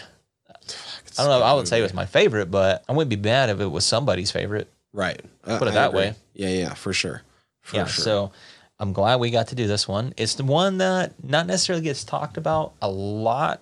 I 0.48 1.22
don't 1.22 1.28
know. 1.28 1.42
I 1.44 1.52
would 1.52 1.68
say 1.68 1.78
it 1.78 1.82
was 1.82 1.94
my 1.94 2.06
favorite, 2.06 2.50
but 2.50 2.82
I 2.88 2.92
wouldn't 2.92 3.10
be 3.10 3.28
mad 3.28 3.50
if 3.50 3.60
it 3.60 3.66
was 3.66 3.84
somebody's 3.84 4.32
favorite. 4.32 4.68
Right. 4.94 5.20
Uh, 5.44 5.58
Put 5.58 5.68
it 5.68 5.72
I 5.72 5.74
that 5.74 5.88
agree. 5.90 5.98
way. 5.98 6.14
Yeah, 6.32 6.48
yeah, 6.48 6.74
for 6.74 6.94
sure. 6.94 7.20
For 7.60 7.76
yeah. 7.76 7.84
sure. 7.84 8.04
So 8.04 8.32
I'm 8.78 8.94
glad 8.94 9.20
we 9.20 9.30
got 9.30 9.48
to 9.48 9.54
do 9.54 9.66
this 9.66 9.86
one. 9.86 10.14
It's 10.16 10.36
the 10.36 10.44
one 10.44 10.78
that 10.78 11.22
not 11.22 11.46
necessarily 11.46 11.84
gets 11.84 12.04
talked 12.04 12.36
about 12.38 12.72
a 12.80 12.88
lot. 12.88 13.60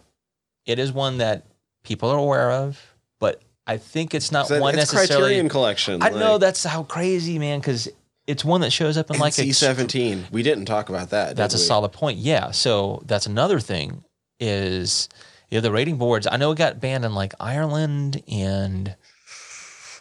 It 0.66 0.78
is 0.78 0.92
one 0.92 1.18
that 1.18 1.44
people 1.82 2.10
are 2.10 2.18
aware 2.18 2.52
of, 2.52 2.80
but 3.18 3.42
I 3.66 3.78
think 3.78 4.14
it's 4.14 4.30
not 4.30 4.48
one 4.48 4.74
it's 4.74 4.92
necessarily. 4.92 5.24
Criterion 5.24 5.48
Collection. 5.48 6.02
I 6.02 6.10
know 6.10 6.38
that's 6.38 6.62
how 6.62 6.84
crazy, 6.84 7.38
man, 7.38 7.58
because 7.58 7.88
it's 8.26 8.44
one 8.44 8.60
that 8.60 8.72
shows 8.72 8.96
up 8.96 9.10
in 9.10 9.18
like 9.18 9.32
C 9.32 9.50
a 9.50 9.54
seventeen. 9.54 10.24
We 10.30 10.42
didn't 10.42 10.66
talk 10.66 10.88
about 10.88 11.10
that. 11.10 11.36
That's 11.36 11.54
a 11.54 11.58
we? 11.58 11.62
solid 11.64 11.92
point. 11.92 12.18
Yeah. 12.18 12.52
So 12.52 13.02
that's 13.06 13.26
another 13.26 13.58
thing 13.58 14.04
is 14.38 15.08
you 15.50 15.58
know, 15.58 15.62
the 15.62 15.72
rating 15.72 15.96
boards. 15.96 16.26
I 16.26 16.36
know 16.36 16.52
it 16.52 16.58
got 16.58 16.80
banned 16.80 17.04
in 17.04 17.14
like 17.14 17.34
Ireland 17.38 18.22
and 18.26 18.96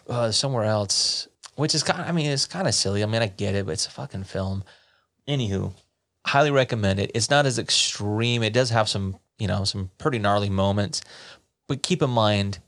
uh, 0.08 0.30
somewhere 0.30 0.64
else, 0.64 1.28
which 1.56 1.74
is 1.74 1.82
kind. 1.82 2.00
Of, 2.00 2.08
I 2.08 2.12
mean, 2.12 2.30
it's 2.30 2.46
kind 2.46 2.66
of 2.68 2.74
silly. 2.74 3.02
I 3.02 3.06
mean, 3.06 3.22
I 3.22 3.28
get 3.28 3.54
it, 3.54 3.66
but 3.66 3.72
it's 3.72 3.86
a 3.86 3.90
fucking 3.90 4.24
film. 4.24 4.64
Anywho, 5.28 5.72
highly 6.26 6.50
recommend 6.50 6.98
it. 7.00 7.10
It's 7.14 7.30
not 7.30 7.46
as 7.46 7.58
extreme. 7.58 8.42
It 8.42 8.52
does 8.52 8.70
have 8.70 8.88
some, 8.88 9.16
you 9.38 9.46
know, 9.46 9.64
some 9.64 9.90
pretty 9.98 10.18
gnarly 10.18 10.50
moments, 10.50 11.02
but 11.68 11.82
keep 11.82 12.02
in 12.02 12.10
mind, 12.10 12.58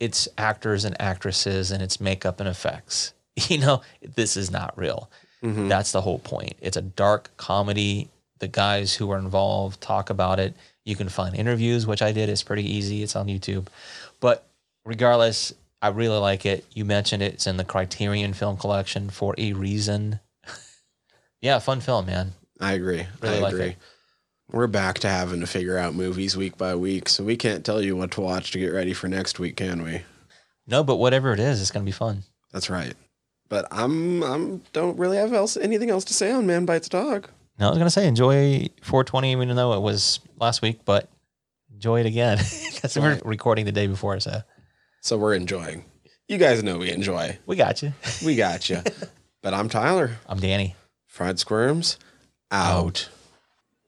it's 0.00 0.28
actors 0.38 0.84
and 0.84 1.00
actresses 1.00 1.70
and 1.70 1.82
it's 1.82 2.00
makeup 2.00 2.40
and 2.40 2.48
effects. 2.48 3.12
You 3.48 3.58
know, 3.58 3.82
this 4.16 4.36
is 4.36 4.50
not 4.50 4.76
real. 4.76 5.08
Mhm. 5.44 5.68
That's 5.68 5.92
the 5.92 6.00
whole 6.00 6.18
point. 6.18 6.54
It's 6.60 6.76
a 6.76 6.82
dark 6.82 7.30
comedy. 7.36 8.08
The 8.40 8.48
guys 8.48 8.94
who 8.94 9.12
are 9.12 9.18
involved 9.18 9.80
talk 9.80 10.10
about 10.10 10.40
it. 10.40 10.54
You 10.84 10.96
can 10.96 11.08
find 11.08 11.36
interviews, 11.36 11.86
which 11.86 12.02
I 12.02 12.10
did. 12.10 12.28
It's 12.28 12.42
pretty 12.42 12.68
easy. 12.68 13.04
It's 13.04 13.14
on 13.14 13.26
YouTube. 13.28 13.68
But 14.18 14.44
regardless, 14.84 15.54
I 15.80 15.88
really 15.88 16.18
like 16.18 16.44
it. 16.44 16.64
You 16.72 16.84
mentioned 16.84 17.22
it. 17.22 17.34
It's 17.34 17.46
in 17.46 17.56
the 17.56 17.64
Criterion 17.64 18.32
Film 18.34 18.56
Collection 18.56 19.10
for 19.10 19.34
a 19.38 19.52
reason. 19.52 20.20
yeah, 21.40 21.58
fun 21.60 21.80
film, 21.80 22.06
man. 22.06 22.32
I 22.60 22.72
agree. 22.72 23.06
Really 23.20 23.36
I 23.36 23.40
like 23.40 23.52
agree. 23.54 23.66
it. 23.66 23.76
We're 24.50 24.66
back 24.66 24.98
to 25.00 25.08
having 25.08 25.40
to 25.40 25.46
figure 25.46 25.76
out 25.76 25.94
movies 25.94 26.36
week 26.36 26.56
by 26.56 26.74
week, 26.74 27.08
so 27.08 27.22
we 27.22 27.36
can't 27.36 27.64
tell 27.64 27.82
you 27.82 27.96
what 27.96 28.10
to 28.12 28.22
watch 28.22 28.50
to 28.52 28.58
get 28.58 28.72
ready 28.72 28.94
for 28.94 29.06
next 29.06 29.38
week, 29.38 29.56
can 29.56 29.82
we? 29.82 30.02
No, 30.66 30.82
but 30.82 30.96
whatever 30.96 31.32
it 31.32 31.38
is, 31.38 31.60
it's 31.60 31.70
going 31.70 31.84
to 31.84 31.88
be 31.88 31.92
fun. 31.92 32.24
That's 32.52 32.70
right. 32.70 32.94
But 33.48 33.66
I'm 33.70 34.22
I'm 34.22 34.62
don't 34.72 34.98
really 34.98 35.16
have 35.16 35.32
else 35.32 35.56
anything 35.56 35.90
else 35.90 36.04
to 36.04 36.14
say 36.14 36.30
on 36.30 36.46
Man 36.46 36.64
Bites 36.64 36.88
Dog. 36.88 37.28
No, 37.58 37.66
I 37.66 37.70
was 37.70 37.78
going 37.78 37.86
to 37.86 37.90
say 37.90 38.06
enjoy 38.06 38.68
420, 38.82 39.32
even 39.32 39.56
though 39.56 39.74
it 39.74 39.80
was 39.80 40.20
last 40.38 40.62
week, 40.62 40.80
but 40.84 41.08
enjoy 41.72 42.00
it 42.00 42.06
again 42.06 42.38
because 42.74 42.96
we're 42.96 43.20
recording 43.24 43.64
the 43.64 43.72
day 43.72 43.86
before. 43.86 44.18
So 44.20 44.42
So 45.00 45.16
we're 45.16 45.34
enjoying. 45.34 45.84
You 46.26 46.38
guys 46.38 46.62
know 46.62 46.78
we 46.78 46.90
enjoy. 46.90 47.38
we 47.46 47.56
got 47.56 47.82
you. 47.82 47.92
We 48.24 48.36
got 48.36 48.68
you. 48.68 48.82
but 49.42 49.54
I'm 49.54 49.68
Tyler. 49.68 50.18
I'm 50.26 50.40
Danny. 50.40 50.76
Fried 51.06 51.38
Squirms 51.38 51.98
out. 52.50 53.08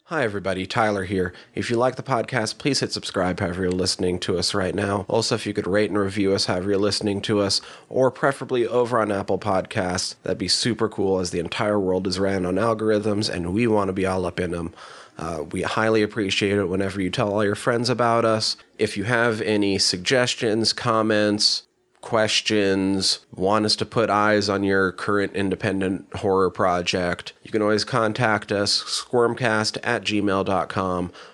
Hi, 0.05 0.25
everybody. 0.25 0.67
Tyler 0.67 1.05
here. 1.05 1.33
If 1.55 1.71
you 1.71 1.77
like 1.77 1.95
the 1.95 2.03
podcast, 2.03 2.59
please 2.59 2.81
hit 2.81 2.93
subscribe 2.93 3.39
however 3.39 3.63
you're 3.63 3.71
listening 3.71 4.19
to 4.21 4.39
us 4.39 4.55
right 4.55 4.75
now. 4.75 5.05
Also, 5.07 5.37
if 5.37 5.47
you 5.47 5.55
could 5.55 5.69
rate 5.69 5.91
and 5.91 5.99
review 5.99 6.33
us 6.35 6.47
however 6.47 6.71
you're 6.71 6.79
listening 6.79 7.21
to 7.23 7.39
us, 7.39 7.61
or 7.89 8.11
preferably 8.11 8.67
over 8.67 8.99
on 8.99 9.13
Apple 9.13 9.39
Podcasts, 9.39 10.17
that'd 10.23 10.37
be 10.39 10.49
super 10.49 10.89
cool 10.89 11.21
as 11.21 11.31
the 11.31 11.39
entire 11.39 11.79
world 11.79 12.09
is 12.09 12.19
ran 12.19 12.45
on 12.45 12.57
algorithms 12.57 13.29
and 13.31 13.55
we 13.55 13.69
want 13.69 13.87
to 13.89 13.93
be 13.93 14.05
all 14.07 14.27
up 14.27 14.41
in 14.41 14.51
them. 14.51 14.75
Uh, 15.19 15.45
we 15.51 15.63
highly 15.63 16.03
appreciate 16.03 16.59
it 16.59 16.67
whenever 16.67 17.01
you 17.01 17.11
tell 17.11 17.33
all 17.33 17.45
your 17.45 17.55
friends 17.55 17.91
about 17.91 18.25
us. 18.25 18.57
If 18.79 18.97
you 18.97 19.05
have 19.05 19.41
any 19.43 19.79
suggestions, 19.79 20.73
comments, 20.73 21.65
questions, 22.01 23.21
want 23.35 23.67
us 23.67 23.77
to 23.77 23.85
put 23.85 24.09
eyes 24.09 24.49
on 24.49 24.65
your 24.65 24.93
current 24.93 25.35
independent 25.35 26.07
horror 26.17 26.51
project, 26.51 27.33
you 27.43 27.51
can 27.51 27.63
always 27.63 27.85
contact 27.85 28.51
us, 28.51 28.83
squirmcast 28.83 29.79
at 29.83 30.03
gmail.com, 30.03 31.13